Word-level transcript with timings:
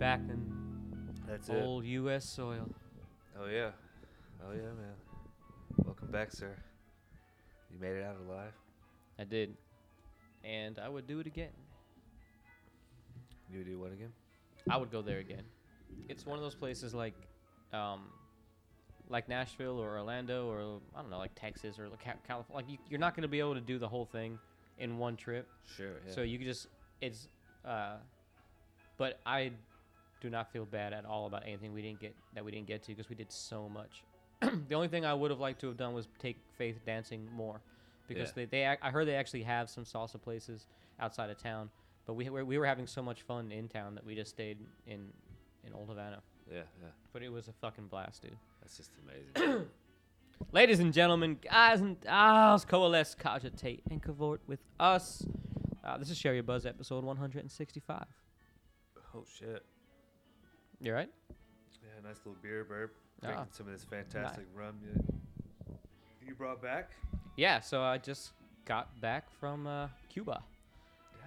back 0.00 0.20
in 0.30 0.42
That's 1.28 1.50
it. 1.50 1.62
old 1.62 1.84
U.S. 1.84 2.24
soil. 2.24 2.66
Oh 3.38 3.46
yeah. 3.46 3.70
Oh 4.42 4.52
yeah, 4.52 4.62
man. 4.62 4.94
Welcome 5.84 6.08
back, 6.10 6.32
sir. 6.32 6.56
You 7.70 7.78
made 7.78 7.98
it 7.98 8.02
out 8.02 8.16
alive. 8.26 8.52
I 9.18 9.24
did, 9.24 9.54
and 10.42 10.78
I 10.78 10.88
would 10.88 11.06
do 11.06 11.20
it 11.20 11.26
again. 11.26 11.50
You 13.52 13.58
would 13.58 13.66
do 13.66 13.78
what 13.78 13.92
again? 13.92 14.12
I 14.70 14.78
would 14.78 14.90
go 14.90 15.02
there 15.02 15.18
again. 15.18 15.42
It's 16.08 16.24
one 16.24 16.38
of 16.38 16.42
those 16.42 16.54
places 16.54 16.94
like, 16.94 17.14
um, 17.74 18.06
like 19.10 19.28
Nashville 19.28 19.78
or 19.78 19.98
Orlando 19.98 20.48
or 20.48 20.80
I 20.96 21.02
don't 21.02 21.10
know, 21.10 21.18
like 21.18 21.34
Texas 21.34 21.78
or 21.78 21.88
like 21.90 22.02
Ca- 22.02 22.20
California. 22.26 22.64
Like 22.64 22.72
you, 22.72 22.78
you're 22.88 23.00
not 23.00 23.14
going 23.14 23.22
to 23.22 23.28
be 23.28 23.40
able 23.40 23.54
to 23.54 23.60
do 23.60 23.78
the 23.78 23.88
whole 23.88 24.06
thing 24.06 24.38
in 24.78 24.96
one 24.96 25.16
trip. 25.16 25.46
Sure. 25.76 25.92
Yeah. 26.06 26.14
So 26.14 26.22
you 26.22 26.38
could 26.38 26.46
just 26.46 26.68
it's, 27.02 27.28
uh, 27.66 27.96
but 28.96 29.20
I 29.26 29.52
do 30.20 30.30
not 30.30 30.52
feel 30.52 30.64
bad 30.64 30.92
at 30.92 31.04
all 31.04 31.26
about 31.26 31.42
anything 31.46 31.72
we 31.72 31.82
didn't 31.82 32.00
get 32.00 32.14
that 32.34 32.44
we 32.44 32.50
didn't 32.50 32.66
get 32.66 32.82
to 32.84 32.88
because 32.88 33.08
we 33.08 33.16
did 33.16 33.30
so 33.32 33.68
much. 33.68 34.02
the 34.68 34.74
only 34.74 34.88
thing 34.88 35.04
I 35.04 35.14
would 35.14 35.30
have 35.30 35.40
liked 35.40 35.60
to 35.62 35.66
have 35.68 35.76
done 35.76 35.92
was 35.94 36.08
take 36.18 36.36
Faith 36.56 36.80
dancing 36.86 37.28
more, 37.34 37.60
because 38.08 38.28
Yeah. 38.30 38.32
they 38.36 38.44
they 38.46 38.66
ac- 38.66 38.78
I 38.82 38.90
heard 38.90 39.06
they 39.06 39.14
actually 39.16 39.42
have 39.44 39.68
some 39.70 39.84
salsa 39.84 40.20
places 40.20 40.66
outside 40.98 41.30
of 41.30 41.38
town, 41.42 41.70
but 42.06 42.14
we 42.14 42.28
were, 42.30 42.44
we 42.44 42.58
were 42.58 42.66
having 42.66 42.86
so 42.86 43.02
much 43.02 43.22
fun 43.22 43.50
in 43.52 43.68
town 43.68 43.94
that 43.94 44.04
we 44.04 44.14
just 44.14 44.30
stayed 44.30 44.58
in 44.86 45.08
in 45.66 45.72
Old 45.74 45.88
Havana. 45.88 46.22
yeah, 46.50 46.62
yeah. 46.82 46.88
But 47.12 47.22
it 47.22 47.28
was 47.30 47.48
a 47.48 47.52
fucking 47.52 47.86
blast, 47.88 48.22
dude. 48.22 48.36
That's 48.62 48.76
just 48.76 48.90
amazing. 49.36 49.66
Ladies 50.52 50.80
and 50.80 50.92
gentlemen, 50.92 51.38
guys 51.42 51.80
and 51.82 52.00
dolls, 52.00 52.64
coalesce, 52.64 53.14
cogitate, 53.14 53.82
and 53.90 54.02
cavort 54.02 54.38
with 54.46 54.60
us. 54.78 55.22
Uh, 55.84 55.98
this 55.98 56.08
is 56.10 56.16
Share 56.16 56.32
Your 56.34 56.42
Buzz, 56.42 56.64
episode 56.64 57.04
165. 57.04 58.04
oh 59.14 59.24
shit. 59.38 59.62
You 60.82 60.94
right? 60.94 61.10
Yeah, 61.82 62.08
nice 62.08 62.16
little 62.24 62.40
beer 62.42 62.64
burp. 62.64 62.94
Ah. 63.22 63.26
Drinking 63.26 63.46
some 63.50 63.66
of 63.66 63.72
this 63.72 63.84
fantastic 63.84 64.46
rum 64.54 64.76
you, 64.82 65.76
you 66.26 66.34
brought 66.34 66.62
back. 66.62 66.92
Yeah, 67.36 67.60
so 67.60 67.82
I 67.82 67.98
just 67.98 68.30
got 68.64 68.98
back 69.02 69.30
from 69.38 69.66
uh, 69.66 69.88
Cuba, 70.08 70.42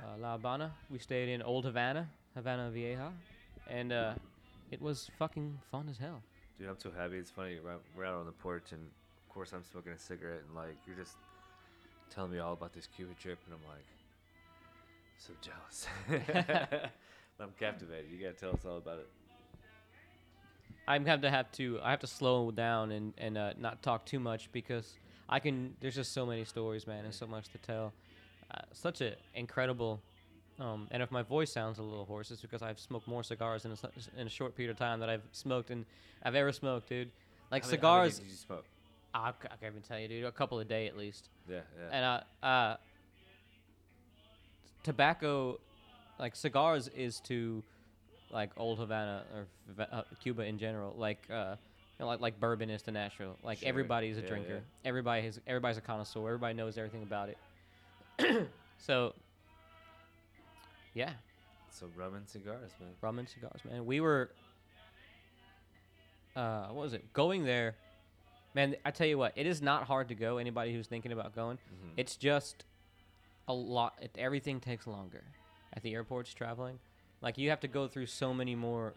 uh, 0.04 0.18
La 0.20 0.34
Habana. 0.34 0.74
We 0.90 0.98
stayed 0.98 1.30
in 1.30 1.44
Old 1.44 1.66
Havana, 1.66 2.10
Havana 2.34 2.72
Vieja, 2.72 3.12
and 3.70 3.94
uh, 3.94 4.14
it 4.72 4.82
was 4.82 5.12
fucking 5.20 5.60
fun 5.70 5.88
as 5.88 6.00
hell. 6.00 6.24
Dude, 6.58 6.68
I'm 6.68 6.80
so 6.80 6.90
happy. 6.90 7.18
It's 7.18 7.30
funny. 7.30 7.60
We're 7.96 8.06
out 8.06 8.16
on 8.16 8.26
the 8.26 8.32
porch, 8.32 8.72
and 8.72 8.82
of 8.82 9.34
course, 9.34 9.54
I'm 9.54 9.64
smoking 9.64 9.92
a 9.92 10.00
cigarette, 10.00 10.42
and 10.48 10.56
like 10.56 10.78
you're 10.88 10.96
just 10.96 11.18
telling 12.10 12.32
me 12.32 12.40
all 12.40 12.54
about 12.54 12.74
this 12.74 12.88
Cuba 12.88 13.14
trip, 13.22 13.38
and 13.46 13.54
I'm 13.54 13.70
like 13.70 13.86
so 15.20 15.34
jealous. 15.42 15.88
I'm 17.40 17.52
captivated. 17.60 18.06
You 18.12 18.20
gotta 18.20 18.34
tell 18.34 18.54
us 18.54 18.66
all 18.66 18.78
about 18.78 18.98
it. 18.98 19.10
I'm 20.88 21.04
going 21.04 21.22
to 21.22 21.30
have 21.30 21.52
to 21.54 21.80
I 21.82 21.92
have 21.92 22.00
to 22.02 22.08
slow 22.08 22.52
down 22.52 22.92
and 22.92 23.14
and 23.18 23.38
uh, 23.38 23.54
not 23.58 23.82
talk 23.82 24.06
too 24.06 24.20
much 24.20 24.52
because 24.52 24.94
I 25.30 25.40
can. 25.40 25.76
There's 25.80 25.96
just 25.96 26.12
so 26.14 26.26
many 26.26 26.44
stories, 26.46 26.86
man, 26.86 27.06
and 27.06 27.14
so 27.14 27.26
much 27.26 27.48
to 27.50 27.58
tell. 27.60 27.94
Uh, 28.54 28.60
such 28.74 29.02
an 29.02 29.14
incredible. 29.36 30.02
Um, 30.60 30.88
and 30.92 31.02
if 31.02 31.10
my 31.10 31.24
voice 31.24 31.52
sounds 31.52 31.80
a 31.80 31.84
little 31.84 32.06
hoarse, 32.06 32.30
it's 32.30 32.42
because 32.42 32.62
I've 32.62 32.80
smoked 32.80 33.08
more 33.08 33.24
cigars 33.24 33.66
in 33.66 33.72
a, 33.72 34.20
in 34.22 34.28
a 34.28 34.30
short 34.30 34.56
period 34.56 34.70
of 34.72 34.78
time 34.78 35.00
that 35.00 35.10
I've 35.10 35.24
smoked 35.32 35.72
and 35.72 35.86
I've 36.22 36.36
ever 36.36 36.52
smoked, 36.52 36.90
dude. 36.90 37.10
Like 37.52 37.64
How 37.64 37.70
many- 37.72 37.82
how 37.82 37.98
many 37.98 38.10
cigars, 38.12 38.20
did 38.20 38.28
you 38.30 38.36
smoke? 38.36 38.66
I, 39.16 39.32
c- 39.32 39.36
I 39.52 39.56
can't 39.56 39.72
even 39.74 39.82
tell 39.82 39.98
you, 40.00 40.08
dude. 40.08 40.26
A 40.26 40.32
couple 40.32 40.60
a 40.60 40.66
day 40.66 40.86
at 40.88 40.96
least. 40.96 41.30
Yeah, 41.50 41.62
yeah. 41.80 41.90
And 41.92 42.06
uh, 42.06 42.46
uh, 42.46 42.78
tobacco, 44.84 45.60
like 46.20 46.36
cigars, 46.36 46.88
is 46.90 47.20
to 47.22 47.64
like 48.34 48.50
old 48.58 48.80
Havana 48.80 49.24
or 49.34 49.48
uh, 49.92 50.02
Cuba 50.22 50.44
in 50.44 50.58
general, 50.58 50.94
like 50.98 51.20
uh, 51.32 51.56
you 52.00 52.04
know, 52.04 52.08
like 52.08 52.20
like 52.20 52.40
bourbon 52.40 52.70
is 52.70 52.82
to 52.84 52.92
Nashville. 52.92 53.38
Like 53.44 53.60
Sure. 53.60 53.70
everybody's 53.70 54.18
a 54.18 54.22
Yeah, 54.22 54.28
drinker. 54.28 54.54
yeah. 54.56 54.60
Everybody 54.90 55.22
has 55.22 55.40
everybody's 55.48 55.78
a 55.78 55.82
connoisseur. 55.82 56.26
Everybody 56.28 56.54
knows 56.56 56.78
everything 56.78 57.04
about 57.04 57.30
it. 57.30 57.38
so, 58.78 59.14
yeah, 60.94 61.12
So 61.72 61.88
rum 61.96 62.16
and 62.16 62.28
cigars, 62.28 62.72
man. 62.80 62.90
rum 63.02 63.20
and 63.20 63.28
cigars, 63.30 63.62
man. 63.70 63.86
We 63.86 64.00
were, 64.02 64.30
uh, 66.36 66.68
what 66.68 66.84
was 66.84 66.94
it? 66.94 67.14
Going 67.14 67.46
there, 67.46 67.76
man. 68.54 68.76
I 68.86 68.92
tell 68.92 69.08
you 69.08 69.18
what, 69.18 69.34
it 69.36 69.46
is 69.46 69.62
not 69.62 69.84
hard 69.86 70.08
to 70.10 70.16
go. 70.16 70.38
Anybody 70.38 70.74
who's 70.74 70.88
thinking 70.88 71.12
about 71.12 71.36
going, 71.36 71.58
Mhm. 71.58 71.92
it's 71.98 72.16
just 72.16 72.66
a 73.48 73.54
lot. 73.54 73.94
It, 74.02 74.12
everything 74.18 74.60
takes 74.60 74.88
longer 74.88 75.24
at 75.74 75.84
the 75.84 75.94
airports 75.94 76.34
traveling. 76.34 76.80
Like 77.24 77.38
you 77.38 77.50
have 77.50 77.62
to 77.62 77.68
go 77.68 77.88
through 77.88 78.06
so 78.08 78.34
many 78.34 78.54
more 78.54 78.94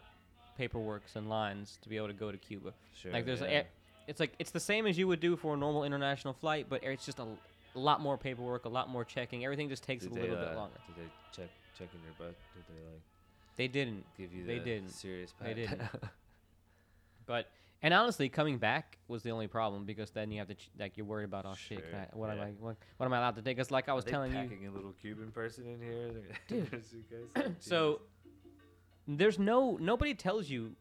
paperworks 0.59 1.15
and 1.15 1.29
lines 1.29 1.79
to 1.81 1.89
be 1.89 1.97
able 1.97 2.07
to 2.07 2.13
go 2.13 2.31
to 2.31 2.37
Cuba. 2.37 2.73
Sure. 2.93 3.11
like 3.11 3.25
there's, 3.25 3.41
yeah. 3.41 3.47
a, 3.47 3.63
it's 4.07 4.19
like 4.19 4.33
it's 4.37 4.51
the 4.51 4.59
same 4.59 4.85
as 4.85 4.97
you 4.97 5.07
would 5.07 5.19
do 5.19 5.35
for 5.35 5.53
a 5.53 5.57
normal 5.57 5.83
international 5.83 6.33
flight, 6.33 6.67
but 6.69 6.83
it's 6.83 7.05
just 7.05 7.19
a, 7.19 7.23
l- 7.23 7.37
a 7.75 7.79
lot 7.79 8.01
more 8.01 8.17
paperwork, 8.17 8.65
a 8.65 8.69
lot 8.69 8.89
more 8.89 9.05
checking. 9.05 9.45
Everything 9.45 9.69
just 9.69 9.83
takes 9.83 10.03
Did 10.03 10.11
a 10.11 10.15
they, 10.15 10.21
little 10.21 10.37
uh, 10.37 10.45
bit 10.49 10.55
longer. 10.55 10.75
Did 10.87 11.05
they 11.05 11.09
check 11.41 11.49
check 11.77 11.87
in 11.93 12.01
your 12.03 12.13
butt? 12.17 12.35
Did 12.55 12.63
they 12.67 12.81
like 12.91 13.01
They 13.55 13.67
didn't. 13.67 14.03
give 14.17 14.33
you 14.33 14.45
They 14.45 14.59
the 14.59 14.65
didn't. 14.65 14.89
serious 14.89 15.33
They 15.41 15.53
didn't. 15.53 15.81
But 17.25 17.49
and 17.83 17.93
honestly, 17.93 18.29
coming 18.29 18.57
back 18.57 18.97
was 19.07 19.21
the 19.21 19.31
only 19.31 19.47
problem 19.47 19.83
because 19.85 20.09
then 20.11 20.31
you 20.31 20.39
have 20.39 20.47
to 20.47 20.55
ch- 20.55 20.69
like 20.79 20.97
you're 20.97 21.05
worried 21.05 21.25
about 21.25 21.45
oh 21.45 21.53
shit, 21.55 21.83
I, 21.93 22.07
what 22.15 22.29
am. 22.31 22.39
I 22.39 22.45
what, 22.59 22.75
what 22.97 23.05
am 23.05 23.13
I 23.13 23.17
allowed 23.17 23.35
to 23.35 23.41
take? 23.41 23.57
Because 23.57 23.69
like 23.69 23.87
I 23.87 23.91
Are 23.91 23.95
was 23.95 24.05
they 24.05 24.11
telling 24.11 24.31
you, 24.31 24.37
packing 24.39 24.65
a 24.67 24.71
little 24.71 24.93
Cuban 25.01 25.31
person 25.31 25.65
in 25.67 25.81
here. 25.81 26.11
Dude. 26.47 27.55
So 27.59 27.99
there's 29.07 29.39
no 29.39 29.77
nobody 29.79 30.13
tells 30.13 30.49
you 30.49 30.75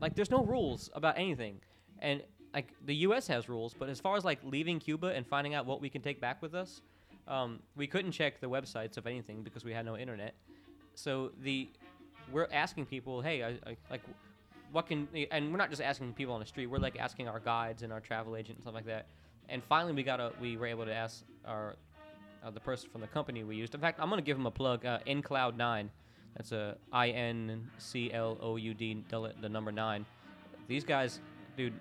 like 0.00 0.14
there's 0.14 0.30
no 0.30 0.44
rules 0.44 0.90
about 0.94 1.16
anything. 1.16 1.60
And 2.00 2.22
like 2.54 2.72
the 2.84 2.94
us 2.94 3.26
has 3.28 3.48
rules 3.48 3.74
but 3.78 3.88
as 3.88 4.00
far 4.00 4.16
as 4.16 4.24
like 4.24 4.38
leaving 4.42 4.80
cuba 4.80 5.08
and 5.08 5.26
finding 5.26 5.54
out 5.54 5.66
what 5.66 5.80
we 5.80 5.88
can 5.88 6.00
take 6.00 6.20
back 6.20 6.40
with 6.40 6.54
us 6.54 6.80
um, 7.26 7.60
we 7.76 7.86
couldn't 7.86 8.12
check 8.12 8.40
the 8.40 8.48
websites 8.48 8.96
of 8.96 9.06
anything 9.06 9.42
because 9.42 9.64
we 9.64 9.72
had 9.72 9.84
no 9.84 9.98
internet. 9.98 10.34
So 10.94 11.32
the 11.42 11.68
we're 12.32 12.48
asking 12.52 12.86
people 12.86 13.22
hey 13.22 13.42
I, 13.42 13.48
I, 13.70 13.76
like 13.90 14.02
what 14.72 14.86
can 14.86 15.08
and 15.30 15.50
we're 15.50 15.58
not 15.58 15.70
just 15.70 15.80
asking 15.80 16.12
people 16.14 16.34
on 16.34 16.40
the 16.40 16.46
street 16.46 16.66
we're 16.66 16.78
like 16.78 16.98
asking 16.98 17.26
our 17.26 17.40
guides 17.40 17.82
and 17.82 17.92
our 17.92 18.00
travel 18.00 18.36
agent 18.36 18.56
and 18.56 18.64
stuff 18.64 18.74
like 18.74 18.86
that. 18.86 19.06
And 19.48 19.62
finally 19.62 19.92
we 19.92 20.02
got 20.02 20.20
a 20.20 20.32
we 20.40 20.56
were 20.56 20.66
able 20.66 20.86
to 20.86 20.94
ask 20.94 21.24
our 21.44 21.76
uh, 22.44 22.50
the 22.50 22.60
person 22.60 22.88
from 22.90 23.00
the 23.02 23.06
company 23.08 23.44
we 23.44 23.56
used. 23.56 23.74
In 23.74 23.80
fact 23.80 24.00
i'm 24.00 24.08
going 24.08 24.20
to 24.20 24.24
give 24.24 24.38
him 24.38 24.46
a 24.46 24.50
plug 24.50 24.86
uh, 24.86 25.00
in 25.04 25.22
cloud 25.22 25.56
9 25.56 25.90
that's 26.38 26.52
a 26.52 26.76
I 26.92 27.08
N 27.08 27.68
C 27.78 28.12
L 28.12 28.38
O 28.40 28.56
U 28.56 28.72
D, 28.72 29.04
the 29.10 29.48
number 29.48 29.72
nine. 29.72 30.06
These 30.68 30.84
guys, 30.84 31.20
dude, 31.56 31.74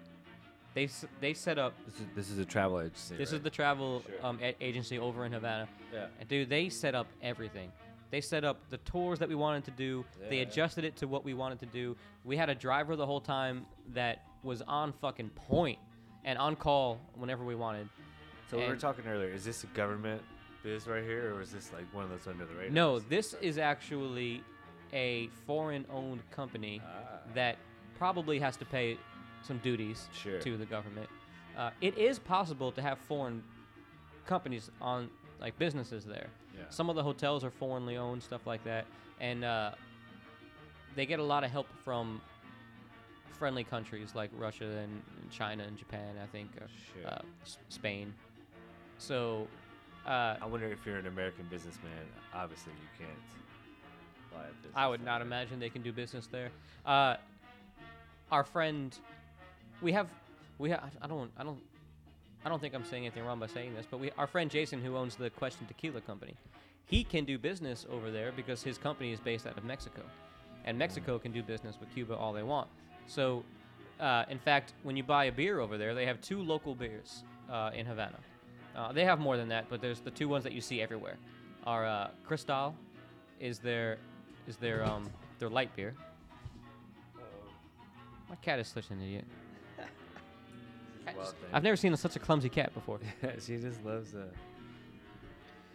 they 0.73 0.89
they 1.21 1.33
set 1.33 1.59
up. 1.59 1.73
this 1.85 1.95
is 1.99 2.05
this 2.15 2.29
is 2.31 2.39
a 2.39 2.45
travel 2.45 2.81
agency. 2.81 3.15
This 3.15 3.31
is 3.31 3.41
the 3.41 3.51
travel 3.51 4.03
Sure. 4.05 4.25
um, 4.25 4.39
a- 4.41 4.55
agency 4.59 4.97
over 4.97 5.25
in 5.25 5.31
Havana, 5.31 5.67
yeah. 5.93 6.07
and 6.19 6.27
dude, 6.27 6.49
they 6.49 6.69
set 6.69 6.95
up 6.95 7.05
everything. 7.21 7.71
They 8.09 8.21
set 8.21 8.43
up 8.43 8.57
the 8.69 8.77
tours 8.79 9.19
that 9.19 9.29
we 9.29 9.35
wanted 9.35 9.63
to 9.65 9.71
do. 9.71 10.03
Yeah. 10.23 10.29
They 10.29 10.39
adjusted 10.39 10.85
it 10.85 10.95
to 10.97 11.07
what 11.07 11.23
we 11.23 11.33
wanted 11.35 11.59
to 11.59 11.65
do. 11.67 11.95
We 12.23 12.35
had 12.35 12.49
a 12.49 12.55
driver 12.55 12.95
the 12.95 13.05
whole 13.05 13.21
time 13.21 13.65
that 13.93 14.23
was 14.43 14.61
on 14.63 14.91
fucking 14.93 15.29
point 15.31 15.77
and 16.23 16.39
on 16.39 16.55
call 16.55 16.99
whenever 17.15 17.43
we 17.43 17.53
wanted. 17.53 17.89
So 18.49 18.57
we 18.57 18.65
were 18.65 18.77
talking 18.77 19.05
earlier. 19.07 19.29
Is 19.29 19.43
this 19.43 19.65
a 19.65 19.67
government 19.67 20.21
biz 20.67 20.85
right 20.85 21.03
here, 21.03 21.33
or 21.33 21.41
is 21.41 21.51
this 21.51 21.71
like 21.73 21.85
one 21.93 22.03
of 22.03 22.09
those 22.09 22.27
under 22.27 22.45
the 22.45 22.53
radar? 22.53 22.69
No, 22.71 22.99
this 22.99 23.35
is 23.41 23.57
actually 23.57 24.43
a 24.93 25.29
foreign-owned 25.45 26.21
company 26.31 26.81
Ah, 26.85 27.19
that 27.33 27.55
probably 27.97 28.37
has 28.39 28.57
to 28.57 28.65
pay 28.65 28.97
some 29.43 29.57
duties 29.59 30.09
Sure. 30.13 30.39
to 30.39 30.57
the 30.57 30.65
government. 30.65 31.09
Uh, 31.57 31.71
it 31.81 31.97
is 31.97 32.19
possible 32.19 32.71
to 32.73 32.81
have 32.81 32.97
foreign 32.99 33.41
companies 34.25 34.69
on 34.81 35.09
like 35.39 35.57
businesses 35.57 36.03
there. 36.05 36.27
yeah. 36.57 36.63
Some 36.69 36.89
of 36.89 36.95
the 36.95 37.03
hotels 37.03 37.43
are 37.45 37.51
foreignly 37.51 37.95
owned, 37.97 38.21
stuff 38.23 38.45
like 38.45 38.63
that, 38.65 38.85
and 39.21 39.43
uh, 39.45 39.71
they 40.95 41.05
get 41.05 41.19
a 41.19 41.23
lot 41.23 41.43
of 41.45 41.51
help 41.51 41.67
from 41.85 42.19
friendly 43.31 43.63
countries 43.63 44.15
like 44.15 44.31
Russia 44.37 44.65
and 44.83 45.01
China 45.31 45.63
and 45.63 45.77
Japan. 45.77 46.15
I 46.21 46.25
think, 46.27 46.49
uh, 46.61 46.65
Sure. 46.93 47.07
uh, 47.07 47.21
S- 47.45 47.57
Spain. 47.69 48.13
So, 48.97 49.47
uh, 50.07 50.37
I 50.41 50.45
wonder 50.45 50.67
if 50.67 50.85
you're 50.85 50.97
an 50.97 51.07
American 51.07 51.45
businessman. 51.49 51.91
Obviously, 52.33 52.71
you 52.73 53.05
can't 53.05 53.19
buy 54.31 54.43
a 54.43 54.53
business. 54.53 54.73
I 54.75 54.87
would 54.87 55.03
not 55.03 55.19
there. 55.19 55.27
imagine 55.27 55.59
they 55.59 55.69
can 55.69 55.81
do 55.81 55.91
business 55.91 56.27
there. 56.27 56.49
Uh, 56.85 57.17
our 58.31 58.43
friend, 58.43 58.97
we 59.81 59.91
have, 59.91 60.07
we 60.59 60.69
have. 60.69 60.83
I 61.01 61.07
don't, 61.07 61.29
I 61.37 61.43
don't, 61.43 61.59
I 62.45 62.49
don't 62.49 62.61
think 62.61 62.73
I'm 62.73 62.85
saying 62.85 63.05
anything 63.05 63.25
wrong 63.25 63.39
by 63.39 63.47
saying 63.47 63.75
this, 63.75 63.85
but 63.89 63.99
we, 63.99 64.11
our 64.17 64.27
friend 64.27 64.49
Jason, 64.49 64.81
who 64.81 64.95
owns 64.95 65.15
the 65.15 65.29
Question 65.29 65.67
Tequila 65.67 65.99
Company, 66.01 66.35
he 66.85 67.03
can 67.03 67.25
do 67.25 67.37
business 67.37 67.85
over 67.89 68.09
there 68.09 68.31
because 68.31 68.63
his 68.63 68.77
company 68.77 69.11
is 69.11 69.19
based 69.19 69.45
out 69.45 69.57
of 69.57 69.65
Mexico, 69.65 70.01
and 70.63 70.77
Mexico 70.77 71.19
can 71.19 71.33
do 71.33 71.43
business 71.43 71.75
with 71.79 71.93
Cuba 71.93 72.15
all 72.15 72.31
they 72.31 72.43
want. 72.43 72.69
So, 73.07 73.43
uh, 73.99 74.23
in 74.29 74.39
fact, 74.39 74.73
when 74.83 74.95
you 74.95 75.03
buy 75.03 75.25
a 75.25 75.31
beer 75.31 75.59
over 75.59 75.77
there, 75.77 75.93
they 75.93 76.05
have 76.05 76.21
two 76.21 76.41
local 76.41 76.75
beers 76.75 77.23
uh, 77.51 77.71
in 77.73 77.85
Havana. 77.85 78.19
Uh, 78.77 78.91
they 78.93 79.03
have 79.03 79.19
more 79.19 79.35
than 79.37 79.49
that, 79.49 79.65
but 79.69 79.81
there's 79.81 79.99
the 80.01 80.11
two 80.11 80.29
ones 80.29 80.43
that 80.43 80.53
you 80.53 80.61
see 80.61 80.81
everywhere. 80.81 81.17
Are 81.65 81.85
uh, 81.85 82.09
Cristal 82.25 82.75
is 83.39 83.59
their 83.59 83.97
is 84.47 84.55
their 84.57 84.85
um 84.85 85.09
their 85.39 85.49
light 85.49 85.75
beer, 85.75 85.93
My 88.29 88.35
cat 88.37 88.59
is 88.59 88.67
such 88.67 88.89
an 88.91 89.01
idiot. 89.01 89.25
Just- 91.15 91.35
I've 91.53 91.63
never 91.63 91.75
seen 91.77 91.93
a, 91.93 91.97
such 91.97 92.15
a 92.15 92.19
clumsy 92.19 92.49
cat 92.49 92.73
before. 92.73 92.99
she 93.39 93.57
just 93.57 93.83
loves 93.85 94.13
uh 94.13 94.25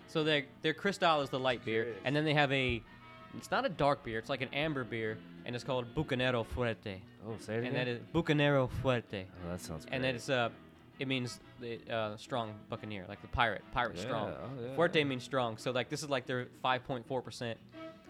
So 0.09 0.23
their 0.25 0.45
their 0.63 0.75
Cristal 0.75 1.21
is 1.23 1.31
the 1.31 1.39
light 1.39 1.65
beer, 1.65 1.95
and 2.05 2.15
then 2.15 2.25
they 2.25 2.35
have 2.35 2.53
a. 2.53 2.83
It's 3.37 3.51
not 3.51 3.65
a 3.65 3.71
dark 3.71 4.05
beer. 4.05 4.19
It's 4.19 4.29
like 4.29 4.43
an 4.43 4.51
amber 4.53 4.85
beer, 4.85 5.17
and 5.47 5.55
it's 5.57 5.65
called 5.65 5.87
Bucanero 5.95 6.45
Fuerte, 6.47 6.99
Oh, 7.27 7.35
say 7.41 7.57
it 7.57 7.65
and 7.65 7.75
that 7.75 7.89
again. 7.89 7.97
is 7.97 8.01
Bucanero 8.15 8.69
Fuerte, 8.83 9.25
Oh, 9.47 9.51
that 9.51 9.61
sounds 9.61 9.87
great. 9.87 9.95
and 9.95 10.05
then 10.05 10.15
it's 10.17 10.29
uh, 10.29 10.51
it 10.99 11.09
means 11.09 11.41
the 11.63 11.79
uh, 11.95 12.17
strong 12.19 12.53
buccaneer, 12.69 13.07
like 13.09 13.23
the 13.23 13.29
pirate, 13.29 13.63
pirate 13.73 13.99
strong. 13.99 14.29
Yeah, 14.29 14.35
oh, 14.45 14.51
yeah, 14.71 14.77
Fuerte 14.77 14.97
yeah. 14.97 15.05
means 15.05 15.23
strong, 15.25 15.57
so 15.57 15.71
like 15.71 15.89
this 15.89 16.03
is 16.03 16.11
like 16.11 16.27
their 16.27 16.49
5.4 16.65 17.25
percent. 17.25 17.59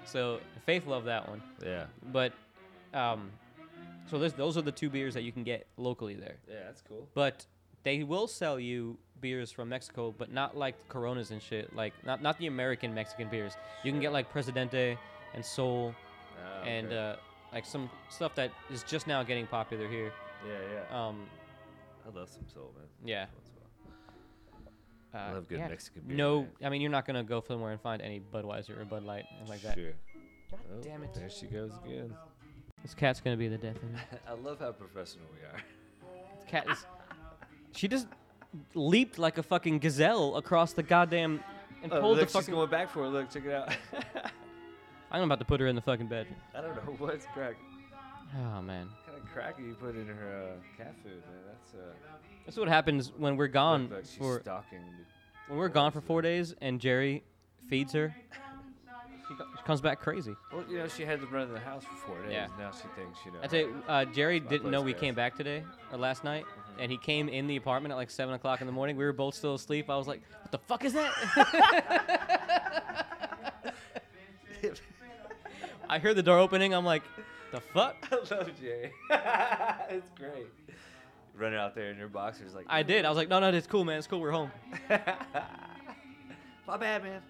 So 0.05 0.41
Faith 0.67 0.87
loved 0.87 1.07
that 1.07 1.29
one, 1.29 1.41
Yeah. 1.65 1.85
but 2.13 2.33
um, 2.93 3.31
so 4.11 4.19
this, 4.19 4.33
those 4.33 4.57
are 4.57 4.63
the 4.63 4.73
two 4.73 4.91
beers 4.91 5.15
that 5.15 5.23
you 5.23 5.31
can 5.33 5.45
get 5.45 5.67
locally 5.77 6.15
there. 6.15 6.37
Yeah, 6.49 6.65
that's 6.67 6.83
cool. 6.83 7.07
But 7.15 7.47
they 7.85 8.03
will 8.03 8.27
sell 8.27 8.59
you 8.59 8.97
beers 9.21 9.53
from 9.53 9.69
Mexico, 9.69 10.13
but 10.19 10.33
not 10.33 10.57
like 10.57 10.75
Coronas 10.89 11.31
and 11.31 11.41
shit. 11.41 11.75
Like 11.77 11.93
not 12.05 12.21
not 12.23 12.37
the 12.39 12.49
American 12.49 12.93
Mexican 12.95 13.29
beers. 13.29 13.53
You 13.85 13.93
can 13.93 14.01
get 14.01 14.13
like 14.13 14.29
Presidente 14.31 14.99
and 15.35 15.45
Sol 15.45 15.95
Oh, 16.45 16.65
and 16.67 16.87
okay. 16.89 16.99
uh, 16.99 17.17
like 17.53 17.65
some 17.65 17.89
stuff 18.11 18.35
that 18.35 18.51
is 18.73 18.83
just 18.83 19.07
now 19.07 19.23
getting 19.23 19.47
popular 19.47 19.87
here. 19.89 20.11
yeah, 20.45 20.59
yeah. 20.91 21.07
Um, 21.07 21.27
I 22.07 22.17
love 22.19 22.29
some 22.29 22.45
Sol, 22.53 22.73
man. 22.77 22.87
yeah. 23.05 23.27
Once 23.35 23.51
in 23.51 25.17
a 25.17 25.19
Uh. 25.19 25.31
I 25.31 25.33
love 25.35 25.49
good 25.49 25.59
yeah. 25.59 25.69
Mexican 25.69 26.03
beer. 26.03 26.17
No, 26.17 26.41
man. 26.43 26.51
I 26.65 26.69
mean 26.71 26.81
you're 26.81 26.91
not 26.91 27.07
gonna 27.07 27.23
go 27.25 27.43
somewhere 27.47 27.73
and 27.73 27.81
find 27.81 28.01
any 28.03 28.21
Budweiser 28.21 28.81
or 28.81 28.85
Bud 28.85 29.05
Light 29.05 29.25
and 29.41 29.49
like 29.49 29.63
that. 29.63 29.75
Sure. 29.77 29.93
God 30.51 30.61
Oh, 30.73 30.83
damn 30.83 31.03
it! 31.03 31.15
There 31.15 31.31
she 31.31 31.47
goes 31.47 31.73
again. 31.85 32.13
This 32.83 32.95
cat's 32.95 33.21
gonna 33.21 33.37
be 33.37 33.49
the 33.49 33.57
death 33.59 33.77
of 33.77 33.85
me. 33.85 33.99
I 34.29 34.33
love 34.35 34.59
how 34.59 34.73
professional 34.73 35.25
we 35.33 35.47
are. 35.47 35.63
This 36.41 36.45
cat 36.51 36.67
is. 36.71 36.85
She 37.75 37.89
just 37.89 38.07
leaped 38.75 39.19
like 39.19 39.39
a 39.39 39.43
fucking 39.43 39.79
gazelle 39.79 40.37
across 40.37 40.73
the 40.75 40.83
goddamn 40.83 41.41
and 41.83 41.91
Oh, 41.93 42.01
pulled 42.01 42.17
look, 42.19 42.27
the 42.29 42.33
she's 42.33 42.43
fucking. 42.47 42.55
going 42.55 42.69
back 42.71 42.91
for 42.91 43.05
it. 43.05 43.09
Look, 43.09 43.31
check 43.31 43.45
it 43.47 43.53
out. 43.55 43.75
I'm 45.11 45.23
about 45.23 45.39
to 45.39 45.45
put 45.47 45.59
her 45.61 45.67
in 45.69 45.75
the 45.77 45.81
fucking 45.83 46.07
bed. 46.07 46.27
I 46.55 46.61
don't 46.61 46.75
know 46.77 46.93
what's 46.99 47.25
crack. 47.35 47.57
Oh 48.35 48.63
man. 48.63 48.89
What 48.89 49.07
kind 49.15 49.19
of 49.23 49.33
cracker 49.33 49.63
you 49.63 49.75
put 49.75 49.95
in 49.97 50.07
her 50.07 50.49
uh, 50.55 50.83
cat 50.83 50.95
food, 51.03 51.13
man? 51.13 51.41
That's 51.47 51.75
uh. 51.75 51.93
That's 52.47 52.57
what 52.57 52.69
happens 52.69 53.13
when 53.17 53.37
we're 53.37 53.47
gone 53.49 53.89
like 53.91 54.05
she's 54.05 54.17
for 54.17 54.41
stalking. 54.41 54.81
when 55.49 55.59
we're 55.59 55.69
gone 55.69 55.93
for 55.93 56.01
four 56.01 56.23
days 56.23 56.55
and 56.61 56.81
Jerry 56.81 57.23
feeds 57.69 57.93
her. 57.93 58.15
She, 59.29 59.35
she 59.37 59.63
comes 59.65 59.81
back 59.81 60.01
crazy. 60.01 60.35
Well, 60.53 60.65
you 60.69 60.79
know, 60.79 60.89
she 60.89 61.05
had 61.05 61.21
to 61.21 61.27
run 61.27 61.47
in 61.49 61.55
the 61.55 61.61
house 61.61 61.85
for 61.85 61.95
four 62.09 62.21
days. 62.23 62.33
Yeah. 62.33 62.49
Now 62.59 62.73
she 62.73 62.89
thinks, 63.01 63.19
you 63.25 63.31
know. 63.33 63.39
I 63.43 63.47
tell 63.47 63.61
you, 63.61 63.83
uh, 63.87 64.05
Jerry 64.07 64.41
My 64.41 64.49
didn't 64.51 64.71
know 64.71 64.79
place, 64.81 64.87
we 64.87 64.93
guys. 64.95 65.01
came 65.01 65.15
back 65.15 65.37
today 65.37 65.63
or 65.93 65.99
last 65.99 66.25
night, 66.25 66.45
and 66.81 66.91
he 66.91 66.99
came 66.99 67.29
in 67.29 67.47
the 67.47 67.57
apartment 67.57 67.93
at 67.93 67.97
like 67.97 68.11
seven 68.11 68.35
o'clock 68.35 68.61
in 68.61 68.67
the 68.67 68.73
morning. 68.73 68.97
We 68.97 69.05
were 69.05 69.13
both 69.13 69.35
still 69.37 69.55
asleep. 69.55 69.89
I 69.89 69.97
was 69.97 70.09
like, 70.09 70.23
"What 70.43 70.51
the 70.51 70.59
fuck 70.59 70.85
is 70.85 70.93
that?" 70.95 71.13
I 75.89 75.99
heard 75.99 76.17
the 76.17 76.23
door 76.23 76.39
opening. 76.39 76.75
I'm 76.75 76.85
like, 76.85 77.03
"The 77.53 77.61
fuck." 77.61 77.97
I 78.13 78.35
love 78.35 78.51
Jay. 78.61 78.91
it's 79.91 80.11
great. 80.17 80.49
Running 81.37 81.59
out 81.59 81.75
there 81.75 81.91
in 81.91 81.99
your 81.99 82.09
boxers 82.09 82.55
like. 82.55 82.67
I 82.69 82.83
did. 82.83 83.05
I 83.05 83.09
was 83.09 83.17
like, 83.17 83.29
"No, 83.29 83.39
no, 83.39 83.51
it's 83.51 83.67
cool, 83.67 83.85
man. 83.85 83.99
It's 83.99 84.07
cool. 84.07 84.21
We're 84.21 84.33
home." 84.33 84.51
My 86.67 86.77
bad, 86.77 87.03
man. 87.05 87.23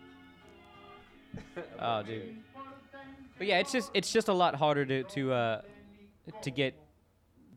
Oh, 1.78 2.02
dude. 2.02 2.36
But 3.38 3.46
yeah, 3.46 3.58
it's 3.58 3.72
just 3.72 3.90
it's 3.94 4.12
just 4.12 4.28
a 4.28 4.32
lot 4.32 4.54
harder 4.54 4.84
to 4.86 5.02
to 5.02 5.32
uh, 5.32 5.62
to 6.42 6.50
get 6.50 6.74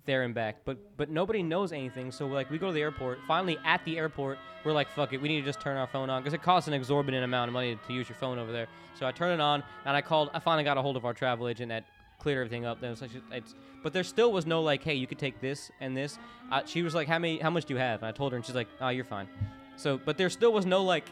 there 0.06 0.23
and 0.23 0.33
back. 0.33 0.57
But 0.65 0.97
but 0.97 1.09
nobody 1.09 1.44
knows 1.44 1.71
anything. 1.71 2.12
So 2.12 2.27
like 2.27 2.50
we 2.50 2.57
go 2.57 2.67
to 2.67 2.73
the 2.73 2.81
airport. 2.81 3.19
Finally 3.27 3.57
at 3.65 3.83
the 3.85 3.97
airport, 3.97 4.38
we're 4.63 4.73
like, 4.73 4.89
fuck 4.89 5.13
it, 5.13 5.21
we 5.21 5.27
need 5.27 5.41
to 5.41 5.45
just 5.45 5.62
turn 5.62 5.77
our 5.77 5.88
phone 5.88 6.09
on 6.09 6.21
because 6.21 6.33
it 6.33 6.41
costs 6.41 6.67
an 6.67 6.73
exorbitant 6.73 7.23
amount 7.23 7.50
of 7.50 7.53
money 7.53 7.77
to 7.88 7.94
use 7.94 8.07
your 8.09 8.17
phone 8.17 8.39
over 8.39 8.51
there. 8.51 8.67
So 8.94 9.06
I 9.06 9.12
turn 9.12 9.31
it 9.31 9.41
on 9.41 9.63
and 9.85 9.95
I 9.95 10.01
called. 10.01 10.29
I 10.33 10.39
finally 10.39 10.63
got 10.63 10.77
a 10.77 10.81
hold 10.81 10.97
of 10.97 11.06
our 11.06 11.13
travel 11.13 11.47
agent 11.47 11.69
that 11.69 11.85
cleared 12.25 12.39
everything 12.39 12.66
up. 12.66 12.81
Then 12.81 12.92
it's 12.92 13.01
like, 13.01 13.12
it's, 13.31 13.54
but 13.83 13.94
there 13.94 14.04
still 14.04 14.31
was 14.33 14.48
no 14.48 14.63
like, 14.63 14.81
hey, 14.81 14.95
you 14.95 15.06
could 15.06 15.19
take 15.19 15.39
this 15.42 15.69
and 15.80 15.95
this. 15.95 16.18
Uh, 16.51 16.63
she 16.66 16.81
was 16.81 16.95
like, 16.95 17.07
how 17.07 17.19
many? 17.19 17.38
How 17.38 17.51
much 17.51 17.66
do 17.66 17.75
you 17.75 17.80
have? 17.80 18.01
And 18.01 18.07
I 18.07 18.12
told 18.12 18.31
her, 18.31 18.36
and 18.36 18.44
she's 18.44 18.56
like, 18.56 18.68
oh, 18.81 18.89
you're 18.89 19.06
fine. 19.06 19.27
So, 19.75 20.00
but 20.04 20.18
there 20.18 20.31
still 20.31 20.51
was 20.51 20.66
no 20.66 20.83
like, 20.83 21.06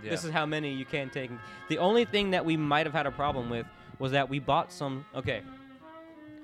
this 0.00 0.22
is 0.24 0.30
how 0.30 0.46
many 0.46 0.72
you 0.72 0.84
can 0.84 1.10
take. 1.10 1.28
The 1.68 1.78
only 1.78 2.04
thing 2.04 2.30
that 2.30 2.44
we 2.44 2.56
might 2.56 2.86
have 2.86 2.92
had 2.92 3.06
a 3.06 3.10
problem 3.10 3.50
with 3.50 3.66
was 3.98 4.12
that 4.12 4.28
we 4.28 4.38
bought 4.38 4.70
some. 4.70 5.04
Okay, 5.12 5.42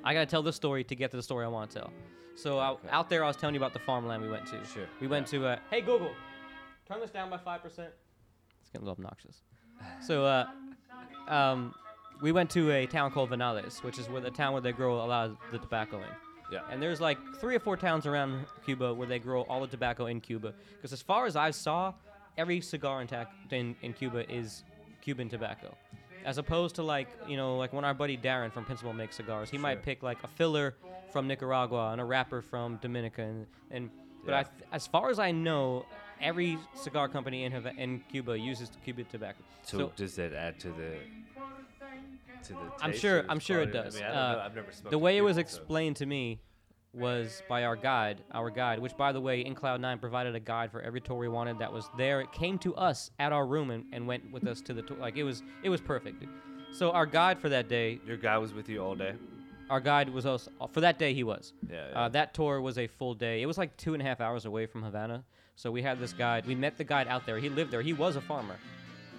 I 0.02 0.12
gotta 0.12 0.26
tell 0.26 0.42
this 0.42 0.56
story 0.56 0.82
to 0.82 0.96
get 0.96 1.12
to 1.12 1.16
the 1.16 1.22
story 1.22 1.44
I 1.44 1.48
want 1.48 1.70
to 1.70 1.78
tell. 1.78 1.92
So 2.34 2.58
out, 2.58 2.80
Okay. 2.80 2.88
out 2.90 3.08
there, 3.08 3.22
I 3.22 3.28
was 3.28 3.36
telling 3.36 3.54
you 3.54 3.60
about 3.60 3.74
the 3.74 3.78
farmland 3.78 4.22
we 4.24 4.28
went 4.28 4.46
to. 4.46 4.58
Sure. 4.74 4.86
We 5.00 5.06
went 5.06 5.28
to. 5.28 5.46
Uh, 5.46 5.58
hey 5.70 5.82
Google, 5.82 6.10
turn 6.88 6.98
this 7.00 7.12
down 7.12 7.30
by 7.30 7.38
five 7.38 7.62
percent. 7.62 7.90
It's 8.60 8.70
getting 8.70 8.84
a 8.88 8.90
little 8.90 9.04
obnoxious. 9.04 9.42
So, 10.00 10.24
uh, 10.24 10.46
um, 11.28 11.74
we 12.20 12.32
went 12.32 12.50
to 12.50 12.70
a 12.70 12.86
town 12.86 13.10
called 13.10 13.30
Vinales, 13.30 13.82
which 13.82 13.98
is 13.98 14.08
where 14.08 14.20
the 14.20 14.30
town 14.30 14.52
where 14.52 14.62
they 14.62 14.72
grow 14.72 14.96
a 14.96 15.06
lot 15.06 15.26
of 15.30 15.36
the 15.52 15.58
tobacco 15.58 15.98
in. 15.98 16.04
Yeah. 16.50 16.60
And 16.70 16.80
there's 16.82 17.00
like 17.00 17.18
three 17.40 17.56
or 17.56 17.60
four 17.60 17.76
towns 17.76 18.06
around 18.06 18.46
Cuba 18.64 18.94
where 18.94 19.06
they 19.08 19.18
grow 19.18 19.42
all 19.42 19.60
the 19.60 19.66
tobacco 19.66 20.06
in 20.06 20.20
Cuba. 20.20 20.54
Because 20.76 20.92
as 20.92 21.02
far 21.02 21.26
as 21.26 21.34
I 21.36 21.50
saw, 21.50 21.92
every 22.38 22.60
cigar 22.60 23.00
in, 23.02 23.08
tac- 23.08 23.32
in, 23.50 23.74
in 23.82 23.92
Cuba 23.92 24.30
is 24.32 24.62
Cuban 25.02 25.28
tobacco. 25.28 25.74
As 26.24 26.38
opposed 26.38 26.74
to 26.76 26.82
like, 26.82 27.08
you 27.28 27.36
know, 27.36 27.56
like 27.56 27.72
when 27.72 27.84
our 27.84 27.94
buddy 27.94 28.16
Darren 28.16 28.52
from 28.52 28.64
Principal 28.64 28.92
makes 28.92 29.16
cigars, 29.16 29.50
he 29.50 29.56
Sure. 29.56 29.62
might 29.62 29.82
pick 29.82 30.02
like 30.02 30.22
a 30.24 30.28
filler 30.28 30.74
from 31.12 31.26
Nicaragua 31.28 31.90
and 31.92 32.00
a 32.00 32.04
wrapper 32.04 32.42
from 32.42 32.76
Dominica. 32.76 33.22
And, 33.22 33.46
and 33.70 33.90
but 34.24 34.34
I 34.34 34.38
Yeah. 34.38 34.42
th- 34.44 34.68
as 34.72 34.86
far 34.86 35.10
as 35.10 35.18
I 35.18 35.30
know, 35.32 35.84
every 36.20 36.58
cigar 36.74 37.08
company 37.08 37.44
in, 37.44 37.52
Hava- 37.52 37.74
in 37.76 38.00
Cuba 38.10 38.38
uses 38.38 38.70
Cuban 38.84 39.04
tobacco. 39.06 39.38
So, 39.62 39.92
does 39.96 40.14
that 40.16 40.32
add 40.32 40.58
to 40.60 40.68
the 40.68 40.96
to 42.46 42.52
the? 42.54 42.58
I'm 42.80 42.92
sure- 42.92 43.24
I'm 43.28 43.38
sure 43.40 43.60
it 43.60 43.72
does. 43.72 43.96
I 43.96 43.98
mean, 44.00 44.08
I 44.08 44.12
don't 44.12 44.16
Uh, 44.18 44.32
know. 44.32 44.40
I've 44.40 44.54
never 44.54 44.72
smoked 44.72 44.90
the 44.90 44.98
way 44.98 45.16
it 45.16 45.20
was 45.22 45.36
Cuban, 45.36 45.50
so- 45.50 45.58
explained 45.58 45.96
to 45.96 46.06
me 46.06 46.40
was 46.92 47.42
by 47.48 47.64
our 47.64 47.76
guide, 47.76 48.22
our 48.32 48.48
guide, 48.48 48.78
which 48.78 48.96
by 48.96 49.12
the 49.12 49.20
way, 49.20 49.42
in 49.44 49.54
Cloud 49.54 49.80
Nine 49.82 49.98
provided 49.98 50.34
a 50.34 50.40
guide 50.40 50.70
for 50.72 50.80
every 50.80 51.00
tour 51.00 51.18
we 51.18 51.28
wanted 51.28 51.58
that 51.58 51.70
was 51.72 51.90
there. 51.98 52.22
It 52.22 52.32
came 52.32 52.58
to 52.60 52.74
us 52.74 53.10
at 53.18 53.32
our 53.32 53.46
room 53.46 53.70
and, 53.70 53.84
and 53.92 54.06
went 54.06 54.30
with 54.32 54.46
us 54.46 54.62
to 54.62 54.72
the 54.72 54.80
tour. 54.82 54.96
Like 54.96 55.16
it 55.16 55.22
was, 55.24 55.42
it 55.62 55.68
was 55.68 55.80
perfect. 55.82 56.24
So 56.72 56.90
our 56.92 57.04
guide 57.06 57.38
for 57.38 57.48
that 57.50 57.68
day, 57.68 58.00
Your 58.06 58.16
guy 58.16 58.38
was 58.38 58.54
with 58.54 58.68
you 58.70 58.82
all 58.82 58.94
day. 58.94 59.12
our 59.68 59.80
guide 59.80 60.08
was 60.08 60.24
us 60.24 60.48
for 60.72 60.80
that 60.80 60.98
day. 60.98 61.12
He 61.12 61.22
was. 61.22 61.52
Yeah. 61.68 61.86
yeah. 61.90 61.98
Uh, 62.04 62.08
that 62.10 62.32
tour 62.32 62.60
was 62.62 62.78
a 62.78 62.86
full 62.86 63.14
day. 63.14 63.42
It 63.42 63.46
was 63.46 63.58
like 63.58 63.76
two 63.76 63.92
and 63.92 64.02
a 64.02 64.04
half 64.06 64.20
hours 64.22 64.46
away 64.46 64.64
from 64.66 64.82
Havana. 64.82 65.22
So 65.54 65.70
we 65.70 65.82
had 65.82 65.98
this 66.00 66.12
guide. 66.14 66.46
We 66.46 66.54
met 66.54 66.76
the 66.78 66.84
guide 66.84 67.08
out 67.08 67.26
there. 67.26 67.38
He 67.38 67.48
lived 67.50 67.70
there. 67.72 67.82
He 67.82 67.92
was 67.94 68.16
a 68.16 68.20
farmer, 68.22 68.56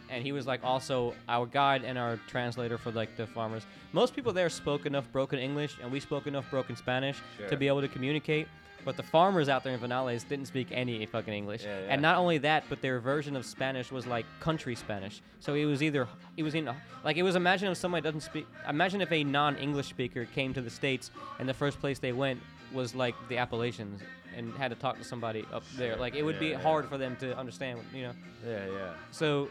and 0.09 0.23
he 0.23 0.31
was 0.31 0.45
like 0.47 0.63
also 0.63 1.13
our 1.27 1.45
guide 1.45 1.83
and 1.83 1.97
our 1.97 2.17
translator 2.27 2.77
for 2.77 2.91
like 2.91 3.15
the 3.17 3.27
farmers. 3.27 3.65
Most 3.93 4.15
people 4.15 4.33
there 4.33 4.49
spoke 4.49 4.85
enough 4.85 5.11
broken 5.11 5.39
English, 5.39 5.77
and 5.81 5.91
we 5.91 5.99
spoke 5.99 6.27
enough 6.27 6.49
broken 6.49 6.75
Spanish 6.75 7.17
Sure. 7.37 7.47
to 7.49 7.57
be 7.57 7.67
able 7.67 7.81
to 7.81 7.87
communicate. 7.87 8.47
But 8.85 8.95
the 8.95 9.03
farmers 9.03 9.49
out 9.49 9.65
there 9.65 9.73
in 9.73 9.79
Vinales 9.81 10.25
didn't 10.25 10.45
speak 10.45 10.67
any 10.71 11.05
fucking 11.05 11.33
English. 11.33 11.63
Yeah, 11.63 11.77
yeah. 11.79 11.85
And 11.89 12.01
not 12.01 12.17
only 12.17 12.37
that, 12.37 12.63
but 12.69 12.81
their 12.81 12.99
version 13.01 13.35
of 13.35 13.45
Spanish 13.45 13.91
was 13.91 14.07
like 14.07 14.25
country 14.39 14.75
Spanish. 14.75 15.21
So 15.39 15.55
it 15.55 15.65
was 15.65 15.83
either 15.83 16.07
it 16.37 16.43
was 16.43 16.55
in 16.55 16.69
like 17.03 17.17
it 17.17 17.23
was 17.23 17.35
imagine 17.35 17.69
if 17.69 17.77
somebody 17.77 18.01
doesn't 18.03 18.21
speak. 18.21 18.47
Imagine 18.69 19.01
if 19.01 19.11
a 19.11 19.23
non-English 19.25 19.87
speaker 19.87 20.23
came 20.25 20.53
to 20.53 20.61
the 20.61 20.69
states 20.69 21.11
and 21.39 21.49
the 21.49 21.53
first 21.53 21.79
place 21.81 21.99
they 21.99 22.13
went 22.13 22.39
was 22.73 22.95
like 22.95 23.15
the 23.27 23.37
Appalachians 23.37 24.01
and 24.35 24.53
had 24.53 24.69
to 24.69 24.75
talk 24.75 24.97
to 24.99 25.03
somebody 25.03 25.43
up 25.51 25.63
there. 25.75 25.97
Like 25.97 26.15
it 26.15 26.23
would 26.23 26.39
be 26.39 26.47
Yeah, 26.47 26.51
yeah. 26.53 26.61
hard 26.63 26.87
for 26.87 26.97
them 26.97 27.17
to 27.17 27.35
understand. 27.37 27.79
You 27.93 28.03
know. 28.03 28.13
yeah, 28.47 28.65
yeah. 28.67 28.93
So, 29.11 29.49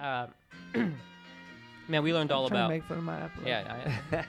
uh, 0.00 0.26
man, 1.88 2.02
we 2.02 2.12
learned 2.12 2.30
all 2.32 2.44
I'm 2.44 2.50
trying 2.50 2.60
about 2.60 2.68
to 2.68 2.74
make 2.74 2.84
fun 2.84 2.98
of 2.98 3.04
my 3.04 3.18
apple. 3.20 3.42
yeah. 3.46 3.90
I, 4.12 4.24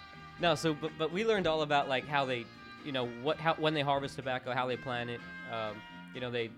no, 0.40 0.54
so 0.54 0.74
but 0.74 0.90
but 0.98 1.12
we 1.12 1.24
learned 1.24 1.46
all 1.46 1.62
about 1.62 1.88
like 1.88 2.06
how 2.06 2.24
they, 2.24 2.44
you 2.84 2.92
know, 2.92 3.06
what 3.22 3.38
how 3.38 3.54
when 3.54 3.74
they 3.74 3.82
harvest 3.82 4.16
tobacco, 4.16 4.52
how 4.52 4.66
they 4.66 4.76
plant 4.76 5.10
it. 5.10 5.20
Um, 5.52 5.76
you 6.14 6.20
know, 6.20 6.30
they 6.30 6.50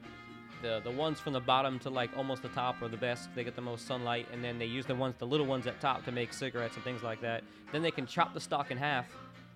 the 0.63 0.81
the 0.83 0.91
ones 0.91 1.21
from 1.21 1.33
the 1.33 1.41
bottom 1.41 1.79
to 1.81 1.91
like 1.91 2.11
almost 2.17 2.43
the 2.43 2.49
top 2.51 2.81
are 2.83 2.89
the 2.89 2.97
best. 2.97 3.29
They 3.35 3.45
get 3.45 3.55
the 3.57 3.63
most 3.63 3.87
sunlight, 3.87 4.27
and 4.33 4.43
then 4.43 4.59
they 4.59 4.67
use 4.67 4.87
the 4.87 4.95
ones 4.95 5.15
the 5.19 5.27
little 5.27 5.47
ones 5.47 5.67
at 5.67 5.81
top 5.81 6.05
to 6.05 6.13
make 6.13 6.33
cigarettes 6.33 6.75
and 6.77 6.85
things 6.85 7.03
like 7.03 7.21
that. 7.23 7.43
Then 7.73 7.83
they 7.83 7.91
can 7.91 8.07
chop 8.07 8.35
the 8.35 8.41
stalk 8.41 8.71
in 8.71 8.79
half, 8.79 9.07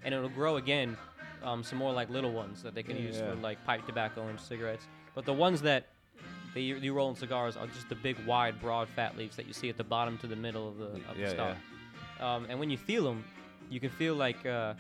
and 0.05 0.15
it'll 0.15 0.29
grow 0.29 0.57
again. 0.57 0.97
Um, 1.45 1.65
some 1.65 1.77
more 1.79 1.93
like 1.93 2.09
little 2.09 2.31
ones 2.33 2.63
that 2.63 2.73
they 2.73 2.85
can 2.85 2.97
Yeah, 2.97 3.03
use 3.03 3.19
for 3.19 3.35
like 3.35 3.65
pipe 3.65 3.85
tobacco 3.85 4.29
and 4.29 4.39
cigarettes. 4.39 4.87
But 5.17 5.25
the 5.25 5.33
ones 5.33 5.61
that 5.63 5.87
they 6.55 6.61
you 6.61 6.93
roll 6.93 7.09
in 7.11 7.17
cigars 7.17 7.57
are 7.57 7.67
just 7.69 7.89
the 7.89 7.95
big, 7.95 8.17
wide, 8.27 8.61
broad 8.61 8.89
fat 8.89 9.17
leaves 9.17 9.37
that 9.37 9.47
you 9.47 9.53
see 9.53 9.69
at 9.69 9.77
the 9.77 9.85
bottom 9.85 10.19
to 10.19 10.27
the 10.27 10.37
middle 10.37 10.69
of 10.69 10.77
the 10.79 10.87
of 11.11 11.17
Yeah, 11.19 11.25
the 11.27 11.31
stalk. 11.31 11.57
Um, 12.21 12.47
and 12.49 12.59
when 12.61 12.71
you 12.71 12.77
feel 12.79 13.05
them, 13.05 13.25
you 13.71 13.81
can 13.81 13.91
feel 13.91 14.15
like 14.15 14.45
uh, 14.47 14.75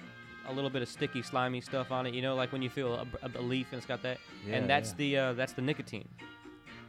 a 0.49 0.52
little 0.52 0.71
bit 0.71 0.83
of 0.83 0.88
sticky, 0.88 1.23
slimy 1.23 1.61
stuff 1.61 1.91
on 1.91 2.07
it. 2.07 2.14
You 2.14 2.23
know, 2.23 2.35
like 2.35 2.52
when 2.52 2.62
you 2.62 2.71
feel 2.71 2.95
a, 2.95 3.07
a, 3.23 3.31
a 3.38 3.43
leaf 3.43 3.69
and 3.73 3.79
it's 3.79 3.87
got 3.87 4.02
that. 4.02 4.19
Yeah, 4.47 4.57
and 4.57 4.69
that's 4.71 4.91
yeah. 4.91 4.97
the 4.97 5.17
uh, 5.19 5.33
that's 5.35 5.52
the 5.55 5.62
nicotine. 5.62 6.09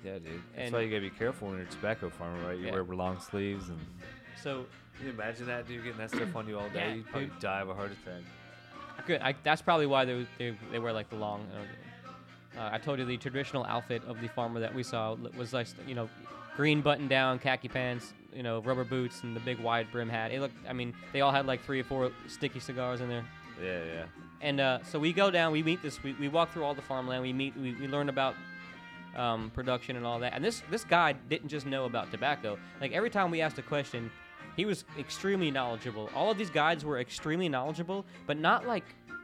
Yeah, 0.04 0.14
dude. 0.20 0.24
That's 0.56 0.66
And- 0.68 0.74
why 0.74 0.82
you 0.82 0.90
gotta 0.90 1.02
be 1.02 1.10
careful 1.10 1.48
when 1.48 1.58
you're 1.58 1.68
a 1.68 1.70
tobacco 1.72 2.10
farmer, 2.10 2.46
right? 2.46 2.58
You 2.58 2.66
Yeah. 2.66 2.72
wear 2.82 2.84
long 2.84 3.20
sleeves 3.20 3.70
and. 3.70 3.80
So 4.42 4.66
Can 4.98 5.08
you 5.08 5.14
imagine 5.14 5.46
that, 5.48 5.66
dude, 5.68 5.82
getting 5.84 5.98
that 6.00 6.10
stuff 6.10 6.36
on 6.36 6.48
you 6.48 6.60
all 6.60 6.68
day? 6.70 6.88
Yeah, 6.90 6.94
You'd 6.96 7.06
probably 7.08 7.30
dude. 7.30 7.40
die 7.40 7.62
of 7.62 7.70
a 7.70 7.74
heart 7.74 7.92
attack. 7.94 8.22
Good. 9.08 9.22
I, 9.22 9.34
that's 9.44 9.62
probably 9.62 9.86
why 9.88 10.04
they, 10.06 10.28
they 10.38 10.56
they 10.72 10.80
wear 10.80 10.92
like 10.94 11.10
the 11.10 11.16
long. 11.16 11.48
Uh, 11.54 11.60
uh, 12.58 12.70
I 12.72 12.78
told 12.78 13.00
you 13.00 13.06
the 13.06 13.18
traditional 13.18 13.66
outfit 13.66 14.04
of 14.08 14.22
the 14.22 14.28
farmer 14.28 14.60
that 14.60 14.74
we 14.74 14.84
saw 14.84 15.16
was 15.38 15.54
like 15.54 15.68
you 15.88 15.96
know, 15.96 16.10
green 16.56 16.82
button 16.82 17.08
down, 17.08 17.40
khaki 17.40 17.68
pants, 17.68 18.14
you 18.34 18.44
know, 18.44 18.62
rubber 18.62 18.84
boots, 18.84 19.24
and 19.24 19.36
the 19.36 19.40
big 19.40 19.60
wide 19.60 19.92
brim 19.92 20.10
hat. 20.10 20.32
It 20.32 20.40
looked. 20.40 20.56
I 20.68 20.74
mean, 20.74 20.94
they 21.12 21.22
all 21.22 21.32
had 21.32 21.46
like 21.46 21.64
three 21.64 21.80
or 21.80 21.84
four 21.84 22.12
sticky 22.28 22.60
cigars 22.60 23.02
in 23.02 23.10
there. 23.10 23.26
Yeah, 23.62 23.84
yeah. 23.84 24.06
And 24.42 24.60
uh, 24.60 24.80
so 24.84 25.00
we 25.00 25.14
go 25.14 25.32
down, 25.32 25.52
we 25.52 25.64
meet 25.64 25.82
this, 25.82 26.04
we, 26.04 26.14
we 26.14 26.28
walk 26.28 26.52
through 26.52 26.66
all 26.66 26.74
the 26.74 26.82
farmland, 26.82 27.22
we 27.22 27.32
meet, 27.32 27.56
we, 27.56 27.74
we 27.76 27.88
learn 27.88 28.10
about 28.10 28.36
um, 29.16 29.52
production 29.52 29.96
and 29.96 30.06
all 30.06 30.20
that. 30.20 30.34
And 30.34 30.44
this 30.44 30.64
this 30.70 30.84
guy 30.84 31.14
didn't 31.14 31.50
just 31.50 31.66
know 31.66 31.86
about 31.86 32.12
tobacco. 32.12 32.58
Like 32.82 32.92
every 32.92 33.10
time 33.10 33.32
we 33.32 33.42
asked 33.42 33.58
a 33.58 33.62
question, 33.62 34.12
he 34.56 34.66
was 34.66 34.86
extremely 35.00 35.50
knowledgeable. 35.50 36.10
All 36.16 36.30
of 36.32 36.38
these 36.38 36.50
guides 36.50 36.86
were 36.86 37.00
extremely 37.00 37.50
knowledgeable, 37.50 38.06
but 38.28 38.38
not 38.38 38.68
like 38.68 38.84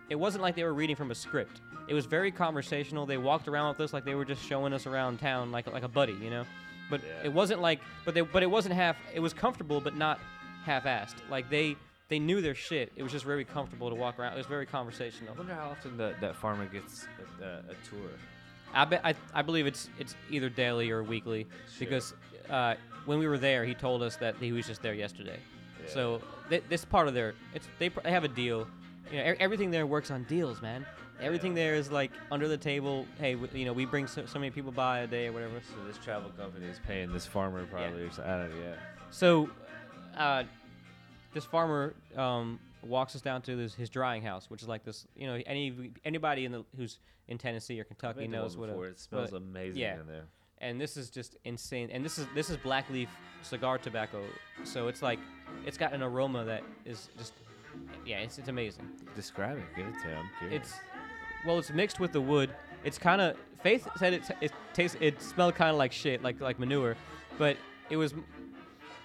it 0.10 0.16
wasn't 0.16 0.42
like 0.42 0.56
they 0.56 0.64
were 0.64 0.74
reading 0.74 0.96
from 0.96 1.12
a 1.12 1.16
script. 1.16 1.62
It 1.90 1.94
was 1.94 2.06
very 2.06 2.32
conversational. 2.32 3.06
They 3.06 3.18
walked 3.18 3.48
around 3.48 3.70
with 3.70 3.82
us 3.82 3.92
like 3.94 4.06
they 4.06 4.16
were 4.16 4.26
just 4.26 4.44
showing 4.46 4.72
us 4.74 4.86
around 4.88 5.20
town, 5.20 5.52
like 5.52 5.66
like 5.72 5.84
a 5.84 5.88
buddy, 5.88 6.14
you 6.14 6.30
know. 6.30 6.46
But 6.90 7.02
Yeah. 7.04 7.26
it 7.26 7.34
wasn't 7.34 7.62
like, 7.62 7.80
but 8.06 8.14
they, 8.14 8.22
but 8.22 8.44
it 8.44 8.50
wasn't 8.50 8.76
half. 8.76 8.96
It 9.14 9.20
was 9.20 9.34
comfortable, 9.34 9.82
but 9.82 9.96
not 9.96 10.20
half-assed. 10.66 11.16
Like 11.30 11.50
they 11.50 11.76
they 12.10 12.20
knew 12.20 12.42
their 12.42 12.56
shit. 12.56 12.92
It 12.96 13.04
was 13.04 13.12
just 13.12 13.26
very 13.26 13.44
comfortable 13.46 13.90
to 13.90 13.96
walk 13.96 14.20
around. 14.20 14.34
It 14.34 14.38
was 14.38 14.46
very 14.48 14.66
conversational. 14.66 15.34
I 15.34 15.38
wonder 15.38 15.54
how 15.54 15.70
often 15.70 15.98
that 15.98 16.20
that 16.22 16.36
farmer 16.36 16.66
gets 16.66 17.08
a, 17.42 17.44
a, 17.44 17.48
a 17.60 17.76
tour. 17.90 18.10
I 18.74 18.86
bet 18.86 19.02
I, 19.04 19.16
I 19.34 19.42
believe 19.42 19.66
it's 19.68 19.90
it's 20.00 20.16
either 20.30 20.50
daily 20.50 20.92
or 20.92 21.02
weekly 21.04 21.48
because 21.80 22.14
uh, 22.50 22.76
when 23.06 23.18
we 23.20 23.28
were 23.28 23.38
there, 23.40 23.66
he 23.66 23.74
told 23.74 24.04
us 24.04 24.16
that 24.18 24.36
he 24.40 24.52
was 24.52 24.68
just 24.68 24.82
there 24.84 24.94
yesterday. 24.94 25.40
Yeah. 25.84 25.94
So 25.94 26.22
th- 26.50 26.64
this 26.70 26.86
part 26.86 27.08
of 27.08 27.14
their 27.16 27.34
it's 27.56 27.68
they, 27.80 27.90
pr- 27.90 28.02
they 28.02 28.12
have 28.12 28.24
a 28.24 28.28
deal. 28.28 28.68
You 29.12 29.18
know, 29.18 29.32
e- 29.32 29.36
everything 29.40 29.72
there 29.72 29.88
works 29.88 30.12
on 30.12 30.24
deals, 30.26 30.62
man. 30.62 30.86
Everything 31.22 31.52
Yeah. 31.58 31.64
there 31.66 31.76
is 31.76 31.92
like 31.92 32.12
under 32.32 32.48
the 32.48 32.58
table. 32.58 33.06
Hey, 33.20 33.34
w- 33.36 33.52
you 33.58 33.66
know, 33.66 33.74
we 33.74 33.86
bring 33.86 34.08
so, 34.08 34.26
so 34.26 34.40
many 34.40 34.52
people 34.52 34.72
by 34.72 35.00
a 35.00 35.08
day 35.08 35.28
or 35.28 35.32
whatever. 35.34 35.60
So 35.62 35.86
this 35.86 35.98
travel 35.98 36.30
company 36.32 36.66
is 36.68 36.80
paying 36.86 37.12
this 37.12 37.26
farmer 37.26 37.66
probably. 37.66 38.04
Or 38.04 38.12
so, 38.12 38.24
I 38.24 38.28
don't 38.38 38.50
know, 38.56 38.62
yeah. 38.64 38.76
So, 39.12 39.50
uh, 40.18 40.44
this 41.34 41.46
farmer 41.46 41.94
um, 42.16 42.60
walks 42.84 43.16
us 43.16 43.22
down 43.22 43.42
to 43.44 43.56
this, 43.56 43.74
his 43.76 43.90
drying 43.90 44.22
house, 44.22 44.50
which 44.50 44.62
is 44.62 44.68
like 44.68 44.84
this. 44.84 45.06
You 45.16 45.28
know, 45.28 45.42
any 45.46 45.92
anybody 46.06 46.46
in 46.46 46.52
the 46.52 46.64
who's 46.78 47.00
in 47.28 47.38
Tennessee 47.38 47.80
or 47.80 47.84
Kentucky 47.84 48.28
knows 48.28 48.58
what. 48.58 48.70
A, 48.70 48.82
It 48.84 49.00
smells 49.00 49.32
what- 49.32 49.42
amazing 49.42 49.80
yeah. 49.82 50.00
in 50.00 50.08
there. 50.08 50.26
and 50.62 50.80
this 50.82 50.98
is 50.98 51.10
just 51.10 51.36
insane. 51.46 51.90
And 51.92 52.04
this 52.04 52.18
is 52.18 52.28
this 52.36 52.50
is 52.50 52.58
black 52.58 52.90
leaf 52.90 53.10
cigar 53.42 53.78
tobacco, 53.78 54.22
so 54.64 54.88
it's 54.88 55.02
like 55.02 55.20
it's 55.66 55.78
got 55.78 55.94
an 55.94 56.02
aroma 56.04 56.44
that 56.46 56.64
is 56.86 57.10
just 57.18 57.34
yeah, 58.06 58.18
it's 58.20 58.38
it's 58.40 58.50
amazing. 58.50 58.90
Describe 59.16 59.58
it. 59.58 59.64
Give 59.76 59.86
it 59.88 59.94
to 60.02 60.08
him. 60.08 60.26
It's 60.52 60.74
well, 61.46 61.60
it's 61.60 61.72
mixed 61.72 62.00
with 62.00 62.12
the 62.12 62.22
wood. 62.22 62.50
It's 62.84 62.98
kind 62.98 63.22
of 63.22 63.36
Faith 63.64 63.88
said 63.98 64.14
it 64.14 64.24
it 64.40 64.52
tastes 64.74 64.96
it 65.02 65.22
smelled 65.22 65.56
kind 65.56 65.72
of 65.72 65.76
like 65.78 65.92
shit, 65.92 66.24
like 66.24 66.40
like 66.40 66.60
manure, 66.60 66.96
but 67.38 67.58
it 67.90 67.98
was 67.98 68.14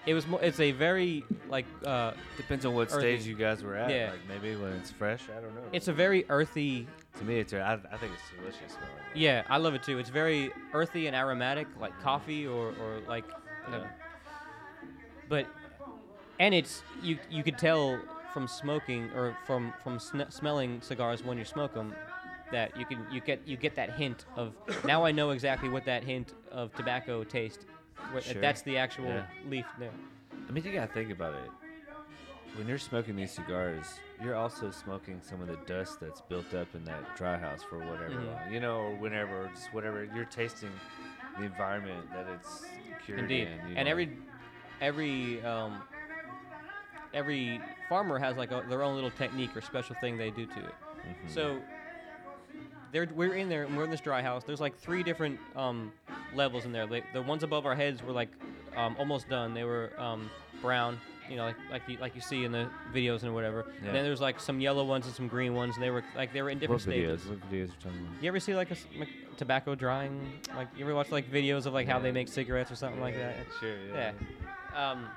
it 0.05 0.13
was 0.13 0.25
mo- 0.27 0.37
it's 0.37 0.59
a 0.61 0.71
very 0.71 1.25
like 1.49 1.65
uh 1.85 2.13
Depends 2.37 2.65
on 2.65 2.73
what 2.73 2.89
earthy. 2.93 3.17
stage 3.17 3.27
you 3.27 3.35
guys 3.35 3.63
were 3.63 3.75
at. 3.75 3.89
Yeah. 3.89 4.11
Like 4.11 4.41
maybe 4.41 4.55
when 4.55 4.71
it's 4.73 4.91
fresh. 4.91 5.23
I 5.35 5.41
don't 5.41 5.53
know. 5.55 5.61
it's 5.73 5.89
a 5.89 5.93
very 5.93 6.25
earthy 6.29 6.87
to 7.17 7.23
me, 7.25 7.39
it's. 7.39 7.53
I, 7.53 7.73
I 7.73 7.97
think 7.97 8.13
it's 8.13 8.39
delicious. 8.39 8.73
smelling. 8.73 8.89
yeah, 9.13 9.43
I 9.49 9.57
love 9.57 9.73
it 9.73 9.83
too. 9.83 9.97
It's 9.97 10.09
very 10.09 10.51
earthy 10.73 11.07
and 11.07 11.15
aromatic, 11.15 11.67
like 11.79 11.97
coffee 12.01 12.45
or 12.47 12.67
or 12.81 13.01
like 13.09 13.25
Yeah. 13.69 13.83
but 15.27 15.47
and 16.39 16.53
it's 16.53 16.81
you 17.01 17.17
you 17.29 17.43
could 17.43 17.57
tell 17.57 17.99
from 18.33 18.47
smoking 18.47 19.09
or 19.15 19.35
from 19.45 19.73
from 19.83 19.99
sn- 19.99 20.29
smelling 20.29 20.81
cigars 20.81 21.23
when 21.23 21.37
you 21.37 21.45
smoke 21.45 21.73
them 21.73 21.93
that 22.51 22.75
you 22.77 22.85
can 22.85 23.05
you 23.11 23.21
get 23.21 23.39
you 23.45 23.57
get 23.57 23.75
that 23.75 23.89
hint 23.89 24.25
of 24.35 24.53
now 24.85 25.03
I 25.05 25.11
know 25.11 25.31
exactly 25.31 25.69
what 25.69 25.85
that 25.85 26.03
hint 26.03 26.33
of 26.51 26.73
tobacco 26.75 27.23
taste 27.23 27.65
wh- 28.13 28.21
Sure. 28.21 28.41
that's 28.41 28.61
the 28.61 28.77
actual 28.77 29.07
Yeah. 29.07 29.25
leaf 29.49 29.65
there 29.79 29.91
I 30.47 30.51
mean, 30.51 30.63
you 30.63 30.71
gotta 30.73 30.91
think 30.91 31.11
about 31.11 31.33
it. 31.33 31.49
When 32.55 32.67
you're 32.67 32.77
smoking 32.77 33.15
these 33.15 33.31
cigars, 33.31 33.99
you're 34.21 34.35
also 34.35 34.69
smoking 34.69 35.19
some 35.21 35.41
of 35.41 35.47
the 35.47 35.57
dust 35.65 35.99
that's 35.99 36.21
built 36.21 36.53
up 36.53 36.73
in 36.75 36.85
that 36.85 37.15
dry 37.17 37.35
house 37.37 37.63
for 37.63 37.79
whatever, 37.79 38.11
Mhm. 38.13 38.27
long, 38.27 38.53
you 38.53 38.59
know, 38.59 38.81
or 38.81 38.91
whenever, 38.95 39.45
or 39.45 39.47
just 39.49 39.73
whatever. 39.73 40.03
You're 40.03 40.25
tasting 40.25 40.71
the 41.37 41.43
environment 41.43 42.13
that 42.13 42.27
it's 42.27 42.63
cured 43.03 43.21
indeed 43.21 43.47
in. 43.47 43.59
and 43.75 43.85
know. 43.85 43.91
every 43.91 44.09
every 44.81 45.43
um 45.43 45.81
every 47.13 47.61
farmer 47.89 48.17
has 48.19 48.35
like 48.37 48.51
a, 48.51 48.63
their 48.69 48.83
own 48.83 48.95
little 48.95 49.11
technique 49.11 49.55
or 49.55 49.61
special 49.61 49.95
thing 50.01 50.17
they 50.17 50.31
do 50.31 50.45
to 50.45 50.59
it 50.59 50.75
Mhm. 51.05 51.29
So 51.29 51.61
there, 52.95 53.07
we're 53.13 53.33
in 53.35 53.49
there, 53.49 53.63
and 53.63 53.75
we're 53.75 53.83
in 53.83 53.91
this 53.91 53.99
dry 53.99 54.21
house. 54.21 54.45
There's 54.45 54.61
like 54.61 54.77
three 54.79 55.03
different 55.03 55.37
um, 55.55 55.91
levels 56.33 56.63
in 56.63 56.71
there. 56.71 56.85
Like 56.85 57.03
the 57.11 57.21
ones 57.21 57.43
above 57.43 57.65
our 57.65 57.75
heads 57.75 58.01
were 58.01 58.13
like 58.13 58.29
um, 58.75 58.95
almost 58.97 59.27
done. 59.27 59.53
They 59.53 59.65
were 59.65 59.91
um, 59.97 60.29
brown, 60.61 60.97
you 61.29 61.35
know, 61.35 61.43
like 61.43 61.57
like 61.69 61.81
you, 61.89 61.97
like 61.97 62.15
you 62.15 62.21
see 62.21 62.45
in 62.45 62.53
the 62.53 62.69
videos 62.93 63.23
and 63.23 63.33
whatever. 63.33 63.65
Yeah. 63.67 63.87
And 63.87 63.95
then 63.97 64.05
there's 64.05 64.21
like 64.21 64.39
some 64.39 64.61
yellow 64.61 64.85
ones 64.85 65.07
and 65.07 65.13
some 65.13 65.27
green 65.27 65.53
ones. 65.53 65.75
And 65.75 65.83
they 65.83 65.89
were 65.89 66.05
like 66.15 66.31
they 66.31 66.41
were 66.41 66.49
in 66.49 66.57
what 66.57 66.61
different 66.61 66.81
stages. 66.83 67.23
videos? 67.23 67.29
What 67.31 67.51
videos 67.51 67.51
are 67.51 67.55
you 67.55 67.67
talking 67.83 67.99
about? 67.99 68.23
You 68.23 68.27
ever 68.29 68.39
see 68.39 68.55
like 68.55 68.71
a 68.71 68.77
like, 68.97 69.09
tobacco 69.35 69.75
drying? 69.75 70.39
Like 70.55 70.69
you 70.77 70.85
ever 70.85 70.95
watch 70.95 71.11
like 71.11 71.29
videos 71.29 71.65
of 71.65 71.73
like 71.73 71.87
how 71.87 71.99
they 71.99 72.13
make 72.13 72.29
cigarettes 72.29 72.71
or 72.71 72.77
something 72.77 73.01
like 73.01 73.17
that? 73.17 73.35
Sure. 73.59 73.75
Yeah. 73.93 74.13
Yeah. 74.73 74.91
Um, 74.91 75.07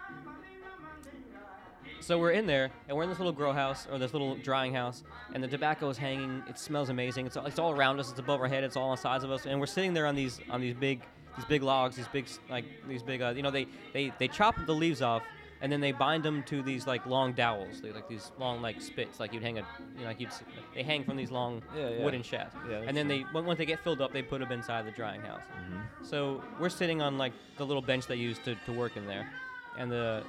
so 2.00 2.18
we're 2.18 2.32
in 2.32 2.46
there, 2.46 2.70
and 2.88 2.96
we're 2.96 3.02
in 3.02 3.08
this 3.08 3.18
little 3.18 3.32
grow 3.32 3.52
house 3.52 3.86
or 3.90 3.98
this 3.98 4.12
little 4.12 4.36
drying 4.36 4.74
house, 4.74 5.04
and 5.34 5.42
the 5.42 5.48
tobacco 5.48 5.88
is 5.88 5.98
hanging. 5.98 6.42
It 6.48 6.58
smells 6.58 6.88
amazing. 6.88 7.26
It's 7.26 7.36
all, 7.36 7.46
it's 7.46 7.58
all 7.58 7.72
around 7.72 8.00
us. 8.00 8.10
It's 8.10 8.18
above 8.18 8.40
our 8.40 8.48
head. 8.48 8.64
It's 8.64 8.76
all 8.76 8.90
on 8.90 8.96
the 8.96 9.02
sides 9.02 9.24
of 9.24 9.30
us, 9.30 9.46
and 9.46 9.58
we're 9.60 9.66
sitting 9.66 9.94
there 9.94 10.06
on 10.06 10.14
these 10.14 10.40
on 10.50 10.60
these 10.60 10.74
big 10.74 11.02
these 11.36 11.46
big 11.46 11.62
logs, 11.62 11.96
these 11.96 12.08
big 12.08 12.26
like 12.48 12.64
these 12.88 13.02
big 13.02 13.22
uh, 13.22 13.32
you 13.36 13.42
know 13.42 13.50
they 13.50 13.66
they 13.92 14.12
they 14.18 14.28
chop 14.28 14.54
the 14.66 14.74
leaves 14.74 15.02
off. 15.02 15.22
And 15.60 15.72
then 15.72 15.80
they 15.80 15.90
bind 15.90 16.22
them 16.22 16.44
to 16.44 16.62
these 16.62 16.86
like 16.86 17.04
long 17.04 17.32
dowels, 17.32 17.80
they 17.80 17.90
like 17.90 18.08
these 18.08 18.30
long 18.38 18.62
like 18.62 18.80
spits, 18.80 19.18
like 19.18 19.32
you'd 19.32 19.42
hang 19.42 19.58
a, 19.58 19.66
you 19.96 20.02
know, 20.02 20.06
like 20.06 20.20
you'd, 20.20 20.30
they 20.72 20.84
hang 20.84 21.02
from 21.02 21.16
these 21.16 21.32
long 21.32 21.62
Yeah, 21.76 21.88
yeah. 21.88 22.04
wooden 22.04 22.22
shafts. 22.22 22.54
Yeah, 22.70 22.82
and 22.86 22.96
then 22.96 23.08
seen 23.08 23.26
they, 23.32 23.40
once 23.40 23.58
they 23.58 23.66
get 23.66 23.82
filled 23.82 24.00
up, 24.00 24.12
they 24.12 24.22
put 24.22 24.38
them 24.38 24.52
inside 24.52 24.86
the 24.86 24.92
drying 24.92 25.20
house. 25.20 25.42
Mm-hmm. 25.42 26.04
So 26.04 26.44
we're 26.60 26.68
sitting 26.68 27.02
on 27.02 27.18
like 27.18 27.32
the 27.56 27.66
little 27.66 27.82
bench 27.82 28.06
they 28.06 28.14
use 28.14 28.38
to, 28.44 28.54
to 28.54 28.72
work 28.72 28.96
in 28.96 29.04
there, 29.08 29.28
and 29.76 29.90
the 29.90 30.22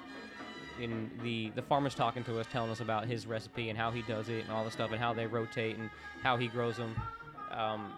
in 0.80 1.10
the 1.24 1.50
the 1.56 1.62
farmer's 1.62 1.96
talking 1.96 2.24
to 2.26 2.40
us, 2.40 2.46
telling 2.52 2.72
us 2.72 2.80
about 2.80 3.06
his 3.06 3.28
recipe 3.28 3.70
and 3.70 3.78
how 3.78 3.92
he 3.92 4.02
does 4.04 4.30
it 4.30 4.44
and 4.44 4.52
all 4.52 4.64
the 4.64 4.72
stuff 4.72 4.92
and 4.92 5.00
how 5.00 5.14
they 5.14 5.28
rotate 5.28 5.78
and 5.78 5.90
how 6.24 6.38
he 6.38 6.48
grows 6.48 6.78
them. 6.78 6.96
Um, 7.52 7.92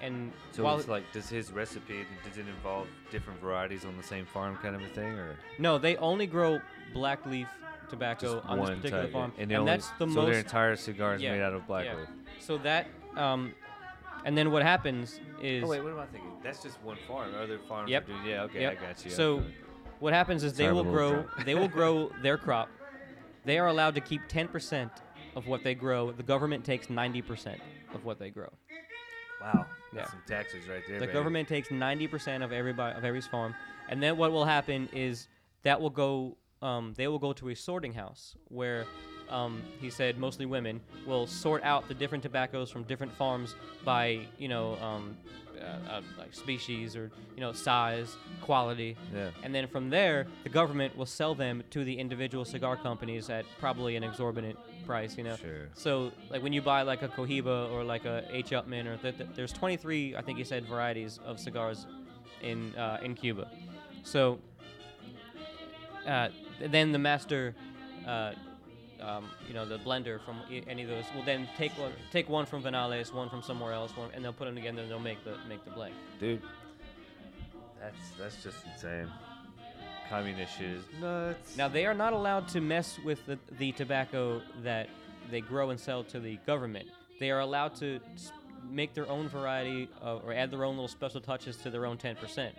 and 0.00 0.30
So 0.52 0.68
it's 0.78 0.88
like, 0.88 1.10
does 1.12 1.28
his 1.28 1.52
recipe 1.52 2.04
does 2.28 2.36
it 2.38 2.46
involve 2.46 2.86
different 3.10 3.40
varieties 3.40 3.84
on 3.84 3.96
the 3.96 4.02
same 4.02 4.26
farm, 4.26 4.56
kind 4.62 4.74
of 4.76 4.82
a 4.82 4.88
thing, 4.88 5.12
or 5.18 5.36
no, 5.58 5.78
they 5.78 5.96
only 5.96 6.26
grow 6.26 6.60
black 6.92 7.24
leaf 7.26 7.48
tobacco 7.88 8.36
just 8.36 8.46
on 8.48 8.58
this 8.60 8.70
particular 8.70 9.04
type? 9.04 9.12
farm, 9.12 9.32
And, 9.38 9.50
and, 9.50 9.60
only, 9.60 9.72
that's 9.72 9.90
the 9.98 10.06
most. 10.06 10.14
so 10.14 10.26
their 10.26 10.38
entire 10.38 10.76
cigar 10.76 11.14
is 11.14 11.22
Yeah, 11.22 11.32
made 11.32 11.42
out 11.42 11.54
of 11.54 11.66
black 11.66 11.86
yeah. 11.86 11.96
leaf. 11.96 12.08
So 12.40 12.58
that 12.58 12.86
um, 13.16 13.54
and 14.24 14.36
then 14.36 14.50
what 14.50 14.62
happens 14.62 15.18
is 15.40 15.64
Oh 15.64 15.68
wait, 15.68 15.80
what 15.82 15.92
am 15.92 15.98
I 15.98 16.06
thinking? 16.06 16.30
That's 16.42 16.62
just 16.62 16.82
one 16.82 16.98
farm. 17.08 17.32
Other 17.34 17.58
farms 17.58 17.90
Yep. 17.90 18.06
doing. 18.06 18.18
Yeah, 18.26 18.42
okay, 18.42 18.60
Yep. 18.62 18.72
I 18.78 18.86
got 18.86 19.04
you. 19.04 19.10
So. 19.10 19.42
What 20.00 20.12
happens 20.12 20.44
is 20.44 20.52
they 20.54 20.64
Sorry, 20.64 20.68
I'm 20.70 20.74
will 20.76 20.82
a 20.82 20.92
little 20.92 21.22
grow 21.22 21.44
they 21.44 21.54
will 21.54 21.68
grow 21.68 22.10
their 22.22 22.36
crop. 22.38 22.68
They 23.44 23.58
are 23.58 23.68
allowed 23.68 23.94
to 23.94 24.00
keep 24.00 24.22
10% 24.28 24.90
of 25.36 25.46
what 25.46 25.62
they 25.62 25.74
grow. 25.74 26.10
The 26.10 26.22
government 26.24 26.64
takes 26.64 26.88
90% 26.88 27.58
of 27.94 28.04
what 28.04 28.18
they 28.18 28.30
grow. 28.30 28.52
wow, 29.40 29.66
Yeah. 29.92 30.00
that's 30.00 30.10
some 30.10 30.22
taxes 30.26 30.66
right 30.68 30.82
there. 30.88 30.98
The 30.98 31.06
baby. 31.06 31.12
government 31.12 31.48
takes 31.48 31.68
90% 31.68 32.42
of 32.42 32.52
everybody 32.52 32.96
of 32.96 33.04
every 33.04 33.20
farm, 33.20 33.54
and 33.88 34.02
then 34.02 34.16
what 34.16 34.32
will 34.32 34.44
happen 34.44 34.88
is 34.92 35.28
that 35.62 35.80
will 35.80 35.90
go. 35.90 36.36
Um, 36.62 36.94
they 36.96 37.06
will 37.06 37.18
go 37.18 37.34
to 37.34 37.50
a 37.50 37.54
sorting 37.54 37.92
house 37.92 38.34
where, 38.48 38.86
um, 39.28 39.62
he 39.78 39.90
said, 39.90 40.16
mostly 40.18 40.46
women 40.46 40.80
will 41.06 41.26
sort 41.26 41.62
out 41.64 41.86
the 41.86 41.92
different 41.92 42.22
tobaccos 42.22 42.70
from 42.70 42.82
different 42.84 43.12
farms 43.12 43.54
by 43.84 44.20
you 44.38 44.48
know 44.48 44.76
um, 44.76 45.16
uh, 45.60 45.90
uh, 45.90 46.00
like 46.18 46.34
species 46.34 46.96
or 46.96 47.10
you 47.34 47.40
know 47.40 47.52
size, 47.52 48.16
quality, 48.42 48.96
Yeah. 49.14 49.30
and 49.42 49.54
then 49.54 49.66
from 49.68 49.90
there 49.90 50.26
the 50.44 50.48
government 50.48 50.96
will 50.96 51.06
sell 51.06 51.34
them 51.34 51.62
to 51.70 51.84
the 51.84 51.98
individual 51.98 52.44
cigar 52.44 52.76
companies 52.76 53.30
at 53.30 53.44
probably 53.58 53.96
an 53.96 54.04
exorbitant 54.04 54.58
price. 54.86 55.16
You 55.16 55.24
know. 55.24 55.36
Sure. 55.36 55.68
So, 55.74 56.12
like 56.30 56.42
when 56.42 56.52
you 56.52 56.62
buy 56.62 56.82
like 56.82 57.02
a 57.02 57.08
Cohiba 57.08 57.70
or 57.72 57.82
like 57.84 58.04
a 58.04 58.24
H. 58.30 58.50
Upmann, 58.50 58.86
or 58.86 58.96
th- 58.96 59.16
th- 59.18 59.30
there's 59.34 59.52
23, 59.52 60.14
I 60.16 60.22
think 60.22 60.38
you 60.38 60.44
said, 60.44 60.64
varieties 60.66 61.18
of 61.24 61.38
cigars 61.40 61.86
in 62.42 62.74
uh, 62.76 62.98
in 63.02 63.14
Cuba. 63.14 63.48
So, 64.04 64.38
uh, 66.06 66.28
th- 66.58 66.70
then 66.70 66.92
the 66.92 66.98
master, 66.98 67.54
uh, 68.06 68.32
um, 69.00 69.30
you 69.46 69.54
know, 69.54 69.64
the 69.64 69.78
blender 69.78 70.20
from 70.24 70.40
any 70.50 70.82
of 70.82 70.88
those 70.88 71.04
will 71.14 71.24
then 71.24 71.48
take 71.56 71.72
one, 71.78 71.92
take 72.10 72.28
one 72.28 72.46
from 72.46 72.62
Vinales, 72.62 73.12
one 73.12 73.28
from 73.28 73.42
somewhere 73.42 73.72
else, 73.72 73.96
one, 73.96 74.10
and 74.14 74.24
they'll 74.24 74.32
put 74.32 74.46
them 74.46 74.54
together 74.54 74.82
and 74.82 74.90
they'll 74.90 74.98
make 74.98 75.22
the 75.24 75.36
make 75.48 75.64
the 75.64 75.70
blend. 75.70 75.94
Dude, 76.18 76.42
that's 77.80 78.10
that's 78.18 78.42
just 78.42 78.58
insane. 78.72 79.08
Communist 80.08 80.56
shit 80.56 80.70
is 80.70 80.84
nuts. 81.00 81.56
Now 81.56 81.68
they 81.68 81.84
are 81.84 81.94
not 81.94 82.12
allowed 82.12 82.48
to 82.48 82.60
mess 82.60 82.98
with 83.04 83.24
the, 83.26 83.38
the 83.58 83.72
tobacco 83.72 84.40
that 84.62 84.88
they 85.30 85.40
grow 85.40 85.70
and 85.70 85.80
sell 85.80 86.04
to 86.04 86.20
the 86.20 86.36
government. 86.46 86.86
They 87.18 87.30
are 87.30 87.40
allowed 87.40 87.74
to 87.76 88.00
make 88.70 88.94
their 88.94 89.08
own 89.08 89.28
variety 89.28 89.88
of, 90.00 90.24
or 90.24 90.32
add 90.32 90.50
their 90.50 90.64
own 90.64 90.74
little 90.76 90.88
special 90.88 91.20
touches 91.20 91.56
to 91.58 91.70
their 91.70 91.86
own 91.86 91.96
10%. 91.96 92.50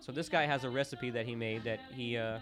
So 0.00 0.12
this 0.12 0.28
guy 0.28 0.46
has 0.46 0.64
a 0.64 0.70
recipe 0.70 1.10
that 1.10 1.26
he 1.26 1.34
made 1.34 1.64
that 1.64 1.80
he 1.94 2.16
uh, 2.16 2.38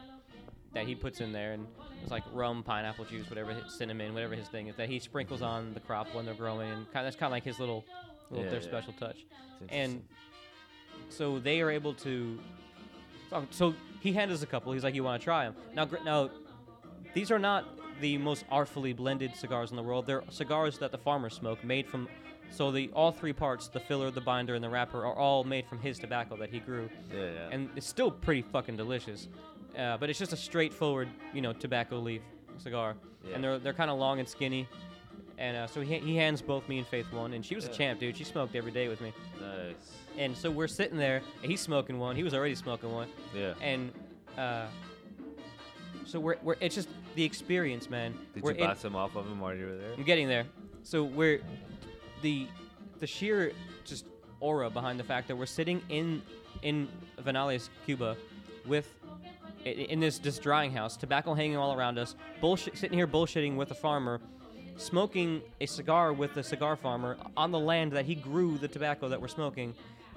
that 0.72 0.86
he 0.86 0.94
puts 0.94 1.20
in 1.20 1.32
there, 1.32 1.52
and 1.52 1.66
it's 2.02 2.10
like 2.10 2.22
rum, 2.32 2.62
pineapple 2.62 3.04
juice, 3.04 3.28
whatever, 3.28 3.56
cinnamon, 3.68 4.14
whatever 4.14 4.34
his 4.34 4.48
thing 4.48 4.68
is 4.68 4.76
that 4.76 4.88
he 4.88 4.98
sprinkles 4.98 5.42
on 5.42 5.74
the 5.74 5.80
crop 5.80 6.14
when 6.14 6.24
they're 6.24 6.34
growing, 6.34 6.70
and 6.70 6.90
kind 6.92 7.04
that's 7.04 7.16
kind 7.16 7.28
of 7.28 7.32
like 7.32 7.44
his 7.44 7.58
little, 7.58 7.84
little 8.30 8.44
Yeah, 8.44 8.50
their 8.52 8.60
yeah. 8.60 8.66
special 8.66 8.92
touch. 8.94 9.26
And 9.68 10.02
so 11.08 11.38
they 11.38 11.60
are 11.60 11.70
able 11.70 11.94
to. 11.94 12.38
So, 13.50 13.74
he 14.00 14.12
handed 14.12 14.34
us 14.34 14.42
a 14.42 14.46
couple. 14.46 14.72
He's 14.72 14.82
like, 14.82 14.94
"You 14.94 15.04
want 15.04 15.20
to 15.20 15.24
try 15.24 15.44
them?" 15.44 15.54
Now, 15.74 15.84
gr- 15.84 16.02
now, 16.04 16.30
these 17.14 17.30
are 17.30 17.38
not 17.38 17.64
the 18.00 18.16
most 18.18 18.44
artfully 18.50 18.92
blended 18.92 19.36
cigars 19.36 19.70
in 19.70 19.76
the 19.76 19.82
world. 19.82 20.06
They're 20.06 20.24
cigars 20.30 20.78
that 20.78 20.90
the 20.90 20.98
farmers 20.98 21.34
smoke, 21.34 21.62
made 21.62 21.86
from. 21.86 22.08
So 22.52 22.72
the 22.72 22.90
all 22.94 23.12
three 23.12 23.32
parts, 23.32 23.68
the 23.68 23.78
filler, 23.78 24.10
the 24.10 24.20
binder, 24.20 24.54
and 24.56 24.64
the 24.64 24.68
wrapper, 24.68 25.04
are 25.06 25.14
all 25.14 25.44
made 25.44 25.66
from 25.66 25.78
his 25.78 25.98
tobacco 26.00 26.36
that 26.38 26.50
he 26.50 26.58
grew, 26.58 26.88
yeah, 27.14 27.30
yeah. 27.30 27.48
and 27.52 27.70
it's 27.76 27.86
still 27.86 28.10
pretty 28.10 28.42
fucking 28.42 28.76
delicious. 28.76 29.28
Uh, 29.78 29.96
but 29.96 30.10
it's 30.10 30.18
just 30.18 30.32
a 30.32 30.36
straightforward, 30.36 31.08
you 31.32 31.40
know, 31.42 31.52
tobacco 31.52 31.98
leaf 31.98 32.22
cigar, 32.58 32.96
Yeah. 33.26 33.34
and 33.34 33.44
they're 33.44 33.58
they're 33.58 33.72
kind 33.74 33.90
of 33.90 33.98
long 33.98 34.18
and 34.18 34.28
skinny. 34.28 34.68
And 35.38 35.56
uh, 35.56 35.66
so 35.66 35.80
he, 35.80 35.98
he 36.00 36.16
hands 36.16 36.42
both 36.42 36.68
me 36.68 36.76
and 36.78 36.86
Faith 36.86 37.10
one, 37.12 37.32
and 37.32 37.42
she 37.44 37.54
was 37.54 37.64
a 37.64 37.68
champ, 37.68 37.98
dude. 37.98 38.14
She 38.16 38.24
smoked 38.24 38.54
every 38.54 38.72
day 38.72 38.88
with 38.88 39.00
me. 39.00 39.12
nice. 39.40 39.74
And 40.18 40.36
so 40.36 40.50
we're 40.50 40.68
sitting 40.68 40.98
there, 40.98 41.22
and 41.42 41.50
he's 41.50 41.60
smoking 41.62 41.98
one. 41.98 42.14
He 42.14 42.22
was 42.22 42.34
already 42.34 42.54
smoking 42.54 42.92
one, 42.92 43.08
Yeah. 43.34 43.54
and 43.62 43.90
uh, 44.36 44.66
so 46.04 46.20
we're, 46.20 46.36
we're 46.42 46.56
it's 46.60 46.74
just 46.74 46.88
the 47.14 47.24
experience, 47.24 47.88
man. 47.88 48.14
Did 48.34 48.42
we're 48.42 48.52
you 48.52 48.58
buy 48.66 48.74
some 48.74 48.96
off 48.96 49.16
of 49.16 49.26
him 49.26 49.40
while 49.40 49.54
you 49.54 49.66
were 49.66 49.76
there? 49.76 49.92
I'm 49.96 50.02
getting 50.02 50.28
there. 50.28 50.44
So 50.82 51.04
we're 51.04 51.40
the 52.22 52.46
the 52.98 53.06
sheer 53.06 53.52
just 53.84 54.06
aura 54.40 54.68
behind 54.70 54.98
the 55.00 55.04
fact 55.04 55.28
that 55.28 55.36
we're 55.36 55.46
sitting 55.46 55.80
in 55.88 56.20
in 56.62 56.88
Vinales, 57.22 57.68
Cuba, 57.86 58.16
with 58.66 58.92
in 59.64 60.00
this 60.00 60.18
this 60.18 60.38
drying 60.38 60.72
house, 60.72 60.96
tobacco 60.96 61.34
hanging 61.34 61.56
all 61.56 61.74
around 61.74 61.98
us, 61.98 62.14
bullshit, 62.40 62.76
sitting 62.76 62.96
here 62.96 63.06
bullshitting 63.06 63.56
with 63.56 63.70
a 63.70 63.74
farmer, 63.74 64.20
smoking 64.76 65.42
a 65.60 65.66
cigar 65.66 66.12
with 66.12 66.36
a 66.36 66.42
cigar 66.42 66.76
farmer 66.76 67.16
on 67.36 67.50
the 67.50 67.58
land 67.58 67.92
that 67.92 68.04
he 68.04 68.14
grew 68.14 68.58
the 68.58 68.68
tobacco 68.68 69.08
that 69.08 69.20
we're 69.20 69.28
smoking, 69.28 69.74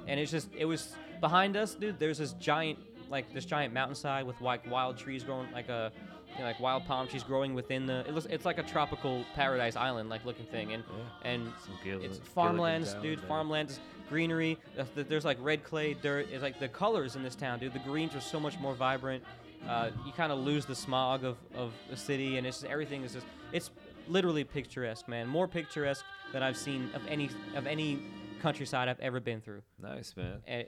and 0.08 0.20
it's 0.20 0.32
just 0.32 0.50
it 0.58 0.66
was 0.66 0.96
behind 1.20 1.58
us, 1.58 1.76
dude. 1.76 2.00
There's 2.00 2.18
this 2.18 2.34
giant 2.34 2.80
like 3.10 3.34
this 3.34 3.46
giant 3.46 3.74
mountainside 3.74 4.26
with 4.26 4.40
like 4.42 4.70
wild 4.70 4.98
trees 4.98 5.24
growing 5.24 5.52
like 5.52 5.70
a 5.70 5.92
you 6.34 6.40
know, 6.40 6.46
like 6.46 6.60
wild 6.60 6.86
palm 6.86 7.08
trees 7.08 7.24
growing 7.24 7.54
within 7.54 7.86
the 7.86 8.00
it 8.08 8.14
looks 8.14 8.26
it's 8.30 8.46
like 8.46 8.58
a 8.58 8.64
tropical 8.64 9.24
paradise 9.36 9.76
island 9.76 10.10
like 10.10 10.26
looking 10.26 10.46
thing 10.48 10.74
and 10.74 10.84
Yeah. 10.90 11.30
and 11.32 11.52
Some 11.66 11.76
Gilli- 11.84 12.06
it's 12.06 12.18
farmlands, 12.20 12.94
down 12.94 13.02
dude. 13.04 13.20
there. 13.20 13.28
Farmlands, 13.28 13.80
greenery. 14.10 14.58
There's 14.96 15.26
like 15.26 15.38
red 15.42 15.64
clay 15.64 15.94
dirt. 15.94 16.28
It's 16.32 16.42
like 16.44 16.60
the 16.60 16.68
colors 16.68 17.16
in 17.16 17.24
this 17.24 17.36
town, 17.36 17.60
dude. 17.60 17.74
The 17.74 17.80
greens 17.80 18.16
are 18.16 18.22
so 18.22 18.40
much 18.40 18.60
more 18.60 18.74
vibrant. 18.74 19.24
Uh, 19.68 19.92
you 20.06 20.12
kind 20.12 20.32
of 20.32 20.40
lose 20.40 20.66
the 20.66 20.76
smog 20.76 21.24
of, 21.24 21.38
of 21.56 21.72
the 21.90 21.96
city, 21.96 22.38
and 22.38 22.46
it's 22.46 22.60
just, 22.62 22.70
everything 22.72 23.04
is 23.04 23.14
just 23.14 23.26
it's 23.54 23.70
literally 24.10 24.44
picturesque, 24.44 25.08
man. 25.08 25.26
More 25.28 25.48
picturesque 25.48 26.04
than 26.34 26.44
I've 26.44 26.58
seen 26.58 26.90
of 26.94 27.02
any 27.08 27.30
of 27.56 27.66
any 27.66 28.00
countryside 28.42 28.90
I've 28.90 29.00
ever 29.00 29.20
been 29.22 29.40
through. 29.40 29.62
Nice, 29.82 30.16
man. 30.18 30.42
And, 30.48 30.66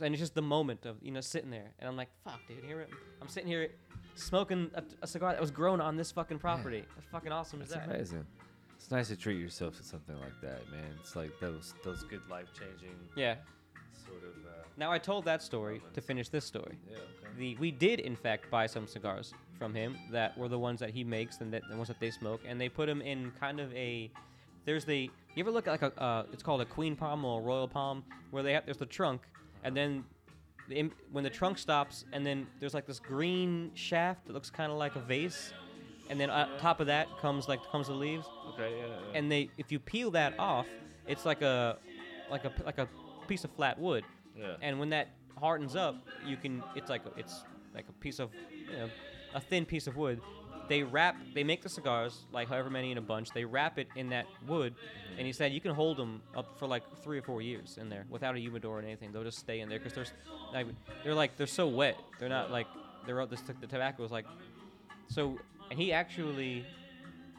and 0.00 0.14
it's 0.14 0.20
just 0.20 0.34
the 0.34 0.42
moment 0.42 0.86
of 0.86 0.96
you 1.02 1.12
know 1.12 1.20
sitting 1.20 1.50
there, 1.50 1.70
and 1.78 1.88
I'm 1.88 1.96
like, 1.96 2.08
fuck, 2.24 2.40
dude. 2.48 2.64
Here 2.64 2.86
I'm 3.20 3.28
sitting 3.28 3.48
here 3.48 3.68
smoking 4.14 4.70
a, 4.74 4.82
a 5.02 5.06
cigar 5.06 5.32
that 5.32 5.40
was 5.40 5.50
grown 5.50 5.80
on 5.80 5.96
this 5.96 6.10
fucking 6.12 6.38
property. 6.38 6.84
How 6.94 7.18
fucking 7.18 7.32
awesome 7.32 7.62
is 7.62 7.70
That's 7.70 7.86
that? 7.86 7.94
amazing. 7.94 8.26
It's 8.76 8.90
nice 8.90 9.08
to 9.08 9.16
treat 9.16 9.38
yourself 9.40 9.76
to 9.78 9.82
something 9.84 10.18
like 10.20 10.40
that, 10.42 10.68
man. 10.70 10.90
It's 11.00 11.14
like 11.16 11.30
those 11.40 11.74
those 11.84 12.02
good 12.04 12.22
life 12.28 12.48
changing 12.58 12.96
Yeah. 13.16 13.36
sort 14.06 14.22
of. 14.24 14.30
Uh, 14.44 14.64
Now 14.76 14.90
I 14.90 14.98
told 14.98 15.24
that 15.26 15.40
story 15.42 15.80
to 15.94 16.00
finish 16.00 16.28
this 16.28 16.44
story. 16.44 16.76
yeah. 16.90 16.96
Okay. 16.96 17.06
The 17.38 17.56
we 17.56 17.70
did 17.70 18.00
in 18.00 18.16
fact 18.16 18.50
buy 18.50 18.66
some 18.66 18.86
cigars 18.86 19.32
from 19.58 19.72
him 19.74 19.96
that 20.10 20.36
were 20.36 20.48
the 20.48 20.58
ones 20.58 20.80
that 20.80 20.90
he 20.90 21.04
makes 21.04 21.40
and 21.40 21.52
that 21.54 21.62
the 21.70 21.76
ones 21.76 21.88
that 21.88 22.00
they 22.00 22.10
smoke, 22.10 22.40
and 22.46 22.60
they 22.60 22.68
put 22.68 22.86
them 22.86 23.00
in 23.00 23.30
kind 23.38 23.60
of 23.60 23.72
a. 23.74 24.10
There's 24.64 24.84
the 24.84 25.10
you 25.34 25.42
ever 25.44 25.50
look 25.52 25.66
at 25.68 25.80
like 25.80 25.82
a 25.82 26.02
uh, 26.02 26.26
it's 26.32 26.42
called 26.42 26.60
a 26.60 26.64
queen 26.66 26.96
palm 26.96 27.24
or 27.24 27.40
a 27.40 27.42
royal 27.44 27.68
palm 27.68 28.04
where 28.32 28.42
they 28.42 28.52
have 28.52 28.64
there's 28.64 28.76
the 28.76 28.86
trunk 28.86 29.22
and 29.64 29.76
then 29.76 30.04
the, 30.68 30.76
im- 30.76 30.92
when 31.10 31.24
the 31.24 31.30
trunk 31.30 31.58
stops 31.58 32.04
and 32.12 32.24
then 32.24 32.46
there's 32.60 32.74
like 32.74 32.86
this 32.86 33.00
green 33.00 33.70
shaft 33.74 34.26
that 34.26 34.32
looks 34.32 34.50
kind 34.50 34.70
of 34.72 34.78
like 34.78 34.96
a 34.96 35.00
vase, 35.00 35.52
and 36.10 36.20
then 36.20 36.30
on 36.30 36.48
top 36.58 36.80
of 36.80 36.86
that 36.88 37.06
comes 37.20 37.48
like 37.48 37.60
comes 37.70 37.86
the 37.88 37.92
leaves 37.94 38.26
Okay. 38.54 38.74
Yeah. 38.78 38.86
yeah. 38.86 39.18
and 39.18 39.30
they 39.32 39.50
if 39.58 39.72
you 39.72 39.78
peel 39.78 40.10
that 40.12 40.34
off, 40.38 40.66
it's 41.06 41.24
like 41.24 41.42
a 41.42 41.78
like 42.30 42.44
a 42.44 42.52
like 42.64 42.78
a 42.78 42.88
piece 43.28 43.44
of 43.44 43.50
flat 43.52 43.78
wood. 43.78 44.04
yeah. 44.38 44.54
And 44.60 44.78
when 44.78 44.90
that 44.90 45.08
hardens 45.38 45.74
up, 45.76 45.96
you 46.26 46.36
can 46.36 46.62
it's 46.74 46.90
like 46.90 47.02
it's 47.16 47.44
like 47.74 47.86
a 47.88 47.92
piece 47.92 48.18
of 48.20 48.30
you 48.70 48.76
know, 48.76 48.88
a 49.34 49.40
thin 49.40 49.64
piece 49.64 49.86
of 49.86 49.96
wood. 49.96 50.20
They 50.68 50.82
wrap 50.82 51.16
they 51.34 51.44
make 51.44 51.62
the 51.62 51.68
cigars 51.68 52.24
like 52.32 52.48
however 52.48 52.70
many 52.70 52.92
in 52.92 52.98
a 52.98 53.02
bunch. 53.02 53.30
They 53.30 53.44
wrap 53.44 53.78
it 53.78 53.88
in 53.96 54.10
that 54.10 54.26
wood, 54.46 54.74
and 55.18 55.26
he 55.26 55.32
said 55.32 55.52
you 55.52 55.60
can 55.60 55.74
hold 55.74 55.96
them 55.96 56.22
up 56.36 56.58
for 56.58 56.66
like 56.66 56.82
three 57.02 57.18
or 57.18 57.22
four 57.22 57.42
years 57.42 57.78
in 57.80 57.88
there 57.88 58.06
without 58.08 58.36
a 58.36 58.38
humidor 58.38 58.78
or 58.78 58.82
anything. 58.82 59.12
They'll 59.12 59.24
just 59.24 59.38
stay 59.38 59.60
in 59.60 59.68
there 59.68 59.78
because 59.78 59.94
they're 59.94 60.06
like 60.52 60.66
they're 61.04 61.14
like 61.14 61.36
they're 61.36 61.46
so 61.46 61.68
wet. 61.68 61.96
They're 62.18 62.28
not 62.28 62.50
like 62.50 62.66
they're 63.06 63.26
the, 63.26 63.38
the 63.60 63.66
tobacco 63.66 64.04
is 64.04 64.10
like 64.10 64.26
so. 65.08 65.38
And 65.70 65.78
he 65.80 65.92
actually 65.92 66.66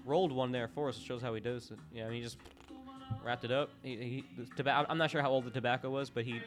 rolled 0.06 0.32
one 0.32 0.52
there 0.52 0.68
for 0.68 0.90
us. 0.90 0.98
Shows 0.98 1.22
how 1.22 1.34
he 1.34 1.42
does 1.42 1.72
it. 1.72 1.78
You 1.94 2.04
know, 2.04 2.10
he 2.10 2.22
just 2.22 2.38
wrapped 3.24 3.46
it 3.46 3.52
up. 3.52 3.70
He, 3.84 4.24
he 4.36 4.64
I'm 4.66 4.98
not 4.98 5.12
sure 5.12 5.22
how 5.22 5.30
old 5.30 5.46
the 5.46 5.52
tobacco 5.52 5.90
was, 5.90 6.10
but 6.10 6.26
he 6.26 6.42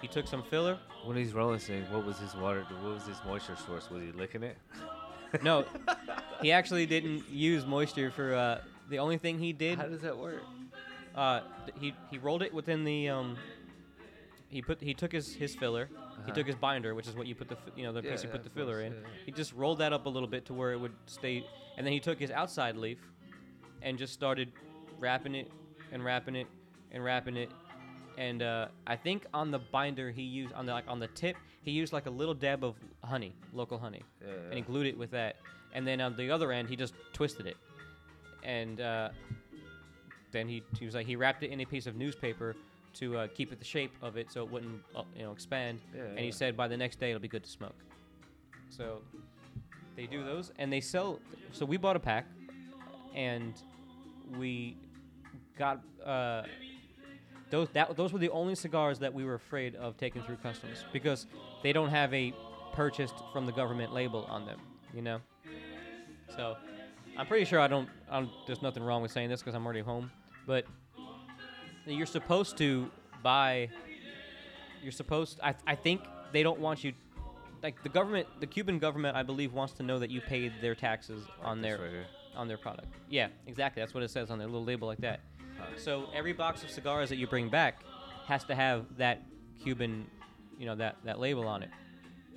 he 0.00 0.08
took 0.08 0.26
some 0.26 0.42
filler. 0.42 0.78
when 1.04 1.16
he's 1.16 1.32
rolling, 1.32 1.60
saying, 1.60 1.84
"What 1.90 2.04
was 2.04 2.18
his 2.18 2.34
water? 2.34 2.66
What 2.80 2.94
was 2.94 3.06
his 3.06 3.18
moisture 3.26 3.56
source? 3.56 3.90
Was 3.90 4.02
he 4.02 4.12
licking 4.12 4.42
it?" 4.42 4.56
No, 5.42 5.64
he 6.42 6.52
actually 6.52 6.86
didn't 6.86 7.28
use 7.30 7.64
moisture 7.66 8.10
for. 8.10 8.34
Uh, 8.34 8.60
the 8.90 8.98
only 8.98 9.16
thing 9.16 9.38
he 9.38 9.52
did, 9.52 9.78
How 9.78 9.86
does 9.86 10.02
that 10.02 10.16
work? 10.18 10.42
uh, 11.14 11.40
th- 11.66 11.76
he 11.80 11.94
he 12.10 12.18
rolled 12.18 12.42
it 12.42 12.52
within 12.52 12.84
the 12.84 13.08
um. 13.08 13.36
He 14.48 14.60
put 14.60 14.80
he 14.82 14.92
took 14.94 15.12
his 15.12 15.34
his 15.34 15.54
filler. 15.54 15.86
He 15.86 15.94
Uh-huh. 16.30 16.32
took 16.34 16.46
his 16.46 16.56
binder, 16.56 16.94
which 16.94 17.08
is 17.08 17.16
what 17.16 17.26
you 17.26 17.34
put 17.34 17.48
the 17.48 17.56
fi- 17.56 17.72
you 17.74 17.84
know 17.84 17.92
the 17.92 18.02
Yeah, 18.02 18.10
piece 18.12 18.22
you 18.22 18.28
yeah, 18.28 18.32
put 18.36 18.42
the 18.44 18.50
of 18.50 18.54
filler 18.54 18.74
course, 18.74 18.86
in. 18.86 18.92
yeah, 18.92 18.98
yeah. 19.00 19.22
He 19.26 19.32
just 19.32 19.52
rolled 19.54 19.78
that 19.78 19.92
up 19.94 20.04
a 20.06 20.08
little 20.10 20.28
bit 20.28 20.44
to 20.46 20.54
where 20.54 20.72
it 20.72 20.78
would 20.78 20.92
stay, 21.06 21.42
and 21.78 21.86
then 21.86 21.92
he 21.92 22.00
took 22.00 22.18
his 22.20 22.30
outside 22.30 22.76
leaf, 22.76 22.98
and 23.80 23.98
just 23.98 24.12
started 24.12 24.52
wrapping 25.00 25.34
it 25.34 25.50
and 25.90 26.04
wrapping 26.04 26.36
it 26.36 26.46
and 26.92 27.02
wrapping 27.02 27.36
it, 27.38 27.50
and 28.18 28.42
uh, 28.42 28.68
I 28.86 28.96
think 28.96 29.26
on 29.32 29.50
the 29.50 29.58
binder 29.58 30.10
he 30.10 30.22
used 30.22 30.52
on 30.54 30.66
the 30.66 30.72
like 30.72 30.84
on 30.88 30.98
the 31.00 31.08
tip 31.08 31.36
he 31.62 31.70
used 31.70 31.92
like 31.92 32.06
a 32.06 32.10
little 32.10 32.34
dab 32.34 32.64
of 32.64 32.74
honey, 33.04 33.32
local 33.52 33.78
honey, 33.78 34.02
Yeah. 34.20 34.32
and 34.46 34.54
he 34.54 34.60
glued 34.62 34.86
it 34.86 34.96
with 34.98 35.10
that, 35.12 35.36
and 35.74 35.86
then 35.86 36.00
on 36.00 36.16
the 36.16 36.30
other 36.30 36.50
end 36.52 36.68
he 36.68 36.76
just 36.76 36.94
twisted 37.12 37.46
it, 37.46 37.56
and 38.42 38.80
uh, 38.80 39.10
then 40.32 40.48
he, 40.48 40.62
he 40.78 40.84
was 40.86 40.94
like 40.94 41.06
he 41.06 41.16
wrapped 41.16 41.42
it 41.42 41.50
in 41.50 41.60
a 41.60 41.64
piece 41.64 41.86
of 41.86 41.94
newspaper 41.96 42.56
to 42.94 43.16
uh, 43.16 43.26
keep 43.34 43.52
it 43.52 43.58
the 43.58 43.64
shape 43.64 43.92
of 44.02 44.16
it 44.16 44.30
so 44.30 44.42
it 44.42 44.50
wouldn't 44.50 44.82
uh, 44.94 45.02
you 45.16 45.22
know 45.22 45.32
expand 45.32 45.78
Yeah, 45.94 46.02
and 46.02 46.18
he 46.18 46.32
said 46.32 46.56
by 46.56 46.68
the 46.68 46.76
next 46.76 46.98
day 47.00 47.10
it'll 47.10 47.20
be 47.20 47.28
good 47.28 47.44
to 47.44 47.50
smoke. 47.50 47.76
So 48.70 49.02
they 49.96 50.06
do 50.06 50.24
those, 50.24 50.50
and 50.58 50.72
they 50.72 50.80
sell. 50.80 51.20
So 51.52 51.64
we 51.66 51.76
bought 51.76 51.96
a 51.96 52.00
pack, 52.00 52.26
and 53.14 53.54
we 54.38 54.76
got 55.58 55.80
uh, 56.04 56.42
those. 57.52 57.68
That 57.70 57.96
those 57.96 58.12
were 58.12 58.18
the 58.18 58.30
only 58.30 58.56
cigars 58.56 58.98
that 58.98 59.12
we 59.14 59.24
were 59.24 59.34
afraid 59.34 59.76
of 59.76 59.96
taking 59.96 60.22
through 60.22 60.36
customs 60.36 60.84
because 60.92 61.26
they 61.62 61.72
don't 61.72 61.90
have 61.90 62.12
a 62.12 62.34
purchased 62.72 63.14
from 63.32 63.46
the 63.46 63.52
government 63.52 63.92
label 63.92 64.26
on 64.28 64.44
them. 64.44 64.58
You 64.92 65.02
know. 65.02 65.20
So 66.34 66.56
I'm 67.16 67.26
pretty 67.26 67.44
sure 67.44 67.60
I 67.60 67.68
don't. 67.68 67.88
I 68.10 68.20
don't 68.20 68.30
there's 68.46 68.62
nothing 68.62 68.82
wrong 68.82 69.02
with 69.02 69.12
saying 69.12 69.28
this 69.28 69.40
because 69.40 69.54
I'm 69.54 69.64
already 69.64 69.82
home, 69.82 70.10
but 70.46 70.64
you're 71.86 72.06
supposed 72.06 72.56
to 72.58 72.90
buy 73.22 73.68
you're 74.82 74.92
supposed 74.92 75.38
I, 75.42 75.54
I 75.66 75.74
think 75.74 76.00
they 76.32 76.42
don't 76.42 76.58
want 76.58 76.82
you 76.82 76.92
like 77.62 77.80
the 77.82 77.88
government 77.88 78.26
the 78.40 78.46
cuban 78.46 78.78
government 78.78 79.16
i 79.16 79.22
believe 79.22 79.52
wants 79.52 79.74
to 79.74 79.82
know 79.82 79.98
that 79.98 80.10
you 80.10 80.20
paid 80.20 80.52
their 80.60 80.74
taxes 80.74 81.24
on 81.42 81.60
their 81.60 82.06
on 82.34 82.48
their 82.48 82.56
product 82.56 82.88
yeah 83.08 83.28
exactly 83.46 83.80
that's 83.80 83.94
what 83.94 84.02
it 84.02 84.10
says 84.10 84.30
on 84.30 84.38
their 84.38 84.48
little 84.48 84.64
label 84.64 84.88
like 84.88 84.98
that. 84.98 85.20
So 85.76 86.06
every 86.14 86.32
box 86.32 86.62
of 86.62 86.70
cigars 86.70 87.08
that 87.08 87.16
you 87.16 87.26
bring 87.26 87.48
back 87.48 87.82
has 88.26 88.44
to 88.44 88.54
have 88.54 88.84
that 88.96 89.22
cuban 89.62 90.06
you 90.58 90.66
know 90.66 90.74
that 90.74 90.96
that 91.04 91.18
label 91.18 91.46
on 91.46 91.62
it 91.62 91.70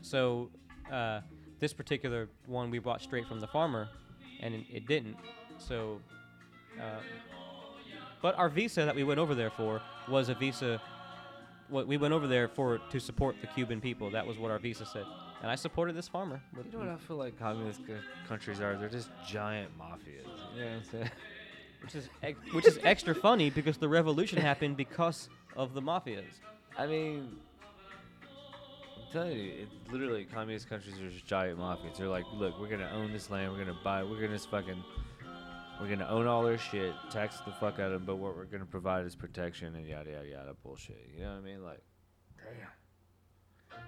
so 0.01 0.49
uh, 0.91 1.19
this 1.59 1.73
particular 1.73 2.29
one 2.47 2.69
we 2.69 2.79
bought 2.79 3.01
straight 3.01 3.27
from 3.27 3.39
the 3.39 3.47
farmer 3.47 3.87
and 4.41 4.65
it, 4.69 4.87
didn't 4.87 5.17
so 5.57 5.99
uh, 6.79 6.99
but 8.21 8.37
our 8.37 8.49
visa 8.49 8.85
that 8.85 8.95
we 8.95 9.03
went 9.03 9.19
over 9.19 9.35
there 9.35 9.51
for 9.51 9.81
was 10.07 10.29
a 10.29 10.33
visa. 10.33 10.81
What 11.69 11.87
we 11.87 11.97
went 11.97 12.13
over 12.13 12.27
there 12.27 12.47
for 12.47 12.79
to 12.89 12.99
support 12.99 13.35
the 13.41 13.47
Cuban 13.47 13.79
people. 13.81 14.09
That 14.09 14.25
was 14.25 14.37
what 14.39 14.49
our 14.51 14.57
visa 14.59 14.85
said, 14.85 15.05
and 15.41 15.51
I 15.51 15.55
supported 15.55 15.95
this 15.95 16.07
farmer. 16.07 16.41
You 16.55 16.71
know 16.71 16.79
what 16.85 16.89
I 16.89 16.97
feel 16.97 17.17
like 17.17 17.37
communist 17.37 17.81
c- 17.85 17.93
countries 18.27 18.59
are? 18.59 18.75
They're 18.77 18.89
just 18.89 19.09
giant 19.27 19.69
mafias. 19.77 20.25
You 20.55 20.61
know 20.61 20.67
what 20.67 20.75
I'm 20.77 20.83
saying? 20.91 21.11
which 21.85 21.95
is 21.95 22.09
ex- 22.23 22.39
which 22.53 22.65
is 22.67 22.79
extra 22.83 23.13
funny 23.13 23.49
because 23.51 23.77
the 23.77 23.87
revolution 23.87 24.39
happened 24.39 24.75
because 24.75 25.29
of 25.55 25.73
the 25.75 25.81
mafias. 25.81 26.23
I 26.77 26.87
mean, 26.87 27.37
I'm 28.23 29.11
telling 29.11 29.37
you, 29.37 29.51
it 29.61 29.67
literally 29.91 30.25
communist 30.25 30.67
countries 30.67 30.99
are 30.99 31.09
just 31.09 31.27
giant 31.27 31.59
mafias. 31.59 31.97
They're 31.97 32.07
like, 32.07 32.25
look, 32.33 32.59
we're 32.59 32.69
gonna 32.69 32.89
own 32.93 33.11
this 33.13 33.29
land. 33.29 33.51
We're 33.51 33.59
gonna 33.59 33.77
buy. 33.83 34.03
We're 34.03 34.15
gonna 34.19 34.29
just 34.29 34.49
fucking. 34.49 34.83
We're 35.79 35.89
gonna 35.89 36.07
own 36.07 36.25
all 36.25 36.41
their 36.41 36.57
shit, 36.57 36.93
tax 37.11 37.39
the 37.41 37.51
fuck 37.51 37.75
out 37.75 37.91
of 37.91 37.91
them, 37.91 38.05
but 38.05 38.15
what 38.15 38.35
we're 38.35 38.45
gonna 38.45 38.65
provide 38.65 39.05
is 39.05 39.15
protection 39.15 39.75
and 39.75 39.85
yada 39.85 40.09
yada 40.11 40.27
yada 40.27 40.55
bullshit. 40.63 41.07
You 41.13 41.21
know 41.23 41.33
what 41.33 41.37
I 41.37 41.41
mean? 41.41 41.63
Like, 41.63 41.81
damn. 42.37 43.79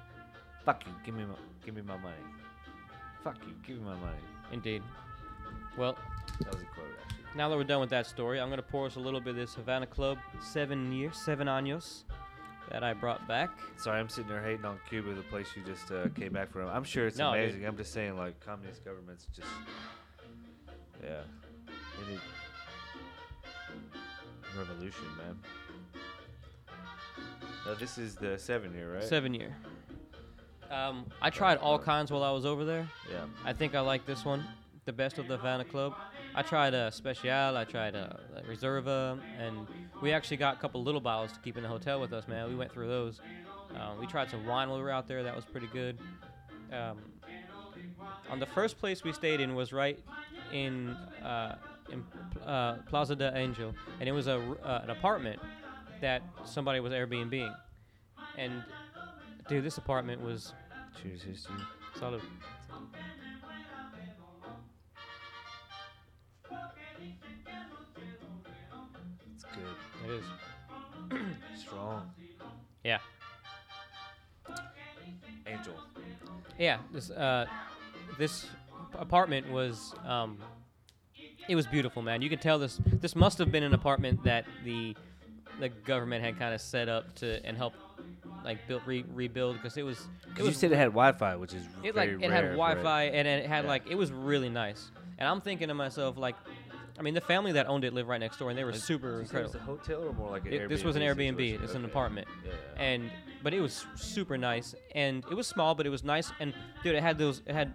Fuck 0.66 0.86
you. 0.86 0.92
Give 1.06 1.16
me 1.16 1.24
my. 1.26 1.36
Give 1.66 1.74
me 1.76 1.82
my 1.82 1.98
money. 1.98 2.16
Fuck 3.24 3.38
you. 3.48 3.54
Give 3.66 3.78
me 3.78 3.86
my 3.86 3.96
money. 3.96 4.20
Indeed. 4.52 4.84
Well, 5.78 5.98
That 6.42 6.54
was 6.54 6.62
a 6.62 6.66
quote 6.66 6.88
actually. 7.04 7.17
Now 7.36 7.50
that 7.50 7.58
we're 7.58 7.64
done 7.64 7.80
with 7.80 7.90
that 7.92 8.06
story, 8.08 8.40
I'm 8.40 8.50
gonna 8.50 8.62
pour 8.62 8.86
us 8.88 8.96
a 8.96 9.00
little 9.00 9.20
bit 9.20 9.32
of 9.32 9.36
this 9.36 9.56
Havana 9.56 9.86
Club 9.86 10.18
seven 10.42 10.92
years, 10.92 11.18
seven 11.18 11.48
años, 11.48 12.04
that 12.72 12.84
I 12.84 12.94
brought 12.94 13.28
back. 13.28 13.50
Sorry, 13.78 14.00
I'm 14.00 14.10
sitting 14.10 14.30
there 14.30 14.42
hating 14.42 14.66
on 14.66 14.80
Cuba, 14.90 15.14
the 15.14 15.22
place 15.24 15.48
you 15.56 15.64
just 15.64 15.92
uh, 15.92 16.08
came 16.16 16.34
back 16.34 16.52
from. 16.52 16.68
I'm 16.68 16.84
sure 16.84 17.08
it's 17.08 17.18
No, 17.18 17.34
dude. 17.34 17.44
amazing. 17.44 17.66
I'm 17.66 17.78
just 17.78 17.94
saying, 17.94 18.18
like, 18.18 18.40
communist 18.40 18.84
governments 18.84 19.28
just, 19.36 19.48
yeah, 21.04 21.22
they 21.68 22.12
need 22.12 22.20
revolution, 24.58 25.06
man. 25.18 25.38
Now 27.66 27.74
this 27.74 27.98
is 27.98 28.16
the 28.16 28.40
seven 28.40 28.74
year, 28.74 28.94
right? 28.96 29.04
Seven 29.04 29.34
year. 29.34 29.56
Um, 30.72 31.06
I 31.22 31.30
tried 31.30 31.58
all 31.60 31.78
kinds 31.80 32.12
while 32.12 32.24
I 32.24 32.32
was 32.32 32.46
over 32.46 32.66
there. 32.66 32.88
Yeah. 33.12 33.26
I 33.46 33.54
think 33.54 33.76
I 33.76 33.82
like 33.82 34.06
this 34.06 34.26
one 34.26 34.44
the 34.86 34.94
best 34.94 35.18
of 35.18 35.28
the 35.28 35.36
Havana 35.36 35.66
Club. 35.66 35.94
I 36.38 36.44
tried 36.44 36.76
a 36.76 36.92
Special, 36.92 37.58
I 37.58 37.66
tried 37.66 37.96
a, 37.96 38.20
a 38.36 38.42
Reserva, 38.44 39.20
and 39.40 39.66
we 40.04 40.14
actually 40.14 40.38
got 40.38 40.56
a 40.56 40.60
couple 40.60 40.84
little 40.84 41.02
bottles 41.02 41.32
to 41.32 41.40
keep 41.40 41.58
in 41.58 41.64
the 41.64 41.70
hotel 41.70 42.00
with 42.00 42.14
us, 42.14 42.28
man. 42.28 42.48
We 42.48 42.56
went 42.56 42.72
through 42.72 42.88
those. 42.88 43.20
Um, 43.76 44.00
we 44.00 44.06
tried 44.06 44.30
some 44.30 44.46
wine 44.46 44.70
while 44.70 44.78
we 44.78 44.84
were 44.84 44.92
out 44.92 45.08
there. 45.08 45.24
That 45.24 45.36
was 45.36 45.46
pretty 45.46 45.66
good. 45.74 45.98
Um, 46.72 47.00
on 48.30 48.40
the 48.40 48.46
first 48.46 48.78
place 48.78 49.04
we 49.04 49.14
stayed 49.14 49.40
in 49.40 49.56
was 49.56 49.74
right 49.74 49.98
in, 50.54 50.90
uh, 51.24 51.56
in 51.92 52.04
uh, 52.46 52.76
Plaza 52.88 53.16
de 53.16 53.36
Angel, 53.36 53.74
and 54.00 54.08
it 54.08 54.12
was 54.12 54.28
a, 54.28 54.38
uh, 54.64 54.82
an 54.84 54.92
apartment 54.92 55.40
that 56.02 56.22
somebody 56.46 56.80
was 56.80 56.94
Airbnbing. 56.94 57.56
And 58.38 58.64
dude, 59.50 59.64
this 59.64 59.80
apartment 59.80 60.22
was 60.22 60.54
Cheers, 61.02 61.24
here's 61.24 61.44
to 61.44 62.22
this 76.98 77.12
uh, 77.12 77.46
this 78.18 78.48
apartment 78.98 79.52
was 79.52 79.94
um, 80.06 80.40
it 81.48 81.56
was 81.56 81.68
beautiful, 81.68 82.02
man. 82.02 82.22
You 82.24 82.30
can 82.30 82.40
tell 82.40 82.58
this 82.58 82.80
this 82.86 83.16
must 83.16 83.38
have 83.38 83.52
been 83.52 83.64
an 83.64 83.74
apartment 83.76 84.24
that 84.24 84.46
the 84.66 84.96
the 85.60 85.70
government 85.70 86.24
had 86.24 86.38
kind 86.40 86.54
of 86.56 86.62
set 86.62 86.90
up 86.90 87.14
to 87.16 87.46
and 87.46 87.56
help 87.56 87.74
like 88.44 88.68
build 88.68 88.82
re- 88.88 89.06
rebuild 89.14 89.58
because 89.58 89.78
it 89.78 89.84
was 89.84 90.00
it 90.00 90.08
Because 90.30 90.48
you 90.48 90.54
said 90.54 90.72
it 90.72 90.78
had 90.78 90.90
Wi-Fi, 90.90 91.36
which 91.36 91.54
is 91.54 91.64
it 91.84 91.94
very 91.94 92.16
like 92.16 92.24
it 92.24 92.32
had 92.32 92.46
Wi-Fi 92.52 93.04
and 93.04 93.28
it 93.28 93.46
had 93.46 93.64
Yeah. 93.64 93.70
like 93.70 93.88
it 93.90 93.96
was 93.96 94.12
really 94.12 94.50
nice. 94.50 94.90
And 95.20 95.28
I'm 95.28 95.42
thinking 95.42 95.68
to 95.70 95.74
myself 95.74 96.18
like, 96.18 96.36
I 97.00 97.02
mean 97.04 97.14
the 97.14 97.22
family 97.22 97.52
that 97.54 97.68
owned 97.68 97.84
it 97.84 97.94
lived 97.94 98.10
right 98.10 98.20
next 98.20 98.38
door 98.38 98.50
and 98.50 98.58
they 98.58 98.64
were 98.64 98.72
Like, 98.72 98.82
super 98.82 99.24
say 99.26 99.40
it 99.40 99.44
was 99.44 99.56
incredible. 99.56 99.60
a 99.60 99.78
hotel 99.78 100.04
or 100.10 100.14
more 100.14 100.30
like 100.32 100.46
an 100.46 100.54
It- 100.54 100.62
Airbnb? 100.62 100.70
this 100.70 100.84
was 100.84 100.96
an 100.96 101.02
Airbnb. 101.04 101.64
It's 101.64 101.74
an 101.76 101.86
apartment. 101.86 102.28
Yeah. 102.46 102.52
yeah. 102.76 102.82
and 102.84 103.12
but 103.44 103.54
it 103.54 103.60
was 103.62 103.86
super 103.96 104.38
nice 104.38 104.74
and 104.96 105.24
it 105.30 105.36
was 105.36 105.48
small 105.48 105.76
but 105.76 105.86
it 105.86 105.90
was 105.90 106.04
nice 106.04 106.32
and 106.40 106.54
dude 106.84 106.96
it 106.96 107.04
had 107.04 107.18
those 107.18 107.42
it 107.46 107.54
had 107.54 107.74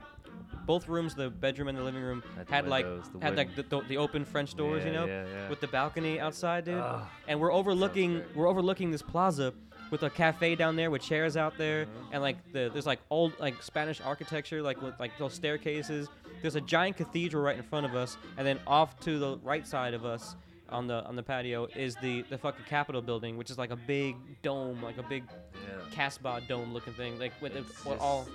both 0.66 0.88
rooms 0.88 1.14
the 1.14 1.30
bedroom 1.30 1.68
and 1.68 1.78
the 1.78 1.82
living 1.82 2.02
room 2.02 2.22
Had 2.36 2.48
had, 2.48 2.64
the 2.66 2.68
like 2.70 2.86
had 3.20 3.36
like 3.36 3.54
the, 3.56 3.62
the, 3.62 3.80
the 3.88 3.96
open 3.96 4.24
french 4.24 4.54
doors 4.54 4.84
you 4.84 4.92
know 4.92 5.06
yeah, 5.06 5.24
yeah. 5.26 5.48
with 5.48 5.60
the 5.60 5.68
balcony 5.68 6.18
outside 6.20 6.64
dude 6.64 6.78
Ah, 6.78 7.08
and 7.28 7.38
we're 7.40 7.52
overlooking 7.52 8.22
we're 8.34 8.48
overlooking 8.48 8.90
this 8.90 9.02
plaza 9.02 9.52
with 9.90 10.02
a 10.04 10.10
cafe 10.10 10.54
down 10.56 10.74
there 10.76 10.90
with 10.90 11.02
chairs 11.02 11.36
out 11.36 11.56
there 11.58 11.84
Mm-hmm. 11.86 12.12
and 12.14 12.22
like 12.22 12.36
the 12.52 12.70
there's 12.72 12.86
like 12.86 13.00
old 13.10 13.32
like 13.38 13.62
spanish 13.62 14.00
architecture 14.00 14.62
like 14.62 14.80
with 14.82 14.98
like 14.98 15.12
those 15.18 15.32
staircases 15.34 16.08
there's 16.42 16.56
a 16.56 16.60
giant 16.60 16.96
cathedral 16.96 17.42
right 17.42 17.56
in 17.56 17.62
front 17.62 17.86
of 17.86 17.94
us 17.94 18.16
and 18.36 18.46
then 18.46 18.58
off 18.66 18.98
to 19.00 19.18
the 19.18 19.38
right 19.38 19.66
side 19.66 19.94
of 19.94 20.04
us 20.04 20.36
on 20.68 20.86
the 20.86 21.04
on 21.04 21.16
the 21.16 21.22
patio 21.22 21.66
is 21.76 21.94
the 21.96 22.22
the 22.30 22.36
fucking 22.38 22.64
capitol 22.68 23.00
building 23.02 23.36
which 23.36 23.50
is 23.50 23.58
like 23.58 23.70
a 23.70 23.76
big 23.76 24.16
dome 24.42 24.82
like 24.82 24.98
a 24.98 25.02
big 25.02 25.24
yeah. 25.54 25.76
Casbah 25.92 26.40
dome 26.48 26.72
looking 26.72 26.92
thing, 26.94 27.18
like 27.18 27.32
with 27.42 27.54
it, 27.54 27.64
It's 27.68 27.84
what 27.84 27.94
just 27.94 28.02
all. 28.02 28.26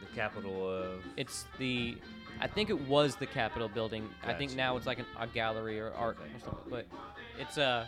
the 0.00 0.06
capital 0.16 0.68
of. 0.68 1.04
It's 1.16 1.44
the, 1.58 1.96
I 2.40 2.46
think 2.46 2.70
it 2.70 2.80
was 2.88 3.16
the 3.16 3.26
Capitol 3.26 3.68
building. 3.68 4.08
I 4.26 4.32
think 4.32 4.56
now 4.56 4.76
it's 4.78 4.86
like 4.86 4.98
an, 4.98 5.04
a 5.20 5.26
gallery 5.26 5.78
or 5.78 5.92
art 5.92 6.16
Okay. 6.20 6.30
or 6.34 6.40
something. 6.40 6.70
But 6.70 6.86
it's 7.38 7.58
uh, 7.58 7.84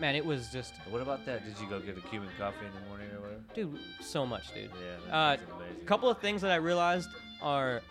man, 0.00 0.16
it 0.16 0.24
was 0.26 0.48
just, 0.52 0.74
What 0.88 1.00
about 1.00 1.24
that? 1.26 1.44
Did 1.44 1.58
you 1.62 1.68
go 1.68 1.78
get 1.78 1.96
a 1.96 2.00
Cuban 2.00 2.28
coffee 2.38 2.66
in 2.66 2.72
the 2.82 2.88
morning 2.88 3.06
or 3.16 3.20
whatever? 3.20 3.40
dude, 3.54 3.78
so 4.00 4.26
much, 4.26 4.52
dude. 4.52 4.70
Yeah, 5.06 5.14
Uh. 5.14 5.36
A 5.80 5.84
couple 5.84 6.08
of 6.10 6.18
things 6.18 6.40
that 6.42 6.50
I 6.50 6.56
realized 6.56 7.08
are, 7.40 7.82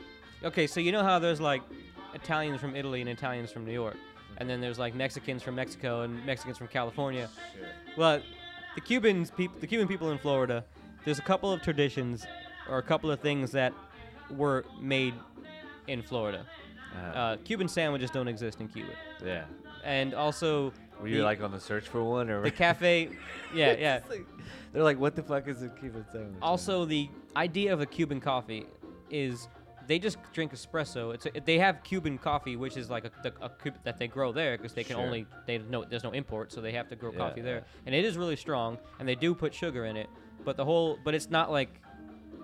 okay, 0.43 0.67
so 0.67 0.79
you 0.79 0.91
know 0.91 1.03
how 1.03 1.19
there's 1.19 1.41
like 1.41 1.61
Italians 2.13 2.59
from 2.61 2.75
Italy 2.75 3.01
and 3.01 3.09
Italians 3.09 3.51
from 3.51 3.65
New 3.65 3.73
York, 3.73 3.97
and 4.37 4.49
then 4.49 4.61
there's 4.61 4.79
like 4.79 4.95
Mexicans 4.95 5.43
from 5.43 5.55
Mexico 5.55 6.01
and 6.01 6.25
Mexicans 6.25 6.57
from 6.57 6.67
California. 6.67 7.29
Sure. 7.55 7.67
Well, 7.97 8.21
the 8.75 8.81
Cubans, 8.81 9.31
peop- 9.31 9.59
the 9.59 9.67
Cuban 9.67 9.87
people 9.87 10.11
in 10.11 10.17
Florida, 10.17 10.63
there's 11.05 11.19
a 11.19 11.23
couple 11.23 11.51
of 11.51 11.61
traditions 11.61 12.25
or 12.69 12.77
a 12.77 12.83
couple 12.83 13.09
of 13.11 13.19
things 13.19 13.51
that 13.51 13.73
were 14.29 14.65
made 14.79 15.13
in 15.87 16.01
Florida. 16.01 16.45
Uh, 16.95 16.99
Uh, 17.17 17.37
Cuban 17.43 17.67
sandwiches 17.67 18.09
don't 18.11 18.27
exist 18.27 18.59
in 18.61 18.67
Cuba, 18.67 18.91
yeah. 19.25 19.45
and 19.83 20.13
also 20.13 20.73
Were 20.99 21.07
you 21.07 21.17
the- 21.17 21.23
like 21.23 21.41
on 21.41 21.51
the 21.51 21.59
search 21.59 21.87
for 21.87 22.03
one 22.03 22.29
or? 22.29 22.41
the 22.41 22.51
cafe. 22.65 23.09
yeah, 23.53 23.75
yeah. 23.77 23.99
Like- 24.09 24.25
they're 24.71 24.83
like, 24.83 24.99
what 24.99 25.15
the 25.15 25.23
fuck 25.23 25.47
is 25.47 25.63
a 25.63 25.69
Cuban 25.69 26.05
sandwich? 26.11 26.37
Also, 26.43 26.85
the 26.85 27.09
idea 27.35 27.73
of 27.73 27.81
a 27.81 27.85
Cuban 27.87 28.19
coffee 28.21 28.65
is 29.09 29.47
they 29.89 29.97
just 29.97 30.17
drink 30.33 30.53
espresso. 30.53 31.15
It's 31.15 31.25
a, 31.25 31.31
they 31.43 31.57
have 31.57 31.83
Cuban 31.83 32.19
coffee, 32.19 32.55
which 32.55 32.77
is 32.77 32.91
like 32.91 33.05
a, 33.05 33.11
the, 33.23 33.33
a 33.41 33.49
Cub- 33.49 33.83
that 33.83 33.97
they 33.97 34.07
grow 34.07 34.31
there 34.31 34.55
because 34.55 34.71
they 34.73 34.83
can 34.83 34.97
Sure. 34.97 35.03
only 35.03 35.25
they 35.47 35.57
no 35.57 35.83
there's 35.83 36.03
no 36.03 36.11
import, 36.11 36.51
so 36.51 36.61
they 36.61 36.71
have 36.73 36.87
to 36.89 36.95
grow 36.95 37.11
Yeah, 37.11 37.17
coffee 37.17 37.41
there, 37.41 37.63
and 37.87 37.95
it 37.95 38.05
is 38.05 38.15
really 38.15 38.35
strong, 38.35 38.77
and 38.99 39.09
they 39.09 39.15
do 39.15 39.33
put 39.33 39.51
sugar 39.51 39.85
in 39.85 39.97
it. 39.97 40.07
But 40.45 40.57
the 40.57 40.63
whole, 40.63 40.99
but 41.03 41.15
it's 41.15 41.31
not 41.31 41.51
like 41.51 41.81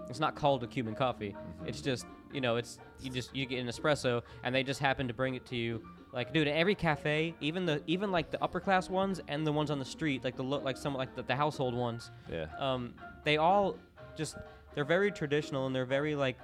it's 0.09 0.19
not 0.19 0.35
called 0.35 0.63
a 0.63 0.67
Cuban 0.67 0.95
coffee. 0.95 1.35
Mm-hmm. 1.37 1.67
It's 1.67 1.81
just 1.81 2.07
you 2.33 2.41
know 2.41 2.55
it's 2.55 2.79
you 2.99 3.11
just 3.11 3.35
you 3.35 3.45
get 3.45 3.59
an 3.59 3.67
espresso, 3.67 4.23
and 4.43 4.53
they 4.53 4.63
just 4.63 4.79
happen 4.79 5.07
to 5.07 5.13
bring 5.13 5.35
it 5.35 5.45
to 5.45 5.55
you. 5.55 5.83
Like, 6.13 6.33
dude, 6.33 6.47
at 6.47 6.55
every 6.55 6.73
cafe, 6.73 7.35
even 7.41 7.67
the 7.67 7.79
even 7.85 8.11
like 8.11 8.31
the 8.31 8.43
upper 8.43 8.59
class 8.59 8.89
ones 8.89 9.21
and 9.27 9.45
the 9.45 9.51
ones 9.51 9.69
on 9.69 9.77
the 9.77 9.85
street, 9.85 10.23
like 10.23 10.35
the 10.35 10.43
look 10.43 10.63
like 10.63 10.77
some 10.77 10.95
like 10.95 11.15
the, 11.15 11.21
the 11.21 11.35
household 11.35 11.75
ones, 11.75 12.09
yeah. 12.31 12.47
um, 12.57 12.95
they 13.23 13.37
all 13.37 13.77
just 14.17 14.35
they're 14.73 14.83
very 14.83 15.11
traditional 15.11 15.67
and 15.67 15.75
they're 15.75 15.85
very 15.85 16.15
like 16.15 16.37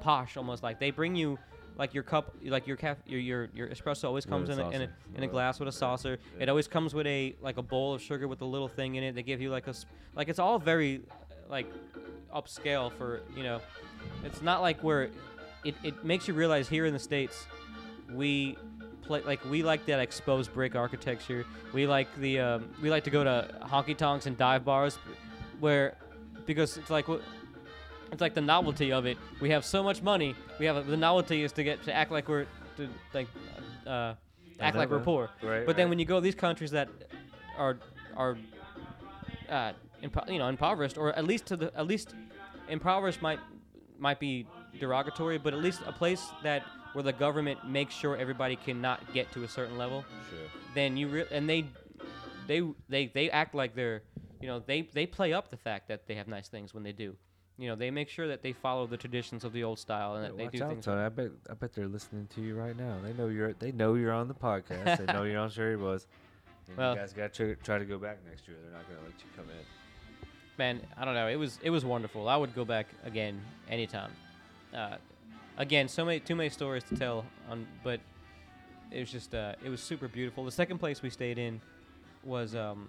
posh 0.00 0.36
almost 0.36 0.62
like 0.62 0.78
they 0.78 0.90
bring 0.90 1.14
you 1.14 1.38
like 1.76 1.94
your 1.94 2.02
cup 2.02 2.34
like 2.44 2.66
your 2.66 2.76
caf- 2.76 2.98
your 3.06 3.20
your, 3.20 3.48
your 3.54 3.68
espresso 3.68 4.04
always 4.04 4.26
comes 4.26 4.48
in 4.48 4.58
a, 4.58 4.68
in 4.70 4.82
a, 4.82 4.88
in 5.14 5.22
a 5.22 5.26
glass 5.28 5.58
with 5.60 5.68
a 5.68 5.72
saucer. 5.72 6.18
Yeah. 6.36 6.44
it 6.44 6.48
always 6.48 6.66
comes 6.66 6.92
with 6.94 7.06
a 7.06 7.36
like 7.40 7.56
a 7.56 7.62
bowl 7.62 7.94
of 7.94 8.02
sugar 8.02 8.26
with 8.26 8.40
a 8.42 8.44
little 8.44 8.68
thing 8.68 8.96
in 8.96 9.04
it. 9.04 9.14
They 9.14 9.22
give 9.22 9.40
you 9.40 9.50
like 9.50 9.66
a 9.68 9.74
like 10.16 10.28
it's 10.28 10.38
all 10.40 10.58
very 10.58 11.02
like 11.48 11.70
upscale 12.34 12.92
for 12.92 13.22
you 13.36 13.42
know 13.42 13.60
it's 14.24 14.42
not 14.42 14.60
like 14.60 14.82
where 14.82 15.10
it, 15.64 15.74
it 15.82 16.04
makes 16.04 16.28
you 16.28 16.34
realize 16.34 16.68
here 16.68 16.84
in 16.86 16.92
the 16.92 16.98
states 16.98 17.46
we 18.12 18.56
play 19.02 19.22
like 19.22 19.44
we 19.44 19.62
like 19.62 19.86
that 19.86 20.00
exposed 20.00 20.52
brick 20.52 20.74
architecture. 20.74 21.44
We 21.72 21.86
like 21.86 22.08
the 22.16 22.40
um, 22.40 22.70
we 22.82 22.90
like 22.90 23.04
to 23.04 23.10
go 23.10 23.24
to 23.24 23.48
honky 23.62 23.96
tonks 23.96 24.26
and 24.26 24.36
dive 24.36 24.64
bars 24.64 24.98
where 25.60 25.96
because 26.46 26.76
it's 26.76 26.90
like 26.90 27.06
wh- 27.06 27.20
it's 28.12 28.20
like 28.20 28.34
the 28.34 28.40
novelty 28.40 28.92
of 28.92 29.06
it 29.06 29.16
we 29.40 29.50
have 29.50 29.64
so 29.64 29.82
much 29.82 30.02
money 30.02 30.34
we 30.58 30.66
have 30.66 30.86
the 30.86 30.96
novelty 30.96 31.42
is 31.42 31.52
to 31.52 31.62
get 31.64 31.82
to 31.84 31.92
act 31.92 32.10
like 32.10 32.28
we're 32.28 32.46
to 32.76 32.88
like 33.14 33.28
uh, 33.86 34.14
act 34.60 34.76
like 34.76 34.90
we're 34.90 35.00
poor 35.00 35.30
Right. 35.42 35.64
but 35.66 35.76
then 35.76 35.86
right. 35.86 35.90
when 35.90 35.98
you 35.98 36.04
go 36.04 36.16
to 36.16 36.20
these 36.20 36.34
countries 36.34 36.70
that 36.72 36.88
are 37.56 37.78
are 38.16 38.36
uh, 39.48 39.72
impo- 40.02 40.30
you 40.30 40.38
know 40.38 40.48
impoverished 40.48 40.98
or 40.98 41.12
at 41.12 41.24
least 41.24 41.46
to 41.46 41.56
the 41.56 41.76
at 41.76 41.86
least 41.86 42.14
impoverished 42.68 43.22
might 43.22 43.40
might 43.98 44.20
be 44.20 44.46
derogatory 44.78 45.38
but 45.38 45.52
at 45.54 45.60
least 45.60 45.80
a 45.86 45.92
place 45.92 46.26
that 46.42 46.62
where 46.92 47.02
the 47.02 47.12
government 47.12 47.58
makes 47.68 47.94
sure 47.94 48.16
everybody 48.16 48.56
cannot 48.56 49.00
get 49.12 49.30
to 49.32 49.44
a 49.44 49.48
certain 49.48 49.76
level 49.78 50.04
Sure. 50.30 50.38
then 50.74 50.96
you 50.96 51.08
re- 51.08 51.26
and 51.30 51.48
they 51.48 51.64
they 52.46 52.62
they 52.88 53.06
they 53.06 53.30
act 53.30 53.54
like 53.54 53.74
they're 53.74 54.02
you 54.40 54.46
know 54.46 54.60
they 54.60 54.82
they 54.82 55.06
play 55.06 55.32
up 55.32 55.50
the 55.50 55.56
fact 55.56 55.88
that 55.88 56.06
they 56.06 56.14
have 56.14 56.28
nice 56.28 56.48
things 56.48 56.72
when 56.74 56.82
they 56.82 56.92
do 56.92 57.16
you 57.58 57.68
know, 57.68 57.74
they 57.74 57.90
make 57.90 58.08
sure 58.08 58.28
that 58.28 58.42
they 58.42 58.52
follow 58.52 58.86
the 58.86 58.96
traditions 58.96 59.44
of 59.44 59.52
the 59.52 59.64
old 59.64 59.78
style 59.78 60.14
and 60.14 60.22
Yeah, 60.24 60.30
that 60.30 60.36
they 60.36 60.44
watch 60.44 60.52
do 60.52 60.64
out, 60.64 60.70
things. 60.70 60.84
Tony. 60.84 61.00
I 61.02 61.08
bet 61.08 61.30
I 61.50 61.54
bet 61.54 61.72
they're 61.74 61.88
listening 61.88 62.28
to 62.36 62.40
you 62.40 62.54
right 62.54 62.76
now. 62.76 62.96
They 63.02 63.12
know 63.12 63.26
you're 63.28 63.52
they 63.54 63.72
know 63.72 63.94
you're 63.94 64.12
on 64.12 64.28
the 64.28 64.34
podcast. 64.34 65.04
they 65.04 65.12
know 65.12 65.24
you're 65.24 65.40
on 65.40 65.50
Sherry. 65.50 65.74
And 66.68 66.76
Well- 66.76 66.92
you 66.94 66.98
guys 67.00 67.12
got 67.14 67.32
to 67.34 67.54
try 67.56 67.78
to 67.78 67.84
go 67.86 67.96
back 67.98 68.18
next 68.28 68.46
year. 68.46 68.56
They're 68.62 68.72
not 68.72 68.86
gonna 68.86 69.00
let 69.00 69.18
you 69.18 69.26
come 69.36 69.46
in. 69.50 70.28
man 70.58 70.80
i 70.98 71.04
don't 71.04 71.14
know 71.14 71.26
it 71.28 71.36
was 71.36 71.58
it 71.62 71.70
was 71.70 71.84
wonderful 71.84 72.28
i 72.28 72.36
would 72.36 72.52
go 72.54 72.64
back 72.64 72.86
again 73.04 73.40
anytime 73.70 74.10
uh, 74.74 74.96
again 75.56 75.86
so 75.88 76.04
many 76.04 76.18
too 76.20 76.34
many 76.36 76.48
stories 76.50 76.82
to 76.84 76.96
tell 76.96 77.24
on 77.48 77.64
but 77.84 78.00
it 78.90 78.98
was 79.00 79.10
just 79.10 79.34
uh, 79.34 79.54
it 79.64 79.68
was 79.70 79.80
super 79.80 80.08
beautiful 80.08 80.44
the 80.44 80.50
second 80.50 80.78
place 80.78 81.00
we 81.00 81.10
stayed 81.10 81.38
in 81.38 81.60
was 82.24 82.54
um, 82.56 82.88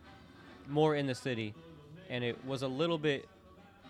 more 0.67 0.95
in 0.95 1.05
the 1.05 1.15
city 1.15 1.53
and 2.09 2.23
it 2.23 2.35
was 2.45 2.63
a 2.63 2.67
little 2.67 2.97
bit 2.97 3.29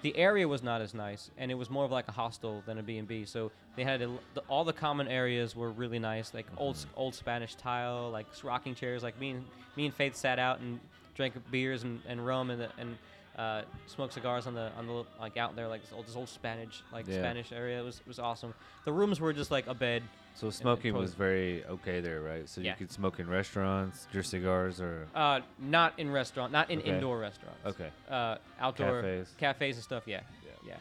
the 0.02 0.16
area 0.18 0.48
was 0.48 0.64
not 0.64 0.82
as 0.82 0.94
nice 0.94 1.30
and 1.38 1.52
it 1.52 1.56
was 1.56 1.70
more 1.70 1.86
of 1.86 1.92
like 1.92 2.08
a 2.08 2.12
hostel 2.12 2.64
than 2.66 2.78
a 2.78 2.84
b&b 2.84 3.26
so 3.26 3.52
they 3.76 3.84
had 3.84 4.02
a, 4.02 4.10
the, 4.34 4.42
all 4.48 4.64
the 4.64 4.74
common 4.74 5.08
areas 5.08 5.56
were 5.56 5.72
really 5.72 6.00
nice 6.00 6.34
like 6.34 6.46
old 6.58 6.86
old 6.96 7.14
spanish 7.14 7.56
tile 7.56 8.10
like 8.10 8.26
rocking 8.44 8.76
chairs. 8.76 9.04
Like 9.04 9.20
me 9.20 9.32
and 9.32 9.46
me 9.76 9.86
and 9.86 9.94
faith 9.94 10.16
sat 10.16 10.40
out 10.40 10.60
and 10.60 10.80
drank 11.16 11.34
beers 11.52 11.84
and, 11.84 12.02
and 12.08 12.26
rum 12.26 12.50
and 12.50 12.62
the, 12.62 12.70
and 12.78 12.98
uh, 13.40 13.62
smoked 13.88 14.14
cigars 14.14 14.46
on 14.48 14.54
the 14.54 14.70
on 14.78 14.86
the 14.86 15.06
like 15.20 15.38
out 15.38 15.56
there 15.56 15.68
like 15.68 15.82
this 15.82 15.94
old, 15.94 16.06
this 16.06 16.16
old 16.16 16.28
spanish 16.28 16.84
like 16.92 17.08
Yeah. 17.08 17.20
spanish 17.20 17.52
area 17.54 17.80
it 17.80 17.84
was 17.86 18.00
it 18.02 18.08
was 18.08 18.20
awesome 18.20 18.54
the 18.84 18.92
rooms 18.92 19.22
were 19.22 19.32
just 19.32 19.50
like 19.50 19.66
a 19.68 19.74
bed 19.74 20.04
So 20.36 20.50
smoking 20.50 20.94
was 20.94 21.14
very 21.14 21.64
okay 21.66 22.00
there, 22.02 22.22
right? 22.22 22.48
So 22.50 22.60
Yeah. 22.62 22.72
you 22.72 22.78
could 22.78 22.92
smoke 22.92 23.20
in 23.20 23.28
restaurants, 23.30 24.08
your 24.14 24.24
cigars, 24.24 24.80
or 24.82 25.08
uh, 25.16 25.40
not 25.58 25.94
in 25.98 26.12
restaurant 26.12 26.52
not 26.52 26.70
in 26.70 26.80
Okay. 26.80 26.90
indoor 26.92 27.18
restaurants 27.20 27.60
okay, 27.66 27.90
uh, 28.10 28.38
outdoor 28.60 29.02
cafes. 29.02 29.36
cafes 29.38 29.76
and 29.78 29.84
stuff. 29.84 30.04
Yeah, 30.06 30.22
Yeah. 30.66 30.76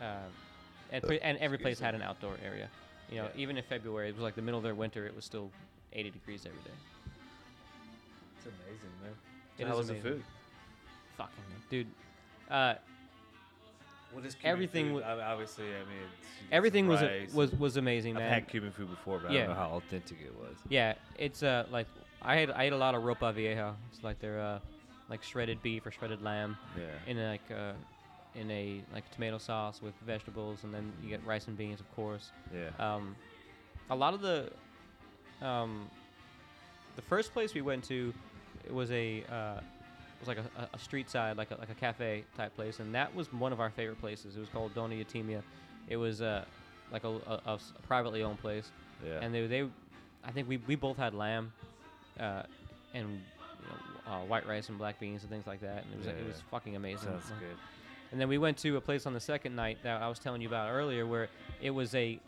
yeah. 0.00 0.06
Um, 0.24 0.30
and, 0.92 1.02
pre- 1.04 1.20
and 1.20 1.36
every 1.38 1.58
place 1.58 1.78
had 1.78 1.94
an 1.94 2.02
outdoor 2.02 2.36
area. 2.44 2.68
You 3.10 3.16
know, 3.18 3.28
Yeah. 3.34 3.42
even 3.42 3.56
in 3.56 3.64
February, 3.64 4.08
it 4.08 4.14
was 4.14 4.22
like 4.22 4.34
the 4.34 4.42
middle 4.42 4.58
of 4.58 4.64
their 4.64 4.74
winter. 4.74 5.06
It 5.06 5.14
was 5.14 5.24
still 5.24 5.50
80 5.92 6.10
degrees 6.10 6.46
every 6.46 6.62
day. 6.62 6.76
It's 8.36 8.46
amazing, 8.46 8.90
man. 9.02 9.14
It 9.58 9.66
How 9.66 9.72
is 9.74 9.78
was 9.78 9.88
the 9.88 9.94
food? 9.96 10.22
Fucking 11.20 11.44
dude. 11.68 11.86
Uh, 12.50 12.74
What 14.12 14.24
is 14.24 14.36
Everything 14.42 14.86
food? 14.94 15.04
mean, 15.04 15.20
obviously, 15.20 15.66
I 15.66 15.84
mean, 15.92 16.08
everything 16.50 16.88
was 16.88 17.00
was 17.34 17.52
was 17.52 17.76
amazing, 17.76 18.16
I've 18.16 18.22
man. 18.22 18.32
had 18.32 18.48
Cuban 18.48 18.72
food 18.72 18.88
before, 18.90 19.18
but 19.18 19.30
I 19.30 19.34
don't 19.34 19.48
know 19.48 19.54
how 19.54 19.70
authentic 19.76 20.18
it 20.24 20.34
was. 20.34 20.56
yeah, 20.68 20.94
it's 21.18 21.42
uh 21.42 21.66
like 21.70 21.86
I 22.22 22.36
had 22.36 22.50
I 22.50 22.64
ate 22.64 22.72
a 22.72 22.76
lot 22.76 22.94
of 22.94 23.02
ropa 23.02 23.32
vieja. 23.34 23.74
It's 23.92 24.02
like 24.02 24.18
their 24.20 24.40
uh 24.40 24.58
like 25.10 25.22
shredded 25.22 25.62
beef 25.62 25.84
or 25.86 25.90
shredded 25.90 26.22
lamb 26.22 26.56
Yeah. 26.78 26.84
in 27.10 27.18
a, 27.18 27.28
like 27.28 27.50
uh 27.50 27.72
in 28.34 28.50
a 28.50 28.80
like 28.94 29.08
tomato 29.10 29.38
sauce 29.38 29.82
with 29.82 29.94
vegetables, 30.06 30.64
and 30.64 30.72
then 30.72 30.92
you 31.02 31.08
get 31.10 31.24
rice 31.26 31.46
and 31.48 31.56
beans, 31.56 31.80
of 31.80 31.88
course. 31.96 32.30
Yeah. 32.54 32.70
um, 32.78 33.14
a 33.90 33.94
lot 33.96 34.14
of 34.14 34.20
the 34.22 34.50
um, 35.44 35.88
the 36.96 37.02
first 37.02 37.32
place 37.32 37.54
we 37.54 37.60
went 37.62 37.82
to 37.84 38.12
it 38.64 38.72
was 38.72 38.90
a 38.92 39.24
uh, 39.30 39.60
was 40.20 40.28
like 40.28 40.38
a, 40.38 40.62
a- 40.62 40.68
a 40.74 40.78
street 40.78 41.08
side 41.10 41.36
like 41.36 41.50
a, 41.50 41.54
like 41.56 41.70
a 41.70 41.74
cafe 41.74 42.24
type 42.36 42.54
place 42.54 42.78
and 42.80 42.94
that 42.94 43.14
was 43.14 43.32
one 43.32 43.52
of 43.52 43.60
our 43.60 43.70
favorite 43.70 44.00
places 44.00 44.36
it 44.36 44.40
was 44.40 44.48
called 44.48 44.74
Doña 44.74 44.98
Eutimia 45.04 45.42
it 45.88 45.96
was 45.96 46.20
uh, 46.22 46.44
like 46.92 47.04
a 47.04 47.08
a 47.46 47.58
privately 47.86 48.22
owned 48.22 48.40
place 48.40 48.70
yeah. 49.06 49.18
and 49.22 49.34
they, 49.34 49.46
they 49.46 49.66
I 50.24 50.30
think 50.32 50.48
we, 50.48 50.58
we 50.58 50.74
both 50.76 50.96
had 50.98 51.14
lamb 51.14 51.52
uh, 52.18 52.42
and 52.94 53.08
you 53.08 53.14
know, 54.06 54.12
uh, 54.12 54.20
white 54.26 54.46
rice 54.46 54.68
and 54.68 54.76
black 54.78 55.00
beans 55.00 55.22
and 55.22 55.30
things 55.30 55.46
like 55.46 55.60
that 55.60 55.84
and 55.84 55.92
it 55.94 55.98
was 55.98 56.06
it 56.06 56.16
Yeah. 56.20 56.26
was 56.28 56.42
fucking 56.50 56.76
amazing 56.76 57.08
Sounds 57.08 57.28
good. 57.40 57.56
and 58.12 58.20
then 58.20 58.28
we 58.28 58.36
went 58.38 58.58
to 58.58 58.76
a 58.76 58.80
place 58.80 59.06
on 59.06 59.14
the 59.14 59.20
second 59.20 59.54
night 59.56 59.78
that 59.84 60.02
I 60.02 60.08
was 60.08 60.18
telling 60.18 60.42
you 60.42 60.48
about 60.48 60.70
earlier, 60.70 61.06
where 61.06 61.28
it 61.62 61.70
was 61.70 61.94
a, 61.94 62.18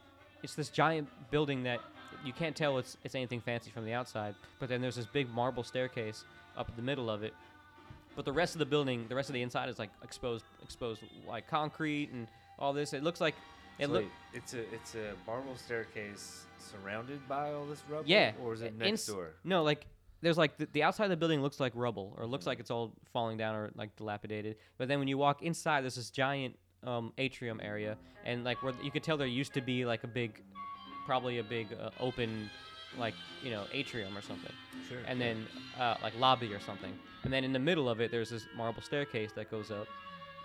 it's 0.42 0.54
this 0.54 0.68
giant 0.70 1.08
building 1.30 1.64
that 1.64 1.80
you 2.24 2.32
can't 2.32 2.54
tell 2.54 2.78
it's 2.78 2.96
it's 3.04 3.14
anything 3.16 3.40
fancy 3.40 3.70
from 3.70 3.84
the 3.84 3.92
outside. 3.92 4.34
But 4.60 4.68
then 4.68 4.80
there's 4.80 4.94
this 4.96 5.06
big 5.06 5.28
marble 5.30 5.64
staircase 5.64 6.24
up 6.56 6.68
in 6.68 6.76
the 6.76 6.82
middle 6.82 7.10
of 7.10 7.22
it. 7.24 7.34
But 8.16 8.24
the 8.24 8.32
rest 8.32 8.54
of 8.54 8.58
the 8.58 8.66
building, 8.66 9.06
the 9.08 9.14
rest 9.14 9.28
of 9.30 9.34
the 9.34 9.42
inside 9.42 9.68
is 9.68 9.78
like 9.78 9.90
exposed, 10.02 10.44
exposed 10.62 11.02
like 11.26 11.46
concrete 11.48 12.10
and 12.12 12.26
all 12.58 12.72
this. 12.72 12.92
It 12.92 13.02
looks 13.02 13.20
like 13.20 13.34
it 13.78 13.86
So 13.86 13.92
look. 13.92 14.04
it's 14.34 14.54
a 14.54 14.60
it's 14.74 14.94
a 14.94 15.14
marble 15.26 15.56
staircase 15.56 16.44
surrounded 16.58 17.26
by 17.28 17.52
all 17.52 17.64
this 17.64 17.82
rubble. 17.88 18.04
Yeah, 18.08 18.32
Or 18.42 18.52
is 18.52 18.60
it 18.60 18.74
uh, 18.76 18.78
next 18.84 18.88
ins- 18.90 19.06
door? 19.06 19.30
No, 19.44 19.62
like 19.62 19.86
there's 20.20 20.38
like 20.38 20.56
the, 20.58 20.68
the 20.72 20.82
outside 20.82 21.04
of 21.04 21.10
the 21.10 21.16
building 21.16 21.42
looks 21.42 21.58
like 21.58 21.72
rubble 21.74 22.14
or 22.18 22.26
looks 22.26 22.46
like 22.46 22.60
it's 22.60 22.70
all 22.70 22.92
falling 23.12 23.38
down 23.38 23.54
or 23.56 23.70
like 23.74 23.96
dilapidated. 23.96 24.56
But 24.78 24.88
then 24.88 24.98
when 24.98 25.08
you 25.08 25.16
walk 25.18 25.42
inside, 25.42 25.80
there's 25.82 25.96
this 25.96 26.10
giant 26.10 26.56
um, 26.84 27.12
atrium 27.18 27.60
area, 27.62 27.96
and 28.24 28.44
like 28.44 28.62
where 28.62 28.74
you 28.84 28.90
could 28.90 29.02
tell 29.02 29.16
there 29.16 29.26
used 29.26 29.54
to 29.54 29.60
be 29.62 29.84
like 29.84 30.04
a 30.04 30.08
big, 30.08 30.42
probably 31.06 31.38
a 31.38 31.44
big 31.44 31.68
uh, 31.72 31.90
open, 31.98 32.50
like 32.98 33.14
you 33.42 33.50
know 33.50 33.64
atrium 33.72 34.16
or 34.16 34.22
something, 34.22 34.52
Sure. 34.88 34.98
and 35.06 35.20
then 35.20 35.46
uh, 35.78 35.96
like 36.02 36.12
lobby 36.18 36.52
or 36.52 36.60
something. 36.60 36.92
And 37.24 37.32
then 37.32 37.44
in 37.44 37.52
the 37.52 37.58
middle 37.58 37.88
of 37.88 38.00
it, 38.00 38.10
there's 38.10 38.30
this 38.30 38.46
marble 38.56 38.82
staircase 38.82 39.30
that 39.32 39.50
goes 39.50 39.70
up. 39.70 39.86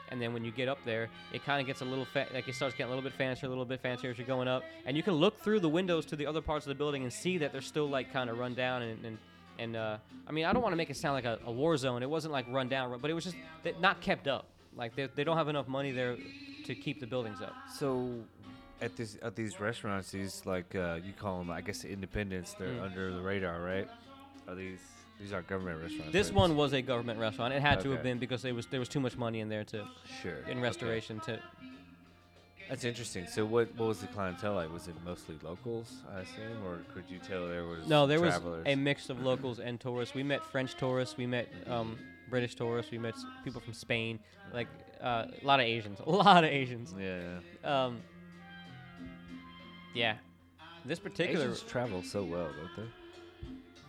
And 0.09 0.21
then 0.21 0.31
when 0.31 0.45
you 0.45 0.51
get 0.51 0.69
up 0.69 0.77
there, 0.85 1.09
it 1.33 1.43
kind 1.43 1.59
of 1.59 1.67
gets 1.67 1.81
a 1.81 1.85
little 1.85 2.05
fa- 2.05 2.27
like 2.33 2.47
it 2.47 2.55
starts 2.55 2.73
getting 2.75 2.85
a 2.93 2.95
little 2.95 3.03
bit 3.09 3.17
fancier, 3.17 3.47
a 3.47 3.49
little 3.49 3.65
bit 3.65 3.81
fancier 3.81 4.09
as 4.11 4.17
you're 4.17 4.25
going 4.27 4.47
up. 4.47 4.63
And 4.85 4.95
you 4.95 5.03
can 5.03 5.15
look 5.15 5.37
through 5.41 5.59
the 5.59 5.67
windows 5.69 6.05
to 6.05 6.15
the 6.15 6.25
other 6.25 6.39
parts 6.41 6.65
of 6.65 6.69
the 6.69 6.75
building 6.75 7.03
and 7.03 7.11
see 7.11 7.37
that 7.39 7.51
they're 7.51 7.59
still 7.61 7.89
like 7.89 8.13
kind 8.13 8.29
of 8.29 8.37
run 8.37 8.53
down 8.53 8.83
and 8.83 9.03
and, 9.05 9.17
and 9.59 9.75
uh, 9.75 9.97
I 10.27 10.31
mean 10.31 10.45
I 10.45 10.53
don't 10.53 10.61
want 10.61 10.71
to 10.71 10.77
make 10.77 10.89
it 10.89 10.95
sound 10.97 11.15
like 11.15 11.25
a, 11.25 11.39
a 11.45 11.51
war 11.51 11.75
zone. 11.75 12.03
It 12.03 12.09
wasn't 12.09 12.31
like 12.31 12.45
run 12.49 12.69
down, 12.69 12.97
but 13.01 13.11
it 13.11 13.13
was 13.15 13.25
just 13.25 13.35
not 13.81 13.99
kept 13.99 14.27
up. 14.29 14.45
Like 14.75 14.95
they, 14.95 15.07
they 15.13 15.23
don't 15.25 15.35
have 15.37 15.49
enough 15.49 15.67
money 15.67 15.91
there 15.91 16.15
to 16.65 16.75
keep 16.75 16.99
the 17.01 17.07
buildings 17.07 17.41
up. 17.41 17.53
So, 17.77 18.09
at 18.81 18.95
this 18.95 19.17
at 19.21 19.35
these 19.35 19.59
restaurants, 19.59 20.11
these 20.11 20.45
like 20.45 20.75
uh, 20.75 20.99
you 21.05 21.13
call 21.13 21.39
them, 21.39 21.49
I 21.49 21.61
guess, 21.61 21.83
independents. 21.83 22.53
They're 22.53 22.67
Mm. 22.69 22.83
under 22.83 23.13
the 23.13 23.21
radar, 23.21 23.61
right? 23.61 23.87
Are 24.47 24.55
these 24.55 24.79
these 25.19 25.33
are 25.33 25.41
government 25.41 25.81
restaurants? 25.81 26.13
This 26.13 26.27
right? 26.27 26.35
one 26.35 26.55
was 26.55 26.73
a 26.73 26.81
government 26.81 27.19
restaurant. 27.19 27.53
It 27.53 27.61
had 27.61 27.81
to 27.81 27.91
have 27.91 28.03
been 28.03 28.19
because 28.19 28.41
there 28.43 28.53
was 28.53 28.67
there 28.67 28.79
was 28.79 28.89
too 28.89 28.99
much 28.99 29.17
money 29.17 29.39
in 29.39 29.49
there 29.49 29.63
to 29.65 29.85
sure 30.21 30.37
in 30.45 30.51
okay. 30.51 30.59
restoration 30.59 31.19
to 31.21 31.39
That's 32.69 32.83
interesting. 32.83 33.25
So, 33.27 33.45
what 33.45 33.73
what 33.77 33.87
was 33.87 33.99
the 34.01 34.07
clientele 34.07 34.55
like? 34.55 34.71
Was 34.71 34.87
it 34.87 34.95
mostly 35.05 35.35
locals, 35.41 35.89
I 36.15 36.19
assume, 36.19 36.63
or 36.65 36.79
could 36.93 37.05
you 37.09 37.19
tell 37.19 37.47
there 37.47 37.63
was 37.65 37.87
No, 37.87 38.05
there 38.05 38.19
travelers? 38.19 38.65
was 38.65 38.73
a 38.73 38.75
mix 38.75 39.09
of 39.09 39.21
locals 39.23 39.59
and 39.59 39.79
tourists. 39.79 40.13
We 40.13 40.23
met 40.23 40.43
French 40.45 40.75
tourists, 40.75 41.15
we 41.17 41.25
met 41.25 41.47
um, 41.67 41.97
British 42.29 42.55
tourists, 42.55 42.91
we 42.91 42.97
met 42.97 43.15
people 43.45 43.61
from 43.61 43.73
Spain, 43.73 44.19
like 44.53 44.67
uh, 45.01 45.25
a 45.41 45.45
lot 45.45 45.59
of 45.61 45.65
Asians, 45.65 45.99
a 46.05 46.09
lot 46.09 46.43
of 46.43 46.49
Asians. 46.49 46.93
yeah. 46.99 47.39
yeah. 47.63 47.85
Um, 47.85 48.01
yeah, 49.97 50.15
this 50.85 50.99
particular 50.99 51.45
Asians 51.45 51.63
travel 51.63 52.01
so 52.03 52.23
well, 52.23 52.47
don't 52.57 52.75
they? 52.75 52.91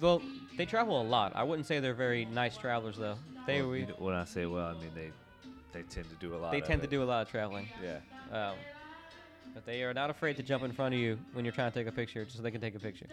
well, 0.00 0.22
they 0.56 0.66
travel 0.66 1.00
a 1.00 1.06
lot. 1.06 1.32
I 1.34 1.42
wouldn't 1.44 1.66
say 1.66 1.80
they're 1.80 1.94
very 1.94 2.24
nice 2.24 2.56
travelers 2.56 2.96
though. 2.96 3.16
They 3.46 3.60
Well, 3.62 3.70
we, 3.70 3.80
you 3.80 3.86
know, 3.86 3.94
when 3.98 4.14
I 4.14 4.24
say 4.24 4.46
well, 4.46 4.66
I 4.66 4.72
mean 4.74 4.90
they 4.94 5.10
they 5.72 5.82
tend 5.82 6.06
to 6.10 6.16
do 6.16 6.34
a 6.34 6.38
lot. 6.38 6.52
they 6.52 6.58
of 6.58 6.64
tend 6.64 6.80
to 6.82 6.86
it. 6.88 6.90
do 6.90 7.02
a 7.02 7.04
lot 7.04 7.22
of 7.22 7.30
traveling. 7.30 7.66
Yeah. 7.82 7.98
Um, 8.30 8.56
but 9.54 9.64
they 9.66 9.82
are 9.82 9.94
not 9.94 10.10
afraid 10.10 10.36
to 10.36 10.42
jump 10.42 10.62
in 10.64 10.72
front 10.72 10.94
of 10.94 11.00
you 11.00 11.18
when 11.32 11.44
you're 11.44 11.52
trying 11.52 11.70
to 11.72 11.78
take 11.78 11.86
a 11.88 11.92
picture, 11.92 12.24
just 12.24 12.36
so 12.36 12.42
they 12.42 12.50
can 12.50 12.60
take 12.60 12.74
a 12.74 12.78
picture. 12.80 13.06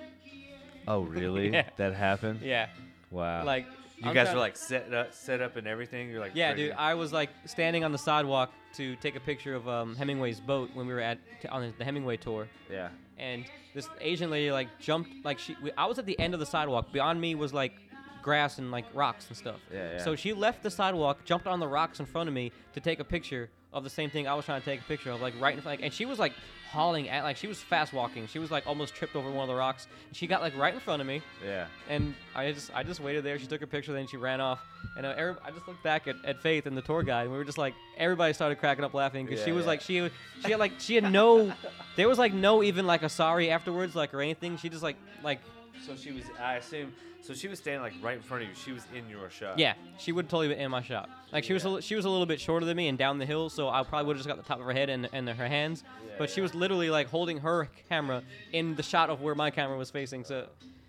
Oh, 0.88 1.01
really? 1.01 1.49
Yeah. 1.53 1.69
That 1.77 1.93
happened? 1.95 2.41
Yeah, 2.43 2.67
Wow. 3.12 3.43
like 3.45 3.65
you 3.97 4.10
I'm 4.10 4.13
guys 4.13 4.34
were 4.34 4.39
like 4.39 4.58
set 4.58 4.93
up, 4.93 5.13
set 5.13 5.41
up 5.41 5.55
and 5.55 5.67
everything. 5.67 6.10
You're 6.10 6.19
like, 6.19 6.34
Yeah, 6.36 6.53
dude. 6.53 6.71
I 6.73 6.93
was 6.93 7.13
like 7.13 7.29
standing 7.45 7.84
on 7.84 7.91
the 7.91 7.97
sidewalk 7.97 8.51
to 8.75 8.95
take 8.97 9.15
a 9.15 9.19
picture 9.19 9.55
of 9.55 9.67
um, 9.69 9.95
Hemingway's 9.95 10.39
boat 10.39 10.69
when 10.73 10.86
we 10.88 10.93
were 10.93 10.99
at 10.99 11.17
t- 11.41 11.47
on 11.47 11.73
the 11.77 11.84
Hemingway 11.84 12.17
tour, 12.17 12.47
yeah. 12.69 12.89
and 13.17 13.45
this 13.73 13.88
Asian 14.01 14.29
lady 14.29 14.51
like 14.51 14.67
jumped 14.79 15.10
like 15.23 15.39
she. 15.39 15.55
we- 15.63 15.71
I 15.77 15.86
was 15.86 15.97
at 15.99 16.05
the 16.05 16.19
end 16.19 16.34
of 16.34 16.39
the 16.39 16.45
sidewalk. 16.45 16.91
Beyond 16.91 17.19
me 17.21 17.36
was 17.36 17.53
like 17.53 17.73
grass 18.21 18.58
and 18.58 18.71
like 18.71 18.86
rocks 18.93 19.27
and 19.29 19.38
stuff. 19.38 19.60
Yeah, 19.71 19.93
yeah. 19.93 20.03
So 20.03 20.15
she 20.15 20.34
left 20.34 20.63
the 20.63 20.71
sidewalk, 20.71 21.23
jumped 21.25 21.47
on 21.47 21.60
the 21.60 21.67
rocks 21.67 21.99
in 21.99 22.05
front 22.05 22.27
of 22.27 22.34
me 22.36 22.51
to 22.73 22.79
take 22.79 22.99
a 22.99 23.03
picture 23.03 23.49
of 23.71 23.84
the 23.84 23.89
same 23.89 24.10
thing 24.10 24.27
I 24.27 24.34
was 24.34 24.45
trying 24.45 24.62
to 24.62 24.65
take 24.65 24.79
a 24.81 24.84
picture 24.86 25.12
of, 25.12 25.21
like 25.21 25.34
right 25.39 25.53
in 25.53 25.62
front. 25.62 25.79
Like, 25.79 25.86
and 25.86 25.93
she 25.93 26.05
was 26.05 26.17
like 26.19 26.34
hauling 26.71 27.10
at, 27.10 27.23
like 27.23 27.38
she 27.38 27.47
was 27.47 27.60
fast 27.60 27.93
walking. 27.93 28.28
She 28.28 28.39
was 28.39 28.51
like 28.51 28.67
almost 28.67 28.93
tripped 28.93 29.15
over 29.15 29.30
one 29.30 29.43
of 29.43 29.47
the 29.47 29.56
rocks. 29.56 29.88
And 30.08 30.15
she 30.15 30.28
got 30.28 30.41
like 30.41 30.58
right 30.58 30.73
in 30.73 30.80
front 30.80 31.01
of 31.01 31.08
me, 31.08 31.21
Yeah. 31.45 31.67
and 31.89 32.13
I 32.36 32.51
just 32.51 32.75
I 32.75 32.84
just 32.84 32.99
waited 32.99 33.23
there. 33.23 33.39
She 33.39 33.47
took 33.47 33.62
a 33.62 33.67
picture, 33.67 33.93
then 33.93 34.08
she 34.08 34.17
ran 34.17 34.41
off. 34.41 34.60
And 34.97 35.06
uh, 35.06 35.13
every, 35.17 35.36
I 35.43 35.51
just 35.51 35.67
looked 35.67 35.84
back 35.84 36.08
at, 36.08 36.15
at 36.23 36.41
Faith 36.41 36.65
and 36.65 36.78
the 36.78 36.82
tour 36.82 37.04
guide, 37.04 37.23
and 37.23 37.32
we 37.32 37.38
were 37.38 37.43
just 37.45 37.58
like 37.58 37.73
everybody 37.97 38.34
started 38.34 38.60
cracking 38.60 38.84
up 38.84 38.93
laughing 38.93 39.25
because 39.25 39.43
she 39.43 39.51
was 39.51 39.63
yeah. 39.63 39.69
like 39.69 39.82
she 39.82 40.10
she 40.43 40.51
had 40.51 40.60
like 40.60 40.73
she 40.80 40.95
had 40.95 41.12
no 41.12 41.51
there 41.95 42.08
was 42.08 42.17
like 42.19 42.34
no 42.34 42.63
even 42.63 42.86
like 42.86 43.04
a 43.04 43.10
sorry 43.10 43.49
afterwards 43.51 43.95
like 43.95 44.13
or 44.13 44.21
anything. 44.21 44.58
She 44.58 44.69
just 44.69 44.84
like 44.84 44.97
like 45.23 45.39
So 45.85 45.95
she 45.95 46.11
was, 46.11 46.23
I 46.39 46.55
assume, 46.55 46.93
so 47.21 47.33
she 47.33 47.47
was 47.47 47.59
standing 47.59 47.81
like 47.81 47.93
right 48.01 48.17
in 48.17 48.21
front 48.21 48.43
of 48.43 48.49
you. 48.49 48.55
She 48.55 48.71
was 48.71 48.83
in 48.95 49.09
your 49.09 49.29
shot. 49.29 49.57
yeah 49.59 49.73
she 49.97 50.11
would 50.11 50.29
totally 50.29 50.49
be 50.53 50.59
in 50.61 50.69
my 50.71 50.81
shot. 50.81 51.09
Like 51.31 51.43
she 51.43 51.53
was 51.53 51.65
a, 51.65 51.67
Yeah. 51.69 51.75
li- 51.75 51.81
she 51.81 51.95
was 51.95 52.05
a 52.05 52.09
little 52.09 52.25
bit 52.25 52.39
shorter 52.39 52.65
than 52.65 52.77
me 52.77 52.88
and 52.88 52.97
down 52.97 53.17
the 53.17 53.25
hill, 53.25 53.49
so 53.49 53.69
I 53.69 53.83
probably 53.83 54.07
would 54.07 54.17
have 54.17 54.25
just 54.25 54.27
got 54.27 54.38
the 54.41 54.47
top 54.47 54.59
of 54.59 54.65
her 54.65 54.73
head 54.73 54.89
and 54.89 55.09
and 55.13 55.27
her 55.29 55.47
hands. 55.47 55.83
Yeah, 56.07 56.13
but 56.17 56.29
she 56.29 56.38
yeah. 56.41 56.43
was 56.43 56.55
literally 56.55 56.89
like 56.89 57.07
holding 57.07 57.39
her 57.39 57.67
camera 57.89 58.23
in 58.53 58.75
the 58.75 58.83
shot 58.83 59.09
of 59.09 59.21
where 59.21 59.35
my 59.35 59.49
camera 59.51 59.77
was 59.77 59.89
facing. 59.91 60.23
So. 60.23 60.47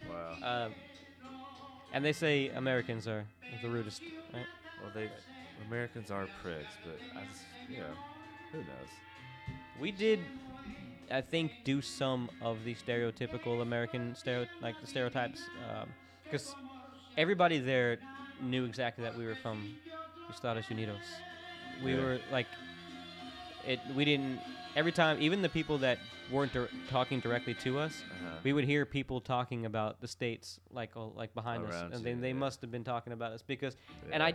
Wow. 0.08 0.66
Um, 0.66 0.74
and 1.92 2.04
they 2.04 2.12
say 2.12 2.48
Americans 2.50 3.08
are 3.08 3.24
the 3.62 3.68
rudest, 3.68 4.02
right? 4.32 4.44
Well, 4.82 4.92
they, 4.94 5.08
Americans 5.66 6.10
are 6.10 6.26
prigs, 6.44 6.74
but 6.84 6.98
I 7.18 7.24
just, 7.26 7.42
you 7.68 7.78
know, 7.78 7.94
Who 8.52 8.58
knows? 8.58 8.90
We 9.80 9.90
did, 9.92 10.20
I 11.10 11.20
think, 11.20 11.52
do 11.64 11.80
some 11.80 12.28
of 12.42 12.64
the 12.64 12.74
stereotypical 12.74 13.62
American 13.62 14.14
stereo 14.16 14.46
like 14.60 14.80
the 14.80 14.86
stereotypes, 14.86 15.40
because 16.24 16.54
everybody 17.16 17.58
there 17.58 17.98
knew 18.42 18.64
exactly 18.64 19.04
that 19.04 19.16
we 19.16 19.24
were 19.24 19.36
from 19.36 19.74
Estados 20.30 20.64
Unidos. 20.66 21.02
We 21.84 21.94
Yeah. 21.94 22.00
were 22.02 22.20
like, 22.32 22.46
it. 23.66 23.80
We 23.94 24.04
didn't. 24.04 24.40
Every 24.74 24.92
time, 24.92 25.20
even 25.22 25.40
the 25.42 25.48
people 25.48 25.78
that 25.78 25.98
weren't 26.30 26.52
dir- 26.52 26.68
talking 26.90 27.18
directly 27.20 27.54
to 27.54 27.78
us, 27.78 28.02
Uh-huh. 28.02 28.36
we 28.42 28.52
would 28.52 28.64
hear 28.64 28.84
people 28.84 29.20
talking 29.20 29.64
about 29.66 30.00
the 30.00 30.08
states 30.08 30.60
like 30.70 30.96
oh, 30.96 31.12
like 31.16 31.34
behind 31.34 31.64
us, 31.66 31.92
and 31.92 32.04
they, 32.04 32.12
they 32.14 32.28
yeah. 32.28 32.34
must 32.34 32.60
have 32.60 32.70
been 32.70 32.84
talking 32.84 33.12
about 33.12 33.32
us 33.32 33.42
because 33.42 33.76
and 34.12 34.22
I 34.22 34.34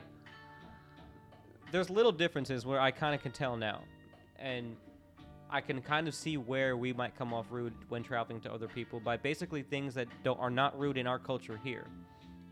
there's 1.71 1.89
little 1.89 2.11
differences 2.11 2.65
where 2.65 2.79
I 2.79 2.91
kind 2.91 3.15
of 3.15 3.21
can 3.21 3.31
tell 3.31 3.55
now, 3.55 3.81
and 4.37 4.75
I 5.51 5.61
can 5.61 5.81
kind 5.81 6.07
of 6.07 6.15
see 6.15 6.37
where 6.37 6.77
we 6.77 6.93
might 6.93 7.15
come 7.17 7.33
off 7.33 7.45
rude 7.49 7.73
when 7.89 8.03
traveling 8.03 8.39
to 8.41 8.53
other 8.53 8.67
people 8.67 8.99
by 8.99 9.17
basically 9.17 9.63
things 9.63 9.93
that 9.95 10.07
don't 10.23 10.39
are 10.39 10.49
not 10.49 10.77
rude 10.79 10.97
in 10.97 11.07
our 11.07 11.19
culture 11.19 11.59
here. 11.63 11.85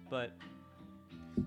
But 0.09 0.31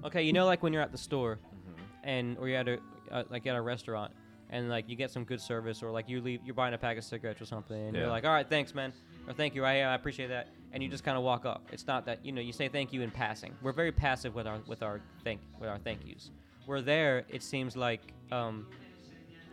okay, 0.04 0.22
you 0.22 0.32
know, 0.32 0.46
like 0.46 0.62
when 0.62 0.72
you're 0.72 0.82
at 0.82 0.92
the 0.92 0.98
store 0.98 1.38
Mhm. 1.38 1.82
and 2.04 2.38
or 2.38 2.48
you're 2.48 2.58
at 2.58 2.68
a 2.68 2.78
uh, 3.10 3.24
like 3.28 3.46
at 3.46 3.54
a 3.54 3.60
restaurant 3.60 4.12
and 4.48 4.70
like 4.70 4.88
you 4.88 4.96
get 4.96 5.10
some 5.10 5.24
good 5.24 5.40
service 5.40 5.82
or 5.82 5.90
like 5.90 6.08
you 6.08 6.20
leave 6.22 6.40
you're 6.44 6.54
buying 6.54 6.72
a 6.72 6.78
pack 6.78 6.96
of 6.96 7.04
cigarettes 7.04 7.40
or 7.42 7.44
something 7.44 7.76
and 7.88 7.94
you're 7.96 8.06
like 8.06 8.24
all 8.24 8.32
right 8.32 8.48
thanks 8.48 8.74
man 8.74 8.90
or 9.28 9.34
thank 9.34 9.54
you 9.54 9.64
I, 9.64 9.72
I 9.80 9.94
appreciate 9.94 10.28
that 10.28 10.48
and 10.72 10.82
you 10.82 10.88
just 10.88 11.04
kind 11.04 11.18
of 11.18 11.22
walk 11.22 11.44
off 11.44 11.60
it's 11.72 11.86
not 11.86 12.06
that 12.06 12.24
you 12.24 12.32
know 12.32 12.40
you 12.40 12.52
say 12.54 12.68
thank 12.68 12.90
you 12.92 13.02
in 13.02 13.10
passing 13.10 13.54
we're 13.60 13.72
very 13.72 13.92
passive 13.92 14.34
with 14.34 14.46
our 14.46 14.60
with 14.66 14.82
our 14.82 15.00
thank 15.24 15.40
with 15.60 15.68
our 15.68 15.78
thank 15.78 16.06
yous 16.06 16.30
where 16.64 16.80
there 16.80 17.24
it 17.28 17.42
seems 17.42 17.76
like 17.76 18.00
um 18.30 18.66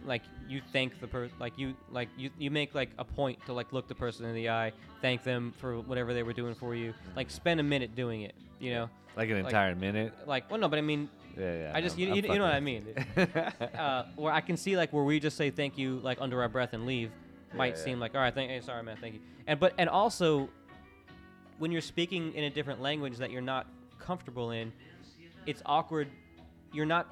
like 0.06 0.22
you 0.48 0.62
thank 0.72 1.00
the 1.00 1.08
person 1.08 1.36
like 1.40 1.58
you 1.58 1.74
like 1.92 2.10
you 2.18 2.30
you 2.38 2.50
make 2.52 2.74
like 2.76 2.90
a 2.98 3.04
point 3.04 3.38
to 3.46 3.54
like 3.54 3.72
look 3.74 3.88
the 3.88 3.96
person 3.96 4.26
in 4.26 4.34
the 4.36 4.50
eye 4.50 4.72
thank 5.02 5.24
them 5.24 5.54
for 5.58 5.80
whatever 5.82 6.14
they 6.14 6.24
were 6.24 6.34
doing 6.34 6.56
for 6.56 6.76
you 6.76 6.94
like 7.16 7.30
spend 7.30 7.60
a 7.60 7.64
minute 7.64 7.96
doing 7.96 8.22
it 8.22 8.34
you 8.60 8.72
know 8.72 8.90
Like 9.16 9.30
an 9.30 9.36
like- 9.38 9.46
entire 9.46 9.76
minute. 9.76 10.14
like 10.26 10.50
well 10.50 10.60
no 10.60 10.68
but 10.68 10.80
i 10.80 10.82
mean 10.82 11.10
Yeah, 11.38 11.54
yeah. 11.54 11.72
I 11.74 11.82
just 11.82 11.98
I'm- 11.98 12.08
you, 12.08 12.10
I'm 12.10 12.16
you, 12.16 12.34
you 12.34 12.40
know 12.40 12.46
what 12.46 12.54
I 12.54 12.60
mean. 12.60 12.86
uh, 13.78 14.04
where 14.16 14.34
I 14.34 14.42
can 14.42 14.58
see 14.58 14.76
like 14.76 14.92
where 14.92 15.04
we 15.04 15.20
just 15.20 15.38
say 15.38 15.50
thank 15.52 15.78
you 15.78 16.00
like 16.04 16.18
under 16.20 16.42
our 16.42 16.50
breath 16.50 16.74
and 16.74 16.86
leave 16.86 17.12
might 17.54 17.76
yeah. 17.78 17.84
seem 17.84 18.00
like 18.00 18.14
all 18.16 18.22
right, 18.22 18.34
thank, 18.34 18.50
hey, 18.50 18.62
sorry 18.62 18.84
man, 18.84 18.98
thank 19.00 19.14
you. 19.16 19.22
And 19.48 19.60
but 19.60 19.74
and 19.78 19.90
also 19.90 20.50
when 21.60 21.72
you're 21.72 21.82
speaking 21.82 22.34
in 22.34 22.44
a 22.46 22.50
different 22.50 22.82
language 22.82 23.18
that 23.18 23.32
you're 23.32 23.42
not 23.42 23.68
comfortable 24.00 24.52
in, 24.52 24.72
it's 25.46 25.62
awkward. 25.66 26.08
You're 26.74 26.86
not 26.86 27.08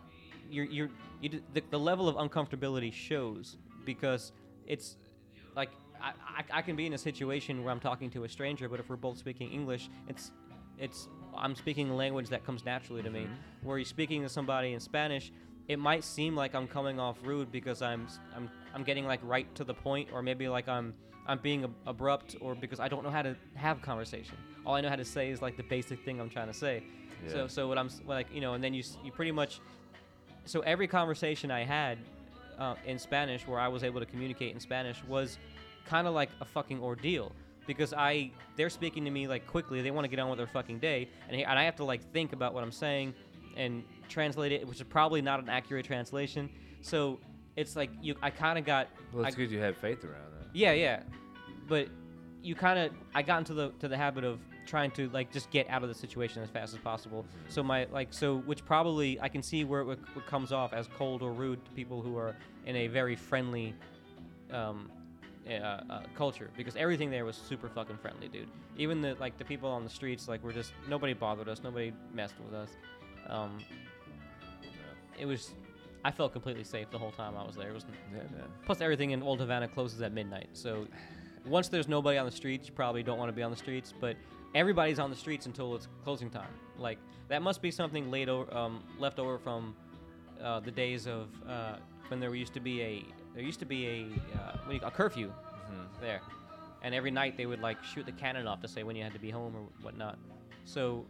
you're 0.50 0.66
you're 0.66 0.88
you 0.88 0.92
d- 1.22 1.42
the, 1.54 1.64
the 1.72 1.80
level 1.80 2.08
of 2.08 2.16
uncomfortability 2.16 2.92
shows 2.94 3.58
because 3.86 4.32
it's 4.66 4.98
like 5.56 5.70
I, 6.02 6.10
I, 6.38 6.44
I 6.60 6.62
can 6.62 6.76
be 6.76 6.86
in 6.86 6.94
a 6.94 6.98
situation 6.98 7.64
where 7.64 7.72
I'm 7.74 7.80
talking 7.80 8.10
to 8.12 8.24
a 8.26 8.30
stranger, 8.30 8.70
but 8.70 8.80
if 8.80 8.90
we're 8.90 8.96
both 8.98 9.18
speaking 9.18 9.52
English, 9.52 9.90
it's 10.08 10.32
it's 10.78 11.08
I'm 11.36 11.56
speaking 11.56 11.90
a 11.90 11.96
language 11.96 12.30
that 12.30 12.46
comes 12.46 12.66
naturally 12.66 13.02
to 13.04 13.10
me. 13.10 13.22
Mm-hmm. 13.22 13.68
Where 13.68 13.78
you're 13.78 13.86
speaking 13.86 14.22
to 14.24 14.30
somebody 14.30 14.74
in 14.74 14.80
Spanish, 14.80 15.32
it 15.68 15.80
might 15.80 16.04
seem 16.04 16.36
like 16.36 16.54
I'm 16.54 16.68
coming 16.68 17.00
off 17.00 17.18
rude 17.24 17.52
because 17.52 17.82
I'm 17.82 18.08
I'm 18.36 18.50
I'm 18.76 18.84
getting 18.84 19.06
like 19.06 19.20
right 19.24 19.54
to 19.56 19.64
the 19.64 19.74
point, 19.74 20.10
or 20.14 20.22
maybe 20.22 20.48
like 20.48 20.68
I'm 20.68 20.94
I'm 21.28 21.40
being 21.40 21.64
ab- 21.64 21.76
abrupt, 21.88 22.36
or 22.42 22.54
because 22.56 22.80
I 22.80 22.88
don't 22.88 23.04
know 23.04 23.10
how 23.10 23.22
to 23.24 23.36
have 23.56 23.82
conversation. 23.82 24.38
All 24.66 24.76
I 24.76 24.82
know 24.82 24.90
how 24.90 24.96
to 24.98 25.06
say 25.06 25.30
is 25.32 25.42
like 25.42 25.58
the 25.58 25.64
basic 25.64 26.04
thing 26.06 26.20
I'm 26.22 26.30
trying 26.30 26.48
to 26.48 26.54
say. 26.54 26.84
So 27.28 27.36
Yeah. 27.36 27.42
so 27.44 27.48
so 27.48 27.68
what 27.68 27.78
I'm 27.80 27.90
like 28.06 28.28
you 28.34 28.42
know, 28.42 28.54
and 28.54 28.64
then 28.64 28.74
you 28.76 28.84
you 29.04 29.12
pretty 29.12 29.32
much 29.32 29.60
so 30.48 30.62
every 30.62 30.88
conversation 30.88 31.52
I 31.52 31.64
had 31.64 31.98
uh, 32.58 32.76
in 32.86 32.98
Spanish 32.98 33.48
where 33.48 33.60
I 33.60 33.68
was 33.68 33.84
able 33.84 34.00
to 34.00 34.06
communicate 34.06 34.54
in 34.54 34.60
Spanish 34.60 35.04
was 35.04 35.38
kind 35.86 36.08
of 36.08 36.14
like 36.14 36.30
a 36.42 36.46
fucking 36.46 36.82
ordeal 36.82 37.32
because 37.68 37.94
I 37.94 38.32
they're 38.56 38.70
speaking 38.70 39.06
to 39.06 39.12
me 39.12 39.28
like 39.28 39.46
quickly 39.48 39.82
they 39.82 39.92
want 39.92 40.06
to 40.06 40.10
get 40.10 40.20
on 40.20 40.30
with 40.30 40.38
their 40.38 40.48
fucking 40.48 40.80
day 40.80 41.08
and, 41.28 41.36
he- 41.38 41.44
and 41.44 41.60
I 41.60 41.64
have 41.64 41.76
to 41.78 41.84
like 41.84 42.02
think 42.14 42.34
about 42.34 42.54
what 42.54 42.64
I'm 42.64 42.72
saying 42.72 43.14
and 43.56 43.84
translate 44.10 44.52
it 44.52 44.68
which 44.68 44.78
is 44.82 44.84
probably 44.88 45.22
not 45.22 45.40
an 45.40 45.50
accurate 45.50 45.86
translation 45.86 46.50
so 46.82 47.20
it's 47.56 47.76
like 47.76 47.90
you 48.02 48.16
I 48.22 48.30
kind 48.30 48.58
of 48.58 48.66
got 48.66 48.88
Well, 49.14 49.26
it's 49.26 49.36
good 49.36 49.52
you 49.52 49.60
had 49.60 49.76
faith 49.78 50.04
around 50.04 50.32
that. 50.40 50.48
yeah, 50.54 50.72
yeah. 50.74 51.04
But 51.68 51.90
you 52.42 52.56
kind 52.56 52.80
of 52.80 52.92
I 53.14 53.22
got 53.22 53.40
into 53.40 53.54
the 53.54 53.70
to 53.80 53.88
the 53.88 53.98
habit 53.98 54.24
of 54.24 54.40
trying 54.68 54.92
to 54.92 55.10
like 55.10 55.32
just 55.32 55.50
get 55.50 55.70
out 55.70 55.82
of 55.84 55.90
the 55.90 55.96
situation 55.96 56.44
as 56.44 56.50
fast 56.50 56.74
as 56.74 56.80
possible. 56.80 57.26
So 57.50 57.64
my 57.64 57.88
like 57.92 58.10
so 58.12 58.38
which 58.40 58.64
probably 58.66 59.20
I 59.20 59.30
can 59.30 59.42
see 59.42 59.64
where 59.64 59.82
it, 59.82 59.86
w- 59.86 60.28
comes 60.28 60.52
off 60.52 60.74
as 60.74 60.88
cold 60.98 61.22
or 61.22 61.32
rude 61.32 61.64
to 61.66 61.72
people 61.72 62.02
who 62.02 62.18
are 62.18 62.36
in 62.66 62.76
a 62.76 62.88
very 62.88 63.16
friendly 63.16 63.74
um 64.52 64.92
uh, 65.50 65.54
uh, 65.54 66.02
culture 66.14 66.50
because 66.58 66.76
everything 66.76 67.10
there 67.10 67.24
was 67.24 67.38
super 67.38 67.70
fucking 67.70 67.98
friendly, 67.98 68.28
dude. 68.28 68.50
Even 68.78 69.02
the 69.02 69.16
like 69.20 69.38
the 69.38 69.46
people 69.46 69.70
on 69.70 69.84
the 69.84 69.90
streets 69.90 70.28
like 70.28 70.44
were 70.44 70.54
just 70.54 70.74
nobody 70.90 71.14
bothered 71.14 71.48
us, 71.48 71.62
nobody 71.64 71.94
messed 72.14 72.36
with 72.44 72.54
us. 72.54 72.70
Um, 73.28 73.58
it 75.18 75.26
was 75.26 75.54
I 76.04 76.12
felt 76.12 76.32
completely 76.32 76.64
safe 76.64 76.90
the 76.92 76.98
whole 76.98 77.12
time 77.12 77.36
I 77.36 77.44
was 77.46 77.56
there. 77.56 77.70
It 77.70 77.74
was 77.74 77.86
Yeah, 78.14 78.20
man. 78.20 78.48
Plus, 78.66 78.82
everything 78.82 79.12
in 79.12 79.24
Old 79.24 79.40
Havana 79.40 79.68
closes 79.68 80.02
at 80.02 80.14
midnight. 80.14 80.48
So, 80.54 80.88
once 81.46 81.68
there's 81.70 81.88
nobody 81.88 82.18
on 82.18 82.26
the 82.26 82.32
streets, 82.32 82.68
you 82.68 82.74
probably 82.74 83.04
don't 83.04 83.18
want 83.18 83.30
to 83.30 83.34
be 83.36 83.44
on 83.44 83.52
the 83.52 83.58
streets. 83.58 83.94
But 84.00 84.16
everybody's 84.56 85.00
on 85.00 85.10
the 85.10 85.16
streets 85.16 85.46
until 85.46 85.76
it's 85.76 85.88
closing 86.04 86.30
time. 86.30 86.50
Like 86.78 86.98
that 87.30 87.42
must 87.42 87.62
be 87.62 87.72
something 87.72 88.10
late 88.12 88.30
over, 88.30 88.54
um, 88.56 88.84
left 89.00 89.20
over 89.20 89.38
from 89.38 89.76
uh, 90.42 90.60
the 90.60 90.72
days 90.72 91.08
of 91.08 91.28
uh, 91.48 91.76
when 92.10 92.20
there 92.20 92.34
used 92.36 92.54
to 92.54 92.60
be 92.60 92.82
a 92.82 93.06
there 93.34 93.44
used 93.44 93.60
to 93.60 93.66
be 93.66 93.88
a 93.88 94.38
uh, 94.40 94.72
you, 94.72 94.80
a 94.84 94.92
curfew 94.92 95.32
Mhm. 95.70 96.00
there, 96.02 96.22
and 96.82 96.96
every 96.96 97.12
night 97.12 97.36
they 97.36 97.46
would 97.46 97.60
like 97.62 97.84
shoot 97.84 98.06
the 98.06 98.12
cannon 98.14 98.48
off 98.48 98.62
to 98.62 98.68
say 98.68 98.84
when 98.84 98.96
you 98.96 99.04
had 99.04 99.14
to 99.14 99.20
be 99.20 99.30
home 99.30 99.56
or 99.56 99.62
whatnot. 99.84 100.18
So. 100.66 101.06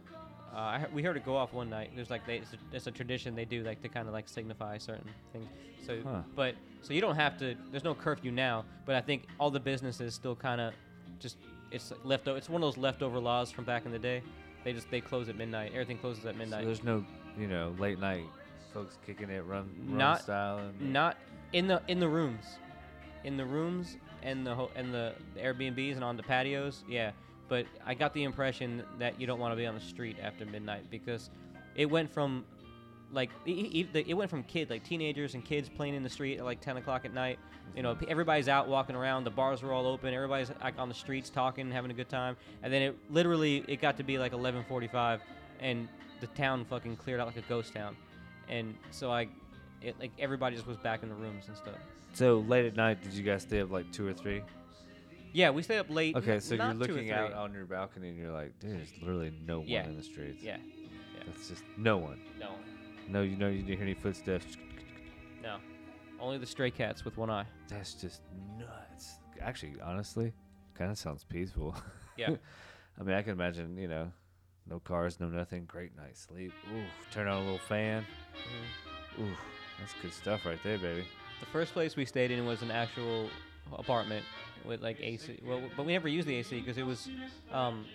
Uh, 0.50 0.56
I 0.60 0.86
we 0.94 1.02
heard 1.02 1.14
it 1.18 1.26
go 1.26 1.36
off 1.36 1.52
one 1.52 1.68
night. 1.68 1.90
There's 1.94 2.08
like 2.08 2.24
they, 2.26 2.38
it's, 2.38 2.54
a, 2.54 2.56
it's 2.72 2.86
a 2.86 2.90
tradition 2.90 3.34
they 3.34 3.44
do 3.44 3.62
like 3.62 3.82
to 3.82 3.88
kind 3.90 4.08
of 4.08 4.14
like 4.14 4.26
signify 4.30 4.78
certain 4.78 5.10
things. 5.30 5.46
So 5.86 5.98
Huh. 6.02 6.22
but 6.34 6.54
so 6.80 6.94
you 6.94 7.02
don't 7.02 7.16
have 7.16 7.36
to. 7.40 7.54
There's 7.70 7.84
no 7.84 7.94
curfew 7.94 8.30
now, 8.30 8.64
but 8.86 8.94
I 8.94 9.02
think 9.02 9.26
all 9.38 9.50
the 9.50 9.60
businesses 9.60 10.14
still 10.14 10.34
kind 10.34 10.58
of 10.62 10.72
just 11.20 11.36
it's 11.70 11.92
leftover. 12.04 12.38
It's 12.38 12.48
one 12.48 12.62
of 12.62 12.66
those 12.74 12.76
leftover 12.80 13.18
laws 13.18 13.50
from 13.50 13.64
back 13.64 13.86
in 13.86 13.92
the 13.92 13.98
day. 13.98 14.22
They 14.64 14.72
just 14.72 14.90
they 14.90 15.00
close 15.00 15.28
at 15.28 15.36
midnight. 15.36 15.72
Everything 15.72 15.98
closes 15.98 16.24
at 16.26 16.34
So 16.34 16.38
midnight. 16.38 16.64
there's 16.64 16.82
no, 16.84 17.04
you 17.38 17.46
know, 17.46 17.74
late 17.78 17.98
night 17.98 18.24
folks 18.74 18.98
kicking 19.06 19.30
it 19.30 19.44
run, 19.46 19.68
run 19.88 19.98
Not- 19.98 20.20
style. 20.22 20.58
And 20.58 20.92
Not 20.92 21.16
in 21.52 21.66
the 21.68 21.80
in 21.88 22.00
the 22.00 22.08
rooms, 22.08 22.44
in 23.24 23.36
the 23.36 23.44
rooms 23.46 23.96
and 24.22 24.46
the 24.46 24.54
ho- 24.54 24.70
and 24.74 24.92
the, 24.92 25.14
the 25.34 25.40
Airbnbs 25.40 25.94
and 25.94 26.04
on 26.04 26.16
the 26.16 26.22
patios. 26.22 26.82
Yeah, 26.88 27.12
but 27.48 27.66
I 27.86 27.94
got 27.94 28.12
the 28.14 28.24
impression 28.24 28.82
that 28.98 29.20
you 29.20 29.26
don't 29.26 29.38
want 29.40 29.52
to 29.52 29.56
be 29.56 29.66
on 29.66 29.74
the 29.74 29.80
street 29.80 30.16
after 30.22 30.44
midnight 30.44 30.90
because 30.90 31.30
it 31.76 31.86
went 31.86 32.12
from 32.12 32.44
like 33.12 33.30
the- 33.44 33.84
it 33.94 34.14
went 34.14 34.30
from 34.30 34.42
kid 34.44 34.70
like 34.70 34.84
teenagers 34.84 35.34
and 35.34 35.44
kids 35.44 35.68
playing 35.68 35.94
in 35.94 36.02
the 36.02 36.10
street 36.10 36.38
at 36.38 36.44
like 36.44 36.60
10 36.60 36.76
o'clock 36.76 37.04
at 37.04 37.14
night. 37.14 37.38
You 37.74 37.82
know 37.82 37.94
mm-hmm. 37.94 38.04
everybody's 38.08 38.48
out 38.48 38.68
walking 38.68 38.96
around 38.96 39.24
the 39.24 39.30
bars 39.30 39.62
were 39.62 39.72
all 39.72 39.86
open 39.86 40.12
everybody's 40.14 40.50
like 40.62 40.78
on 40.78 40.88
the 40.88 40.94
streets 40.94 41.30
talking 41.30 41.70
having 41.70 41.90
a 41.90 41.94
good 41.94 42.08
time. 42.08 42.36
And 42.62 42.72
then 42.72 42.82
it 42.82 42.98
literally 43.10 43.64
it 43.68 43.80
got 43.80 43.96
to 43.98 44.02
be 44.02 44.18
like 44.18 44.32
11:45 44.32 45.20
and 45.60 45.88
the 46.20 46.26
town 46.28 46.64
fucking 46.64 46.96
cleared 46.96 47.20
out 47.20 47.26
like 47.26 47.36
a 47.36 47.42
ghost 47.42 47.72
town. 47.72 47.96
And 48.48 48.74
so 48.90 49.10
I 49.10 49.28
it 49.82 49.98
like 49.98 50.12
everybody 50.18 50.56
just 50.56 50.66
was 50.66 50.76
back 50.76 51.02
in 51.02 51.08
the 51.08 51.14
rooms 51.14 51.48
and 51.48 51.56
stuff. 51.56 51.78
So 52.14 52.44
late 52.48 52.66
at 52.66 52.76
night, 52.76 53.02
did 53.02 53.12
you 53.12 53.22
guys 53.22 53.42
stay 53.42 53.60
up 53.60 53.70
like 53.70 53.90
two 53.92 54.06
or 54.06 54.12
three? 54.12 54.42
yeah 55.32 55.50
we 55.50 55.62
stayed 55.62 55.78
up 55.78 55.90
late. 55.90 56.16
Okay, 56.16 56.40
so 56.40 56.54
you're 56.54 56.74
looking 56.74 57.10
out 57.10 57.32
on 57.32 57.52
your 57.52 57.66
balcony 57.66 58.08
and 58.08 58.18
you're 58.18 58.32
like, 58.32 58.58
dude, 58.60 58.78
there's 58.78 58.92
literally 59.00 59.32
no 59.46 59.62
Yeah. 59.64 59.82
one 59.82 59.90
in 59.90 59.96
the 59.96 60.02
streets. 60.02 60.42
yeah. 60.42 60.56
That's 61.26 61.48
just 61.48 61.62
no 61.76 61.98
one. 61.98 62.20
no 62.40 62.52
No, 63.08 63.22
you 63.22 63.36
know, 63.36 63.48
you 63.48 63.62
didn't 63.62 63.76
hear 63.76 63.82
any 63.82 63.94
footsteps. 63.94 64.56
no 65.42 65.56
only 66.20 66.36
the 66.38 66.46
stray 66.46 66.70
cats 66.70 67.04
with 67.04 67.16
one 67.16 67.30
eye 67.30 67.46
That's 67.68 67.94
just 67.94 68.22
nuts. 68.58 69.18
Actually, 69.40 69.74
honestly, 69.80 70.32
kind 70.74 70.90
of 70.90 70.98
sounds 70.98 71.24
peaceful. 71.24 71.74
yeah 72.16 72.30
I 73.00 73.04
mean, 73.04 73.14
I 73.14 73.22
can 73.22 73.32
imagine, 73.32 73.76
you 73.78 73.86
know, 73.86 74.10
no 74.68 74.80
cars, 74.80 75.20
no 75.20 75.28
nothing, 75.28 75.64
great 75.66 75.96
night's 75.96 76.22
sleep. 76.22 76.52
Ooh, 76.74 76.82
turn 77.12 77.28
on 77.28 77.36
a 77.36 77.40
little 77.44 77.58
fan. 77.58 78.04
Mhm. 79.18 79.22
Ooh, 79.24 79.36
that's 79.78 79.94
good 80.02 80.12
stuff 80.12 80.44
right 80.44 80.58
there, 80.64 80.78
baby. 80.78 81.04
The 81.40 81.46
first 81.46 81.72
place 81.72 81.94
we 81.94 82.04
stayed 82.04 82.32
in 82.32 82.44
was 82.44 82.62
an 82.62 82.72
actual 82.72 83.30
apartment 83.72 84.24
with 84.64 84.82
like 84.82 84.98
AC. 85.00 85.38
Well, 85.44 85.62
but 85.76 85.86
we 85.86 85.92
never 85.92 86.08
used 86.08 86.26
the 86.26 86.34
AC 86.34 86.58
because 86.58 86.78
it 86.78 86.86
was, 86.86 87.08
um, 87.52 87.86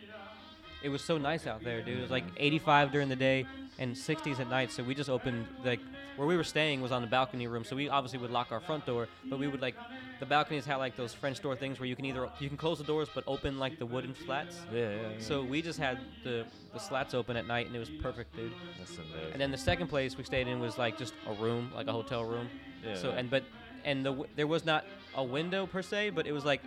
it 0.83 0.89
was 0.89 1.01
so 1.01 1.17
nice 1.17 1.47
out 1.47 1.63
there, 1.63 1.81
dude. 1.81 1.97
It 1.97 2.01
was 2.01 2.11
like 2.11 2.25
85 2.37 2.91
during 2.91 3.09
the 3.09 3.15
day 3.15 3.45
and 3.79 3.95
60s 3.95 4.39
at 4.39 4.49
night. 4.49 4.71
So 4.71 4.83
we 4.83 4.93
just 4.93 5.09
opened 5.09 5.47
like 5.63 5.79
where 6.15 6.27
we 6.27 6.37
were 6.37 6.43
staying 6.43 6.81
was 6.81 6.91
on 6.91 7.01
the 7.01 7.07
balcony 7.07 7.47
room. 7.47 7.63
So 7.63 7.75
we 7.75 7.89
obviously 7.89 8.19
would 8.19 8.29
lock 8.31 8.51
our 8.51 8.59
front 8.59 8.85
door, 8.85 9.07
but 9.29 9.39
we 9.39 9.47
would 9.47 9.61
like 9.61 9.75
the 10.19 10.25
balconies 10.27 10.63
had 10.65 10.75
like 10.77 10.95
those 10.95 11.13
French 11.13 11.41
door 11.41 11.55
things 11.55 11.79
where 11.79 11.87
you 11.87 11.95
can 11.95 12.05
either 12.05 12.29
you 12.39 12.47
can 12.49 12.57
close 12.57 12.77
the 12.77 12.83
doors 12.83 13.09
but 13.15 13.23
open 13.25 13.57
like 13.57 13.79
the 13.79 13.85
wooden 13.85 14.13
slats. 14.25 14.59
Yeah, 14.71 14.79
yeah. 14.81 14.95
yeah. 14.95 15.07
So 15.19 15.41
we 15.43 15.61
just 15.61 15.79
had 15.79 15.99
the 16.23 16.45
the 16.73 16.79
slats 16.79 17.13
open 17.13 17.35
at 17.37 17.47
night 17.47 17.65
and 17.67 17.75
it 17.75 17.79
was 17.79 17.89
perfect, 17.89 18.35
dude. 18.35 18.51
that's 18.77 18.95
amazing. 18.97 19.31
And 19.33 19.41
then 19.41 19.51
the 19.51 19.57
second 19.57 19.87
place 19.87 20.17
we 20.17 20.23
stayed 20.23 20.47
in 20.47 20.59
was 20.59 20.77
like 20.77 20.97
just 20.97 21.13
a 21.27 21.33
room, 21.33 21.71
like 21.75 21.87
a 21.87 21.91
hotel 21.91 22.23
room. 22.25 22.47
yeah, 22.85 22.95
So 22.95 23.09
and 23.11 23.29
but 23.29 23.43
and 23.85 24.05
the 24.05 24.11
w- 24.11 24.29
there 24.35 24.47
was 24.47 24.65
not 24.65 24.85
a 25.15 25.23
window 25.23 25.65
per 25.65 25.81
se, 25.81 26.11
but 26.11 26.25
it 26.27 26.31
was 26.31 26.45
like 26.45 26.61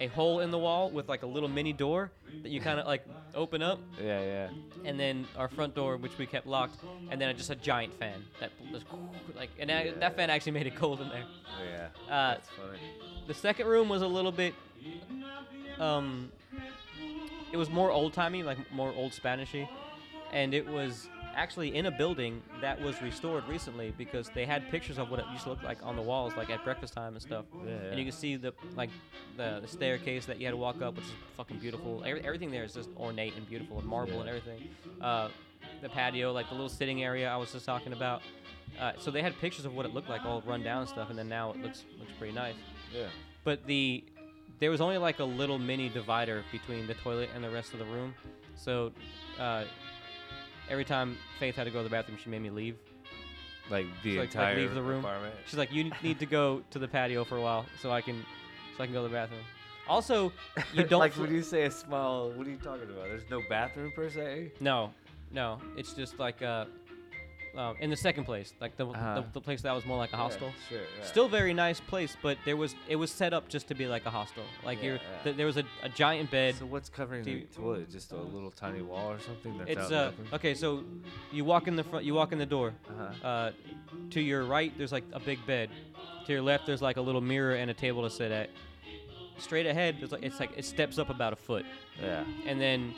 a 0.00 0.06
hole 0.08 0.40
in 0.40 0.50
the 0.50 0.58
wall 0.58 0.90
with 0.90 1.08
like 1.08 1.22
a 1.22 1.26
little 1.26 1.48
mini 1.48 1.72
door 1.72 2.10
that 2.42 2.50
you 2.50 2.60
kind 2.60 2.80
of 2.80 2.86
like 2.86 3.04
open 3.34 3.62
up, 3.62 3.78
Yeah, 4.02 4.20
yeah. 4.20 4.48
and 4.84 4.98
then 4.98 5.26
our 5.36 5.48
front 5.48 5.74
door, 5.74 5.96
which 5.96 6.18
we 6.18 6.26
kept 6.26 6.46
locked, 6.46 6.76
and 7.10 7.20
then 7.20 7.36
just 7.36 7.50
a 7.50 7.54
giant 7.54 7.94
fan 7.98 8.24
that 8.40 8.50
was 8.72 8.82
like, 9.36 9.50
and 9.58 9.70
that, 9.70 10.00
that 10.00 10.16
fan 10.16 10.30
actually 10.30 10.52
made 10.52 10.66
it 10.66 10.74
cold 10.76 11.00
in 11.00 11.08
there. 11.08 11.24
Oh, 11.26 11.64
yeah. 11.64 11.86
Uh, 12.12 12.34
That's 12.34 12.48
funny. 12.50 12.78
The 13.26 13.34
second 13.34 13.66
room 13.68 13.88
was 13.88 14.02
a 14.02 14.06
little 14.06 14.32
bit, 14.32 14.54
um, 15.78 16.30
it 17.52 17.56
was 17.56 17.70
more 17.70 17.90
old 17.90 18.12
timey, 18.12 18.42
like 18.42 18.58
more 18.72 18.92
old 18.96 19.12
Spanishy, 19.12 19.68
and 20.32 20.54
it 20.54 20.66
was 20.66 21.08
actually 21.34 21.74
in 21.76 21.86
a 21.86 21.90
building 21.90 22.42
that 22.60 22.80
was 22.80 23.00
restored 23.02 23.46
recently 23.48 23.92
because 23.96 24.30
they 24.34 24.44
had 24.46 24.68
pictures 24.70 24.98
of 24.98 25.10
what 25.10 25.20
it 25.20 25.26
used 25.32 25.44
to 25.44 25.50
look 25.50 25.62
like 25.62 25.78
on 25.82 25.96
the 25.96 26.02
walls, 26.02 26.32
like 26.36 26.50
at 26.50 26.64
breakfast 26.64 26.94
time 26.94 27.14
and 27.14 27.22
stuff. 27.22 27.44
Yeah, 27.64 27.72
And 27.72 27.98
you 27.98 28.04
can 28.04 28.12
see 28.12 28.36
the 28.36 28.52
like 28.76 28.90
the, 29.36 29.58
the 29.60 29.68
staircase 29.68 30.26
that 30.26 30.38
you 30.38 30.46
had 30.46 30.52
to 30.52 30.56
walk 30.56 30.80
up, 30.82 30.96
which 30.96 31.04
is 31.04 31.12
fucking 31.36 31.58
beautiful. 31.58 32.02
Every, 32.06 32.24
everything 32.24 32.50
there 32.50 32.64
is 32.64 32.72
just 32.74 32.88
ornate 32.98 33.34
and 33.36 33.48
beautiful 33.48 33.78
and 33.78 33.86
marble 33.86 34.20
and 34.20 34.28
everything. 34.28 34.68
Uh, 35.00 35.28
the 35.82 35.88
patio, 35.88 36.32
like 36.32 36.48
the 36.48 36.54
little 36.54 36.68
sitting 36.68 37.02
area 37.02 37.28
I 37.28 37.36
was 37.36 37.52
just 37.52 37.66
talking 37.66 37.92
about. 37.92 38.22
Uh, 38.80 38.92
so 38.98 39.10
they 39.10 39.22
had 39.22 39.38
pictures 39.40 39.64
of 39.64 39.74
what 39.74 39.86
it 39.86 39.94
looked 39.94 40.08
like, 40.08 40.24
all 40.24 40.42
run 40.46 40.62
down 40.62 40.80
and 40.80 40.88
stuff, 40.88 41.10
and 41.10 41.18
then 41.18 41.28
now 41.28 41.50
it 41.50 41.62
looks 41.62 41.84
looks 41.98 42.12
pretty 42.18 42.34
nice. 42.34 42.54
yeah. 42.92 43.06
But 43.44 43.66
the 43.66 44.04
there 44.60 44.70
was 44.70 44.80
only 44.80 44.98
like 44.98 45.18
a 45.18 45.24
little 45.24 45.58
mini 45.58 45.88
divider 45.88 46.42
between 46.52 46.86
the 46.86 46.94
toilet 46.94 47.28
and 47.34 47.42
the 47.44 47.50
rest 47.50 47.72
of 47.72 47.78
the 47.78 47.84
room. 47.86 48.14
So 48.56 48.92
uh, 49.38 49.64
every 50.68 50.84
time 50.84 51.16
Faith 51.38 51.56
had 51.56 51.64
to 51.64 51.70
go 51.70 51.78
to 51.78 51.84
the 51.84 51.90
bathroom, 51.90 52.18
she 52.22 52.30
made 52.30 52.42
me 52.42 52.50
leave. 52.50 52.76
Like 53.70 53.86
the 54.02 54.16
So, 54.16 54.20
like- 54.20 54.34
like 54.34 54.34
entire 54.34 54.56
leave 54.56 54.74
the 54.74 54.82
room? 54.82 55.00
apartment. 55.04 55.34
She's 55.46 55.58
like, 55.58 55.72
"You 55.72 55.90
need 56.02 56.18
to 56.18 56.26
go 56.26 56.62
to 56.70 56.78
the 56.78 56.88
patio 56.88 57.24
for 57.24 57.36
a 57.36 57.40
while, 57.40 57.64
so 57.80 57.90
I 57.90 58.00
can, 58.02 58.24
so 58.76 58.82
I 58.82 58.86
can 58.86 58.92
go 58.94 59.02
to 59.02 59.08
the 59.08 59.14
bathroom." 59.14 59.40
Also, 59.88 60.32
you 60.74 60.84
don't 60.84 60.98
like 61.00 61.12
fl- 61.12 61.22
when 61.22 61.34
you 61.34 61.42
say 61.42 61.64
a 61.64 61.70
small, 61.70 62.30
what 62.30 62.46
are 62.46 62.50
you 62.50 62.56
talking 62.58 62.84
about? 62.90 63.04
There's 63.04 63.28
no 63.30 63.40
bathroom 63.48 63.90
per 63.94 64.08
se. 64.10 64.52
no, 64.60 64.92
no. 65.30 65.58
It's 65.76 65.92
just 65.94 66.18
like 66.18 66.42
uh, 66.42 66.66
um, 67.56 67.76
in 67.80 67.90
the 67.90 67.96
second 67.96 68.24
place, 68.24 68.52
like 68.60 68.76
the, 68.76 68.86
Uh-huh. 68.86 69.14
the 69.22 69.24
the 69.34 69.40
place 69.40 69.62
that 69.62 69.72
was 69.74 69.84
more 69.86 69.96
like 69.98 70.12
a 70.12 70.16
hostel. 70.16 70.48
Yeah, 70.48 70.68
sure. 70.68 70.86
Yeah. 70.98 71.04
Still 71.04 71.28
very 71.28 71.54
nice 71.54 71.80
place, 71.80 72.16
but 72.22 72.36
there 72.44 72.56
was 72.56 72.74
it 72.88 72.96
was 72.96 73.10
set 73.10 73.32
up 73.32 73.48
just 73.48 73.68
to 73.68 73.74
be 73.74 73.86
like 73.86 74.04
a 74.06 74.10
hostel. 74.10 74.42
Like 74.64 74.78
Yeah, 74.78 74.84
you're, 74.84 74.94
yeah. 74.96 75.22
th- 75.24 75.36
there 75.36 75.46
was 75.46 75.56
a, 75.56 75.64
a 75.82 75.88
giant 75.88 76.30
bed. 76.30 76.54
So 76.56 76.66
what's 76.66 76.88
covering 76.88 77.22
Do 77.24 77.40
the 77.40 77.46
toilet? 77.54 77.90
Just 77.90 78.12
a 78.12 78.16
little 78.16 78.50
tiny 78.50 78.82
wall 78.82 79.10
or 79.12 79.18
something 79.20 79.56
that's 79.58 79.70
It's 79.70 79.92
out 79.92 80.14
uh 80.32 80.36
okay. 80.36 80.54
So 80.54 80.84
you 81.32 81.44
walk 81.44 81.68
in 81.68 81.76
the 81.76 81.84
front. 81.84 82.04
You 82.04 82.14
walk 82.14 82.32
in 82.32 82.38
the 82.38 82.46
door. 82.46 82.74
Uh-huh. 82.88 83.26
Uh, 83.26 83.52
to 84.10 84.20
your 84.20 84.44
right, 84.44 84.72
there's 84.76 84.92
like 84.92 85.04
a 85.12 85.20
big 85.20 85.44
bed. 85.46 85.70
To 86.26 86.32
your 86.32 86.42
left, 86.42 86.66
there's 86.66 86.82
like 86.82 86.96
a 86.96 87.02
little 87.02 87.20
mirror 87.20 87.54
and 87.54 87.70
a 87.70 87.74
table 87.74 88.02
to 88.02 88.10
sit 88.10 88.32
at. 88.32 88.50
Straight 89.38 89.66
ahead, 89.66 89.96
there's 89.98 90.12
like 90.12 90.22
it's 90.22 90.38
like 90.40 90.50
it 90.56 90.64
steps 90.64 90.98
up 90.98 91.10
about 91.10 91.32
a 91.32 91.36
foot, 91.36 91.66
Yeah. 92.00 92.24
and 92.46 92.60
then, 92.60 92.94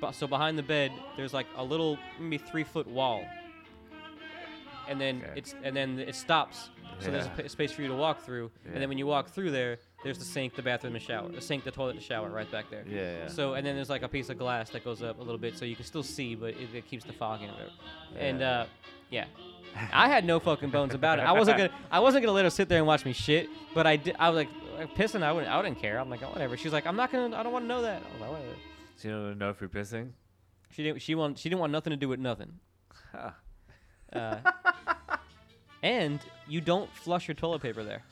bu- 0.00 0.12
so 0.12 0.26
behind 0.26 0.58
the 0.58 0.62
bed, 0.62 0.90
there's 1.16 1.32
like 1.32 1.46
a 1.56 1.62
little 1.64 1.98
maybe 2.18 2.38
three 2.38 2.64
foot 2.64 2.86
wall. 2.88 3.24
And 4.88 5.00
then 5.00 5.22
Okay. 5.22 5.32
it's 5.36 5.54
and 5.62 5.74
then 5.76 5.98
it 5.98 6.14
stops, 6.14 6.70
so 7.00 7.10
there's 7.10 7.28
a 7.38 7.48
space 7.48 7.72
for 7.72 7.82
you 7.82 7.88
to 7.88 7.94
walk 7.94 8.20
through. 8.22 8.50
And 8.66 8.76
then 8.82 8.88
when 8.88 8.98
you 8.98 9.06
walk 9.06 9.28
through 9.28 9.50
there, 9.50 9.78
there's 10.04 10.18
the 10.18 10.24
sink, 10.24 10.54
the 10.56 10.62
bathroom, 10.62 10.92
the 10.92 10.98
shower, 10.98 11.28
the 11.30 11.40
sink, 11.40 11.64
the 11.64 11.70
toilet, 11.70 11.94
the 11.96 12.02
shower, 12.02 12.28
right 12.30 12.50
back 12.50 12.68
there. 12.70 12.84
Yeah, 12.88 13.00
yeah. 13.18 13.26
So 13.28 13.54
and 13.54 13.66
then 13.66 13.74
there's 13.76 13.90
like 13.90 14.02
a 14.02 14.08
piece 14.08 14.28
of 14.28 14.38
glass 14.38 14.70
that 14.70 14.84
goes 14.84 15.02
up 15.02 15.18
a 15.18 15.22
little 15.22 15.38
bit, 15.38 15.56
so 15.56 15.64
you 15.64 15.76
can 15.76 15.84
still 15.84 16.02
see, 16.02 16.34
but 16.34 16.50
it, 16.50 16.74
it 16.74 16.86
keeps 16.88 17.04
the 17.04 17.12
fog 17.12 17.42
in 17.42 17.48
or 17.48 17.52
whatever. 17.52 17.70
And 18.18 18.40
Yeah. 18.40 18.50
uh, 18.60 18.66
yeah, 19.10 19.24
I 19.92 20.08
had 20.08 20.24
no 20.24 20.40
fucking 20.40 20.70
bones 20.70 20.94
about 20.94 21.18
it. 21.18 21.22
I 21.22 21.32
wasn't 21.32 21.58
gonna 21.58 21.70
I 21.90 22.00
wasn't 22.00 22.24
gonna 22.24 22.34
let 22.34 22.44
her 22.44 22.50
sit 22.50 22.68
there 22.68 22.78
and 22.78 22.86
watch 22.86 23.04
me 23.04 23.12
shit, 23.12 23.48
but 23.74 23.86
I 23.86 23.96
did. 23.96 24.16
I 24.18 24.30
was 24.30 24.46
like 24.78 24.94
pissing. 24.96 25.22
I 25.22 25.32
wouldn't 25.32 25.50
I 25.52 25.56
wouldn't 25.56 25.78
care. 25.78 25.98
I'm 25.98 26.10
like 26.10 26.22
oh, 26.22 26.30
whatever. 26.30 26.56
She's 26.56 26.72
like 26.72 26.86
I'm 26.86 26.96
not 26.96 27.12
gonna. 27.12 27.36
I 27.36 27.42
don't 27.42 27.52
want 27.52 27.64
to 27.64 27.68
know 27.68 27.82
that. 27.82 28.02
I 28.02 28.12
was 28.12 28.20
like 28.20 28.30
whatever. 28.30 28.54
So 28.96 29.08
you 29.08 29.14
don't 29.14 29.38
know 29.38 29.50
if 29.50 29.60
you're 29.60 29.70
pissing? 29.70 30.10
She 30.70 30.82
didn't. 30.82 31.02
She 31.02 31.14
want. 31.14 31.38
She 31.38 31.48
didn't 31.48 31.60
want 31.60 31.72
nothing 31.72 31.90
to 31.92 31.96
do 31.96 32.08
with 32.08 32.20
nothing. 32.20 32.54
Huh. 33.12 33.30
Uh, 34.12 34.36
and 35.82 36.20
you 36.48 36.60
don't 36.60 36.90
flush 36.94 37.26
your 37.28 37.34
toilet 37.34 37.62
paper 37.62 37.82
there. 37.82 38.02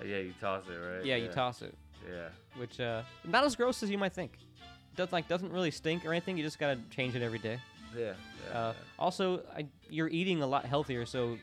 Oh, 0.00 0.04
yeah, 0.04 0.18
you 0.18 0.34
toss 0.40 0.64
it, 0.68 0.72
right? 0.76 1.04
Yeah, 1.04 1.16
you 1.16 1.28
toss 1.28 1.62
it, 1.62 1.74
Yeah. 2.08 2.28
which 2.56 2.80
uh, 2.80 3.02
not 3.24 3.44
as 3.44 3.56
gross 3.56 3.82
as 3.82 3.90
you 3.90 3.98
might 3.98 4.12
think. 4.12 4.32
Does 4.96 5.12
like 5.12 5.28
doesn't 5.28 5.52
really 5.52 5.70
stink 5.70 6.04
or 6.06 6.12
anything. 6.12 6.36
You 6.36 6.42
just 6.42 6.58
gotta 6.58 6.78
change 6.90 7.14
it 7.14 7.22
every 7.22 7.38
day. 7.38 7.58
Yeah. 7.96 8.12
yeah, 8.50 8.58
Uh, 8.58 8.72
also, 8.98 9.42
I, 9.56 9.66
you're 9.88 10.08
eating 10.08 10.42
a 10.42 10.46
lot 10.46 10.64
healthier, 10.64 11.06
so 11.06 11.38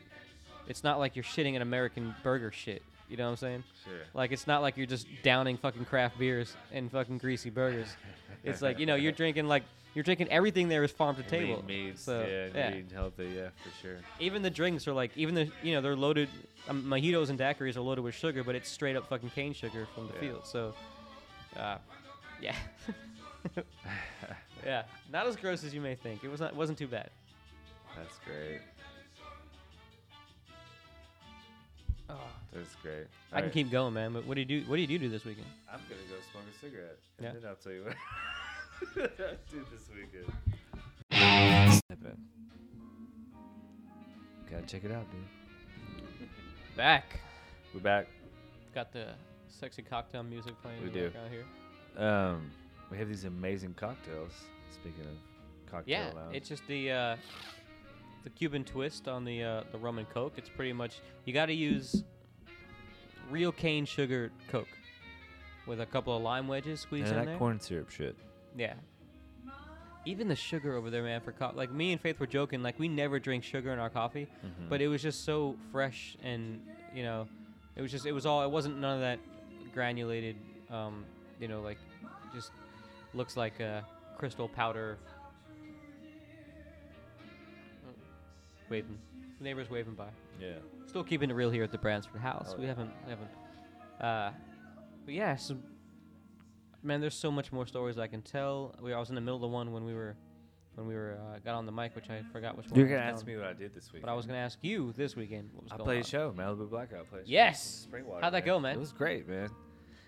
it's 0.68 0.84
not 0.84 0.98
like 0.98 1.16
you're 1.16 1.24
shitting 1.24 1.56
an 1.56 1.62
American 1.62 2.14
burger 2.22 2.50
shit. 2.52 2.82
You 3.08 3.16
know 3.16 3.24
what 3.24 3.30
I'm 3.30 3.36
saying? 3.36 3.64
yeah. 3.86 3.92
Sure. 3.92 4.00
Like 4.14 4.32
it's 4.32 4.46
not 4.46 4.62
like 4.62 4.76
you're 4.76 4.86
just 4.86 5.06
downing 5.22 5.56
fucking 5.56 5.84
craft 5.84 6.18
beers 6.18 6.56
and 6.72 6.90
fucking 6.90 7.18
greasy 7.18 7.50
burgers. 7.50 7.88
It's 8.44 8.60
like 8.60 8.78
you 8.78 8.84
know 8.84 8.94
you're 8.94 9.12
drinking 9.12 9.46
like 9.48 9.62
you're 9.94 10.02
drinking 10.02 10.28
everything 10.28 10.68
there 10.68 10.82
is 10.84 10.90
farm 10.90 11.16
to 11.16 11.22
table. 11.22 11.64
Meats, 11.66 12.02
So, 12.02 12.26
yeah, 12.28 12.48
yeah. 12.54 12.74
lean, 12.74 12.88
healthy, 12.92 13.32
yeah, 13.36 13.48
for 13.62 13.70
sure. 13.82 13.96
Even 14.20 14.42
the 14.42 14.50
drinks 14.50 14.86
are 14.88 14.92
like 14.92 15.10
even 15.16 15.34
the 15.34 15.50
you 15.62 15.72
know 15.74 15.80
they're 15.80 15.96
loaded. 15.96 16.28
Um, 16.68 16.82
mojitos 16.84 17.28
and 17.28 17.38
daiquiris 17.38 17.76
are 17.76 17.80
loaded 17.82 18.02
with 18.02 18.14
sugar, 18.14 18.42
but 18.42 18.54
it's 18.54 18.68
straight 18.70 18.96
up 18.96 19.08
fucking 19.08 19.30
cane 19.30 19.52
sugar 19.52 19.86
from 19.94 20.06
the 20.08 20.14
Yeah. 20.14 20.20
field. 20.20 20.46
So, 20.46 20.74
uh, 21.56 21.78
yeah, 22.40 22.56
yeah, 24.64 24.82
not 25.12 25.26
as 25.26 25.36
gross 25.36 25.62
as 25.64 25.74
you 25.74 25.80
may 25.80 25.94
think. 25.94 26.24
It 26.24 26.28
was 26.30 26.40
not 26.40 26.50
it 26.52 26.56
wasn't 26.56 26.78
too 26.78 26.88
bad. 26.88 27.10
That's 27.96 28.18
great. 28.26 28.60
Oh. 32.08 32.14
That's 32.52 32.74
great. 32.82 33.06
I 33.32 33.40
can 33.40 33.50
keep 33.50 33.70
going, 33.70 33.94
man. 33.94 34.12
But 34.12 34.26
what 34.26 34.34
do 34.34 34.40
you 34.40 34.44
do? 34.46 34.62
What 34.68 34.76
do 34.76 34.82
you 34.82 34.98
do 34.98 35.08
this 35.08 35.24
weekend? 35.24 35.46
I'm 35.72 35.80
gonna 35.88 36.00
go 36.08 36.16
smoke 36.30 36.44
a 36.54 36.58
cigarette, 36.60 36.98
and 37.18 37.26
Yeah. 37.26 37.32
then 37.32 37.48
I'll 37.48 37.56
tell 37.56 37.72
you 37.72 37.84
what 37.84 37.96
I 38.96 39.34
do 39.50 39.64
this 39.72 39.88
weekend. 39.94 40.32
I 41.12 41.80
bet. 42.02 42.16
Gotta 44.50 44.66
check 44.66 44.84
it 44.84 44.92
out, 44.92 45.06
dude. 45.10 46.28
Back. 46.76 47.20
We're 47.72 47.80
back. 47.80 48.06
Got 48.74 48.92
the 48.92 49.08
sexy 49.48 49.82
cocktail 49.82 50.22
music 50.22 50.54
playing 50.62 50.82
We 50.82 50.90
do. 50.90 51.04
background 51.04 51.30
here. 51.32 52.04
Um, 52.04 52.50
we 52.90 52.98
have 52.98 53.08
these 53.08 53.24
amazing 53.24 53.74
cocktails. 53.74 54.32
Speaking 54.74 55.02
of 55.04 55.70
cocktail 55.70 55.92
Yeah, 55.92 56.10
lounge. 56.14 56.36
it's 56.36 56.48
just 56.48 56.66
the 56.66 56.90
uh, 56.90 57.16
the 58.24 58.30
Cuban 58.30 58.64
twist 58.64 59.06
on 59.08 59.24
the 59.24 59.42
uh, 59.42 59.62
the 59.72 59.78
rum 59.78 59.98
and 59.98 60.08
coke. 60.10 60.34
It's 60.36 60.48
pretty 60.48 60.72
much 60.72 61.00
you 61.24 61.32
got 61.32 61.46
to 61.46 61.54
use 61.54 62.02
real 63.30 63.52
cane 63.52 63.84
sugar 63.86 64.30
coke 64.50 64.68
with 65.66 65.80
a 65.80 65.86
couple 65.86 66.14
of 66.16 66.22
lime 66.22 66.46
wedges 66.48 66.80
squeezed 66.80 67.08
and 67.08 67.16
in 67.20 67.24
that 67.24 67.30
there. 67.30 67.38
corn 67.38 67.60
syrup 67.60 67.90
shit. 67.90 68.16
Yeah. 68.56 68.74
Even 70.06 70.28
the 70.28 70.36
sugar 70.36 70.76
over 70.76 70.90
there, 70.90 71.02
man, 71.02 71.20
for 71.22 71.32
co- 71.32 71.52
like 71.54 71.72
me 71.72 71.92
and 71.92 72.00
Faith 72.00 72.20
were 72.20 72.26
joking, 72.26 72.62
like 72.62 72.78
we 72.78 72.88
never 72.88 73.18
drink 73.18 73.42
sugar 73.42 73.72
in 73.72 73.78
our 73.78 73.88
coffee, 73.90 74.26
Mhm. 74.44 74.68
but 74.68 74.82
it 74.82 74.88
was 74.88 75.00
just 75.02 75.24
so 75.24 75.56
fresh 75.72 76.16
and 76.22 76.60
you 76.94 77.02
know, 77.02 77.26
it 77.74 77.82
was 77.82 77.90
just 77.90 78.04
it 78.06 78.12
was 78.12 78.26
all 78.26 78.42
it 78.44 78.50
wasn't 78.50 78.78
none 78.78 78.94
of 78.96 79.00
that 79.00 79.18
granulated, 79.72 80.36
um, 80.70 81.04
you 81.40 81.48
know, 81.48 81.62
like 81.62 81.78
just 82.34 82.52
looks 83.14 83.36
like 83.36 83.58
a 83.60 83.84
crystal 84.18 84.48
powder. 84.48 84.98
Oh, 87.86 87.92
Waving, 88.68 88.98
neighbors 89.40 89.70
waving 89.70 89.94
by. 89.94 90.08
yeah. 90.40 90.56
Still 90.86 91.04
keeping 91.04 91.30
it 91.30 91.34
real 91.34 91.50
here 91.50 91.64
at 91.64 91.72
the 91.72 91.78
Bransford 91.78 92.20
House. 92.20 92.50
Oh, 92.54 92.56
we 92.58 92.62
yeah. 92.64 92.68
haven't, 92.68 92.90
we 93.04 93.10
haven't. 93.10 93.30
Uh, 94.00 94.30
but 95.04 95.14
yeah, 95.14 95.34
so, 95.36 95.56
man, 96.84 97.00
there's 97.00 97.14
so 97.14 97.30
much 97.30 97.50
more 97.52 97.66
stories 97.66 97.98
I 97.98 98.06
can 98.06 98.22
tell. 98.22 98.74
We, 98.80 98.92
I 98.92 98.98
was 98.98 99.08
in 99.08 99.14
the 99.14 99.20
middle 99.20 99.42
of 99.44 99.50
one 99.50 99.72
when 99.72 99.84
we 99.84 99.94
were, 99.94 100.16
when 100.74 100.86
we 100.86 100.94
were 100.94 101.18
uh, 101.34 101.38
got 101.44 101.54
on 101.54 101.66
the 101.66 101.72
mic, 101.72 101.94
which 101.96 102.10
I 102.10 102.22
forgot 102.32 102.56
which 102.56 102.68
one. 102.68 102.78
You're 102.78 102.88
gonna 102.88 103.00
ask 103.00 103.24
telling. 103.24 103.38
me 103.38 103.42
what 103.42 103.50
I 103.50 103.52
did 103.54 103.74
this 103.74 103.92
week. 103.92 104.02
But 104.02 104.10
I 104.10 104.14
was 104.14 104.26
gonna 104.26 104.38
ask 104.38 104.58
you 104.62 104.92
this 104.96 105.16
weekend 105.16 105.50
what 105.54 105.64
was 105.64 105.72
I 105.72 105.76
played 105.76 105.96
on. 105.96 106.02
a 106.02 106.04
show, 106.04 106.32
Malibu 106.36 106.68
Blackout. 106.70 107.08
Played. 107.10 107.22
Yes! 107.26 107.86
Springwater. 107.90 108.20
How'd 108.20 108.34
that 108.34 108.44
go, 108.44 108.60
man? 108.60 108.76
It 108.76 108.80
was 108.80 108.92
great, 108.92 109.28
man. 109.28 109.48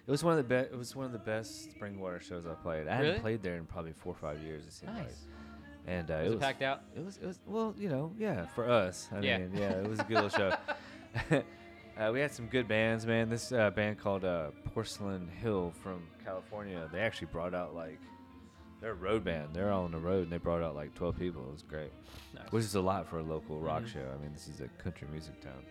It 0.07 0.11
was 0.11 0.23
one 0.23 0.33
of 0.33 0.39
the 0.39 0.45
best. 0.45 0.71
It 0.73 0.77
was 0.79 0.95
one 0.95 1.07
of 1.07 1.13
the 1.13 1.19
best 1.19 1.71
Springwater 1.79 2.21
shows 2.21 2.45
I 2.47 2.55
played. 2.55 2.87
I 2.87 2.97
Really? 2.99 3.07
hadn't 3.07 3.23
played 3.23 3.43
there 3.43 3.57
in 3.57 3.65
probably 3.67 3.93
four 3.93 4.13
or 4.13 4.17
five 4.17 4.41
years. 4.43 4.65
It 4.65 4.73
seemed 4.73 4.95
like. 4.95 5.05
Nice. 5.07 5.25
And 5.89 6.11
uh, 6.11 6.15
was 6.15 6.23
it 6.23 6.27
it 6.27 6.31
was 6.35 6.41
packed 6.41 6.63
out? 6.63 6.83
It 6.97 7.05
was. 7.05 7.17
It 7.17 7.27
was. 7.27 7.41
Well, 7.47 7.75
you 7.79 7.89
know, 7.89 8.13
yeah, 8.19 8.47
for 8.55 8.69
us. 8.71 9.09
I 9.13 9.21
Yeah. 9.21 9.39
mean, 9.39 9.51
yeah, 9.57 9.71
it 9.71 9.89
was 9.89 9.99
a 10.01 10.05
good 10.05 10.15
little 10.23 10.29
show. 10.31 10.55
uh, 11.99 12.11
we 12.13 12.21
had 12.21 12.31
some 12.33 12.47
good 12.47 12.69
bands, 12.69 13.07
man. 13.07 13.29
This 13.29 13.53
uh, 13.53 13.71
band 13.71 13.99
called 13.99 14.25
uh, 14.25 14.51
Porcelain 14.75 15.29
Hill 15.43 15.73
from 15.83 16.03
California. 16.25 16.89
They 16.93 17.01
actually 17.01 17.29
brought 17.29 17.55
out 17.55 17.75
like. 17.75 17.99
They're 18.79 18.91
a 18.91 18.95
road 18.95 19.25
band. 19.25 19.55
They're 19.55 19.73
all 19.73 19.85
on 19.85 19.91
the 19.91 19.99
road, 19.99 20.25
and 20.25 20.31
they 20.33 20.37
brought 20.37 20.63
out 20.63 20.75
like 20.77 20.95
12 20.95 21.19
people. 21.19 21.43
It 21.49 21.53
was 21.53 21.63
great, 21.63 21.91
Nice. 22.35 22.53
which 22.53 22.63
is 22.65 22.75
a 22.75 22.81
lot 22.81 23.09
for 23.09 23.19
a 23.21 23.23
local 23.23 23.59
rock 23.59 23.85
Mhm. 23.85 23.87
show. 23.89 24.13
I 24.15 24.21
mean, 24.23 24.35
this 24.35 24.49
is 24.49 24.61
a 24.61 24.69
country 24.83 25.09
music 25.11 25.41
town. 25.41 25.65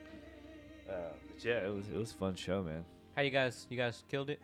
Uh, 0.90 0.94
but 1.28 1.46
yeah, 1.46 1.66
it 1.68 1.74
was 1.74 1.88
it 1.88 1.96
was 1.96 2.12
a 2.12 2.16
fun 2.16 2.34
show, 2.36 2.64
man. 2.64 2.84
How 3.16 3.22
you 3.22 3.30
guys? 3.30 3.68
You 3.70 3.78
guys 3.78 4.04
killed 4.10 4.32
it. 4.32 4.42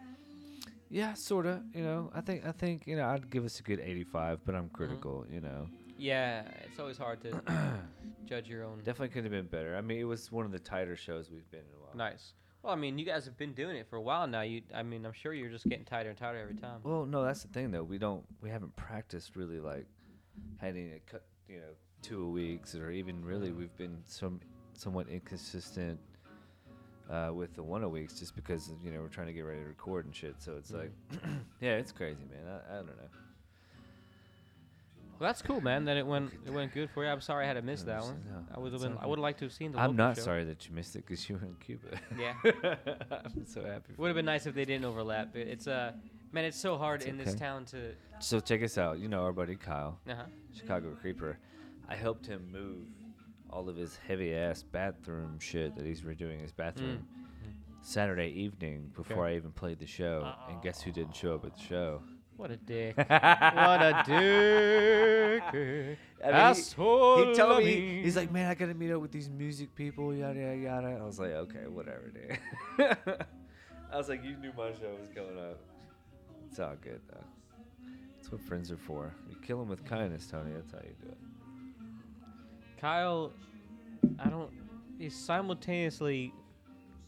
Yeah, 0.90 1.14
sorta. 1.16 1.64
You 1.74 1.82
know, 1.84 2.12
I 2.14 2.22
think 2.22 2.46
I 2.46 2.52
think 2.52 2.86
you 2.86 2.96
know 2.96 3.08
I'd 3.08 3.32
give 3.32 3.46
us 3.46 3.60
a 3.60 3.64
good 3.64 3.80
85, 3.80 4.46
but 4.46 4.54
I'm 4.54 4.66
Mm-hmm. 4.66 4.76
critical. 4.76 5.26
You 5.30 5.42
know, 5.42 5.68
Yeah, 6.02 6.41
it's 6.66 6.80
always 6.80 6.97
hard 6.97 7.22
to 7.22 7.41
judge 8.26 8.49
your 8.49 8.64
own. 8.64 8.80
Definitely 8.80 9.10
could 9.10 9.24
have 9.24 9.32
been 9.32 9.45
better. 9.45 9.78
I 9.78 9.82
mean, 9.82 9.99
it 9.99 10.06
was 10.06 10.32
one 10.32 10.47
of 10.47 10.52
the 10.52 10.58
tighter 10.58 10.95
shows 10.95 11.30
we've 11.30 11.49
been 11.52 11.60
in 11.60 11.78
a 11.78 11.80
while. 11.80 11.95
Nice. 11.95 12.34
Well, 12.64 12.74
I 12.74 12.76
mean, 12.76 12.97
you 12.97 13.06
guys 13.06 13.24
have 13.26 13.38
been 13.38 13.54
doing 13.54 13.76
it 13.76 13.88
for 13.88 13.97
a 13.97 14.02
while 14.02 14.26
now. 14.26 14.41
You, 14.41 14.64
I 14.74 14.82
mean, 14.82 15.06
I'm 15.06 15.14
sure 15.14 15.32
you're 15.32 15.52
just 15.52 15.70
getting 15.70 15.86
tighter 15.86 16.10
and 16.10 16.18
tighter 16.18 16.39
every 16.39 16.56
time. 16.56 16.80
Well, 16.84 17.06
no, 17.06 17.24
that's 17.24 17.43
the 17.43 17.49
thing 17.49 17.70
though. 17.70 17.84
We 17.84 17.99
don't. 17.99 18.24
We 18.41 18.49
haven't 18.49 18.76
practiced 18.76 19.36
really 19.36 19.60
like 19.60 19.86
having 20.58 20.91
a 20.91 21.12
cut, 21.12 21.24
you 21.47 21.58
know, 21.58 21.74
two 22.02 22.24
a 22.24 22.30
weeks 22.30 22.74
or 22.74 22.89
even 22.89 23.24
really. 23.24 23.52
We've 23.52 23.76
been 23.78 23.99
some 24.08 24.39
somewhat 24.74 25.08
inconsistent 25.08 25.99
uh, 27.12 27.30
with 27.32 27.54
the 27.54 27.62
one 27.64 27.84
a 27.84 27.89
weeks 27.89 28.20
just 28.20 28.36
because 28.36 28.72
you 28.84 28.91
know 28.91 29.02
we're 29.02 29.08
trying 29.08 29.28
to 29.28 29.34
get 29.34 29.41
ready 29.41 29.62
to 29.62 29.68
record 29.68 30.06
and 30.06 30.16
shit. 30.16 30.36
So 30.39 30.56
it's 30.58 30.72
like, 30.72 30.91
yeah, 31.62 31.76
it's 31.78 31.91
crazy, 31.91 32.24
man. 32.32 32.41
I, 32.47 32.74
I 32.74 32.78
don't 32.78 32.88
know. 32.88 33.10
Well, 35.22 35.28
that's 35.30 35.44
cool, 35.44 35.62
man. 35.62 35.86
That 35.86 35.98
it 35.98 36.08
went 36.08 36.32
it 36.48 36.52
went 36.52 36.74
good 36.74 36.90
for 36.90 37.04
you. 37.06 37.12
I'm 37.12 37.22
sorry 37.22 37.44
I 37.44 37.48
had 37.48 37.54
to 37.54 37.62
miss 37.62 37.84
that 37.84 38.02
one. 38.02 38.24
no, 38.28 38.44
I 38.56 38.60
would 38.60 38.74
have 38.74 38.82
been. 38.82 38.98
I 39.00 39.06
would 39.06 39.20
have 39.20 39.22
liked 39.24 39.38
to 39.40 39.46
have 39.46 39.54
seen 39.54 39.72
the. 39.72 39.80
I'm 39.80 39.96
not 39.96 40.16
show. 40.16 40.24
sorry 40.24 40.44
that 40.46 40.68
you 40.68 40.74
missed 40.74 40.96
it 40.96 41.06
because 41.06 41.30
you 41.30 41.36
were 41.36 41.46
in 41.46 41.54
Cuba. 41.60 42.00
Yeah. 42.18 42.34
I'm 43.12 43.46
so 43.46 43.64
happy. 43.64 43.94
Would 43.98 44.08
have 44.08 44.16
been 44.16 44.26
nice 44.26 44.48
if 44.48 44.56
they 44.56 44.66
didn't 44.66 44.84
overlap. 44.86 45.36
It- 45.36 45.48
It's 45.48 45.68
uh, 45.68 45.92
man, 46.32 46.46
it's 46.46 46.58
so 46.60 46.76
hard 46.76 47.02
It's 47.02 47.10
in 47.12 47.18
this 47.18 47.36
town 47.36 47.66
to. 47.66 47.94
So 48.20 48.40
check 48.40 48.64
us 48.64 48.80
out. 48.80 48.98
You 48.98 49.10
know 49.10 49.24
our 49.24 49.32
buddy 49.32 49.56
Kyle. 49.56 50.00
Uh 50.10 50.16
huh. 50.16 50.24
Chicago 50.58 50.98
Creeper. 51.00 51.38
I 51.88 51.96
helped 51.96 52.26
him 52.26 52.52
move 52.52 52.88
all 53.52 53.70
of 53.70 53.76
his 53.76 54.00
heavy 54.08 54.34
ass 54.34 54.64
bathroom 54.64 55.38
shit 55.40 55.76
that 55.76 55.86
he's 55.86 56.02
redoing 56.02 56.42
his 56.42 56.52
bathroom 56.52 57.06
Saturday 57.84 58.30
evening 58.30 58.92
before 58.96 59.28
I 59.28 59.36
even 59.36 59.52
played 59.52 59.78
the 59.78 59.86
show. 59.86 60.34
And 60.50 60.60
guess 60.64 60.82
who 60.82 60.92
didn't 60.92 61.16
show 61.16 61.36
up 61.36 61.46
at 61.46 61.54
the 61.56 61.62
show? 61.62 62.02
What 62.42 62.50
a 62.50 62.58
dick. 62.58 62.98
what 62.98 63.08
a 63.08 64.04
dick. 64.04 65.44
I 65.44 65.52
mean, 65.54 65.98
he- 66.24 66.24
Asshole. 66.24 67.28
he 67.28 67.36
told 67.36 67.64
me 67.64 68.02
he's 68.02 68.16
like, 68.16 68.32
man, 68.32 68.50
I 68.50 68.56
gotta 68.56 68.74
meet 68.74 68.92
up 68.92 69.00
with 69.00 69.12
these 69.12 69.30
music 69.30 69.76
people, 69.76 70.12
yada 70.12 70.39
yada 70.39 70.58
yada. 70.58 70.98
I 71.00 71.06
was 71.06 71.20
like, 71.20 71.34
okay, 71.34 71.68
whatever, 71.68 72.12
dude. 72.12 72.98
I 73.94 73.96
was 73.96 74.10
like, 74.10 74.24
you 74.24 74.38
knew 74.38 74.52
my 74.58 74.72
show 74.72 74.89
was 75.00 75.08
coming 75.14 75.38
up. 75.38 75.60
It's 76.50 76.60
all 76.60 76.74
good 76.82 77.00
though. 77.12 77.24
That's 78.16 78.32
what 78.32 78.42
friends 78.42 78.72
are 78.72 78.78
for. 78.78 79.14
You 79.30 79.36
kill 79.44 79.60
them 79.60 79.70
with 79.70 79.86
kindness, 79.86 80.26
Tony. 80.26 80.52
That's 80.52 80.72
how 80.72 80.80
you 80.80 80.96
do 81.00 81.10
it. 81.10 81.18
Kyle, 82.80 83.34
I 84.18 84.30
don't. 84.30 84.50
He's 84.98 85.16
simultaneously 85.16 86.34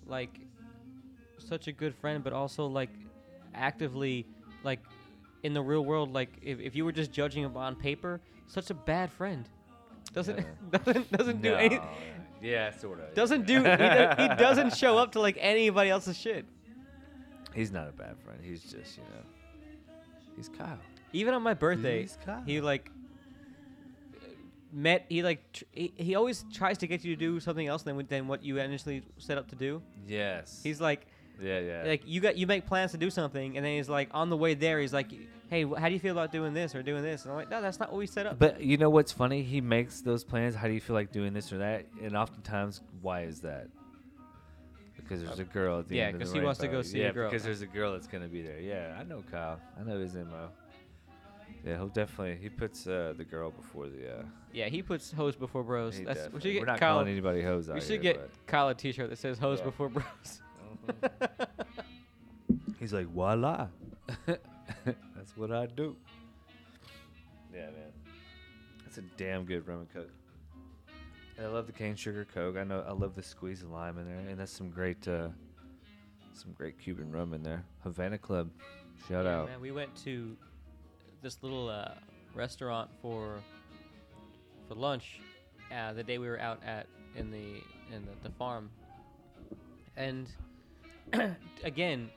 like 0.05 0.41
such 1.39 1.67
a 1.67 1.71
good 1.71 1.95
friend, 1.95 2.23
but 2.23 2.33
also 2.33 2.67
like 2.67 2.91
actively 3.55 4.27
like 4.63 4.79
in 5.43 5.53
the 5.53 5.61
real 5.61 5.83
world. 5.85 6.13
Like 6.13 6.29
if, 6.41 6.59
if 6.59 6.75
you 6.75 6.85
were 6.85 6.91
just 6.91 7.11
judging 7.11 7.43
him 7.43 7.55
on 7.55 7.75
paper, 7.75 8.19
such 8.47 8.69
a 8.69 8.73
bad 8.73 9.11
friend. 9.11 9.47
Doesn't 10.13 10.37
Yeah. 10.37 10.77
doesn't 10.83 11.11
doesn't 11.11 11.41
do 11.41 11.51
No, 11.51 11.55
any. 11.57 11.79
Yeah, 12.41 12.71
sort 12.75 12.99
of. 12.99 13.13
Doesn't 13.15 13.45
do. 13.45 13.57
He, 13.57 13.63
do, 13.63 13.69
he 14.17 14.27
doesn't 14.37 14.75
show 14.75 14.97
up 14.97 15.13
to 15.13 15.19
like 15.19 15.37
anybody 15.39 15.89
else's 15.89 16.17
shit. 16.17 16.45
He's 17.53 17.71
not 17.71 17.87
a 17.87 17.91
bad 17.91 18.17
friend. 18.23 18.39
He's 18.43 18.61
just, 18.63 18.97
you 18.97 19.03
know, 19.03 19.93
he's 20.35 20.49
Kyle. 20.49 20.79
Even 21.13 21.33
on 21.35 21.43
my 21.43 21.53
birthday, 21.53 22.01
He's 22.01 22.17
Kyle. 22.25 22.41
he 22.45 22.59
like 22.61 22.89
met. 24.71 25.05
He 25.09 25.23
like 25.23 25.51
tr- 25.53 25.63
he, 25.71 25.93
he 25.95 26.15
always 26.15 26.43
tries 26.53 26.77
to 26.79 26.87
get 26.87 27.03
you 27.03 27.15
to 27.15 27.19
do 27.19 27.39
something 27.39 27.67
else 27.67 27.83
than 27.83 28.05
than 28.07 28.27
what 28.27 28.43
you 28.43 28.57
initially 28.57 29.03
set 29.19 29.37
up 29.37 29.47
to 29.49 29.55
do. 29.55 29.81
Yes. 30.07 30.61
He's 30.63 30.81
like. 30.81 31.07
Yeah, 31.41 31.59
yeah. 31.59 31.83
like 31.85 32.01
you 32.05 32.21
got 32.21 32.37
you 32.37 32.45
make 32.47 32.65
plans 32.65 32.91
to 32.91 32.97
do 32.97 33.09
something 33.09 33.57
and 33.57 33.65
then 33.65 33.75
he's 33.75 33.89
like 33.89 34.09
on 34.11 34.29
the 34.29 34.37
way 34.37 34.53
there 34.53 34.79
he's 34.79 34.93
like 34.93 35.07
hey 35.49 35.63
wh- 35.63 35.77
how 35.77 35.87
do 35.87 35.93
you 35.93 35.99
feel 35.99 36.11
about 36.11 36.31
doing 36.31 36.53
this 36.53 36.73
or 36.75 36.83
doing 36.83 37.01
this 37.03 37.23
and 37.23 37.31
i'm 37.31 37.37
like 37.37 37.49
no 37.49 37.61
that's 37.61 37.79
not 37.79 37.91
what 37.91 37.97
we 37.97 38.05
set 38.07 38.25
up 38.25 38.37
but 38.39 38.61
you 38.61 38.77
know 38.77 38.89
what's 38.89 39.11
funny? 39.11 39.43
He 39.43 39.59
makes 39.61 40.01
those 40.01 40.23
plans. 40.23 40.55
How 40.55 40.67
do 40.67 40.73
you 40.73 40.81
feel 40.81 40.95
like 40.95 41.11
doing 41.11 41.33
this 41.33 41.51
or 41.51 41.57
that? 41.59 41.85
And 42.01 42.15
oftentimes, 42.15 42.81
why 43.01 43.23
is 43.23 43.41
that? 43.41 43.67
Because 44.95 45.23
there's 45.23 45.39
a 45.39 45.43
girl 45.43 45.79
at 45.79 45.87
the 45.89 45.97
yeah, 45.97 46.03
end 46.05 46.15
of 46.15 46.19
the 46.19 46.25
'cause 46.25 46.33
he 46.33 46.39
wants 46.39 46.59
to 46.61 46.67
go 46.67 46.81
see 46.81 46.99
yeah, 47.01 47.07
a 47.09 47.13
girl. 47.13 47.29
because 47.29 47.43
there's 47.43 47.61
a 47.61 47.67
girl 47.67 47.91
that's 47.93 48.07
gonna 48.07 48.27
be 48.27 48.41
there. 48.41 48.59
Yeah, 48.59 48.95
I 48.99 49.03
know 49.03 49.23
Kyle. 49.29 49.59
I 49.79 49.83
know 49.83 49.99
his 49.99 50.13
mo. 50.15 50.49
Yeah, 51.65 51.77
he'll 51.77 51.87
definitely 51.87 52.37
he 52.41 52.49
puts 52.49 52.87
uh, 52.87 53.13
the 53.17 53.23
girl 53.23 53.51
before 53.51 53.87
the. 53.87 54.19
Uh, 54.19 54.23
yeah 54.53 54.67
he 54.69 54.81
puts 54.81 55.11
hose 55.11 55.35
before 55.35 55.63
bros 55.63 55.99
that's 56.05 56.31
we 56.31 56.39
should 56.39 56.43
We're 56.49 56.53
get 56.59 56.65
not 56.67 56.79
kyle 56.79 56.95
calling 56.97 57.07
anybody 57.11 57.41
hoes 57.41 57.67
we 57.69 57.81
should 57.81 58.03
here, 58.03 58.13
get 58.13 58.29
kyle 58.45 58.69
a 58.69 58.75
t-shirt 58.75 59.09
that 59.09 59.17
says 59.17 59.39
hose 59.39 59.57
Yeah. 59.59 59.65
before 59.65 59.89
bros 59.89 60.05
He's 62.79 62.93
like, 62.93 63.07
voila. 63.07 63.67
That's 64.25 65.37
what 65.37 65.51
I 65.51 65.65
do. 65.67 65.95
Yeah, 67.53 67.65
man. 67.67 67.91
That's 68.83 68.97
a 68.97 69.01
damn 69.17 69.45
good 69.45 69.67
rum 69.67 69.79
and 69.81 69.93
coke. 69.93 70.09
And 71.37 71.47
I 71.47 71.49
love 71.49 71.65
the 71.67 71.73
cane 71.73 71.95
sugar 71.95 72.25
coke. 72.31 72.57
I 72.57 72.63
know 72.63 72.83
I 72.87 72.91
love 72.91 73.15
the 73.15 73.23
squeeze 73.23 73.61
of 73.63 73.69
lime 73.71 73.97
in 73.97 74.05
there, 74.07 74.17
and 74.29 74.39
that's 74.39 74.51
some 74.51 74.69
great, 74.69 75.07
uh, 75.07 75.29
some 76.33 76.51
great 76.53 76.77
Cuban 76.77 77.11
rum 77.11 77.33
in 77.33 77.41
there. 77.41 77.63
Havana 77.83 78.17
Club, 78.17 78.49
shout 79.07 79.25
Yeah, 79.25 79.39
out. 79.39 79.47
man 79.49 79.59
we 79.61 79.71
went 79.71 79.95
to 80.03 80.35
this 81.23 81.37
little 81.41 81.69
uh, 81.69 81.91
restaurant 82.35 82.89
for 83.01 83.39
for 84.67 84.75
lunch 84.75 85.19
uh, 85.75 85.93
the 85.93 86.03
day 86.03 86.17
we 86.19 86.27
were 86.27 86.39
out 86.39 86.61
at 86.65 86.85
in 87.15 87.31
the 87.31 87.61
in 87.95 88.05
the, 88.05 88.11
the 88.29 88.35
farm 88.35 88.69
and 89.97 90.27
again 91.63 92.09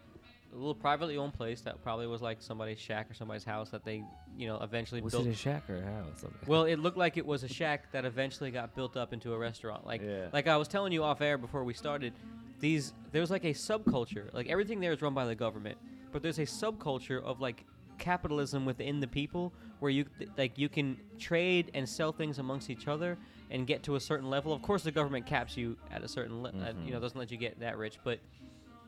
a 0.53 0.57
little 0.57 0.74
privately 0.74 1.16
owned 1.18 1.34
place 1.34 1.61
that 1.62 1.82
probably 1.82 2.07
was 2.07 2.22
like 2.22 2.41
somebody's 2.41 2.78
shack 2.78 3.11
or 3.11 3.14
somebody's 3.14 3.45
house 3.45 3.70
that 3.70 3.84
they 3.84 4.03
you 4.37 4.47
know 4.47 4.59
eventually 4.62 5.01
Was 5.01 5.12
built 5.12 5.26
it 5.26 5.30
a 5.30 5.34
shack 5.34 5.68
or 5.68 5.78
a 5.78 5.82
house? 5.82 6.24
Well 6.47 6.64
it 6.64 6.76
looked 6.78 6.97
like 6.97 7.16
it 7.16 7.26
was 7.26 7.43
a 7.43 7.49
shack 7.49 7.91
that 7.93 8.05
eventually 8.05 8.51
got 8.51 8.74
built 8.74 8.97
up 8.97 9.12
into 9.12 9.34
a 9.34 9.39
restaurant 9.39 9.87
like 9.87 10.03
Yeah. 10.03 10.28
like 10.32 10.47
i 10.47 10.57
was 10.57 10.68
telling 10.68 10.93
you 10.93 11.03
off 11.03 11.20
air 11.20 11.37
before 11.37 11.64
we 11.64 11.74
started 11.74 12.12
these 12.61 12.95
there's 13.12 13.30
like 13.30 13.45
a 13.45 13.53
subculture 13.53 14.32
like 14.32 14.49
everything 14.49 14.80
there 14.80 14.93
is 14.93 15.03
run 15.03 15.12
by 15.14 15.26
the 15.26 15.34
government 15.34 15.76
but 16.12 16.22
there's 16.22 16.39
a 16.39 16.47
subculture 16.47 17.22
of 17.22 17.41
like 17.41 17.64
capitalism 17.99 18.64
within 18.66 19.01
the 19.01 19.07
people 19.09 19.53
where 19.80 19.91
you 19.91 20.05
th- 20.18 20.30
like 20.39 20.59
you 20.59 20.68
can 20.68 20.97
trade 21.18 21.70
and 21.74 21.87
sell 21.89 22.12
things 22.12 22.39
amongst 22.39 22.70
each 22.70 22.89
other 22.89 23.18
and 23.51 23.66
get 23.66 23.82
to 23.82 23.97
a 23.97 24.01
certain 24.01 24.28
level 24.30 24.53
of 24.53 24.62
course 24.62 24.82
the 24.82 24.91
government 24.91 25.26
caps 25.26 25.57
you 25.57 25.76
at 25.91 26.03
a 26.03 26.09
certain 26.09 26.43
le- 26.43 26.51
uh, 26.51 26.72
you 26.84 26.93
know 26.93 26.99
Mhm. 26.99 27.03
doesn't 27.03 27.18
let 27.18 27.30
you 27.30 27.37
get 27.37 27.59
that 27.61 27.76
rich 27.78 27.99
but 28.05 28.20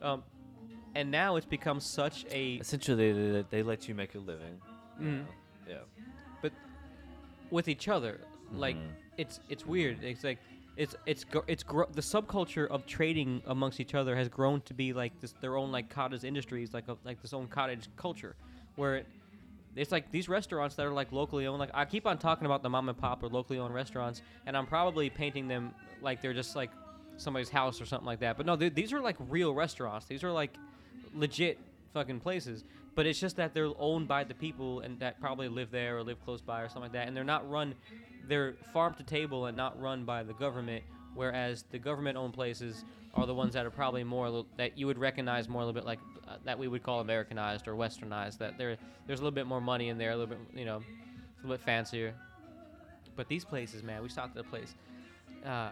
um 0.02 0.22
and 0.94 1.10
now 1.10 1.36
it's 1.36 1.46
become 1.46 1.80
such 1.80 2.24
a 2.30 2.54
Essentially, 2.54 3.12
they, 3.12 3.44
they, 3.50 3.62
let 3.62 3.88
you 3.88 3.94
make 3.94 4.14
a 4.14 4.18
living. 4.18 4.60
Mhm. 5.00 5.24
Yeah. 5.68 5.76
but 6.42 6.52
with 7.50 7.68
each 7.68 7.88
other 7.88 8.20
like 8.52 8.76
Mhm. 8.76 8.88
it's 9.18 9.40
it's 9.48 9.64
weird 9.66 10.02
it's 10.02 10.24
like 10.24 10.38
it's 10.76 10.94
it's 11.06 11.24
gr- 11.24 11.46
it's 11.46 11.62
gro- 11.62 11.88
the 11.92 12.00
subculture 12.00 12.66
of 12.68 12.86
trading 12.86 13.42
amongst 13.46 13.78
each 13.80 13.94
other 13.94 14.16
has 14.16 14.28
grown 14.28 14.60
to 14.62 14.72
be 14.74 14.92
like 14.92 15.12
this 15.20 15.32
their 15.40 15.56
own 15.56 15.70
like 15.70 15.88
cottage 15.90 16.24
industries 16.24 16.72
like 16.72 16.88
a, 16.88 16.96
like 17.04 17.20
this 17.20 17.32
own 17.34 17.46
cottage 17.48 17.88
culture 17.96 18.34
where 18.76 18.96
it, 18.96 19.06
it's 19.76 19.92
like 19.92 20.10
these 20.10 20.28
restaurants 20.28 20.74
that 20.76 20.86
are 20.86 20.92
like 20.92 21.12
locally 21.12 21.46
owned 21.46 21.58
like 21.58 21.70
i 21.74 21.84
keep 21.84 22.06
on 22.06 22.16
talking 22.16 22.46
about 22.46 22.62
the 22.62 22.70
mom 22.70 22.88
and 22.88 22.96
pop 22.98 23.22
or 23.22 23.28
locally 23.28 23.58
owned 23.58 23.74
restaurants 23.74 24.22
and 24.46 24.56
i'm 24.56 24.66
probably 24.66 25.10
painting 25.10 25.46
them 25.48 25.74
like 26.00 26.22
they're 26.22 26.32
just 26.32 26.56
like 26.56 26.70
somebody's 27.18 27.50
house 27.50 27.80
or 27.80 27.86
something 27.86 28.06
like 28.06 28.20
that. 28.20 28.36
But 28.36 28.46
no 28.46 28.56
these 28.56 28.92
are 28.92 29.00
like 29.00 29.16
real 29.28 29.54
restaurants. 29.54 30.06
These 30.06 30.24
are 30.24 30.32
like 30.32 30.54
legit 31.14 31.58
fucking 31.92 32.20
places. 32.20 32.64
But 32.94 33.06
it's 33.06 33.20
just 33.20 33.36
that 33.36 33.54
they're 33.54 33.70
owned 33.78 34.08
by 34.08 34.24
the 34.24 34.34
people 34.34 34.80
and 34.80 34.98
that 35.00 35.20
probably 35.20 35.48
live 35.48 35.70
there 35.70 35.98
or 35.98 36.02
live 36.02 36.22
close 36.24 36.40
by 36.40 36.62
or 36.62 36.68
something 36.68 36.82
like 36.82 36.92
that. 36.92 37.06
And 37.06 37.16
they're 37.16 37.24
not 37.24 37.48
run 37.48 37.74
they're 38.26 38.54
farm 38.72 38.94
to 38.94 39.02
table 39.02 39.46
and 39.46 39.56
not 39.56 39.80
run 39.80 40.04
by 40.04 40.22
the 40.22 40.34
government 40.34 40.84
whereas 41.14 41.64
the 41.70 41.78
government 41.78 42.16
owned 42.16 42.34
places 42.34 42.84
are 43.14 43.26
the 43.26 43.34
ones 43.34 43.54
that 43.54 43.66
are 43.66 43.70
probably 43.70 44.04
more 44.04 44.44
that 44.56 44.76
you 44.76 44.86
would 44.86 44.98
recognize 44.98 45.48
more 45.48 45.62
a 45.62 45.64
little 45.64 45.80
bit 45.80 45.86
like 45.86 45.98
uh, 46.28 46.36
that 46.44 46.58
we 46.58 46.68
would 46.68 46.82
call 46.82 47.00
americanized 47.00 47.66
or 47.66 47.74
westernized 47.74 48.38
that 48.38 48.58
there 48.58 48.76
there's 49.06 49.18
a 49.18 49.22
little 49.22 49.34
bit 49.34 49.46
more 49.46 49.60
money 49.60 49.88
in 49.88 49.98
there 49.98 50.10
a 50.10 50.16
little 50.16 50.36
bit 50.36 50.38
you 50.54 50.64
know 50.64 50.76
a 50.76 51.42
little 51.42 51.56
bit 51.56 51.64
fancier. 51.64 52.14
But 53.16 53.28
these 53.28 53.44
places 53.44 53.82
man 53.82 54.02
we 54.02 54.08
stopped 54.08 54.36
at 54.36 54.44
a 54.44 54.48
place 54.48 54.74
uh, 55.44 55.70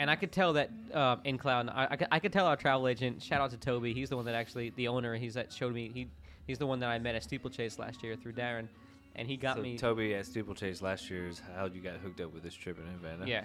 and 0.00 0.10
I 0.10 0.16
could 0.16 0.32
tell 0.32 0.54
that 0.54 0.70
uh, 0.94 1.16
in 1.24 1.36
Cloud, 1.36 1.68
I, 1.68 1.88
I, 1.90 1.96
could, 1.96 2.08
I 2.10 2.18
could 2.20 2.32
tell 2.32 2.46
our 2.46 2.56
travel 2.56 2.88
agent. 2.88 3.22
Shout 3.22 3.42
out 3.42 3.50
to 3.50 3.58
Toby. 3.58 3.92
He's 3.92 4.08
the 4.08 4.16
one 4.16 4.24
that 4.24 4.34
actually, 4.34 4.70
the 4.70 4.88
owner. 4.88 5.14
He's 5.14 5.34
that 5.34 5.52
showed 5.52 5.74
me. 5.74 5.90
He 5.92 6.08
he's 6.46 6.56
the 6.56 6.66
one 6.66 6.80
that 6.80 6.88
I 6.88 6.98
met 6.98 7.14
at 7.14 7.22
Steeplechase 7.22 7.78
last 7.78 8.02
year 8.02 8.16
through 8.16 8.32
Darren, 8.32 8.66
and 9.14 9.28
he 9.28 9.36
got 9.36 9.56
so 9.56 9.62
me. 9.62 9.76
Toby 9.76 10.14
at 10.14 10.24
Steeplechase 10.24 10.80
last 10.80 11.10
year 11.10 11.28
is 11.28 11.42
how 11.54 11.66
you 11.66 11.82
got 11.82 11.96
hooked 11.96 12.22
up 12.22 12.32
with 12.32 12.42
this 12.42 12.54
trip 12.54 12.78
in 12.78 12.90
Havana. 12.90 13.26
yeah, 13.26 13.44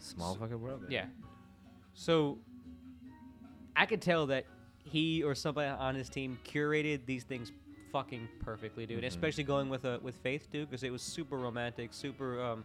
Small 0.00 0.34
fucking 0.34 0.60
world. 0.60 0.82
Man. 0.82 0.90
yeah. 0.90 1.04
So 1.94 2.38
I 3.76 3.86
could 3.86 4.02
tell 4.02 4.26
that 4.26 4.44
he 4.82 5.22
or 5.22 5.36
somebody 5.36 5.68
on 5.68 5.94
his 5.94 6.08
team 6.08 6.36
curated 6.44 7.06
these 7.06 7.22
things 7.22 7.52
fucking 7.92 8.28
perfectly, 8.40 8.86
dude. 8.86 9.04
Mhm. 9.04 9.06
Especially 9.06 9.44
going 9.44 9.68
with 9.68 9.84
a 9.84 10.00
with 10.02 10.16
Faith, 10.16 10.48
dude, 10.50 10.68
because 10.68 10.82
it 10.82 10.90
was 10.90 11.00
super 11.00 11.36
romantic, 11.36 11.94
super 11.94 12.42
um, 12.42 12.64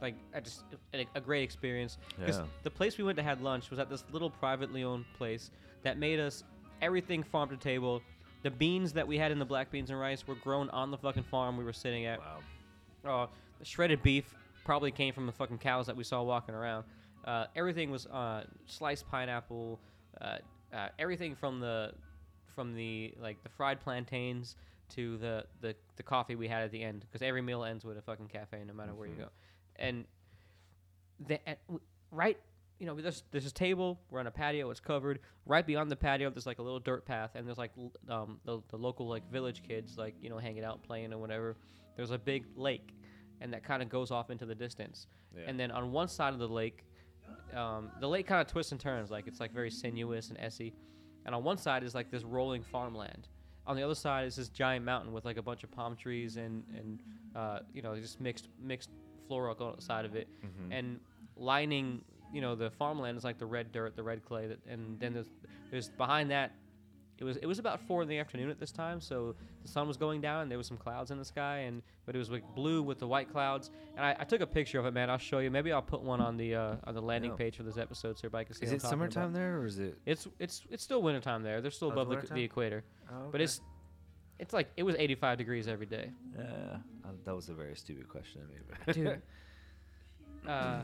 like 0.00 0.14
I 0.34 0.40
just 0.40 0.62
a, 0.94 1.06
a 1.14 1.20
great 1.20 1.42
experience. 1.42 1.98
Because 2.16 2.38
Yeah. 2.38 2.46
the 2.62 2.70
place 2.70 2.98
we 2.98 3.04
went 3.04 3.16
to 3.18 3.22
had 3.22 3.40
lunch 3.42 3.70
was 3.70 3.78
at 3.78 3.88
this 3.90 4.04
little 4.12 4.30
privately 4.30 4.84
owned 4.84 5.04
place 5.14 5.50
that 5.82 5.98
made 5.98 6.20
us 6.20 6.44
everything 6.80 7.22
farm 7.22 7.48
to 7.50 7.56
table. 7.56 8.02
The 8.42 8.50
beans 8.50 8.92
that 8.92 9.06
we 9.06 9.18
had 9.18 9.32
in 9.32 9.38
the 9.38 9.44
black 9.44 9.70
beans 9.70 9.90
and 9.90 9.98
rice 9.98 10.26
were 10.26 10.36
grown 10.36 10.70
on 10.70 10.90
the 10.90 10.98
fucking 10.98 11.24
farm 11.24 11.56
we 11.56 11.64
were 11.64 11.72
sitting 11.72 12.06
at. 12.06 12.20
Wow. 13.04 13.24
Uh, 13.24 13.26
the 13.58 13.64
shredded 13.64 14.02
beef, 14.02 14.32
probably 14.64 14.90
came 14.92 15.14
from 15.14 15.26
the 15.26 15.32
fucking 15.32 15.58
cows 15.58 15.86
that 15.86 15.96
we 15.96 16.04
saw 16.04 16.22
walking 16.22 16.54
around. 16.54 16.84
Uh, 17.24 17.46
everything 17.56 17.90
was 17.90 18.06
uh, 18.06 18.44
sliced 18.66 19.08
pineapple, 19.08 19.80
uh, 20.20 20.36
uh, 20.72 20.88
everything 20.98 21.34
from 21.34 21.58
the 21.58 21.92
from 22.54 22.74
the 22.74 23.14
like 23.20 23.42
the 23.42 23.48
fried 23.48 23.80
plantains 23.80 24.56
to 24.90 25.16
the 25.18 25.44
the, 25.60 25.74
the 25.96 26.02
coffee 26.02 26.34
we 26.36 26.46
had 26.48 26.62
at 26.62 26.70
the 26.70 26.82
end 26.82 27.00
because 27.00 27.22
every 27.22 27.40
meal 27.42 27.64
ends 27.64 27.84
with 27.84 27.96
a 27.98 28.02
fucking 28.02 28.26
cafe 28.28 28.62
no 28.66 28.72
matter 28.74 28.94
where 28.94 29.06
you 29.08 29.14
Mhm. 29.14 29.18
go, 29.20 29.28
and 29.78 30.04
the 31.26 31.38
w- 31.66 31.80
right. 32.10 32.38
You 32.78 32.86
know, 32.86 32.94
there's 32.94 33.24
there's 33.32 33.44
this 33.44 33.52
table. 33.52 33.98
We're 34.10 34.20
on 34.20 34.28
a 34.28 34.30
patio. 34.30 34.70
It's 34.70 34.78
covered. 34.78 35.18
Right 35.46 35.66
beyond 35.66 35.90
the 35.90 35.96
patio, 35.96 36.30
there's 36.30 36.46
like 36.46 36.60
a 36.60 36.62
little 36.62 36.78
dirt 36.78 37.04
path, 37.04 37.30
and 37.34 37.46
there's 37.46 37.58
like 37.58 37.72
l- 37.76 37.92
um, 38.08 38.40
the, 38.44 38.60
the 38.68 38.76
local 38.76 39.08
like 39.08 39.28
village 39.32 39.62
kids 39.66 39.98
like 39.98 40.14
you 40.20 40.30
know 40.30 40.38
hanging 40.38 40.64
out, 40.64 40.82
playing 40.84 41.12
or 41.12 41.18
whatever. 41.18 41.56
There's 41.96 42.12
a 42.12 42.18
big 42.18 42.44
lake, 42.54 42.94
and 43.40 43.52
that 43.52 43.64
kind 43.64 43.82
of 43.82 43.88
goes 43.88 44.12
off 44.12 44.30
into 44.30 44.46
the 44.46 44.54
distance. 44.54 45.08
Yeah. 45.36 45.44
And 45.48 45.58
then 45.58 45.72
on 45.72 45.90
one 45.90 46.06
side 46.06 46.32
of 46.32 46.38
the 46.38 46.46
lake, 46.46 46.84
um, 47.52 47.90
the 48.00 48.08
lake 48.08 48.28
kind 48.28 48.40
of 48.40 48.46
twists 48.46 48.70
and 48.70 48.80
turns, 48.80 49.10
like 49.10 49.26
it's 49.26 49.40
like 49.40 49.52
very 49.52 49.70
sinuous 49.70 50.28
and 50.28 50.38
essy. 50.38 50.72
And 51.26 51.34
on 51.34 51.42
one 51.42 51.58
side 51.58 51.82
is 51.82 51.94
like 51.96 52.10
this 52.12 52.22
rolling 52.22 52.62
farmland. 52.62 53.26
On 53.66 53.76
the 53.76 53.82
other 53.82 53.96
side 53.96 54.26
is 54.26 54.36
this 54.36 54.48
giant 54.48 54.84
mountain 54.84 55.12
with 55.12 55.24
like 55.24 55.36
a 55.36 55.42
bunch 55.42 55.64
of 55.64 55.70
palm 55.72 55.96
trees 55.96 56.36
and 56.36 56.62
and 56.76 57.02
uh, 57.34 57.58
you 57.74 57.82
know 57.82 57.96
just 57.96 58.20
mixed 58.20 58.48
mixed 58.62 58.90
flora 59.28 59.54
on 59.54 59.76
the 59.76 59.82
side 59.82 60.04
of 60.04 60.16
it. 60.16 60.26
Mhm. 60.42 60.72
And 60.78 61.00
lining 61.36 62.02
you 62.32 62.40
know 62.42 62.54
the 62.54 62.70
farmland 62.70 63.16
is 63.16 63.24
like 63.24 63.38
the 63.38 63.46
red 63.46 63.72
dirt, 63.72 63.96
the 63.96 64.02
red 64.02 64.24
clay, 64.24 64.48
that, 64.48 64.58
and 64.66 64.98
then 65.00 65.12
there's 65.14 65.30
there's 65.70 65.88
behind 65.90 66.30
that. 66.30 66.52
It 67.20 67.24
was 67.24 67.36
it 67.38 67.46
was 67.46 67.58
about 67.58 67.80
four 67.80 68.02
in 68.02 68.08
the 68.08 68.18
afternoon 68.18 68.48
at 68.48 68.60
this 68.60 68.70
time, 68.70 69.00
so 69.00 69.34
the 69.62 69.68
sun 69.68 69.88
was 69.88 69.96
going 69.96 70.20
down 70.20 70.42
and 70.42 70.50
there 70.50 70.56
was 70.58 70.68
some 70.68 70.76
clouds 70.76 71.10
in 71.10 71.18
the 71.18 71.24
sky, 71.24 71.58
and 71.66 71.82
but 72.06 72.14
it 72.14 72.18
was 72.18 72.30
like 72.30 72.44
blue 72.54 72.80
with 72.80 73.00
the 73.00 73.08
white 73.08 73.28
clouds. 73.32 73.70
And 73.96 74.04
I, 74.06 74.14
I 74.20 74.24
took 74.24 74.40
a 74.40 74.46
picture 74.46 74.78
of 74.78 74.86
it, 74.86 74.92
man. 74.94 75.10
I'll 75.10 75.18
show 75.18 75.40
you. 75.40 75.50
Maybe 75.50 75.72
I'll 75.72 75.82
put 75.82 76.02
one 76.02 76.20
on 76.20 76.36
the 76.36 76.54
uh, 76.54 76.76
on 76.84 76.94
the 76.94 77.02
landing 77.02 77.32
Yeah. 77.32 77.36
page 77.38 77.56
for 77.56 77.64
this 77.64 77.76
episode 77.76 78.18
so 78.18 78.20
everybody 78.28 78.44
can 78.44 78.54
see. 78.54 78.66
Is 78.66 78.70
it 78.72 78.74
I'm 78.74 78.78
about. 78.80 78.90
summertime 78.90 79.32
there 79.32 79.58
or 79.58 79.66
is 79.66 79.80
it? 79.80 79.98
It's 80.06 80.28
it's 80.38 80.62
it's 80.70 80.84
still 80.84 81.02
wintertime 81.02 81.42
there. 81.42 81.60
They're 81.60 81.72
still 81.72 81.88
Oh, 81.88 81.92
above 82.00 82.08
the, 82.10 82.34
the 82.34 82.42
equator, 82.44 82.84
Oh, 83.10 83.30
but 83.32 83.40
it's 83.40 83.60
it's 84.38 84.52
like 84.52 84.70
it 84.76 84.82
was 84.82 84.94
85 84.98 85.38
degrees 85.38 85.68
every 85.68 85.86
day. 85.86 86.10
yeah. 86.36 86.44
Uh, 87.04 87.10
that 87.24 87.34
was 87.34 87.48
a 87.48 87.54
very 87.54 87.74
stupid 87.74 88.08
question 88.08 88.42
I 88.42 88.86
made. 88.86 88.94
dude. 88.94 89.22
Uh, 90.46 90.80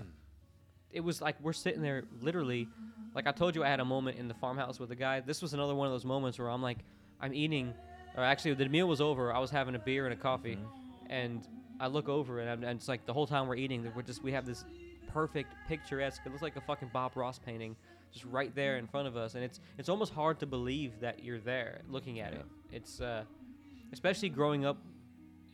it 0.91 1.01
was 1.01 1.23
like 1.23 1.37
we're 1.41 1.53
sitting 1.53 1.81
there, 1.81 2.05
literally. 2.21 2.69
Like 3.15 3.27
I 3.27 3.33
told 3.33 3.55
you, 3.55 3.65
I 3.65 3.69
had 3.69 3.81
a 3.81 3.85
moment 3.85 4.19
in 4.19 4.29
the 4.29 4.35
farmhouse 4.35 4.79
with 4.79 4.91
a 4.91 4.97
guy. 4.97 5.21
This 5.21 5.41
was 5.41 5.55
another 5.55 5.75
one 5.75 5.87
of 5.87 5.93
those 5.93 6.05
moments 6.05 6.39
where 6.39 6.51
I'm 6.51 6.61
like, 6.61 6.79
I'm 7.21 7.33
eating, 7.33 7.73
or 8.17 8.25
actually, 8.25 8.55
the 8.55 8.69
meal 8.69 8.87
was 8.89 9.01
over. 9.01 9.33
I 9.33 9.39
was 9.39 9.51
having 9.51 9.75
a 9.75 9.79
beer 9.79 10.05
and 10.05 10.13
a 10.13 10.17
coffee, 10.17 10.59
and 11.09 11.47
I 11.81 11.87
look 11.87 12.09
over 12.09 12.41
and, 12.41 12.51
I'm, 12.51 12.63
and 12.63 12.79
it's 12.79 12.89
like 12.89 13.07
the 13.07 13.13
whole 13.13 13.27
time 13.27 13.49
we're 13.49 13.57
eating, 13.57 13.91
we're 13.95 14.03
just 14.03 14.23
we 14.23 14.33
have 14.33 14.45
this 14.45 14.65
perfect 15.13 15.55
picturesque. 15.69 16.21
It 16.27 16.31
looks 16.31 16.43
like 16.43 16.57
a 16.57 16.61
fucking 16.61 16.91
Bob 16.93 17.17
Ross 17.17 17.39
painting, 17.39 17.75
just 18.13 18.25
right 18.27 18.55
there 18.55 18.77
in 18.77 18.87
front 18.87 19.09
of 19.09 19.17
us, 19.17 19.35
and 19.35 19.43
it's 19.43 19.61
it's 19.79 19.89
almost 19.89 20.13
hard 20.13 20.39
to 20.41 20.47
believe 20.47 21.01
that 21.01 21.25
you're 21.25 21.41
there 21.41 21.81
looking 21.89 22.21
at 22.21 22.35
it. 22.35 22.45
It's 22.73 23.01
uh, 23.01 23.25
especially 23.95 24.29
growing 24.29 24.65
up 24.67 24.77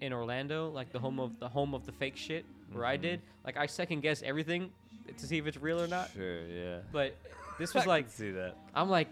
in 0.01 0.12
Orlando, 0.12 0.70
like 0.70 0.91
the 0.91 0.99
home 0.99 1.20
of 1.20 1.38
the 1.38 1.49
home 1.49 1.74
of 1.74 1.84
the 1.86 1.93
fake 1.93 2.16
shit, 2.16 2.45
where 2.72 2.84
I 2.86 2.97
Mhm. 2.99 3.03
did. 3.03 3.20
Like 3.45 3.57
I 3.57 3.66
second 3.66 4.01
guess 4.01 4.22
everything 4.22 4.72
to 5.16 5.26
see 5.26 5.38
if 5.38 5.47
it's 5.47 5.59
real 5.59 5.80
or 5.80 5.86
not. 5.86 6.11
Sure, 6.12 6.47
yeah. 6.47 6.80
But 6.91 7.14
this 7.59 7.70
I 7.74 7.78
was 7.78 7.82
can 7.84 7.88
like 7.88 8.09
see 8.11 8.30
that. 8.32 8.57
I'm 8.74 8.88
like, 8.88 9.11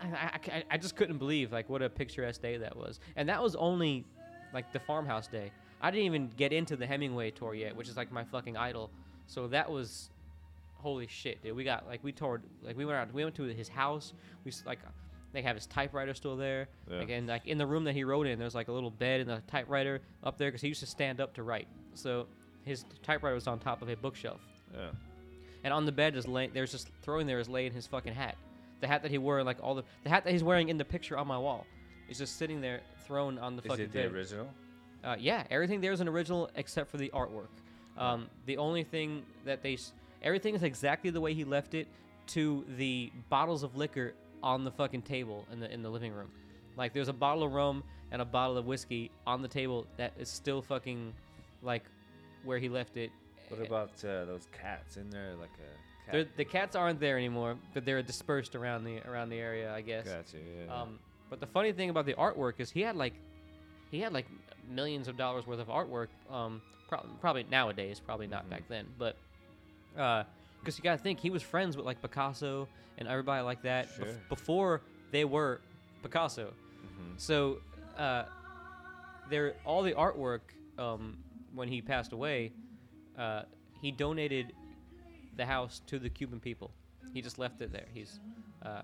I, 0.00 0.06
I, 0.06 0.40
I- 0.56 0.64
I 0.72 0.76
just 0.78 0.96
couldn't 0.96 1.18
believe 1.18 1.52
like 1.52 1.68
what 1.68 1.82
a 1.82 1.90
picturesque 1.90 2.40
day 2.42 2.56
that 2.56 2.74
was, 2.76 3.00
and 3.16 3.28
that 3.28 3.42
was 3.42 3.54
only 3.56 4.04
like 4.52 4.72
the 4.72 4.80
farmhouse 4.80 5.26
day. 5.28 5.52
I 5.82 5.90
didn't 5.90 6.06
even 6.06 6.30
get 6.36 6.52
into 6.52 6.76
the 6.76 6.86
Hemingway 6.86 7.30
tour 7.32 7.54
yet, 7.54 7.76
which 7.76 7.88
is 7.88 7.96
like 7.96 8.10
my 8.10 8.24
fucking 8.24 8.56
idol. 8.56 8.90
So 9.26 9.46
that 9.48 9.70
was, 9.70 10.08
holy 10.76 11.06
shit, 11.06 11.42
dude. 11.42 11.54
We 11.54 11.64
got 11.64 11.86
like 11.86 12.02
we 12.02 12.12
toured 12.12 12.42
like 12.62 12.76
we 12.78 12.86
went 12.86 12.96
out 12.98 13.12
we 13.12 13.24
went 13.24 13.36
to 13.36 13.42
his 13.44 13.68
house. 13.68 14.14
We 14.44 14.52
like 14.64 14.78
they 15.34 15.42
have 15.42 15.56
his 15.56 15.66
typewriter 15.66 16.14
still 16.14 16.36
there. 16.36 16.68
Yeah. 16.90 16.98
Like, 17.00 17.10
and 17.10 17.26
like 17.26 17.46
in 17.46 17.58
the 17.58 17.66
room 17.66 17.84
that 17.84 17.92
he 17.94 18.04
wrote 18.04 18.26
in, 18.26 18.38
there's 18.38 18.54
like 18.54 18.68
a 18.68 18.72
little 18.72 18.90
bed 18.90 19.20
and 19.20 19.30
a 19.30 19.42
typewriter 19.46 20.00
up 20.22 20.38
there 20.38 20.48
because 20.48 20.62
he 20.62 20.68
used 20.68 20.80
to 20.80 20.86
stand 20.86 21.20
up 21.20 21.34
to 21.34 21.42
write. 21.42 21.66
So 21.94 22.26
his 22.64 22.84
typewriter 23.02 23.34
was 23.34 23.46
on 23.46 23.58
top 23.58 23.82
of 23.82 23.88
a 23.90 23.96
bookshelf. 23.96 24.40
Yeah. 24.72 24.88
And 25.64 25.72
on 25.72 25.84
the 25.84 25.92
bed 25.92 26.16
is 26.16 26.26
laying. 26.26 26.50
There's 26.54 26.70
just 26.72 26.88
throwing 27.02 27.26
there 27.26 27.40
is 27.40 27.48
laying 27.48 27.72
his 27.72 27.86
fucking 27.86 28.14
hat, 28.14 28.36
the 28.80 28.86
hat 28.86 29.02
that 29.02 29.10
he 29.10 29.18
wore, 29.18 29.42
like 29.42 29.58
all 29.62 29.74
the 29.74 29.82
the 30.04 30.10
hat 30.10 30.24
that 30.24 30.30
he's 30.32 30.44
wearing 30.44 30.68
in 30.68 30.78
the 30.78 30.84
picture 30.84 31.16
on 31.18 31.26
my 31.26 31.38
wall, 31.38 31.66
is 32.08 32.18
just 32.18 32.36
sitting 32.38 32.60
there 32.60 32.80
thrown 33.06 33.38
on 33.38 33.56
the 33.56 33.62
Is 33.62 33.68
fucking 33.68 33.84
it 33.86 33.92
the 33.92 34.02
bed. 34.02 34.12
original? 34.12 34.48
Uh, 35.02 35.16
yeah, 35.18 35.44
everything 35.50 35.80
there 35.80 35.92
is 35.92 36.00
an 36.00 36.08
original 36.08 36.50
except 36.54 36.90
for 36.90 36.96
the 36.98 37.10
artwork. 37.14 37.48
Um, 37.98 38.28
the 38.46 38.56
only 38.56 38.82
thing 38.84 39.22
that 39.44 39.62
they, 39.62 39.74
s- 39.74 39.92
everything 40.22 40.54
is 40.54 40.62
exactly 40.62 41.10
the 41.10 41.20
way 41.20 41.32
he 41.34 41.44
left 41.44 41.74
it, 41.74 41.86
to 42.28 42.64
the 42.78 43.12
bottles 43.28 43.62
of 43.62 43.76
liquor 43.76 44.14
on 44.44 44.62
the 44.62 44.70
fucking 44.70 45.02
table 45.02 45.46
in 45.50 45.58
the 45.58 45.72
in 45.72 45.82
the 45.82 45.88
living 45.90 46.12
room. 46.12 46.30
Like 46.76 46.92
there's 46.92 47.08
a 47.08 47.12
bottle 47.14 47.42
of 47.44 47.52
rum 47.52 47.82
and 48.12 48.20
a 48.20 48.24
bottle 48.24 48.58
of 48.58 48.66
whiskey 48.66 49.10
on 49.26 49.40
the 49.42 49.48
table 49.48 49.86
that 49.96 50.12
is 50.18 50.28
still 50.28 50.60
fucking, 50.62 51.12
like, 51.62 51.82
where 52.44 52.58
he 52.58 52.68
left 52.68 52.96
it. 52.96 53.10
What 53.48 53.66
about 53.66 53.90
uh, 54.04 54.24
those 54.26 54.46
cats 54.52 54.96
in 54.98 55.08
there? 55.10 55.34
Like 55.40 55.50
a 56.08 56.12
cat. 56.12 56.28
the 56.36 56.44
cats 56.44 56.76
aren't 56.76 57.00
there 57.00 57.16
anymore, 57.16 57.56
but 57.72 57.84
they're 57.84 58.02
dispersed 58.02 58.54
around 58.54 58.84
the 58.84 59.00
around 59.08 59.30
the 59.30 59.38
area, 59.38 59.72
I 59.74 59.80
guess. 59.80 60.06
Gotcha. 60.06 60.36
Yeah. 60.36 60.72
Um, 60.82 60.98
but 61.30 61.40
the 61.40 61.46
funny 61.46 61.72
thing 61.72 61.88
about 61.90 62.04
the 62.06 62.14
artwork 62.14 62.54
is 62.58 62.70
he 62.70 62.82
had 62.82 62.96
like, 62.96 63.14
he 63.90 63.98
had 64.00 64.12
like 64.12 64.26
millions 64.68 65.08
of 65.08 65.16
dollars 65.16 65.46
worth 65.46 65.58
of 65.60 65.68
artwork. 65.68 66.08
Um, 66.30 66.60
prob- 66.88 67.06
probably 67.20 67.44
nowadays, 67.50 67.98
probably 68.04 68.26
not 68.26 68.46
Mhm. 68.46 68.50
back 68.50 68.62
then, 68.68 68.86
but 68.98 69.16
because 70.64 70.78
you 70.78 70.82
gotta 70.82 70.96
think 71.02 71.20
he 71.20 71.28
was 71.30 71.42
friends 71.42 71.76
with 71.76 71.84
like 71.84 72.00
Picasso 72.00 72.66
and 72.96 73.06
everybody 73.06 73.42
like 73.42 73.60
that 73.62 73.88
bef- 73.98 74.28
before 74.30 74.80
they 75.10 75.24
were 75.26 75.60
Picasso. 76.02 76.52
Mhm. 76.84 77.20
So, 77.20 77.58
uh, 77.98 78.24
there 79.28 79.54
all 79.64 79.82
the 79.82 79.92
artwork 79.92 80.40
um, 80.78 81.18
when 81.54 81.68
he 81.68 81.80
passed 81.82 82.12
away, 82.12 82.52
uh, 83.18 83.42
he 83.80 83.90
donated 83.90 84.52
the 85.36 85.44
house 85.44 85.82
to 85.86 85.98
the 85.98 86.08
Cuban 86.08 86.40
people. 86.40 86.70
He 87.12 87.20
just 87.20 87.38
left 87.38 87.60
it 87.60 87.70
there. 87.72 87.86
He's 87.92 88.18
uh, 88.62 88.82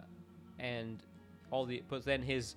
and 0.59 1.03
all 1.51 1.65
the 1.65 1.83
but 1.89 2.05
then 2.05 2.23
his 2.23 2.57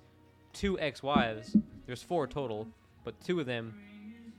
two 0.52 0.78
ex-wives. 0.78 1.56
There's 1.86 2.02
four 2.02 2.26
total, 2.26 2.68
but 3.04 3.18
two 3.22 3.40
of 3.40 3.46
them 3.46 3.74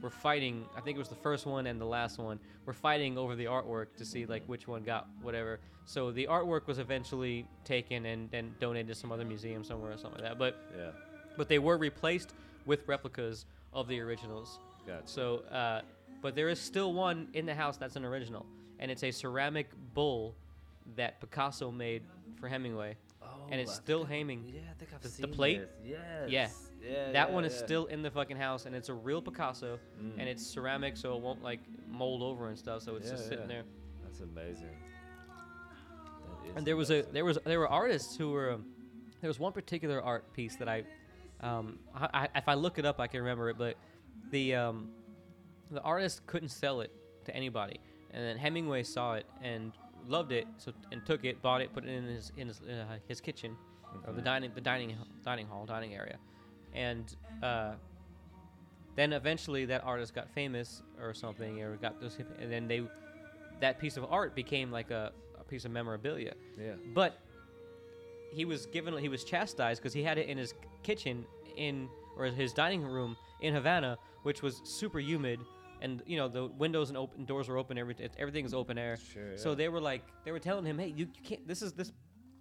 were 0.05 0.09
fighting. 0.11 0.65
I 0.77 0.81
think 0.81 0.95
it 0.95 0.99
was 0.99 1.09
the 1.09 1.15
first 1.15 1.45
one 1.47 1.65
and 1.67 1.81
the 1.81 1.85
last 1.85 2.17
one 2.19 2.39
We're 2.65 2.73
fighting 2.73 3.17
over 3.17 3.35
the 3.35 3.45
artwork 3.45 3.87
to 3.97 4.05
see 4.05 4.25
like 4.25 4.43
which 4.45 4.67
one 4.67 4.83
got 4.83 5.07
whatever. 5.21 5.59
So 5.85 6.11
the 6.11 6.27
artwork 6.27 6.67
was 6.67 6.79
eventually 6.79 7.45
taken 7.63 8.05
and 8.05 8.29
then 8.31 8.53
donated 8.59 8.87
to 8.89 8.95
some 8.95 9.11
other 9.11 9.25
museum 9.25 9.63
somewhere 9.63 9.91
or 9.91 9.97
something 9.97 10.21
like 10.21 10.29
that. 10.29 10.39
But 10.39 10.55
Yeah. 10.77 10.91
but 11.37 11.49
they 11.49 11.59
were 11.59 11.77
replaced 11.77 12.33
with 12.65 12.87
replicas 12.87 13.45
of 13.73 13.87
the 13.87 13.99
originals. 13.99 14.59
Gotcha. 14.87 15.07
So, 15.07 15.37
uh, 15.51 15.81
but 16.21 16.33
there 16.35 16.49
is 16.49 16.59
still 16.59 16.93
one 16.93 17.27
in 17.33 17.45
the 17.45 17.53
house 17.55 17.77
that's 17.77 17.95
an 17.95 18.05
original, 18.05 18.45
and 18.79 18.89
it's 18.91 19.03
a 19.03 19.11
ceramic 19.11 19.67
bull 19.93 20.35
that 20.95 21.19
Picasso 21.19 21.71
made 21.71 22.03
for 22.39 22.47
Hemingway. 22.47 22.95
Oh, 23.21 23.27
and 23.51 23.59
it's 23.59 23.71
I 23.71 23.75
still 23.75 23.99
think 24.05 24.09
hanging. 24.09 24.43
Yeah, 24.53 24.61
I 24.71 24.73
think 24.79 24.91
I've 24.93 25.01
The- 25.01 25.21
the 25.21 25.27
plate? 25.27 25.59
this. 25.59 25.69
Yes. 25.83 26.29
Yeah. 26.29 26.49
Yeah. 26.87 27.11
that 27.11 27.29
yeah, 27.29 27.33
one 27.33 27.45
is 27.45 27.53
yeah. 27.53 27.65
still 27.65 27.85
in 27.87 28.01
the 28.01 28.11
fucking 28.11 28.37
house, 28.37 28.65
and 28.65 28.75
it's 28.75 28.89
a 28.89 28.93
real 28.93 29.21
Picasso, 29.21 29.79
Mm. 30.01 30.13
and 30.19 30.29
it's 30.29 30.45
ceramic, 30.45 30.97
so 30.97 31.15
it 31.15 31.21
won't 31.21 31.41
like 31.43 31.59
mold 31.89 32.21
over 32.21 32.47
and 32.49 32.57
stuff. 32.57 32.81
So 32.83 32.95
it's 32.95 33.09
just 33.09 33.27
sitting 33.27 33.47
there. 33.47 33.63
That's 34.03 34.19
amazing. 34.21 34.69
That 36.45 36.57
And 36.57 36.65
there 36.67 36.75
was 36.77 36.91
a 36.91 37.03
there 37.11 37.25
was 37.25 37.37
there 37.45 37.59
were 37.59 37.67
artists 37.69 38.15
who 38.15 38.31
were 38.31 38.51
um, 38.53 38.65
there 39.21 39.27
was 39.27 39.39
one 39.39 39.51
particular 39.53 40.01
art 40.01 40.31
piece 40.33 40.55
that 40.57 40.67
I, 40.69 40.83
um, 41.41 41.79
I, 41.93 42.27
I 42.33 42.37
if 42.39 42.47
I 42.47 42.53
look 42.53 42.77
it 42.79 42.85
up 42.85 42.99
I 42.99 43.07
can 43.07 43.19
remember 43.21 43.49
it, 43.49 43.57
but 43.57 43.75
the 44.31 44.55
um, 44.55 44.89
the 45.71 45.81
artist 45.81 46.25
couldn't 46.27 46.49
sell 46.49 46.81
it 46.81 46.91
to 47.25 47.35
anybody, 47.35 47.79
and 48.11 48.23
then 48.23 48.37
Hemingway 48.37 48.83
saw 48.83 49.15
it 49.15 49.25
and 49.41 49.71
loved 50.07 50.31
it, 50.31 50.45
so 50.57 50.71
and 50.91 51.03
took 51.05 51.25
it, 51.25 51.41
bought 51.41 51.61
it, 51.61 51.73
put 51.73 51.83
it 51.83 51.89
in 51.89 52.05
his 52.05 52.31
in 52.37 52.47
his, 52.47 52.61
uh, 52.61 52.97
his 53.07 53.19
kitchen, 53.19 53.55
or 54.05 54.13
the 54.13 54.21
Mhm. 54.21 54.25
dining 54.25 54.51
the 54.53 54.61
dining 54.61 54.95
dining 55.23 55.47
hall 55.47 55.65
dining 55.65 55.95
area, 55.95 56.17
and 56.75 57.15
uh, 57.41 57.73
then 58.95 59.13
eventually 59.13 59.65
that 59.65 59.83
artist 59.83 60.13
got 60.13 60.29
famous 60.29 60.81
or 61.01 61.13
something, 61.13 61.61
or 61.61 61.75
got 61.77 61.99
those, 61.99 62.15
hip- 62.15 62.37
and 62.39 62.51
then 62.51 62.67
they 62.67 62.83
that 63.61 63.79
piece 63.79 63.97
of 63.97 64.05
art 64.11 64.35
became 64.35 64.71
like 64.71 64.91
a, 64.91 65.11
a 65.39 65.43
piece 65.43 65.65
of 65.65 65.71
memorabilia. 65.71 66.33
Yeah. 66.59 66.73
But 66.93 67.19
he 68.33 68.45
was 68.45 68.65
given 68.67 68.97
he 68.97 69.09
was 69.09 69.23
chastised 69.23 69.81
because 69.81 69.93
he 69.93 70.03
had 70.03 70.17
it 70.17 70.27
in 70.27 70.37
his 70.37 70.53
kitchen 70.83 71.25
in 71.55 71.87
or 72.17 72.25
his 72.25 72.53
dining 72.53 72.83
room 72.83 73.15
in 73.41 73.53
Havana, 73.53 73.97
which 74.23 74.41
was 74.41 74.61
super 74.63 74.99
humid, 74.99 75.39
and 75.81 76.01
you 76.05 76.17
know 76.17 76.27
the 76.27 76.47
windows 76.47 76.89
and 76.89 76.97
open 76.97 77.25
doors 77.25 77.47
were 77.47 77.57
open. 77.57 77.77
Every 77.77 77.95
everything 78.17 78.45
is 78.45 78.53
open 78.53 78.77
air. 78.77 78.97
Sure. 79.13 79.37
So 79.37 79.55
they 79.55 79.69
were 79.69 79.81
like 79.81 80.03
they 80.23 80.31
were 80.31 80.39
telling 80.39 80.65
him, 80.65 80.79
hey, 80.79 80.87
you, 80.87 81.07
you 81.15 81.23
can't. 81.23 81.47
This 81.47 81.61
is 81.61 81.73
this 81.73 81.91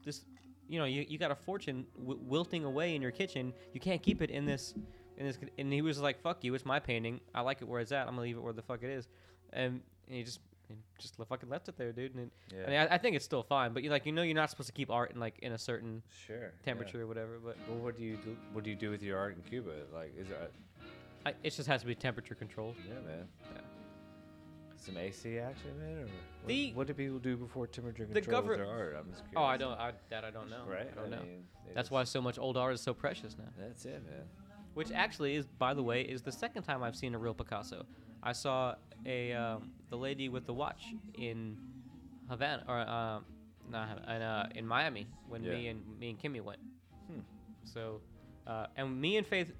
this. 0.05 0.25
You 0.69 0.79
know, 0.79 0.85
you, 0.87 1.05
you 1.09 1.19
got 1.19 1.31
a 1.31 1.35
fortune 1.35 1.87
w- 1.99 2.21
wilting 2.23 2.65
away 2.65 2.95
in 2.95 3.03
your 3.03 3.11
kitchen. 3.11 3.53
You 3.73 3.81
can't 3.81 4.03
keep 4.03 4.23
it 4.23 4.31
in 4.31 4.47
this, 4.47 4.75
in 5.19 5.27
this. 5.27 5.39
And 5.59 5.73
he 5.73 5.83
was 5.83 6.01
like, 6.01 6.21
"Fuck 6.23 6.43
you! 6.43 6.55
It's 6.55 6.65
my 6.65 6.81
painting. 6.81 7.21
I 7.35 7.43
like 7.43 7.61
it 7.61 7.69
where 7.69 7.81
it's 7.81 7.93
at. 7.93 8.03
I'm 8.07 8.15
gonna 8.15 8.23
leave 8.23 8.37
it 8.37 8.43
where 8.43 8.53
the 8.53 8.63
fuck 8.63 8.83
it 8.83 8.91
is." 8.91 9.09
And 9.53 9.81
and 10.09 10.17
you 10.17 10.25
just 10.25 10.41
just 10.99 11.17
fucking 11.17 11.49
left 11.49 11.69
it 11.69 11.77
there, 11.77 11.93
dude. 11.93 12.15
And 12.15 12.25
it, 12.25 12.33
Yeah. 12.55 12.65
I, 12.65 12.71
mean, 12.71 12.79
I, 12.81 12.95
I 12.95 12.99
think 12.99 13.15
it's 13.17 13.25
still 13.25 13.43
fine, 13.43 13.73
but 13.73 13.83
you 13.83 13.91
like 13.91 14.07
you 14.07 14.13
know 14.13 14.23
you're 14.23 14.35
not 14.35 14.51
supposed 14.51 14.69
to 14.69 14.73
keep 14.73 14.91
art 14.91 15.13
in 15.13 15.21
like 15.21 15.39
in 15.41 15.53
a 15.53 15.59
certain 15.59 16.03
sure. 16.27 16.37
yeah. 16.37 16.49
temperature 16.65 17.03
or 17.03 17.07
whatever. 17.07 17.39
But 17.45 17.57
Well, 17.69 17.79
what 17.79 17.97
do 17.97 18.03
you 18.05 18.17
do? 18.17 18.37
What 18.53 18.65
do 18.65 18.71
you 18.71 18.77
do 18.77 18.91
with 18.91 19.03
your 19.03 19.19
art 19.19 19.37
in 19.37 19.43
Cuba? 19.43 19.73
Like, 19.93 20.15
is 20.19 20.31
it? 20.31 20.55
I, 21.27 21.31
it 21.43 21.51
just 21.51 21.69
has 21.69 21.81
to 21.81 21.87
be 21.87 21.95
temperature 21.95 22.35
controlled. 22.35 22.77
Yeah, 22.87 22.95
man. 23.07 23.29
Yeah. 23.55 23.61
Some 24.85 24.97
AC 24.99 25.39
action, 25.39 25.71
man. 25.79 25.97
Or 25.97 26.01
what, 26.03 26.11
The- 26.47 26.73
what 26.75 26.87
do 26.87 26.95
people 26.95 27.19
do 27.19 27.37
before 27.37 27.67
temperature 27.67 28.05
the 28.05 28.21
control 28.21 28.43
with 28.43 28.59
their 28.59 28.67
art? 28.67 28.97
I'm 28.99 29.11
just 29.11 29.23
curious. 29.25 29.37
Oh, 29.37 29.45
I 29.45 29.57
don't. 29.57 29.79
I, 29.79 29.93
that 30.11 30.25
I 30.25 30.31
don't 30.31 30.51
know. 30.51 30.65
Right. 30.69 30.87
I 30.93 30.95
don't 31.01 31.11
know. 31.11 31.21
mean, 31.21 31.45
they 31.67 31.73
That's 31.73 31.87
just- 31.87 31.91
why 31.93 32.05
so 32.05 32.21
much 32.21 32.39
old 32.39 32.57
art 32.59 32.75
is 32.75 32.81
so 32.83 32.93
precious 32.93 33.37
now. 33.39 33.45
That's 33.59 33.85
it, 33.87 34.03
man. 34.05 34.25
Which 34.75 34.91
actually 34.93 35.37
is, 35.37 35.47
by 35.47 35.73
the 35.73 35.83
way, 35.83 36.03
is 36.03 36.21
the 36.23 36.33
second 36.33 36.65
time 36.65 36.83
I've 36.83 36.97
seen 36.97 37.15
a 37.15 37.19
real 37.19 37.33
Picasso. 37.33 37.87
I 38.23 38.33
saw 38.33 38.75
a 39.07 39.33
um, 39.33 39.71
the 39.89 39.97
lady 39.97 40.29
with 40.29 40.45
the 40.47 40.53
watch 40.53 40.83
in 41.15 41.57
Havana 42.29 42.65
or 42.69 42.81
um, 42.81 43.25
not 43.71 43.89
Havana, 43.89 44.17
in, 44.17 44.23
uh, 44.23 44.49
in 44.57 44.67
Miami 44.67 45.07
when 45.29 45.43
me 45.43 45.65
Yeah. 45.65 45.71
and 45.71 45.99
me 45.99 46.11
and 46.11 46.19
Kimmy 46.21 46.43
went. 46.43 46.59
Hmm. 47.07 47.21
So, 47.65 48.01
uh, 48.47 48.67
and 48.77 49.01
me 49.01 49.17
and 49.17 49.27
Faith 49.27 49.53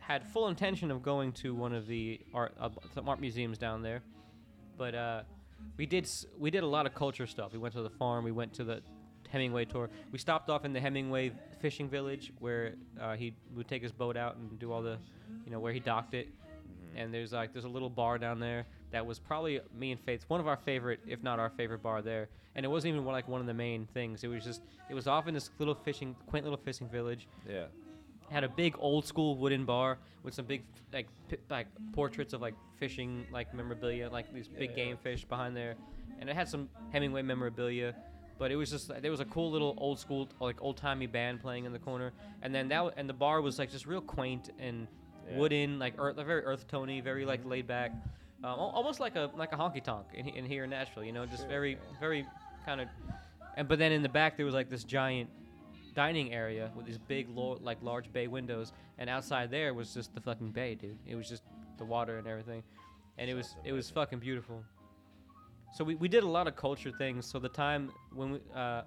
had 0.00 0.26
full 0.26 0.48
intention 0.48 0.90
of 0.90 1.02
going 1.02 1.30
to 1.32 1.54
one 1.54 1.72
of 1.72 1.86
the 1.86 2.20
art 2.34 2.54
uh, 2.60 2.68
some 2.94 3.08
art 3.08 3.20
museums 3.20 3.56
down 3.58 3.80
there, 3.82 4.02
but 4.78 4.94
uh, 4.94 5.22
we 5.76 5.86
did 5.86 6.04
s- 6.04 6.26
we 6.38 6.50
did 6.50 6.62
a 6.62 6.66
lot 6.66 6.86
of 6.86 6.94
culture 6.94 7.26
stuff. 7.26 7.52
We 7.52 7.58
went 7.58 7.74
to 7.74 7.82
the 7.82 7.90
farm. 7.90 8.24
We 8.24 8.32
went 8.32 8.52
to 8.54 8.64
the 8.64 8.82
Hemingway 9.30 9.64
tour. 9.66 9.88
We 10.10 10.18
stopped 10.18 10.50
off 10.50 10.64
in 10.64 10.72
the 10.72 10.80
Hemingway 10.80 11.32
fishing 11.60 11.88
village 11.88 12.32
where 12.40 12.74
uh, 13.00 13.14
he 13.16 13.34
would 13.54 13.68
take 13.68 13.82
his 13.82 13.92
boat 13.92 14.16
out 14.16 14.36
and 14.36 14.58
do 14.58 14.72
all 14.72 14.82
the, 14.82 14.98
you 15.46 15.52
know, 15.52 15.58
where 15.60 15.72
he 15.72 15.80
docked 15.80 16.14
it. 16.14 16.28
And 16.96 17.12
there's 17.14 17.32
like 17.32 17.52
there's 17.52 17.64
a 17.64 17.68
little 17.68 17.88
bar 17.88 18.18
down 18.18 18.38
there 18.38 18.66
that 18.90 19.06
was 19.06 19.18
probably 19.18 19.60
me 19.78 19.92
and 19.92 20.00
Faith's 20.00 20.28
one 20.28 20.40
of 20.40 20.46
our 20.46 20.58
favorite, 20.58 21.00
if 21.06 21.22
not 21.22 21.38
our 21.38 21.48
favorite 21.50 21.82
bar 21.82 22.02
there. 22.02 22.28
And 22.54 22.66
it 22.66 22.68
wasn't 22.68 22.92
even 22.92 23.06
like 23.06 23.26
one 23.28 23.40
of 23.40 23.46
the 23.46 23.54
main 23.54 23.86
things. 23.94 24.24
It 24.24 24.28
was 24.28 24.44
just 24.44 24.60
it 24.90 24.94
was 24.94 25.06
off 25.06 25.26
in 25.26 25.32
this 25.32 25.48
little 25.58 25.74
fishing, 25.74 26.14
quaint 26.26 26.44
little 26.44 26.60
fishing 26.62 26.88
village. 26.90 27.26
Yeah. 27.48 27.64
Had 28.32 28.44
a 28.44 28.48
big 28.48 28.74
old 28.78 29.04
school 29.06 29.36
wooden 29.36 29.64
bar 29.66 29.98
with 30.22 30.32
some 30.32 30.46
big 30.46 30.62
like 30.92 31.06
pi- 31.28 31.36
like 31.50 31.66
portraits 31.92 32.32
of 32.32 32.40
like 32.40 32.54
fishing 32.78 33.26
like 33.30 33.52
memorabilia, 33.52 34.08
like 34.08 34.32
these 34.32 34.48
big 34.48 34.70
Yeah. 34.70 34.76
game 34.76 34.96
fish 34.96 35.24
behind 35.26 35.54
there, 35.54 35.74
and 36.18 36.30
it 36.30 36.34
had 36.34 36.48
some 36.48 36.68
Hemingway 36.92 37.20
memorabilia. 37.22 37.94
But 38.38 38.50
it 38.50 38.56
was 38.56 38.70
just 38.70 38.88
there 39.02 39.10
was 39.10 39.20
a 39.20 39.26
cool 39.26 39.50
little 39.50 39.74
old 39.76 39.98
school 39.98 40.30
like 40.40 40.62
old 40.62 40.78
timey 40.78 41.06
band 41.06 41.40
playing 41.42 41.66
in 41.66 41.72
the 41.74 41.78
corner, 41.78 42.12
and 42.40 42.54
then 42.54 42.68
that 42.68 42.76
w- 42.78 42.94
and 42.96 43.06
the 43.06 43.12
bar 43.12 43.42
was 43.42 43.58
like 43.58 43.70
just 43.70 43.86
real 43.86 44.00
quaint 44.00 44.48
and 44.58 44.88
Yeah. 45.28 45.36
wooden, 45.38 45.78
like 45.78 45.94
earth, 45.98 46.16
very 46.16 46.42
earth 46.42 46.66
tony, 46.68 47.00
very 47.02 47.26
like 47.26 47.44
laid 47.44 47.66
back, 47.66 47.92
um, 48.42 48.58
almost 48.58 48.98
like 48.98 49.14
a 49.14 49.30
like 49.36 49.52
a 49.52 49.56
honky 49.56 49.84
tonk 49.84 50.06
in, 50.14 50.26
in 50.26 50.46
here 50.46 50.64
in 50.64 50.70
Nashville. 50.70 51.04
You 51.04 51.12
know, 51.12 51.26
just 51.26 51.42
Sure, 51.42 51.48
very 51.50 51.76
very 52.00 52.26
kind 52.64 52.80
of. 52.80 52.88
And 53.58 53.68
but 53.68 53.78
then 53.78 53.92
in 53.92 54.02
the 54.02 54.08
back 54.08 54.38
there 54.38 54.46
was 54.46 54.54
like 54.54 54.70
this 54.70 54.84
giant 54.84 55.28
dining 55.94 56.32
area 56.32 56.70
with 56.74 56.86
these 56.86 56.98
big 56.98 57.28
lo- 57.28 57.58
like 57.62 57.78
large 57.82 58.12
bay 58.12 58.26
windows, 58.26 58.72
and 58.98 59.08
outside 59.10 59.50
there 59.50 59.74
was 59.74 59.94
just 59.94 60.14
the 60.14 60.20
fucking 60.20 60.50
bay, 60.50 60.74
dude. 60.74 60.98
It 61.06 61.14
was 61.14 61.28
just 61.28 61.42
the 61.78 61.84
water 61.84 62.18
and 62.18 62.26
everything, 62.26 62.62
and 63.18 63.30
it 63.30 63.34
was 63.34 63.56
it 63.64 63.72
was 63.72 63.90
fucking 63.90 64.18
beautiful. 64.18 64.62
So 65.74 65.84
we, 65.84 65.94
we 65.94 66.08
did 66.08 66.22
a 66.22 66.28
lot 66.28 66.46
of 66.46 66.54
culture 66.54 66.92
things. 66.98 67.24
So 67.26 67.38
the 67.38 67.48
time 67.48 67.90
when 68.14 68.32
we 68.32 68.40
uh, 68.54 68.82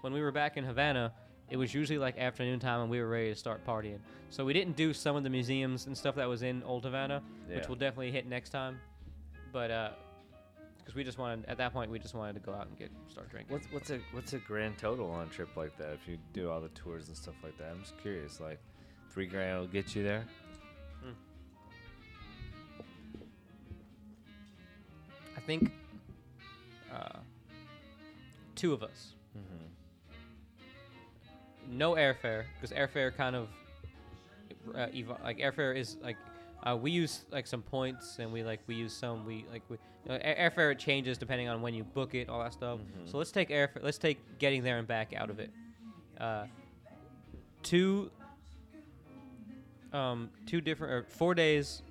when 0.00 0.12
we 0.12 0.20
were 0.20 0.32
back 0.32 0.56
in 0.56 0.64
Havana, 0.64 1.12
it 1.50 1.56
was 1.56 1.72
usually 1.74 1.98
like 1.98 2.18
afternoon 2.18 2.58
time, 2.58 2.80
and 2.82 2.90
we 2.90 3.00
were 3.00 3.08
ready 3.08 3.28
to 3.30 3.36
start 3.36 3.64
partying. 3.66 3.98
So 4.30 4.44
we 4.44 4.52
didn't 4.52 4.76
do 4.76 4.92
some 4.92 5.16
of 5.16 5.22
the 5.22 5.30
museums 5.30 5.86
and 5.86 5.96
stuff 5.96 6.14
that 6.16 6.28
was 6.28 6.42
in 6.42 6.62
Old 6.64 6.84
Havana, 6.84 7.22
which 7.48 7.68
we'll 7.68 7.76
definitely 7.78 8.12
hit 8.12 8.26
next 8.26 8.50
time. 8.50 8.80
But 9.52 9.70
uh 9.70 9.90
because 10.80 10.94
we 10.94 11.04
just 11.04 11.18
wanted 11.18 11.44
at 11.46 11.58
that 11.58 11.72
point 11.72 11.90
we 11.90 11.98
just 11.98 12.14
wanted 12.14 12.34
to 12.34 12.40
go 12.40 12.52
out 12.52 12.66
and 12.66 12.78
get 12.78 12.90
start 13.08 13.30
drinking. 13.30 13.52
What's 13.52 13.66
what's 13.72 13.90
a 13.90 14.00
what's 14.12 14.32
a 14.32 14.38
grand 14.38 14.78
total 14.78 15.10
on 15.10 15.26
a 15.26 15.30
trip 15.30 15.56
like 15.56 15.76
that? 15.78 15.92
If 15.92 16.08
you 16.08 16.18
do 16.32 16.50
all 16.50 16.60
the 16.60 16.68
tours 16.70 17.08
and 17.08 17.16
stuff 17.16 17.34
like 17.42 17.56
that, 17.58 17.70
I'm 17.70 17.80
just 17.80 17.98
curious. 17.98 18.40
Like, 18.40 18.60
three 19.10 19.26
grand 19.26 19.60
will 19.60 19.66
get 19.66 19.94
you 19.94 20.02
there. 20.02 20.24
I 25.40 25.42
think 25.42 25.72
uh, 26.94 27.18
two 28.54 28.74
of 28.74 28.82
us. 28.82 29.14
Mm-hmm. 29.36 29.64
No 31.78 31.94
airfare 31.94 32.44
because 32.60 32.76
airfare 32.76 33.16
kind 33.16 33.34
of 33.34 33.48
uh, 34.74 34.86
evo- 34.88 35.22
like 35.22 35.38
airfare 35.38 35.74
is 35.74 35.96
like 36.02 36.16
uh, 36.62 36.76
we 36.76 36.90
use 36.90 37.24
like 37.30 37.46
some 37.46 37.62
points 37.62 38.18
and 38.18 38.32
we 38.32 38.42
like 38.44 38.60
we 38.66 38.74
use 38.74 38.92
some 38.92 39.24
we 39.24 39.44
like 39.50 39.62
we 39.68 39.76
uh, 40.08 40.18
air- 40.20 40.50
airfare 40.50 40.78
changes 40.78 41.18
depending 41.18 41.48
on 41.48 41.62
when 41.62 41.74
you 41.74 41.84
book 41.84 42.14
it 42.14 42.28
all 42.28 42.42
that 42.42 42.52
stuff. 42.52 42.78
Mhm. 42.78 43.10
So 43.10 43.18
let's 43.18 43.32
take 43.32 43.48
airfare. 43.50 43.82
Let's 43.82 43.98
take 43.98 44.38
getting 44.38 44.62
there 44.62 44.78
and 44.78 44.86
back 44.86 45.12
out 45.14 45.30
of 45.30 45.38
it. 45.38 45.50
Uh, 46.18 46.46
two 47.62 48.10
um, 49.92 50.30
two 50.46 50.60
different 50.60 50.92
or 50.92 51.02
four 51.08 51.34
days 51.34 51.82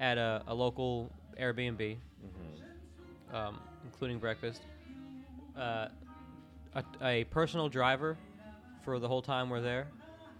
at 0.00 0.18
a, 0.18 0.42
a 0.48 0.54
local 0.54 1.10
Airbnb. 1.40 1.96
Mm-hmm. 2.24 3.36
um, 3.36 3.60
including 3.84 4.18
breakfast. 4.18 4.62
Uh, 5.56 5.88
a, 6.74 6.84
a 7.02 7.24
personal 7.24 7.68
driver 7.68 8.16
for 8.82 8.98
the 8.98 9.06
whole 9.06 9.22
time 9.22 9.50
we're 9.50 9.60
there, 9.60 9.86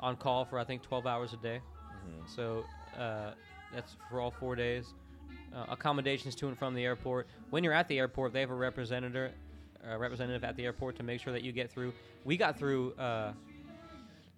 on 0.01 0.17
call 0.17 0.45
for 0.45 0.59
I 0.59 0.65
think 0.65 0.83
12 0.83 1.07
hours 1.07 1.33
a 1.35 1.37
day. 1.37 1.61
Mm-hmm. 1.61 2.27
So 2.27 2.65
uh, 2.99 3.33
that's 3.75 3.97
for 4.11 4.21
all 4.21 4.31
four 4.31 4.55
days. 4.57 4.95
Uh, 5.55 5.67
accommodations 5.69 6.35
to 6.35 6.49
and 6.49 6.59
from 6.59 6.75
the 6.75 6.85
airport. 6.85 7.29
When 7.51 7.63
you're 7.63 7.73
at 7.73 7.87
the 7.87 7.99
airport, 7.99 8.33
they 8.33 8.41
have 8.41 8.51
a 8.51 8.55
representative, 8.55 9.33
a 9.89 9.97
representative 9.97 10.43
at 10.43 10.57
the 10.57 10.65
airport 10.65 10.97
to 10.97 11.03
make 11.05 11.21
sure 11.21 11.33
that 11.33 11.43
you 11.43 11.53
get 11.53 11.71
through. 11.71 11.93
We 12.25 12.37
got 12.37 12.59
through 12.59 12.93
uh, 12.95 13.33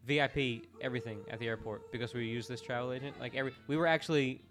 VIP 0.05 0.65
everything 0.81 1.19
at 1.31 1.39
the 1.39 1.49
airport 1.49 1.91
because 1.91 2.15
we 2.15 2.27
used 2.27 2.49
this 2.49 2.61
travel 2.61 2.93
agent. 2.93 3.19
Like 3.19 3.35
every, 3.35 3.53
we 3.67 3.77
were 3.77 3.87
actually 3.87 4.43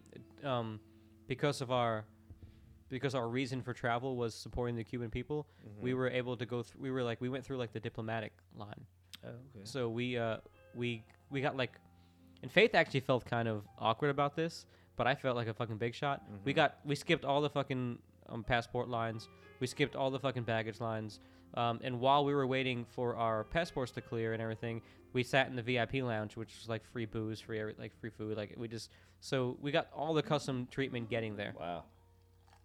um, 0.43 0.79
because 1.27 1.61
of 1.61 1.71
our 1.71 2.03
because 2.89 3.15
our 3.15 3.27
reason 3.27 3.61
for 3.61 3.73
travel 3.73 4.15
was 4.15 4.33
supporting 4.35 4.75
the 4.75 4.83
Cuban 4.83 5.09
people. 5.09 5.47
We 5.81 5.91
Mm-hmm. 5.91 5.99
were 5.99 6.09
able 6.09 6.37
to 6.37 6.45
go. 6.45 6.61
Th- 6.61 6.75
we 6.79 6.91
were 6.91 7.03
like 7.03 7.21
we 7.21 7.29
went 7.29 7.45
through 7.45 7.57
like 7.57 7.73
the 7.73 7.79
diplomatic 7.79 8.33
line. 8.57 8.85
Oh, 9.23 9.29
okay. 9.29 9.65
So 9.65 9.87
we 9.89 10.17
uh 10.17 10.37
we 10.75 11.03
we 11.29 11.41
got 11.41 11.55
like, 11.57 11.73
and 12.45 12.51
Faith 12.51 12.75
actually 12.75 12.99
felt 12.99 13.25
kind 13.25 13.47
of 13.47 13.63
awkward 13.79 14.09
about 14.11 14.35
this, 14.35 14.67
but 14.97 15.07
I 15.07 15.15
felt 15.15 15.35
like 15.35 15.47
a 15.47 15.53
fucking 15.55 15.77
big 15.79 15.95
shot. 15.95 16.21
We 16.43 16.53
Mhm. 16.53 16.55
got 16.57 16.77
we 16.85 16.93
skipped 16.93 17.25
all 17.25 17.41
the 17.41 17.49
fucking 17.49 17.97
um, 18.29 18.43
passport 18.43 18.87
lines. 18.87 19.27
We 19.59 19.65
skipped 19.65 19.95
all 19.95 20.11
the 20.11 20.19
fucking 20.19 20.43
baggage 20.43 20.79
lines. 20.79 21.19
Um, 21.55 21.79
and 21.83 21.99
while 21.99 22.23
we 22.23 22.35
were 22.35 22.45
waiting 22.45 22.85
for 22.85 23.15
our 23.15 23.45
passports 23.45 23.91
to 23.93 24.01
clear 24.01 24.33
and 24.33 24.41
everything, 24.43 24.83
we 25.13 25.23
sat 25.23 25.47
in 25.47 25.55
the 25.55 25.63
VIP 25.63 26.03
lounge, 26.03 26.35
which 26.37 26.55
was 26.59 26.69
like 26.69 26.83
free 26.85 27.05
booze, 27.05 27.39
free 27.41 27.59
every, 27.59 27.73
like 27.79 27.95
free 27.99 28.11
food. 28.11 28.37
Like 28.37 28.53
we 28.57 28.67
just 28.67 28.91
so 29.21 29.57
we 29.59 29.71
got 29.71 29.87
all 29.91 30.13
the 30.13 30.21
custom 30.21 30.67
treatment 30.69 31.09
getting 31.09 31.35
there. 31.35 31.55
Wow. 31.59 31.85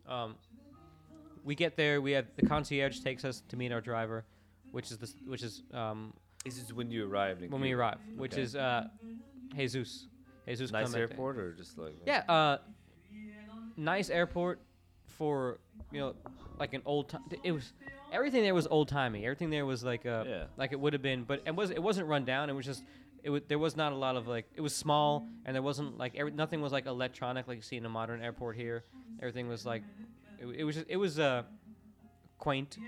Um, 0.06 0.36
we 1.42 1.54
get 1.54 1.74
there. 1.76 2.02
We 2.02 2.12
have 2.12 2.26
the 2.36 2.42
concierge 2.42 3.00
takes 3.00 3.24
us 3.24 3.40
to 3.48 3.56
meet 3.56 3.72
our 3.72 3.80
driver, 3.80 4.26
which 4.72 4.90
is 4.90 4.98
this, 4.98 5.14
which 5.26 5.42
is 5.42 5.62
um, 5.72 6.12
This 6.44 6.58
is 6.58 6.72
when 6.72 6.90
you 6.90 7.06
arrived. 7.10 7.40
When 7.50 7.60
we 7.62 7.68
Cuba. 7.68 7.80
arrive, 7.80 7.98
which 8.16 8.32
Okay. 8.34 8.42
is 8.42 8.56
uh, 8.56 8.88
Jesus. 9.54 10.06
Jesus. 10.46 10.70
Nice 10.72 10.90
Clemente. 10.90 11.12
airport 11.12 11.38
or 11.38 11.52
just 11.52 11.78
like 11.78 11.94
Yeah. 12.06 12.22
Uh, 12.28 12.58
nice 13.76 14.10
airport 14.10 14.60
for 15.06 15.58
you 15.92 16.00
know 16.00 16.14
like 16.58 16.74
an 16.74 16.82
old 16.84 17.08
time. 17.08 17.22
It 17.42 17.52
was 17.52 17.72
everything 18.12 18.42
there 18.42 18.54
was 18.54 18.66
old 18.66 18.88
timey. 18.88 19.24
Everything 19.24 19.50
there 19.50 19.66
was 19.66 19.84
like 19.84 20.06
uh 20.06 20.24
Yeah. 20.26 20.44
like 20.56 20.72
it 20.72 20.80
would 20.80 20.92
have 20.92 21.02
been, 21.02 21.24
but 21.24 21.42
it 21.46 21.54
was 21.54 21.70
it 21.70 21.82
wasn't 21.82 22.08
run 22.08 22.24
down. 22.24 22.50
It 22.50 22.54
was 22.54 22.66
just. 22.66 22.82
It 23.22 23.28
was, 23.28 23.42
there 23.48 23.58
was 23.58 23.76
not 23.76 23.92
a 23.92 23.96
lot 23.96 24.16
of 24.16 24.28
like 24.28 24.46
it 24.54 24.62
was 24.62 24.74
small 24.74 25.28
and 25.44 25.54
there 25.54 25.60
wasn't 25.62 25.98
like 25.98 26.16
every, 26.16 26.30
nothing 26.32 26.62
was 26.62 26.72
like 26.72 26.86
electronic 26.86 27.46
like 27.46 27.56
you 27.56 27.62
see 27.62 27.76
in 27.76 27.84
a 27.84 27.88
modern 27.90 28.22
airport 28.22 28.56
here 28.56 28.82
everything 29.18 29.46
was 29.46 29.66
like 29.66 29.82
it, 30.38 30.46
it 30.46 30.64
was 30.64 30.76
just, 30.76 30.86
it 30.88 30.96
was 30.96 31.18
uh 31.18 31.42
quaint 32.38 32.78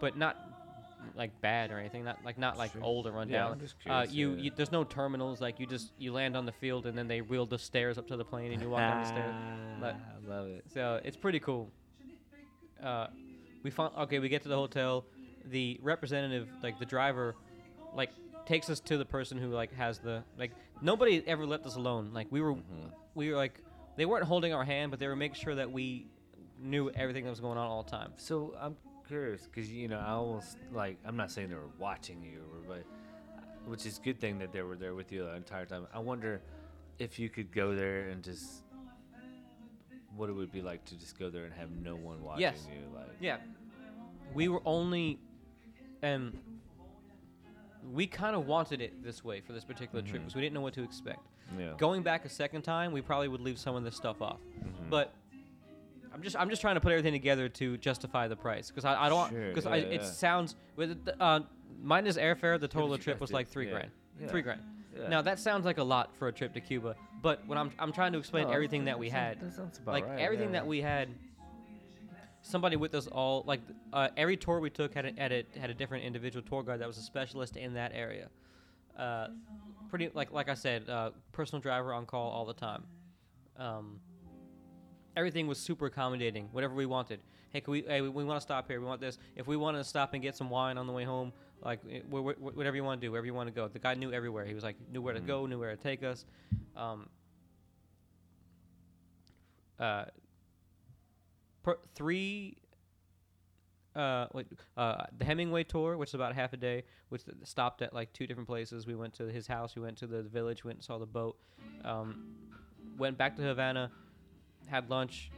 but 0.00 0.16
not 0.16 0.53
like 1.16 1.40
bad 1.40 1.70
or 1.70 1.78
anything 1.78 2.04
not 2.04 2.18
like 2.24 2.38
not 2.38 2.56
like 2.58 2.72
Sure. 2.72 2.82
old 2.82 3.06
or 3.06 3.12
run 3.12 3.28
Yeah, 3.28 3.48
down 3.48 3.60
just 3.60 3.74
uh, 3.80 3.82
curious, 3.82 4.12
you, 4.12 4.30
yeah. 4.34 4.42
you 4.42 4.50
there's 4.56 4.72
no 4.72 4.84
terminals 4.84 5.40
like 5.40 5.58
you 5.60 5.66
just 5.66 5.92
you 5.98 6.12
land 6.12 6.36
on 6.36 6.46
the 6.46 6.52
field 6.52 6.86
and 6.86 6.96
then 6.96 7.08
they 7.08 7.20
wheel 7.20 7.46
the 7.46 7.58
stairs 7.58 7.98
up 7.98 8.06
to 8.08 8.16
the 8.16 8.24
plane 8.24 8.52
and 8.52 8.60
you 8.62 8.68
walk 8.70 8.80
down 8.80 9.02
the 9.02 9.08
stairs 9.08 9.34
But- 9.80 9.96
I 9.96 10.28
love 10.28 10.46
it. 10.48 10.64
so 10.72 11.00
it's 11.04 11.16
pretty 11.16 11.40
cool 11.40 11.70
uh, 12.82 13.06
we 13.62 13.70
found 13.70 13.94
okay 13.96 14.18
we 14.18 14.28
get 14.28 14.42
to 14.42 14.48
the 14.48 14.56
hotel 14.56 15.04
the 15.50 15.78
representative 15.82 16.48
like 16.62 16.78
the 16.78 16.86
driver 16.86 17.34
like 17.94 18.10
takes 18.46 18.68
us 18.68 18.80
to 18.80 18.98
the 18.98 19.04
person 19.04 19.38
who 19.38 19.48
like 19.48 19.72
has 19.74 19.98
the 19.98 20.22
like 20.38 20.50
nobody 20.82 21.22
ever 21.26 21.46
left 21.46 21.64
us 21.66 21.76
alone 21.76 22.10
like 22.12 22.26
we 22.30 22.40
were 22.40 22.54
Mhm. 22.54 22.90
we 23.14 23.30
were 23.30 23.36
like 23.36 23.60
they 23.96 24.04
weren't 24.06 24.24
holding 24.24 24.52
our 24.52 24.64
hand 24.64 24.90
but 24.90 24.98
they 25.00 25.06
were 25.06 25.16
making 25.16 25.36
sure 25.36 25.54
that 25.54 25.70
we 25.70 26.06
knew 26.60 26.90
everything 26.90 27.24
that 27.24 27.30
was 27.30 27.40
going 27.40 27.58
on 27.58 27.66
all 27.66 27.82
the 27.82 27.90
time 27.90 28.12
So 28.16 28.54
I'm 28.60 28.76
curious 29.08 29.46
because 29.46 29.70
you 29.70 29.88
know 29.88 29.98
I 29.98 30.10
almost 30.12 30.56
like 30.72 30.98
I'm 31.04 31.16
not 31.16 31.30
saying 31.30 31.48
they 31.48 31.54
were 31.54 31.70
watching 31.78 32.22
you, 32.22 32.40
but 32.66 32.84
which 33.66 33.86
is 33.86 33.98
a 33.98 34.00
good 34.02 34.20
thing 34.20 34.38
that 34.38 34.52
they 34.52 34.62
were 34.62 34.76
there 34.76 34.94
with 34.94 35.10
you 35.12 35.24
the 35.24 35.34
entire 35.34 35.64
time. 35.66 35.86
I 35.94 35.98
wonder 35.98 36.40
if 36.98 37.18
you 37.18 37.28
could 37.28 37.50
go 37.52 37.74
there 37.74 38.08
and 38.10 38.22
just 38.22 38.62
what 40.16 40.28
it 40.28 40.32
would 40.32 40.52
be 40.52 40.62
like 40.62 40.84
to 40.86 40.96
just 40.98 41.18
go 41.18 41.28
there 41.30 41.44
and 41.44 41.52
have 41.54 41.70
no 41.70 41.96
one 41.96 42.22
watching 42.22 42.42
Yes. 42.42 42.68
you. 42.70 42.80
Like, 42.94 43.08
Yeah. 43.20 43.38
We 44.32 44.48
were 44.48 44.62
only 44.64 45.18
and 46.02 46.38
we 47.92 48.06
kind 48.06 48.34
of 48.36 48.46
wanted 48.46 48.80
it 48.80 49.02
this 49.02 49.22
way 49.24 49.40
for 49.40 49.52
this 49.52 49.64
particular 49.64 50.02
trip 50.02 50.14
Mhm. 50.22 50.24
because 50.26 50.34
we 50.34 50.40
didn't 50.40 50.54
know 50.54 50.60
what 50.60 50.74
to 50.74 50.82
expect. 50.82 51.20
yeah. 51.58 51.74
Going 51.76 52.02
back 52.02 52.24
a 52.24 52.28
second 52.28 52.62
time, 52.62 52.92
we 52.92 53.00
probably 53.02 53.28
would 53.28 53.40
leave 53.42 53.58
some 53.58 53.74
of 53.76 53.84
this 53.84 53.94
stuff 53.96 54.22
off. 54.22 54.40
Mhm. 54.60 54.88
But 54.90 55.12
I'm 56.14 56.22
just 56.22 56.36
I'm 56.36 56.48
just 56.48 56.62
trying 56.62 56.76
to 56.76 56.80
put 56.80 56.92
everything 56.92 57.12
together 57.12 57.48
to 57.50 57.76
justify 57.78 58.28
the 58.28 58.36
price 58.36 58.68
because 58.68 58.84
I, 58.84 59.06
I 59.06 59.08
don't 59.08 59.30
Sure, 59.30 59.48
because 59.48 59.64
yeah, 59.64 59.74
it 59.74 60.00
yeah. 60.02 60.06
sounds 60.08 60.54
with 60.76 60.96
uh, 61.20 61.40
minus 61.82 62.16
airfare 62.16 62.58
the 62.60 62.68
total 62.68 62.92
of 62.92 62.98
the 63.00 63.04
trip 63.04 63.20
was 63.20 63.32
like 63.32 63.48
three 63.48 63.66
yeah, 63.66 63.72
grand 63.72 63.90
yeah, 64.20 64.28
three 64.28 64.42
grand. 64.42 64.60
yeah. 64.96 65.08
Now 65.08 65.22
that 65.22 65.38
sounds 65.40 65.64
like 65.64 65.78
a 65.78 65.82
lot 65.82 66.14
for 66.16 66.28
a 66.28 66.32
trip 66.32 66.54
to 66.54 66.60
Cuba, 66.60 66.94
but 67.20 67.44
when 67.48 67.58
I'm 67.58 67.72
I'm 67.80 67.92
trying 67.92 68.12
to 68.12 68.18
explain 68.18 68.46
No, 68.46 68.52
everything 68.52 68.84
that 68.84 68.98
we 68.98 69.10
sounds- 69.10 69.40
had, 69.40 69.40
that 69.40 69.54
sounds 69.56 69.78
about 69.78 69.92
like 69.92 70.06
right, 70.06 70.20
everything 70.20 70.48
yeah. 70.48 70.60
that 70.60 70.66
we 70.66 70.80
had 70.80 71.08
somebody 72.42 72.76
with 72.76 72.94
us 72.94 73.06
all 73.06 73.42
like 73.46 73.60
uh, 73.92 74.08
every 74.16 74.36
tour 74.36 74.60
we 74.60 74.70
took 74.70 74.94
had 74.94 75.06
a, 75.06 75.12
had 75.20 75.32
a 75.32 75.44
had 75.58 75.70
a 75.70 75.74
different 75.74 76.04
individual 76.04 76.44
tour 76.46 76.62
guide 76.62 76.78
that 76.80 76.86
was 76.86 76.98
a 76.98 77.02
specialist 77.02 77.56
in 77.56 77.72
that 77.74 77.90
area 77.94 78.28
uh, 78.98 79.28
pretty 79.88 80.10
like 80.14 80.30
like 80.30 80.48
i 80.50 80.54
said 80.54 80.86
uh, 80.90 81.10
personal 81.32 81.60
driver 81.60 81.92
on 81.94 82.04
call 82.04 82.30
all 82.30 82.44
the 82.44 82.52
time 82.52 82.84
um, 83.56 83.98
everything 85.16 85.46
was 85.46 85.58
super 85.58 85.86
accommodating 85.86 86.48
whatever 86.52 86.74
we 86.74 86.86
wanted. 86.86 87.20
Hey 87.52 87.60
can 87.60 87.70
we 87.72 87.82
hey, 87.82 88.00
we, 88.00 88.08
we 88.08 88.24
want 88.24 88.36
to 88.38 88.42
stop 88.42 88.66
here. 88.68 88.80
We 88.80 88.86
want 88.86 89.00
this. 89.00 89.18
If 89.36 89.46
we 89.46 89.56
want 89.56 89.76
to 89.76 89.84
stop 89.84 90.12
and 90.14 90.22
get 90.22 90.36
some 90.36 90.50
wine 90.50 90.76
on 90.78 90.86
the 90.86 90.92
way 90.92 91.04
home 91.04 91.32
like 91.62 91.80
eh, 91.90 92.00
wh- 92.10 92.32
wh- 92.36 92.56
whatever 92.56 92.76
you 92.76 92.84
want 92.84 93.00
to 93.00 93.06
do 93.06 93.10
wherever 93.10 93.26
you 93.26 93.34
want 93.34 93.48
to 93.48 93.54
go. 93.54 93.68
The 93.68 93.78
guy 93.78 93.94
knew 93.94 94.12
everywhere. 94.12 94.44
He 94.44 94.54
was 94.54 94.64
like 94.64 94.76
knew 94.92 95.00
where 95.02 95.14
to 95.14 95.20
Mhm. 95.20 95.26
go 95.26 95.46
knew 95.46 95.58
where 95.58 95.74
to 95.74 95.82
take 95.82 96.02
us. 96.02 96.24
Um, 96.76 97.08
uh, 99.78 100.04
per, 101.62 101.76
three 101.94 102.56
uh, 103.96 104.26
wait, 104.34 104.46
uh, 104.76 105.04
the 105.18 105.24
Hemingway 105.24 105.62
tour, 105.62 105.96
which 105.96 106.10
is 106.10 106.14
about 106.14 106.34
half 106.34 106.52
a 106.52 106.56
day, 106.56 106.82
which 107.10 107.24
th- 107.24 107.36
stopped 107.44 107.80
at 107.80 107.92
like 107.94 108.12
two 108.12 108.26
different 108.26 108.48
places. 108.48 108.86
We 108.88 108.96
went 108.96 109.14
to 109.14 109.24
his 109.28 109.46
house, 109.46 109.76
we 109.76 109.82
went 109.82 109.96
to 109.98 110.08
the 110.08 110.22
village, 110.24 110.64
went 110.64 110.78
and 110.78 110.84
saw 110.84 110.98
the 110.98 111.06
boat, 111.06 111.36
um, 111.84 112.34
went 112.98 113.16
back 113.16 113.36
to 113.36 113.42
Havana, 113.42 113.92
had 114.66 114.90
lunch, 114.90 115.30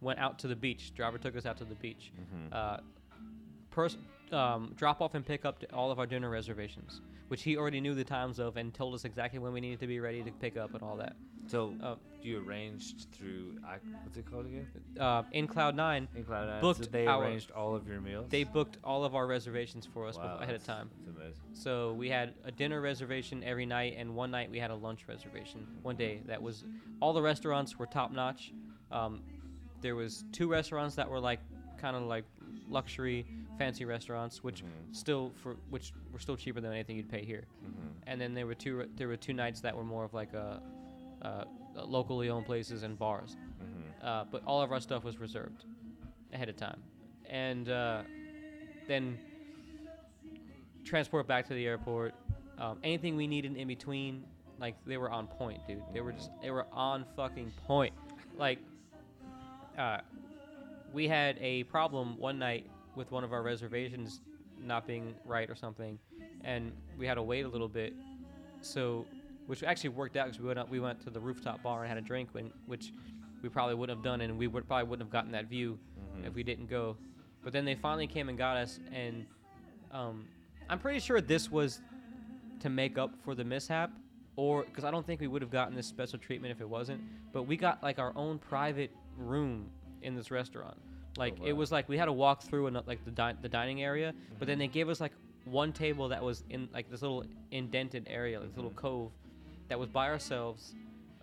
went 0.00 0.18
out 0.18 0.38
to 0.40 0.48
the 0.48 0.56
beach. 0.56 0.92
Driver 0.94 1.18
took 1.18 1.36
us 1.36 1.46
out 1.46 1.56
to 1.58 1.64
the 1.64 1.74
beach. 1.76 2.12
Mhm. 2.18 2.52
Uh, 2.52 2.78
pers- 3.70 3.98
um, 4.32 4.72
drop 4.76 5.00
off 5.00 5.14
and 5.14 5.24
pick 5.24 5.44
up 5.44 5.62
all 5.72 5.90
of 5.90 5.98
our 5.98 6.06
dinner 6.06 6.28
reservations, 6.30 7.00
which 7.28 7.42
he 7.42 7.56
already 7.56 7.80
knew 7.80 7.94
the 7.94 8.04
times 8.04 8.38
of 8.38 8.56
and 8.56 8.72
told 8.74 8.94
us 8.94 9.04
exactly 9.04 9.38
when 9.38 9.52
we 9.52 9.60
needed 9.60 9.80
to 9.80 9.86
be 9.86 10.00
ready 10.00 10.22
to 10.22 10.30
pick 10.32 10.56
up 10.56 10.74
and 10.74 10.82
all 10.82 10.96
that. 10.96 11.14
So 11.46 11.74
uh, 11.82 11.94
you 12.22 12.42
arranged 12.46 13.06
through 13.12 13.58
what's 14.02 14.16
it 14.16 14.24
called 14.30 14.46
again? 14.46 14.66
Uh, 14.98 15.22
in 15.32 15.46
Cloud 15.46 15.76
Nine, 15.76 16.08
In 16.16 16.24
Cloud 16.24 16.48
Nine. 16.48 16.60
Booked 16.62 16.84
so 16.84 16.90
they 16.90 17.06
our- 17.06 17.22
arranged 17.22 17.50
all 17.50 17.74
of 17.74 17.86
your 17.86 18.00
meals. 18.00 18.26
they 18.30 18.44
booked 18.44 18.78
all 18.82 19.04
of 19.04 19.14
our 19.14 19.26
reservations 19.26 19.86
for 19.86 20.06
us 20.06 20.16
wow, 20.16 20.38
ahead 20.40 20.54
of 20.54 20.64
time. 20.64 20.88
That's 21.04 21.16
amazing. 21.16 21.40
So 21.52 21.92
we 21.94 22.08
had 22.08 22.32
a 22.44 22.50
dinner 22.50 22.80
reservation 22.80 23.44
every 23.44 23.66
night, 23.66 23.94
and 23.98 24.14
one 24.14 24.30
night 24.30 24.50
we 24.50 24.58
had 24.58 24.70
a 24.70 24.74
lunch 24.74 25.04
reservation. 25.06 25.66
One 25.82 25.96
day 25.96 26.22
that 26.26 26.40
was 26.42 26.64
all 27.00 27.12
the 27.12 27.22
restaurants 27.22 27.78
were 27.78 27.86
top 27.86 28.10
notch. 28.10 28.52
Um, 28.90 29.20
there 29.82 29.94
was 29.96 30.24
two 30.32 30.48
restaurants 30.50 30.94
that 30.94 31.08
were 31.10 31.20
like 31.20 31.40
kind 31.78 31.94
of 31.94 32.02
like 32.04 32.24
luxury, 32.70 33.26
fancy 33.58 33.84
restaurants, 33.84 34.42
which 34.42 34.62
Mhm. 34.64 34.96
still 34.96 35.30
for 35.42 35.56
which 35.68 35.92
were 36.10 36.18
still 36.18 36.36
cheaper 36.38 36.60
than 36.62 36.72
anything 36.72 36.96
you'd 36.96 37.10
pay 37.10 37.22
here. 37.22 37.44
Mhm. 37.62 37.90
And 38.06 38.18
then 38.20 38.32
there 38.32 38.46
were 38.46 38.54
two 38.54 38.88
there 38.96 39.08
were 39.08 39.18
two 39.18 39.34
nights 39.34 39.60
that 39.60 39.76
were 39.76 39.84
more 39.84 40.04
of 40.04 40.14
like 40.14 40.32
a, 40.32 40.62
uh, 41.24 41.44
locally 41.84 42.28
owned 42.30 42.46
places 42.46 42.82
and 42.82 42.98
bars. 42.98 43.36
Mhm. 43.62 44.04
Uh, 44.06 44.24
but 44.30 44.42
all 44.46 44.62
of 44.62 44.70
our 44.72 44.80
stuff 44.80 45.04
was 45.04 45.18
reserved 45.18 45.64
ahead 46.32 46.48
of 46.48 46.56
time, 46.56 46.82
and 47.28 47.68
uh, 47.68 48.02
then 48.86 49.18
transport 50.84 51.26
back 51.26 51.46
to 51.48 51.54
the 51.54 51.66
airport. 51.66 52.14
Um, 52.58 52.78
anything 52.84 53.16
we 53.16 53.26
needed 53.26 53.56
in 53.56 53.66
between, 53.66 54.24
like 54.60 54.76
they 54.84 54.96
were 54.96 55.10
on 55.10 55.26
point, 55.26 55.60
dude. 55.66 55.82
They 55.92 56.00
were 56.00 56.12
just 56.12 56.30
they 56.42 56.50
were 56.50 56.66
on 56.72 57.04
fucking 57.16 57.52
point. 57.66 57.94
Like, 58.36 58.58
uh, 59.78 59.98
we 60.92 61.08
had 61.08 61.38
a 61.40 61.64
problem 61.64 62.18
one 62.18 62.38
night 62.38 62.66
with 62.94 63.10
one 63.10 63.24
of 63.24 63.32
our 63.32 63.42
reservations 63.42 64.20
not 64.60 64.86
being 64.86 65.14
right 65.24 65.48
or 65.50 65.54
something, 65.56 65.98
and 66.44 66.72
we 66.98 67.06
had 67.06 67.14
to 67.14 67.22
wait 67.22 67.44
a 67.44 67.48
little 67.48 67.68
bit. 67.68 67.92
So, 68.60 69.06
which 69.46 69.62
actually 69.62 69.90
worked 69.90 70.16
out 70.16 70.26
because 70.26 70.40
we 70.40 70.46
went 70.46 70.58
up, 70.58 70.70
we 70.70 70.80
went 70.80 71.00
to 71.02 71.10
the 71.10 71.20
rooftop 71.20 71.62
bar 71.62 71.82
and 71.82 71.88
had 71.88 71.98
a 71.98 72.00
drink, 72.06 72.28
when, 72.32 72.50
which 72.66 72.92
we 73.42 73.48
probably 73.48 73.74
wouldn't 73.74 73.96
have 73.98 74.04
done, 74.04 74.20
and 74.22 74.38
we 74.38 74.46
would 74.46 74.66
probably 74.66 74.88
wouldn't 74.88 75.06
have 75.06 75.12
gotten 75.12 75.32
that 75.32 75.46
view 75.46 75.78
Mhm. 76.16 76.26
if 76.26 76.34
we 76.34 76.42
didn't 76.42 76.66
go. 76.66 76.96
But 77.42 77.52
then 77.52 77.64
they 77.64 77.74
finally 77.74 78.06
came 78.06 78.28
and 78.28 78.38
got 78.38 78.56
us, 78.56 78.80
and 78.90 79.26
um, 79.92 80.26
I'm 80.68 80.78
pretty 80.78 80.98
sure 81.00 81.20
this 81.20 81.50
was 81.50 81.80
to 82.60 82.70
make 82.70 82.96
up 82.96 83.14
for 83.22 83.34
the 83.34 83.44
mishap, 83.44 83.90
or 84.36 84.64
because 84.64 84.84
I 84.84 84.90
don't 84.90 85.06
think 85.06 85.20
we 85.20 85.26
would 85.28 85.42
have 85.42 85.50
gotten 85.50 85.74
this 85.74 85.86
special 85.86 86.18
treatment 86.18 86.50
if 86.52 86.60
it 86.60 86.68
wasn't. 86.68 87.02
But 87.32 87.42
we 87.42 87.56
got 87.56 87.82
like 87.82 87.98
our 87.98 88.12
own 88.16 88.38
private 88.38 88.90
room 89.18 89.68
in 90.02 90.14
this 90.14 90.30
restaurant. 90.30 90.76
Like 91.16 91.38
it 91.44 91.52
wow. 91.52 91.58
was 91.58 91.70
like 91.70 91.88
we 91.88 91.98
had 91.98 92.06
to 92.06 92.12
walk 92.12 92.42
through 92.42 92.66
an, 92.66 92.78
like 92.86 93.04
the 93.04 93.10
di- 93.10 93.34
the 93.42 93.48
dining 93.48 93.82
area, 93.82 94.14
but 94.38 94.48
then 94.48 94.58
they 94.58 94.66
gave 94.66 94.88
us 94.88 95.00
like 95.00 95.12
one 95.44 95.72
table 95.72 96.08
that 96.08 96.22
was 96.22 96.42
in 96.48 96.68
like 96.72 96.90
this 96.90 97.02
little 97.02 97.24
indented 97.50 98.06
area, 98.10 98.40
like 98.40 98.48
this 98.48 98.56
little 98.56 98.72
cove, 98.72 99.12
that 99.68 99.78
was 99.78 99.88
by 99.88 100.08
ourselves. 100.08 100.74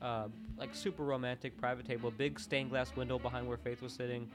Uh, 0.01 0.27
like 0.57 0.73
super 0.73 1.03
romantic 1.03 1.57
private 1.57 1.85
table, 1.85 2.09
big 2.11 2.39
stained 2.39 2.69
glass 2.71 2.95
window 2.95 3.19
behind 3.19 3.47
where 3.47 3.57
Faith 3.57 3.81
was 3.81 3.93
sitting. 3.93 4.27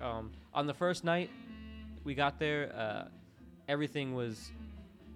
Mhm. 0.00 0.02
Um, 0.04 0.32
on 0.52 0.66
the 0.66 0.74
first 0.74 1.04
night, 1.04 1.30
we 2.04 2.14
got 2.14 2.38
there. 2.38 2.74
Uh, 2.74 3.08
everything 3.68 4.14
was 4.14 4.50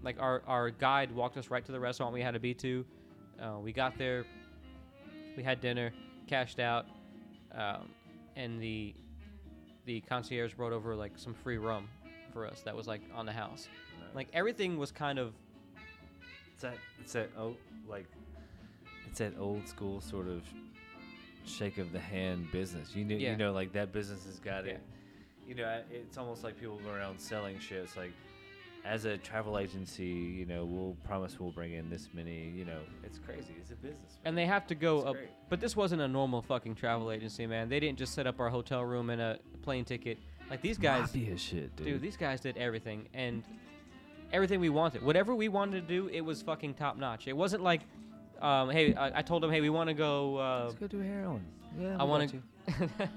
like 0.02 0.20
our 0.20 0.42
our 0.46 0.70
guide 0.70 1.12
walked 1.12 1.36
us 1.36 1.50
right 1.50 1.64
to 1.64 1.72
the 1.72 1.80
restaurant 1.80 2.12
we 2.14 2.20
had 2.22 2.34
to 2.34 2.40
be 2.40 2.54
to. 2.54 2.84
Uh, 3.40 3.58
we 3.60 3.72
got 3.72 3.96
there, 3.98 4.24
we 5.36 5.42
had 5.42 5.60
dinner, 5.60 5.92
cashed 6.26 6.60
out, 6.60 6.86
um, 7.52 7.88
and 8.36 8.60
the 8.60 8.94
the 9.86 10.00
concierge 10.02 10.54
brought 10.54 10.72
over 10.72 10.94
like 10.94 11.12
some 11.16 11.34
free 11.34 11.58
rum 11.58 11.88
for 12.32 12.46
us 12.46 12.60
that 12.62 12.76
was 12.76 12.86
like 12.86 13.02
on 13.14 13.26
the 13.26 13.32
house. 13.32 13.68
Nice. 13.98 14.14
Like 14.14 14.28
everything 14.32 14.78
was 14.78 14.92
kind 14.92 15.18
of 15.18 15.32
It's 16.52 16.62
that 16.62 16.76
it's 17.00 17.12
that 17.14 17.30
oh 17.36 17.56
like 17.88 18.06
it's 19.10 19.18
that 19.18 19.34
old 19.40 19.66
school 19.66 20.00
sort 20.00 20.28
of 20.28 20.42
shake 21.44 21.78
of 21.78 21.90
the 21.92 21.98
hand 21.98 22.46
business. 22.52 22.94
You 22.94 23.04
know, 23.04 23.16
Yeah. 23.16 23.32
you 23.32 23.36
know, 23.36 23.52
like 23.52 23.72
that 23.72 23.92
business 23.92 24.24
has 24.26 24.38
got 24.38 24.64
Yeah. 24.64 24.72
it. 24.74 24.82
You 25.48 25.56
know, 25.56 25.82
it's 25.90 26.16
almost 26.16 26.44
like 26.44 26.58
people 26.60 26.78
go 26.78 26.92
around 26.92 27.18
selling 27.20 27.58
shit. 27.58 27.78
It's 27.82 27.96
like, 27.96 28.12
as 28.84 29.04
a 29.04 29.18
travel 29.18 29.58
agency, 29.58 30.06
you 30.06 30.46
know, 30.46 30.64
we'll 30.64 30.96
promise 31.04 31.38
we'll 31.40 31.50
bring 31.50 31.72
in 31.72 31.90
this 31.90 32.08
many. 32.14 32.50
You 32.50 32.64
know, 32.64 32.78
it's 33.02 33.18
crazy. 33.18 33.52
It's 33.60 33.72
a 33.72 33.74
business. 33.74 34.18
and 34.24 34.38
they 34.38 34.46
have 34.46 34.66
to 34.68 34.74
go 34.76 34.98
It's 34.98 35.06
up. 35.06 35.14
great. 35.16 35.28
But 35.48 35.60
this 35.60 35.74
wasn't 35.76 36.02
a 36.02 36.08
normal 36.08 36.40
fucking 36.40 36.76
travel 36.76 37.10
agency, 37.10 37.46
man. 37.48 37.68
They 37.68 37.80
didn't 37.80 37.98
just 37.98 38.14
set 38.14 38.26
up 38.28 38.38
our 38.38 38.48
hotel 38.48 38.84
room 38.84 39.10
and 39.10 39.20
a 39.20 39.38
plane 39.62 39.84
ticket. 39.84 40.18
Like 40.48 40.62
these 40.62 40.78
guys, 40.78 41.00
Mafia 41.14 41.36
shit, 41.36 41.74
dude. 41.76 41.86
Dude, 41.86 42.00
these 42.00 42.16
guys 42.16 42.40
did 42.40 42.56
everything 42.56 43.08
and 43.12 43.42
everything 44.32 44.60
we 44.60 44.68
wanted. 44.68 45.02
Whatever 45.02 45.34
we 45.34 45.48
wanted 45.48 45.80
to 45.80 45.86
do, 45.86 46.08
it 46.08 46.20
was 46.20 46.40
fucking 46.42 46.74
top 46.74 46.96
notch. 46.96 47.26
It 47.26 47.36
wasn't 47.36 47.62
like, 47.64 47.82
um, 48.40 48.70
hey, 48.70 48.94
I, 48.94 49.18
I 49.18 49.22
told 49.22 49.42
them, 49.42 49.50
hey, 49.50 49.60
we 49.60 49.70
want 49.70 49.88
to 49.88 49.94
go. 49.94 50.36
Uh, 50.38 50.62
Let's 50.64 50.74
go 50.78 50.86
do 50.86 50.98
heroin. 51.00 51.44
Yeah, 51.78 51.96
I 51.98 52.04
want 52.04 52.30
to. 52.30 52.88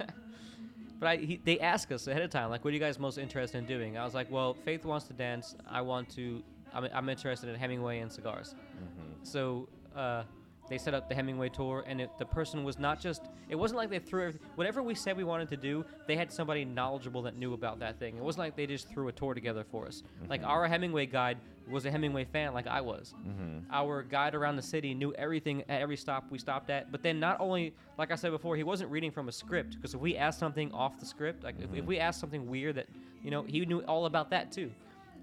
but 1.00 1.08
I, 1.08 1.16
he, 1.18 1.40
they 1.44 1.60
asked 1.60 1.92
us 1.92 2.08
ahead 2.08 2.22
of 2.22 2.30
time, 2.30 2.50
like, 2.50 2.64
what 2.64 2.72
are 2.72 2.74
you 2.74 2.80
guys 2.80 3.00
most 3.00 3.18
interested 3.18 3.58
in 3.58 3.66
doing? 3.66 3.98
I 3.98 4.06
was 4.06 4.14
like, 4.14 4.30
well, 4.32 4.54
Faith 4.54 4.86
wants 4.86 5.08
to 5.08 5.14
dance. 5.14 5.56
I 5.70 5.82
want 5.82 6.10
to. 6.16 6.44
I'm, 6.74 6.88
I'm 6.94 7.10
interested 7.10 7.50
in 7.50 7.56
Hemingway 7.56 8.00
and 8.00 8.12
cigars. 8.12 8.56
Mhm. 8.78 9.26
So 9.28 9.68
uh, 9.96 10.24
they 10.70 10.78
set 10.78 10.93
up 10.93 11.09
the 11.09 11.16
Hemingway 11.16 11.49
tour, 11.49 11.84
and 11.86 11.99
it, 12.01 12.09
the 12.18 12.26
person 12.26 12.64
was 12.64 12.80
not 12.80 12.99
just. 12.99 13.24
It 13.49 13.55
wasn't 13.55 13.78
like 13.80 13.89
they 13.89 13.99
threw 13.99 14.22
everything. 14.28 14.47
Whatever 14.55 14.82
we 14.82 14.95
said 14.95 15.18
we 15.18 15.24
wanted 15.24 15.49
to 15.49 15.57
do, 15.57 15.86
they 16.07 16.16
had 16.16 16.32
somebody 16.32 16.64
knowledgeable 16.66 17.22
that 17.24 17.36
knew 17.36 17.53
about 17.53 17.80
that 17.80 17.99
thing. 17.99 18.18
It 18.18 18.24
wasn't 18.24 18.45
like 18.45 18.55
they 18.55 18.66
just 18.66 18.88
threw 18.89 19.07
a 19.09 19.11
tour 19.11 19.34
together 19.34 19.64
for 19.64 19.86
us. 19.88 20.03
Like 20.30 20.41
Mhm. 20.41 20.47
our 20.47 20.68
Hemingway 20.68 21.05
guide 21.05 21.38
was 21.70 21.86
a 21.86 21.91
Hemingway 21.91 22.26
fan, 22.26 22.53
like 22.53 22.68
I 22.68 22.82
was. 22.82 23.14
Mhm. 23.26 23.64
Our 23.72 24.03
guide 24.03 24.36
around 24.36 24.55
the 24.55 24.61
city 24.61 24.93
knew 24.93 25.14
everything 25.14 25.61
at 25.70 25.82
every 25.82 25.97
stop 25.97 26.26
we 26.32 26.38
stopped 26.39 26.70
at. 26.70 26.91
But 26.91 27.03
then 27.03 27.20
not 27.20 27.39
only, 27.39 27.74
like 27.97 28.11
I 28.11 28.16
said 28.16 28.32
before, 28.32 28.55
he 28.55 28.64
wasn't 28.64 28.89
reading 28.91 29.11
from 29.11 29.28
a 29.28 29.32
script. 29.32 29.76
Because 29.76 29.93
if 29.93 29.99
we 29.99 30.18
asked 30.18 30.39
something 30.39 30.72
off 30.72 30.97
the 30.99 31.05
script, 31.05 31.43
like 31.43 31.55
if, 31.59 31.74
if 31.74 31.84
Mhm. 31.84 31.88
we 31.88 31.99
asked 31.99 32.20
something 32.20 32.49
weird 32.49 32.76
that, 32.76 32.88
you 33.22 33.32
know, 33.32 33.43
he 33.43 33.66
knew 33.66 33.82
all 33.82 34.05
about 34.05 34.30
that 34.32 34.51
too. 34.51 34.72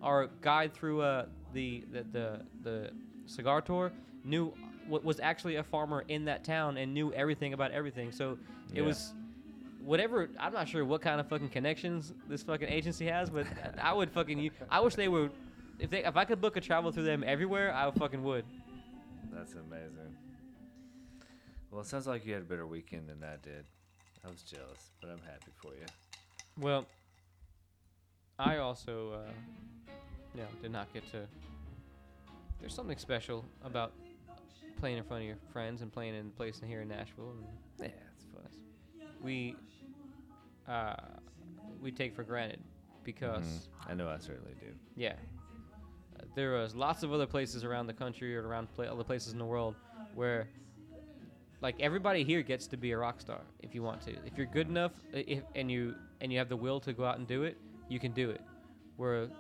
Our 0.03 0.28
guide 0.43 0.72
through 0.74 1.03
uh, 1.03 1.26
the, 1.53 1.84
the 1.93 2.03
the 2.12 2.47
the 2.62 2.91
cigar 3.26 3.61
tour 3.61 3.93
knew 4.24 4.53
what 4.91 5.05
was 5.05 5.20
actually 5.20 5.57
a 5.57 5.62
farmer 5.62 6.05
in 6.09 6.24
that 6.26 6.45
town 6.45 6.76
and 6.76 6.93
knew 6.93 7.12
everything 7.14 7.53
about 7.55 7.70
everything. 7.70 8.11
So 8.12 8.36
it 8.74 8.80
Yeah. 8.80 8.86
was 8.86 9.14
whatever. 9.82 10.28
I'm 10.38 10.53
not 10.53 10.68
sure 10.68 10.84
what 10.84 11.01
kind 11.01 11.20
of 11.20 11.28
fucking 11.28 11.49
connections 11.51 12.12
this 12.28 12.43
fucking 12.43 12.68
agency 12.68 13.07
has, 13.07 13.30
but 13.30 13.47
I 13.80 13.93
would 13.93 14.11
fucking. 14.11 14.51
I 14.68 14.80
wish 14.80 14.97
they 14.97 15.09
would. 15.09 15.30
If 15.78 15.88
they 15.91 16.05
if 16.05 16.16
I 16.16 16.24
could 16.26 16.41
book 16.41 16.57
a 16.57 16.61
travel 16.61 16.93
through 16.93 17.05
them 17.05 17.24
everywhere, 17.24 17.72
I 17.74 17.91
fucking 17.93 18.22
would. 18.24 18.45
That's 19.32 19.55
amazing. 19.55 20.16
Well, 21.70 21.80
it 21.82 21.86
sounds 21.86 22.07
like 22.09 22.26
you 22.26 22.32
had 22.34 22.43
a 22.43 22.47
better 22.47 22.66
weekend 22.66 23.09
than 23.09 23.20
that 23.20 23.43
did. 23.43 23.64
I 24.24 24.28
was 24.28 24.43
jealous, 24.43 24.91
but 25.01 25.09
I'm 25.09 25.20
happy 25.20 25.53
for 25.62 25.72
you. 25.72 25.86
Well, 26.59 26.84
I 28.38 28.57
also, 28.57 29.12
uh, 29.12 29.30
you 30.34 30.41
know, 30.43 30.49
did 30.61 30.72
not 30.72 30.93
get 30.93 31.09
to. 31.12 31.26
There's 32.59 32.74
something 32.74 32.99
special 32.99 33.45
about 33.64 33.93
playing 34.81 34.97
in 34.99 35.05
front 35.05 35.22
of 35.22 35.26
your 35.28 35.37
friends 35.53 35.83
and 35.83 35.93
playing 35.93 36.14
in 36.14 36.26
a 36.26 36.31
place 36.31 36.61
here 36.66 36.81
in 36.81 36.89
Nashville. 36.89 37.31
And 37.33 37.45
Yeah, 37.78 37.87
it's 38.16 38.24
fun. 38.24 38.43
we, 39.22 39.57
uh, 40.66 40.95
we 41.81 41.93
take 41.93 42.14
for 42.14 42.24
granted 42.24 42.61
because, 43.05 43.45
Mhm. 43.45 43.91
I 43.91 43.95
know 43.95 44.09
I 44.09 44.18
certainly 44.18 44.55
do. 44.59 44.74
yeah, 44.97 45.16
uh, 46.18 46.24
there 46.35 46.53
was 46.53 46.74
lots 46.74 47.03
of 47.03 47.12
other 47.12 47.26
places 47.26 47.62
around 47.64 47.87
the 47.87 47.95
country 47.95 48.35
or 48.37 48.47
around 48.47 48.72
pla- 48.72 48.87
other 48.87 49.05
places 49.05 49.33
in 49.33 49.39
the 49.39 49.45
world 49.45 49.76
where, 50.14 50.49
like, 51.61 51.78
everybody 51.81 52.24
here 52.24 52.43
gets 52.43 52.66
to 52.68 52.76
be 52.78 52.93
a 52.93 52.99
rock 52.99 53.20
star 53.20 53.43
if 53.61 53.74
you 53.74 53.83
want 53.83 54.01
to. 54.03 54.12
If 54.26 54.37
you're 54.39 54.47
good 54.47 54.68
enough, 54.68 54.93
if, 55.12 55.45
and 55.55 55.70
you 55.70 55.95
and 56.22 56.31
you 56.33 56.39
have 56.39 56.49
the 56.51 56.57
will 56.57 56.81
to 56.81 56.93
go 56.93 57.05
out 57.05 57.18
and 57.18 57.26
do 57.26 57.45
it, 57.45 57.57
you 57.89 57.99
can 57.99 58.12
do 58.12 58.31
it. 58.31 58.41
Where 58.97 59.31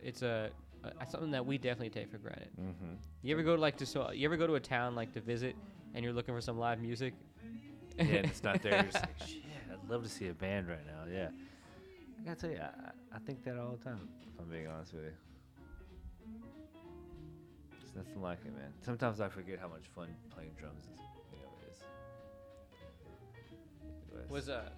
it's 0.00 0.22
a, 0.22 0.50
a 0.84 1.06
something 1.10 1.30
that 1.32 1.44
we 1.44 1.58
definitely 1.58 1.90
take 1.90 2.10
for 2.10 2.18
granted. 2.18 2.48
Mm-hmm. 2.60 2.94
You 3.22 3.34
ever 3.34 3.42
go 3.42 3.56
to 3.56 3.60
like 3.60 3.76
to 3.78 3.86
so 3.86 4.10
you 4.12 4.26
ever 4.26 4.36
go 4.36 4.46
to 4.46 4.54
a 4.54 4.60
town 4.60 4.94
like 4.94 5.12
to 5.14 5.20
visit 5.20 5.56
and 5.94 6.04
you're 6.04 6.12
looking 6.12 6.34
for 6.34 6.40
some 6.40 6.58
live 6.58 6.80
music? 6.80 7.14
Yeah, 7.96 8.04
and 8.04 8.26
it's 8.26 8.42
not 8.44 8.62
there. 8.62 8.74
You're 8.74 8.82
just 8.84 8.94
like, 9.00 9.18
shit, 9.26 9.42
I'd 9.72 9.90
love 9.90 10.02
to 10.04 10.08
see 10.08 10.28
a 10.28 10.34
band 10.34 10.68
right 10.68 10.86
now. 10.86 11.12
Yeah. 11.12 11.28
I 12.20 12.24
gotta 12.24 12.40
tell 12.40 12.50
you, 12.50 12.58
I, 12.60 13.16
I- 13.16 13.18
think 13.20 13.44
that 13.44 13.58
all 13.58 13.72
the 13.72 13.84
time, 13.84 14.08
if 14.22 14.40
I'm 14.40 14.48
being 14.48 14.66
honest 14.68 14.92
with 14.94 15.04
you. 15.04 15.12
There's 17.72 17.94
nothing 18.06 18.22
like 18.22 18.38
it, 18.44 18.54
man. 18.56 18.72
Sometimes 18.82 19.20
I 19.20 19.28
forget 19.28 19.58
how 19.58 19.68
much 19.68 19.86
fun 19.94 20.08
playing 20.34 20.50
drums 20.58 20.82
is. 20.82 21.00
You 21.32 21.38
know, 21.38 21.50
it 21.60 21.70
is. 21.72 21.82
Anyways. 24.12 24.30
Was 24.30 24.48
uh 24.48 24.68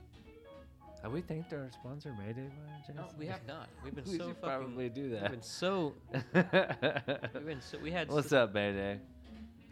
Have 1.02 1.12
we 1.12 1.22
thanked 1.22 1.52
our 1.54 1.68
sponsor, 1.72 2.14
Mayday, 2.18 2.48
by 2.88 2.94
no, 2.94 3.08
we 3.18 3.26
have 3.26 3.40
not. 3.48 3.68
We've 3.82 3.94
been 3.94 4.04
We 4.10 4.18
so 4.18 4.28
should 4.28 4.36
fucking. 4.36 4.58
probably 4.66 4.88
do 4.90 5.10
that. 5.10 5.22
We've 5.22 5.30
been 5.30 5.42
so. 5.42 5.94
We've 6.34 7.46
been 7.46 7.60
so. 7.62 7.78
We 7.78 7.90
had. 7.90 8.08
What's 8.10 8.28
so, 8.28 8.42
up, 8.44 8.52
Mayday? 8.54 8.98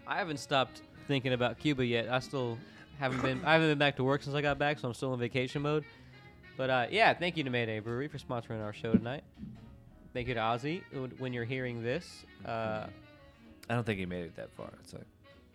I 0.06 0.16
haven't 0.16 0.38
stopped 0.38 0.80
thinking 1.06 1.34
about 1.34 1.58
Cuba 1.58 1.84
yet. 1.84 2.08
I 2.08 2.20
still 2.20 2.56
haven't 2.98 3.20
been. 3.20 3.44
I 3.44 3.52
haven't 3.52 3.68
been 3.68 3.78
back 3.78 3.96
to 3.96 4.04
work 4.04 4.22
since 4.22 4.34
I 4.34 4.40
got 4.40 4.58
back, 4.58 4.78
so 4.78 4.88
I'm 4.88 4.94
still 4.94 5.12
in 5.12 5.20
vacation 5.20 5.60
mode. 5.60 5.84
But 6.56 6.70
uh, 6.70 6.86
yeah, 6.90 7.12
thank 7.12 7.36
you 7.36 7.44
to 7.44 7.50
Mayday 7.50 7.80
Brewery 7.80 8.08
for 8.08 8.18
sponsoring 8.18 8.64
our 8.64 8.72
show 8.72 8.92
tonight. 8.92 9.22
Thank 10.14 10.28
you 10.28 10.34
to 10.34 10.40
Ozzy. 10.40 10.82
When- 10.92 11.10
When 11.18 11.32
you're 11.34 11.44
hearing 11.44 11.82
this, 11.82 12.24
uh, 12.46 12.86
I 13.68 13.74
don't 13.74 13.84
think 13.84 13.98
he 13.98 14.06
made 14.06 14.24
it 14.24 14.34
that 14.36 14.50
far. 14.56 14.70
It's 14.80 14.94
like, 14.94 15.04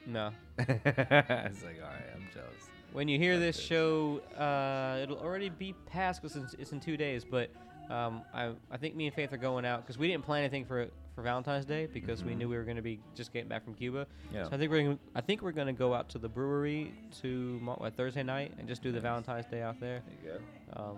no. 0.06 0.30
it's 0.60 1.64
like, 1.64 1.80
all 1.82 1.90
right, 1.90 2.10
I'm 2.16 2.28
jealous. 2.32 2.70
When 2.94 3.08
you 3.08 3.18
hear 3.18 3.40
this 3.40 3.60
show, 3.60 4.22
uh, 4.38 5.00
it'll 5.02 5.18
already 5.18 5.50
be 5.50 5.74
past 5.88 6.22
because 6.22 6.36
it's, 6.38 6.54
it's 6.56 6.72
in 6.72 6.80
two 6.80 6.96
days. 6.96 7.26
But 7.26 7.50
um, 7.90 8.22
I, 8.34 8.52
I 8.72 8.78
think 8.78 8.96
me 8.96 9.08
and 9.08 9.16
Faith 9.16 9.34
are 9.34 9.38
going 9.38 9.66
out 9.66 9.82
because 9.82 9.98
we 9.98 10.08
didn't 10.08 10.24
plan 10.24 10.44
anything 10.44 10.66
for 10.66 10.88
for 11.16 11.22
Valentine's 11.22 11.66
Day 11.66 11.86
because 11.86 12.24
we 12.24 12.32
Mhm. 12.34 12.38
knew 12.38 12.50
we 12.50 12.56
were 12.58 12.64
going 12.64 12.76
to 12.78 12.82
be 12.82 13.00
just 13.14 13.32
getting 13.34 13.48
back 13.48 13.64
from 13.64 13.76
Cuba. 13.76 14.08
Yeah. 14.34 14.46
So 14.46 14.50
I 14.54 14.58
think 14.58 14.72
we're 14.72 14.82
gonna, 14.84 14.98
I 15.14 15.22
think 15.22 15.44
we're 15.44 15.52
going 15.52 15.68
to 15.68 15.74
go 15.74 15.94
out 15.94 16.10
to 16.10 16.18
the 16.18 16.28
brewery 16.28 16.92
to 17.22 17.60
what, 17.78 17.96
Thursday 17.96 18.24
night 18.24 18.52
and 18.58 18.68
just 18.68 18.82
do 18.82 18.90
the 18.92 18.96
Nice. 18.96 19.04
Valentine's 19.04 19.46
Day 19.46 19.62
out 19.62 19.80
there. 19.80 20.02
There 20.24 20.34
you 20.34 20.40
go. 20.76 20.82
Um, 20.82 20.98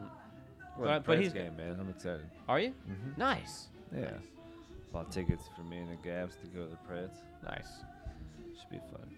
Well, 0.78 0.88
But- 0.88 1.06
but 1.06 1.20
he's- 1.20 1.34
game, 1.34 1.58
man. 1.58 1.78
I'm 1.80 1.90
excited. 1.90 2.26
are 2.48 2.60
you? 2.62 2.70
Mm-hmm. 2.90 3.20
Nice. 3.20 3.68
Yeah. 3.94 4.12
Bought 4.94 5.12
tickets 5.12 5.44
for 5.54 5.64
me 5.64 5.80
and 5.80 5.90
the 5.92 5.96
Gabs 5.98 6.36
to 6.38 6.48
go 6.48 6.64
to 6.64 6.70
the 6.70 6.78
Preds. 6.90 7.18
Nice. 7.44 7.68
Should 8.58 8.70
be 8.70 8.78
fun. 8.92 9.10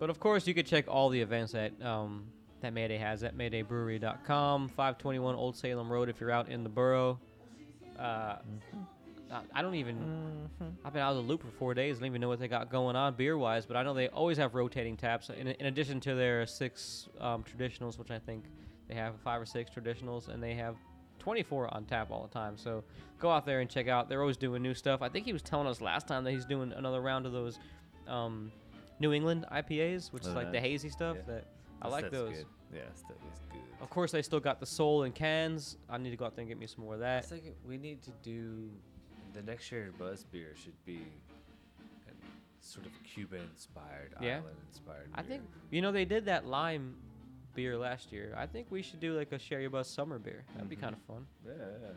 But 0.00 0.10
of 0.10 0.18
course, 0.18 0.46
you 0.48 0.54
could 0.54 0.66
check 0.66 0.86
all 0.88 1.10
the 1.10 1.20
events 1.20 1.52
that 1.52 1.80
um, 1.82 2.24
that 2.62 2.72
Mayday 2.72 2.96
has 2.98 3.22
at 3.22 3.36
MaydayBrewery.com, 3.36 4.68
521 4.68 5.34
Old 5.36 5.56
Salem 5.56 5.90
Road. 5.92 6.08
If 6.08 6.20
you're 6.20 6.30
out 6.30 6.48
in 6.48 6.62
the 6.64 6.68
borough, 6.68 7.18
uh, 7.98 8.36
I- 9.30 9.42
I 9.54 9.62
don't 9.62 9.74
even. 9.76 10.48
I've 10.84 10.92
been 10.92 11.02
out 11.02 11.10
of 11.12 11.16
the 11.18 11.22
loop 11.22 11.42
for 11.42 11.50
four 11.52 11.74
days. 11.74 11.96
I 11.96 12.00
don't 12.00 12.06
even 12.06 12.20
know 12.20 12.28
what 12.28 12.40
they 12.40 12.48
got 12.48 12.70
going 12.70 12.96
on 12.96 13.14
beer 13.14 13.36
wise, 13.38 13.64
but 13.66 13.76
I 13.76 13.82
know 13.82 13.94
they 13.94 14.08
always 14.08 14.38
have 14.38 14.54
rotating 14.54 14.96
taps. 14.96 15.30
In, 15.30 15.46
in 15.48 15.66
addition 15.66 16.00
to 16.00 16.14
their 16.14 16.46
six 16.46 17.08
um, 17.20 17.44
traditionals, 17.44 17.98
which 17.98 18.10
I 18.10 18.18
think 18.18 18.44
they 18.88 18.94
have 18.94 19.14
five 19.22 19.40
or 19.40 19.46
six 19.46 19.70
traditionals, 19.70 20.28
and 20.28 20.42
they 20.42 20.54
have 20.54 20.74
24 21.20 21.72
on 21.74 21.84
tap 21.84 22.10
all 22.10 22.22
the 22.22 22.32
time. 22.32 22.56
So 22.56 22.82
go 23.20 23.30
out 23.30 23.44
there 23.46 23.60
and 23.60 23.68
check 23.70 23.86
out. 23.86 24.08
They're 24.08 24.20
always 24.22 24.38
doing 24.38 24.62
new 24.62 24.74
stuff. 24.74 25.02
I 25.02 25.08
think 25.10 25.26
he 25.26 25.32
was 25.32 25.42
telling 25.42 25.66
us 25.68 25.80
last 25.80 26.08
time 26.08 26.24
that 26.24 26.32
he's 26.32 26.46
doing 26.46 26.72
another 26.72 27.00
round 27.02 27.24
of 27.26 27.32
those 27.32 27.58
um, 28.08 28.50
New 29.00 29.12
England 29.12 29.46
IPAs, 29.50 30.12
which 30.12 30.24
Oh, 30.26 30.28
is 30.28 30.34
like 30.34 30.52
the 30.52 30.60
hazy 30.60 30.88
stuff. 30.90 31.16
Yeah. 31.16 31.34
That 31.34 31.44
I 31.82 31.86
That 31.88 31.90
like 31.92 32.10
those. 32.10 32.36
Good. 32.36 32.46
Yeah, 32.72 32.80
stuff 32.94 33.16
is 33.32 33.40
good. 33.50 33.60
Of 33.80 33.90
course, 33.90 34.12
they 34.12 34.22
still 34.22 34.40
got 34.40 34.60
the 34.60 34.66
Sol 34.66 35.02
in 35.04 35.12
cans. 35.12 35.78
I 35.88 35.96
need 35.98 36.10
to 36.10 36.16
go 36.16 36.26
out 36.26 36.36
there 36.36 36.42
and 36.42 36.48
get 36.48 36.58
me 36.58 36.66
some 36.66 36.84
more 36.84 36.94
of 36.94 37.00
that. 37.00 37.22
was 37.22 37.30
thinking 37.30 37.54
we 37.66 37.78
need 37.78 38.02
to 38.02 38.10
do 38.22 38.70
the 39.32 39.42
next 39.42 39.64
shared 39.64 39.96
buzz 39.98 40.24
beer 40.24 40.54
should 40.54 40.84
be 40.84 41.00
sort 42.60 42.84
of 42.86 42.92
Cuban 43.04 43.40
inspired, 43.52 44.14
Yeah. 44.20 44.38
island 44.38 44.56
inspired. 44.68 45.08
I 45.14 45.22
think 45.22 45.42
you 45.70 45.80
know 45.80 45.92
they 45.92 46.04
did 46.04 46.26
that 46.26 46.46
lime 46.46 46.94
beer 47.54 47.76
last 47.76 48.12
year. 48.12 48.34
I 48.36 48.46
think 48.46 48.66
we 48.70 48.82
should 48.82 49.00
do 49.00 49.16
like 49.16 49.32
a 49.32 49.38
Sherry 49.38 49.66
Buzz 49.68 49.88
summer 49.88 50.18
beer. 50.18 50.44
That'd 50.54 50.68
be 50.68 50.76
Mhm. 50.76 50.80
kind 50.80 50.94
of 50.94 51.02
fun. 51.02 51.26
Yeah, 51.44 51.52
yeah. 51.56 51.88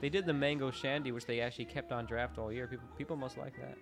They 0.00 0.08
did 0.10 0.26
the 0.26 0.32
mango 0.32 0.70
shandy, 0.70 1.12
which 1.12 1.26
they 1.26 1.40
actually 1.40 1.64
kept 1.66 1.92
on 1.92 2.04
draft 2.06 2.38
all 2.38 2.52
year. 2.52 2.66
People 2.66 2.86
people 2.96 3.16
must 3.16 3.36
like 3.38 3.56
that. 3.56 3.76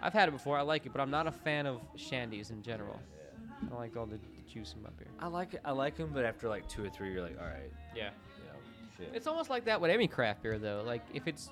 Yeah. 0.00 0.06
I've 0.06 0.12
had 0.12 0.28
it 0.28 0.32
before. 0.32 0.56
I 0.58 0.62
like 0.62 0.86
it, 0.86 0.92
but 0.92 1.00
I'm 1.00 1.10
not 1.10 1.26
a 1.26 1.32
fan 1.32 1.66
of 1.66 1.80
shandies 1.96 2.50
in 2.50 2.62
general. 2.62 2.98
yeah. 3.16 3.40
I 3.62 3.68
don't 3.70 3.78
like 3.78 3.96
all 3.96 4.06
the, 4.06 4.16
the 4.16 4.42
juice 4.52 4.74
in 4.76 4.82
my 4.82 4.90
beer. 4.98 5.08
I 5.18 5.26
like 5.26 5.54
it. 5.54 5.60
I 5.64 5.72
like 5.72 5.96
them, 5.96 6.10
but 6.14 6.24
after 6.24 6.48
like 6.48 6.68
two 6.68 6.84
or 6.84 6.88
three, 6.90 7.12
you're 7.12 7.22
like, 7.22 7.38
all 7.40 7.46
right, 7.46 7.70
Yeah. 7.94 8.10
you 8.38 8.44
know, 8.46 8.58
shit. 8.96 9.10
It's 9.14 9.26
almost 9.26 9.50
like 9.50 9.64
that 9.66 9.80
with 9.80 9.90
any 9.90 10.06
craft 10.08 10.42
beer, 10.42 10.58
though. 10.58 10.82
Like 10.86 11.02
if 11.12 11.26
it's, 11.26 11.50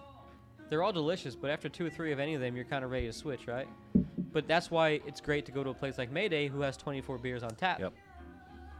they're 0.70 0.82
all 0.82 0.92
delicious, 0.92 1.34
but 1.36 1.50
after 1.50 1.68
two 1.68 1.86
or 1.86 1.90
three 1.90 2.12
of 2.12 2.18
any 2.20 2.34
of 2.34 2.40
them, 2.40 2.56
you're 2.56 2.64
kind 2.64 2.84
of 2.84 2.90
ready 2.90 3.06
to 3.06 3.12
switch, 3.12 3.46
right? 3.46 3.68
But 4.32 4.46
that's 4.48 4.70
why 4.70 5.00
it's 5.06 5.20
great 5.20 5.46
to 5.46 5.52
go 5.52 5.64
to 5.64 5.70
a 5.70 5.74
place 5.74 5.96
like 5.98 6.10
Mayday, 6.10 6.48
who 6.48 6.60
has 6.60 6.76
24 6.76 7.18
beers 7.18 7.42
on 7.42 7.50
tap. 7.56 7.80
Yep. 7.80 7.92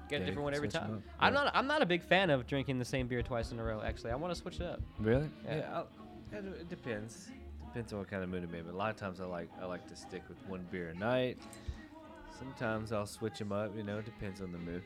Get 0.09 0.17
a 0.17 0.19
Yeah, 0.21 0.27
different 0.27 0.45
one 0.45 0.53
can 0.53 0.57
every 0.59 0.71
switch 0.71 0.83
'em 0.83 0.89
time. 0.89 0.97
up, 0.99 1.03
I'm 1.19 1.35
yeah. 1.35 1.45
not. 1.45 1.57
I'm 1.57 1.67
not 1.67 1.83
a 1.83 1.87
big 1.87 2.03
fan 2.03 2.31
of 2.31 2.47
drinking 2.47 2.79
the 2.79 2.85
same 2.85 3.09
beer 3.09 3.23
twice 3.23 3.51
in 3.51 3.59
a 3.59 3.65
row. 3.65 3.83
Actually, 3.83 4.13
I 4.13 4.15
want 4.17 4.33
to 4.33 4.39
switch 4.41 4.57
it 4.61 4.63
up. 4.63 4.81
Really? 5.01 5.29
Yeah. 5.45 5.57
Yeah. 5.57 5.75
I'll, 5.75 5.89
it, 6.33 6.45
it 6.61 6.69
depends. 6.69 7.29
Depends 7.77 7.93
on 7.93 7.99
what 7.99 8.09
kind 8.09 8.23
of 8.23 8.31
mood 8.31 8.43
I'm 8.43 8.55
in. 8.55 8.65
But 8.65 8.73
a 8.73 8.77
lot 8.79 8.89
of 8.89 8.97
times 8.97 9.21
I 9.21 9.27
like 9.27 9.51
I 9.61 9.67
like 9.67 9.87
to 9.89 9.95
stick 9.95 10.23
with 10.31 10.39
one 10.49 10.67
beer 10.71 10.95
a 10.97 10.99
night. 10.99 11.37
Sometimes 12.39 12.91
I'll 12.91 13.05
switch 13.05 13.39
them 13.39 13.53
up. 13.53 13.77
You 13.77 13.83
know, 13.83 13.99
it 13.99 14.07
depends 14.07 14.41
on 14.41 14.51
the 14.51 14.57
mood. 14.57 14.83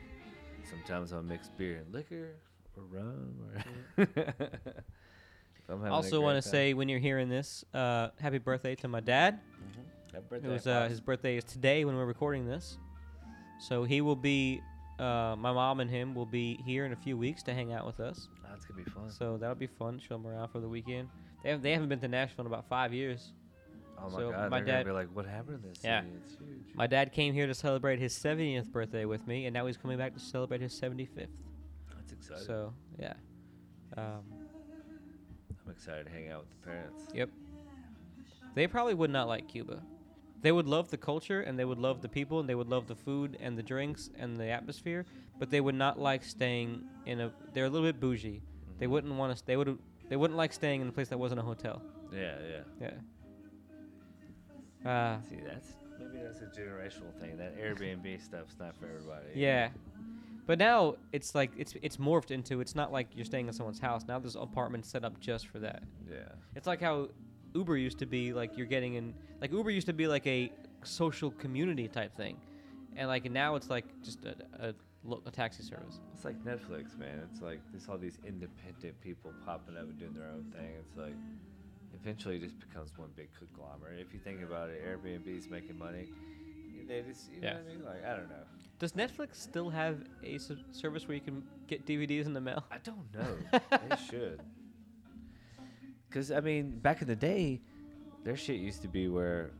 Sometimes 0.68 1.12
I'll 1.12 1.22
mix 1.22 1.50
beer 1.50 1.76
and 1.76 1.94
liquor 1.94 2.30
or 2.76 2.82
rum. 2.90 3.36
Or 3.96 4.04
If 4.26 4.42
I'm 5.68 5.92
Also, 5.92 6.20
want 6.20 6.42
to 6.42 6.48
say 6.48 6.74
when 6.74 6.88
you're 6.88 6.98
hearing 6.98 7.28
this, 7.28 7.64
uh, 7.72 8.08
happy 8.20 8.38
birthday 8.38 8.74
to 8.74 8.88
my 8.88 8.98
dad. 8.98 9.38
Happy 10.12 10.44
It 10.44 10.48
was 10.48 10.66
uh, 10.66 10.88
his 10.88 11.00
birthday 11.00 11.36
is 11.36 11.44
today 11.44 11.84
when 11.84 11.94
we're 11.94 12.06
recording 12.06 12.44
this, 12.44 12.76
so 13.60 13.84
he 13.84 14.00
will 14.00 14.16
be. 14.16 14.60
Uh, 14.98 15.36
my 15.38 15.52
mom 15.52 15.78
and 15.78 15.88
him 15.88 16.12
will 16.12 16.26
be 16.26 16.58
here 16.66 16.86
in 16.86 16.92
a 16.92 16.96
few 16.96 17.16
weeks 17.16 17.44
to 17.44 17.54
hang 17.54 17.72
out 17.72 17.86
with 17.86 18.00
us. 18.00 18.28
That's 18.42 18.64
gonna 18.64 18.82
be 18.82 18.90
fun. 18.90 19.10
So 19.10 19.36
that'll 19.36 19.54
be 19.54 19.68
fun. 19.68 20.00
Show 20.00 20.16
them 20.16 20.26
around 20.26 20.48
for 20.48 20.58
the 20.58 20.68
weekend. 20.68 21.08
They 21.42 21.50
have, 21.50 21.62
they 21.62 21.72
haven't 21.72 21.88
been 21.88 22.00
to 22.00 22.08
Nashville 22.08 22.42
in 22.42 22.46
about 22.46 22.66
five 22.68 22.92
years. 22.92 23.32
oh 23.98 24.04
my 24.10 24.18
so 24.18 24.30
god, 24.30 24.50
my 24.50 24.60
dad- 24.60 24.84
be 24.84 24.92
like, 24.92 25.08
what 25.14 25.26
happened 25.26 25.62
to 25.62 25.68
this? 25.68 25.78
Yeah. 25.82 26.00
city? 26.02 26.12
It's 26.24 26.32
huge. 26.38 26.74
My 26.74 26.86
dad 26.86 27.12
came 27.12 27.32
here 27.34 27.46
to 27.46 27.54
celebrate 27.54 27.98
his 27.98 28.12
70th 28.14 28.70
birthday 28.70 29.04
with 29.04 29.26
me, 29.26 29.46
and 29.46 29.54
now 29.54 29.66
he's 29.66 29.76
coming 29.76 29.98
back 29.98 30.14
to 30.14 30.20
celebrate 30.20 30.60
his 30.60 30.72
75th. 30.78 31.28
That's 31.96 32.12
exciting. 32.12 32.44
So 32.46 32.72
yeah, 32.98 33.14
um, 33.96 34.22
I'm 35.66 35.70
excited 35.72 36.06
to 36.06 36.10
hang 36.12 36.30
out 36.30 36.40
with 36.40 36.50
the 36.60 36.66
parents. 36.66 37.04
yep. 37.14 37.28
They 38.54 38.66
probably 38.66 38.94
would 38.94 39.10
not 39.10 39.28
like 39.28 39.48
Cuba. 39.48 39.80
They 40.42 40.52
would 40.52 40.66
love 40.66 40.90
the 40.90 40.96
culture, 40.96 41.42
and 41.42 41.58
they 41.58 41.64
would 41.66 41.78
love 41.78 42.00
the 42.00 42.08
people, 42.08 42.40
and 42.40 42.48
they 42.48 42.54
would 42.54 42.68
love 42.68 42.86
the 42.86 42.94
food 42.96 43.36
and 43.40 43.56
the 43.58 43.62
drinks 43.62 44.08
and 44.18 44.38
the 44.40 44.46
atmosphere, 44.48 45.04
but 45.38 45.50
they 45.50 45.60
would 45.60 45.74
not 45.74 45.98
like 46.00 46.24
staying 46.24 46.82
in 47.06 47.20
a. 47.20 47.32
They're 47.52 47.66
a 47.66 47.68
little 47.70 47.86
bit 47.86 48.00
bougie. 48.00 48.42
They 48.78 48.86
Mhm. 48.86 48.90
wouldn't 48.90 49.14
want 49.14 49.36
to. 49.36 49.44
They 49.46 49.56
would. 49.56 49.78
They 50.10 50.16
wouldn't 50.16 50.36
like 50.36 50.52
staying 50.52 50.82
in 50.82 50.88
a 50.88 50.92
place 50.92 51.08
that 51.08 51.18
wasn't 51.18 51.40
a 51.40 51.44
hotel. 51.44 51.80
Yeah, 52.12 52.34
yeah. 52.80 52.90
Yeah. 54.84 54.90
Uh, 54.90 55.22
See, 55.22 55.36
that's 55.46 55.74
maybe 55.98 56.22
that's 56.22 56.40
a 56.40 56.46
generational 56.46 57.14
thing. 57.20 57.36
That 57.36 57.56
Airbnb 57.56 58.22
stuff's 58.24 58.56
not 58.58 58.74
for 58.78 58.86
everybody. 58.86 59.28
Yeah. 59.34 59.68
But 60.46 60.58
now 60.58 60.96
it's 61.12 61.36
like 61.36 61.52
it's 61.56 61.74
it's 61.80 61.98
morphed 61.98 62.32
into 62.32 62.60
it's 62.60 62.74
not 62.74 62.90
like 62.90 63.06
you're 63.14 63.24
staying 63.24 63.46
in 63.46 63.52
someone's 63.52 63.78
house. 63.78 64.02
Now 64.08 64.18
there's 64.18 64.34
apartments 64.34 64.88
set 64.88 65.04
up 65.04 65.20
just 65.20 65.46
for 65.46 65.60
that. 65.60 65.84
Yeah. 66.10 66.32
It's 66.56 66.66
like 66.66 66.80
how 66.80 67.10
Uber 67.54 67.76
used 67.76 68.00
to 68.00 68.06
be 68.06 68.32
like 68.32 68.56
you're 68.58 68.66
getting 68.66 68.94
in 68.94 69.14
like 69.40 69.52
Uber 69.52 69.70
used 69.70 69.86
to 69.86 69.92
be 69.92 70.08
like 70.08 70.26
a 70.26 70.50
social 70.82 71.30
community 71.30 71.86
type 71.86 72.16
thing. 72.16 72.36
And 72.96 73.06
like 73.06 73.30
now 73.30 73.54
it's 73.54 73.70
like 73.70 73.84
just 74.02 74.24
a 74.24 74.34
a, 74.58 74.74
lo- 75.04 75.22
a 75.26 75.30
taxi 75.30 75.62
service. 75.62 76.00
It's 76.14 76.24
like 76.24 76.42
Netflix, 76.44 76.98
man. 76.98 77.20
It's 77.30 77.40
like 77.42 77.60
there's 77.72 77.88
all 77.88 77.98
these 77.98 78.18
independent 78.26 79.00
people 79.00 79.32
popping 79.44 79.76
up 79.76 79.84
and 79.84 79.98
doing 79.98 80.14
their 80.14 80.28
own 80.28 80.44
thing. 80.56 80.70
It's 80.78 80.96
like 80.96 81.14
eventually 81.94 82.36
it 82.36 82.42
just 82.42 82.58
becomes 82.60 82.96
one 82.96 83.08
big 83.16 83.28
conglomerate. 83.38 84.00
If 84.00 84.12
you 84.12 84.20
think 84.20 84.42
about 84.42 84.70
it, 84.70 84.82
Airbnb's 84.86 85.48
making 85.48 85.78
money. 85.78 86.08
They 86.88 87.02
just, 87.02 87.30
you 87.32 87.38
Yeah. 87.42 87.54
know 87.54 87.58
what 87.60 87.64
I 87.70 87.74
mean? 87.74 87.84
Like, 87.84 88.04
I 88.04 88.16
don't 88.16 88.28
know. 88.28 88.42
Does 88.78 88.92
Netflix 88.92 89.36
still 89.36 89.68
have 89.70 90.02
a 90.24 90.36
s- 90.36 90.50
service 90.72 91.06
where 91.06 91.14
you 91.14 91.20
can 91.20 91.42
get 91.68 91.86
DVDs 91.86 92.26
in 92.26 92.32
the 92.32 92.40
mail? 92.40 92.64
I 92.70 92.78
don't 92.78 93.14
know. 93.14 93.36
they 93.70 93.96
should. 94.10 94.40
Because, 96.08 96.30
I 96.32 96.40
mean, 96.40 96.78
back 96.78 97.02
in 97.02 97.06
the 97.08 97.14
day, 97.14 97.60
their 98.24 98.36
shit 98.36 98.56
used 98.58 98.82
to 98.82 98.88
be 98.88 99.08
where 99.08 99.52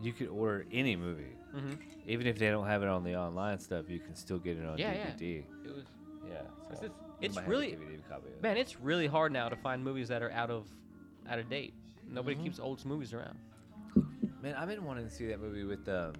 you 0.00 0.12
could 0.12 0.28
order 0.28 0.64
any 0.72 0.96
movie. 0.96 1.32
Mm-hmm. 1.54 1.72
Even 2.06 2.26
if 2.26 2.38
they 2.38 2.48
don't 2.50 2.66
have 2.66 2.82
it 2.82 2.88
on 2.88 3.04
the 3.04 3.14
online 3.16 3.58
stuff, 3.58 3.88
you 3.88 3.98
can 4.00 4.14
still 4.14 4.38
get 4.38 4.56
it 4.58 4.64
on 4.66 4.78
Yeah, 4.78 4.92
yeah. 4.92 5.06
DVD. 5.10 5.44
It 5.64 5.74
was 5.74 5.84
Yeah. 6.26 6.32
It's- 6.70 6.78
so 6.80 6.84
it's- 6.86 7.00
it's 7.20 7.34
might 7.36 7.42
have 7.42 7.48
a 7.48 7.50
really- 7.50 7.72
DVD 7.72 8.02
copy 8.08 8.28
it. 8.28 8.42
man. 8.42 8.56
It's 8.56 8.80
really 8.80 9.06
hard 9.06 9.32
now 9.32 9.48
to 9.48 9.56
find 9.56 9.84
movies 9.84 10.08
that 10.08 10.22
are 10.22 10.30
out 10.32 10.50
of 10.50 10.66
out 11.28 11.38
of 11.38 11.48
date. 11.48 11.72
Nobody 12.08 12.34
Mhm. 12.36 12.42
keeps 12.42 12.58
old 12.58 12.84
movies 12.84 13.12
around. 13.14 13.38
Man, 14.42 14.54
I've 14.56 14.66
been 14.68 14.84
wanting 14.84 15.04
to 15.04 15.10
see 15.10 15.26
that 15.28 15.40
movie 15.40 15.62
with 15.64 15.88
um. 15.88 16.14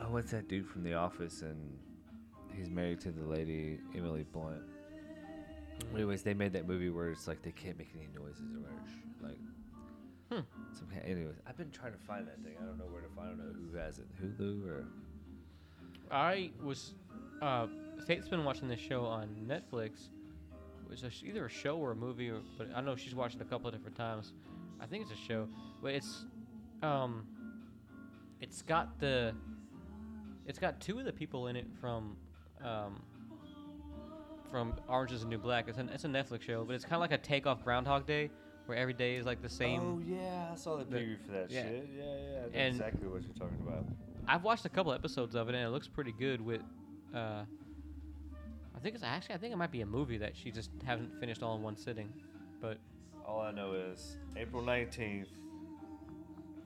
Oh, 0.00 0.10
what's 0.10 0.30
that 0.32 0.48
dude 0.48 0.66
from 0.66 0.82
The 0.82 0.94
Office? 0.94 1.42
And 1.42 1.78
he's 2.54 2.68
married 2.68 3.00
to 3.00 3.12
the 3.12 3.24
lady 3.24 3.78
Emily 3.94 4.24
Blunt. 4.24 4.62
Anyways, 5.94 6.22
they 6.22 6.34
made 6.34 6.52
that 6.54 6.66
movie 6.66 6.90
where 6.90 7.10
it's 7.10 7.28
like 7.28 7.42
they 7.42 7.52
can't 7.52 7.78
make 7.78 7.90
any 7.94 8.08
noises 8.14 8.52
or 8.54 8.60
whatever. 8.60 8.80
Like, 9.22 9.38
Hmm. 10.30 10.40
Anyways, 11.04 11.36
I've 11.46 11.56
been 11.56 11.70
trying 11.70 11.92
to 11.92 11.98
find 11.98 12.26
that 12.26 12.42
thing. 12.42 12.54
I 12.60 12.64
don't 12.64 12.78
know 12.78 12.86
where 12.90 13.02
to 13.02 13.08
find. 13.08 13.40
I 13.40 13.44
don't 13.44 13.52
know 13.52 13.70
who 13.70 13.76
has 13.78 13.98
it. 13.98 14.06
Hulu 14.20 14.66
or. 14.66 14.84
I 16.10 16.50
was, 16.62 16.94
uh, 17.42 17.66
Faith's 18.06 18.28
been 18.28 18.44
watching 18.44 18.68
this 18.68 18.80
show 18.80 19.04
on 19.04 19.28
Netflix. 19.46 20.08
It 20.84 20.90
was 20.90 21.02
a 21.02 21.10
either 21.24 21.46
a 21.46 21.50
show 21.50 21.76
or 21.76 21.92
a 21.92 21.96
movie, 21.96 22.30
or, 22.30 22.40
but 22.58 22.68
I 22.74 22.80
know 22.80 22.96
she's 22.96 23.14
watched 23.14 23.36
it 23.36 23.42
a 23.42 23.44
couple 23.44 23.68
of 23.68 23.74
different 23.74 23.96
times. 23.96 24.32
I 24.80 24.86
think 24.86 25.02
it's 25.02 25.12
a 25.12 25.28
show, 25.28 25.48
but 25.82 25.94
it's, 25.94 26.26
um, 26.82 27.26
it's 28.40 28.62
got 28.62 28.98
the, 29.00 29.34
it's 30.46 30.58
got 30.58 30.80
two 30.80 30.98
of 30.98 31.04
the 31.04 31.12
people 31.12 31.48
in 31.48 31.56
it 31.56 31.66
from, 31.80 32.16
um, 32.64 33.02
from 34.50 34.74
Orange 34.88 35.12
Is 35.12 35.22
the 35.22 35.28
New 35.28 35.38
Black. 35.38 35.66
It's, 35.68 35.78
an, 35.78 35.88
it's 35.88 36.04
a 36.04 36.08
Netflix 36.08 36.42
show, 36.42 36.64
but 36.64 36.74
it's 36.74 36.84
kind 36.84 36.94
of 36.94 37.00
like 37.00 37.12
a 37.12 37.18
takeoff 37.18 37.64
Groundhog 37.64 38.06
Day, 38.06 38.30
where 38.66 38.76
every 38.76 38.92
day 38.94 39.16
is 39.16 39.24
like 39.26 39.40
the 39.42 39.48
same. 39.48 39.80
Oh 39.80 40.00
yeah, 40.06 40.50
I 40.52 40.56
saw 40.56 40.76
the 40.76 40.84
preview 40.84 41.16
for 41.24 41.32
that 41.32 41.50
yeah. 41.50 41.62
shit. 41.62 41.88
Yeah, 41.96 42.04
yeah. 42.04 42.10
I 42.10 42.42
know 42.42 42.48
And- 42.54 42.74
exactly 42.76 43.08
what 43.08 43.22
you're 43.22 43.32
talking 43.34 43.58
about. 43.66 43.84
I've 44.28 44.42
watched 44.42 44.64
a 44.64 44.68
couple 44.68 44.92
episodes 44.92 45.34
of 45.36 45.48
it 45.48 45.54
and 45.54 45.64
it 45.64 45.68
looks 45.70 45.86
pretty 45.86 46.12
good. 46.12 46.40
With, 46.40 46.60
uh, 47.14 47.44
I 48.74 48.78
think 48.82 48.94
it's 48.96 49.04
actually 49.04 49.36
I 49.36 49.38
think 49.38 49.52
it 49.52 49.56
might 49.56 49.70
be 49.70 49.82
a 49.82 49.86
movie 49.86 50.18
that 50.18 50.36
she 50.36 50.50
just 50.50 50.70
hasn't 50.84 51.18
finished 51.20 51.42
all 51.44 51.54
in 51.56 51.62
one 51.62 51.76
sitting, 51.76 52.12
but 52.60 52.78
All 53.24 53.40
I 53.40 53.52
know 53.52 53.72
is 53.72 54.16
April 54.36 54.62
19th, 54.62 55.26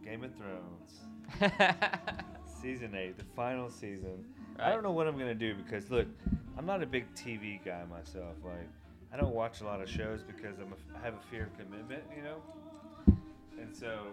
Game 0.04 0.24
of 0.24 0.30
Thrones. 0.36 1.00
season 2.62 2.94
eight, 2.94 3.16
the 3.18 3.24
final 3.36 3.70
season. 3.70 4.24
I 4.58 4.62
Right. 4.68 4.74
don't 4.74 4.82
know 4.82 4.90
what 4.92 5.06
I'm 5.06 5.18
gonna 5.18 5.34
do 5.34 5.54
because 5.54 5.90
look, 5.90 6.06
I'm 6.58 6.66
not 6.66 6.82
a 6.82 6.86
big 6.86 7.12
TV 7.14 7.62
guy 7.64 7.84
myself. 7.88 8.34
Like, 8.44 8.68
I 9.12 9.16
don't 9.16 9.34
watch 9.34 9.60
a 9.60 9.64
lot 9.64 9.80
of 9.80 9.88
shows 9.88 10.22
because 10.22 10.58
I'm 10.58 10.68
a 10.72 10.76
f 10.76 10.78
I 11.00 11.04
have 11.04 11.14
a 11.14 11.20
fear 11.30 11.44
of 11.44 11.58
commitment, 11.58 12.02
you 12.16 12.22
know. 12.22 12.36
And 13.60 13.74
so, 13.76 14.06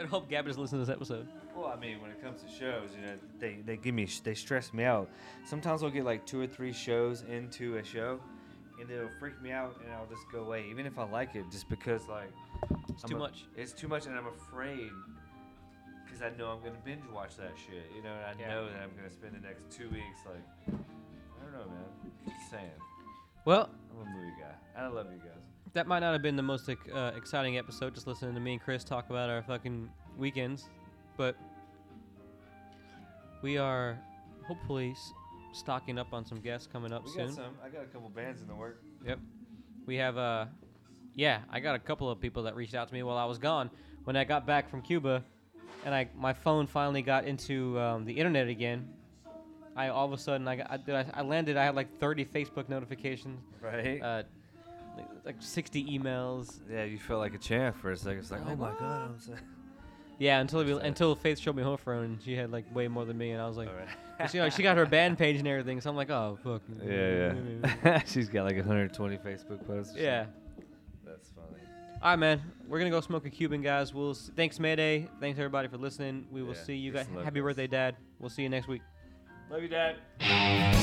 I 0.00 0.04
hope 0.04 0.28
Gabby 0.28 0.48
doesn't 0.48 0.62
listen 0.62 0.78
to 0.78 0.84
this 0.84 0.94
episode. 0.94 1.26
well, 1.56 1.66
I 1.66 1.76
mean, 1.76 2.00
when 2.00 2.10
it 2.10 2.22
comes 2.22 2.42
to 2.42 2.48
shows, 2.48 2.90
you 2.94 3.04
know, 3.06 3.14
they 3.40 3.58
they 3.64 3.76
give 3.76 3.94
me 3.94 4.06
they 4.24 4.34
stress 4.34 4.72
me 4.72 4.84
out. 4.84 5.08
Sometimes 5.44 5.82
I'll 5.82 5.90
get 5.90 6.04
like 6.04 6.24
two 6.26 6.40
or 6.40 6.46
three 6.46 6.72
shows 6.72 7.22
into 7.28 7.76
a 7.78 7.84
show, 7.84 8.20
and 8.80 8.90
it'll 8.90 9.08
freak 9.18 9.40
me 9.42 9.50
out, 9.52 9.76
and 9.82 9.92
I'll 9.92 10.06
just 10.06 10.22
go 10.30 10.40
away, 10.40 10.66
even 10.70 10.86
if 10.86 10.98
I 10.98 11.04
like 11.04 11.34
it, 11.34 11.44
just 11.50 11.68
because 11.68 12.06
like 12.08 12.30
It's 12.90 13.02
I'm 13.04 13.10
too 13.10 13.16
a- 13.16 13.20
much. 13.20 13.44
It's 13.56 13.72
too 13.72 13.88
much, 13.88 14.06
and 14.06 14.16
I'm 14.16 14.26
afraid 14.28 14.90
because 16.04 16.22
I 16.22 16.30
know 16.36 16.48
I'm 16.50 16.58
gonna 16.62 16.78
binge 16.84 17.02
watch 17.12 17.36
that 17.38 17.52
shit. 17.56 17.86
You 17.96 18.02
know, 18.02 18.12
and 18.14 18.24
I 18.38 18.40
Yeah. 18.40 18.48
know 18.54 18.66
that 18.66 18.80
I'm 18.82 18.94
gonna 18.94 19.10
spend 19.10 19.34
the 19.34 19.40
next 19.40 19.70
two 19.70 19.88
weeks 19.90 20.20
like 20.26 20.44
I 20.68 21.42
don't 21.44 21.52
know, 21.52 21.66
man. 21.72 22.12
Just 22.38 22.50
saying, 22.50 22.70
Well, 23.44 23.68
I'm 23.92 24.06
a 24.06 24.10
movie 24.10 24.32
guy. 24.40 24.80
I 24.82 24.86
love 24.88 25.06
you 25.12 25.18
guys. 25.18 25.38
that 25.74 25.86
might 25.86 26.00
not 26.00 26.12
have 26.12 26.22
been 26.22 26.36
the 26.36 26.42
most 26.42 26.68
uh, 26.68 27.12
exciting 27.16 27.58
episode, 27.58 27.94
just 27.94 28.06
listening 28.06 28.34
to 28.34 28.40
me 28.40 28.52
and 28.54 28.60
Chris 28.62 28.84
talk 28.84 29.10
about 29.10 29.28
our 29.30 29.42
fucking 29.42 29.88
weekends, 30.16 30.68
but 31.16 31.36
we 33.42 33.58
are 33.58 33.98
hopefully 34.46 34.92
s- 34.92 35.12
stocking 35.52 35.98
up 35.98 36.12
on 36.12 36.24
some 36.24 36.40
guests 36.40 36.68
coming 36.70 36.92
up 36.92 37.04
We 37.04 37.10
soon. 37.10 37.26
got 37.26 37.34
some. 37.36 37.54
I 37.64 37.68
got 37.68 37.82
a 37.82 37.86
couple 37.86 38.08
bands 38.08 38.40
in 38.40 38.48
the 38.48 38.54
work. 38.54 38.82
Yep. 39.04 39.18
We 39.86 39.96
have 39.96 40.16
uh 40.16 40.46
yeah, 41.14 41.40
I 41.50 41.60
got 41.60 41.74
a 41.74 41.78
couple 41.78 42.08
of 42.10 42.20
people 42.20 42.44
that 42.44 42.56
reached 42.56 42.74
out 42.74 42.88
to 42.88 42.94
me 42.94 43.02
while 43.02 43.18
I 43.18 43.24
was 43.26 43.38
gone. 43.38 43.70
When 44.04 44.16
I 44.16 44.24
got 44.24 44.46
back 44.46 44.70
from 44.70 44.80
Cuba 44.82 45.22
and 45.84 45.94
I 45.94 46.08
my 46.16 46.32
phone 46.32 46.66
finally 46.66 47.02
got 47.02 47.24
into 47.24 47.78
um, 47.80 48.04
the 48.04 48.12
internet 48.14 48.48
again. 48.48 48.88
I 49.76 49.88
all 49.88 50.04
of 50.06 50.12
a 50.12 50.18
sudden 50.18 50.46
I 50.48 50.56
got 50.56 50.70
I, 50.70 50.76
did 50.76 50.94
I, 50.94 51.06
I 51.14 51.22
landed 51.22 51.56
I 51.56 51.64
had 51.64 51.74
like 51.74 51.98
30 51.98 52.24
Facebook 52.26 52.68
notifications, 52.68 53.40
Right. 53.60 54.00
uh 54.02 54.22
like, 54.96 55.06
like 55.24 55.36
60 55.40 55.98
emails. 55.98 56.60
yeah, 56.70 56.84
you 56.84 56.98
felt 56.98 57.20
like 57.20 57.34
a 57.34 57.38
champ 57.38 57.76
for 57.78 57.92
a 57.92 57.96
second. 57.96 58.18
It's 58.18 58.30
like, 58.30 58.42
Oh, 58.46 58.50
oh 58.52 58.56
my 58.56 58.72
god, 58.78 59.02
I'm 59.10 59.18
so. 59.20 59.32
Yeah, 60.18 60.38
until 60.40 60.62
we, 60.64 60.72
until 60.80 61.14
Faith 61.16 61.38
showed 61.38 61.56
me 61.56 61.62
her 61.62 61.76
phone 61.78 62.04
and 62.04 62.22
she 62.22 62.36
had 62.36 62.52
like 62.52 62.72
way 62.74 62.86
more 62.86 63.04
than 63.04 63.16
me 63.18 63.30
and 63.32 63.40
I 63.40 63.48
was 63.48 63.56
like 63.56 63.70
right. 63.74 64.34
know, 64.34 64.50
she 64.50 64.62
got 64.62 64.76
her 64.76 64.86
band 64.86 65.18
page 65.18 65.36
and 65.38 65.48
everything. 65.48 65.80
So 65.80 65.90
I'm 65.90 65.96
like, 65.96 66.10
"Oh, 66.10 66.38
fuck." 66.44 66.62
yeah, 66.86 67.34
yeah. 67.84 68.02
She's 68.06 68.28
got 68.28 68.44
like 68.44 68.54
120 68.56 69.16
Facebook 69.16 69.66
posts. 69.66 69.94
yeah. 69.96 70.24
something. 70.26 70.34
That's 71.04 71.28
funny. 71.30 71.62
All 72.02 72.10
right, 72.10 72.16
man. 72.16 72.40
We're 72.68 72.78
gonna 72.78 72.90
go 72.90 73.00
smoke 73.00 73.26
a 73.26 73.30
Cuban, 73.30 73.62
guys. 73.62 73.92
We'll 73.94 74.10
s- 74.10 74.30
thanks 74.36 74.60
Mayday. 74.60 75.08
Thanks 75.18 75.38
everybody 75.40 75.66
for 75.66 75.76
listening. 75.78 76.26
We 76.30 76.42
will 76.42 76.54
Yeah, 76.54 76.62
see 76.62 76.76
you 76.76 76.92
guys. 76.92 77.06
Happy 77.24 77.40
birthday, 77.40 77.66
Dad. 77.66 77.96
We'll 78.20 78.30
see 78.30 78.42
you 78.42 78.48
next 78.48 78.68
week. 78.68 78.82
Love 79.52 79.64
you, 79.64 79.68
Dad. 79.68 80.81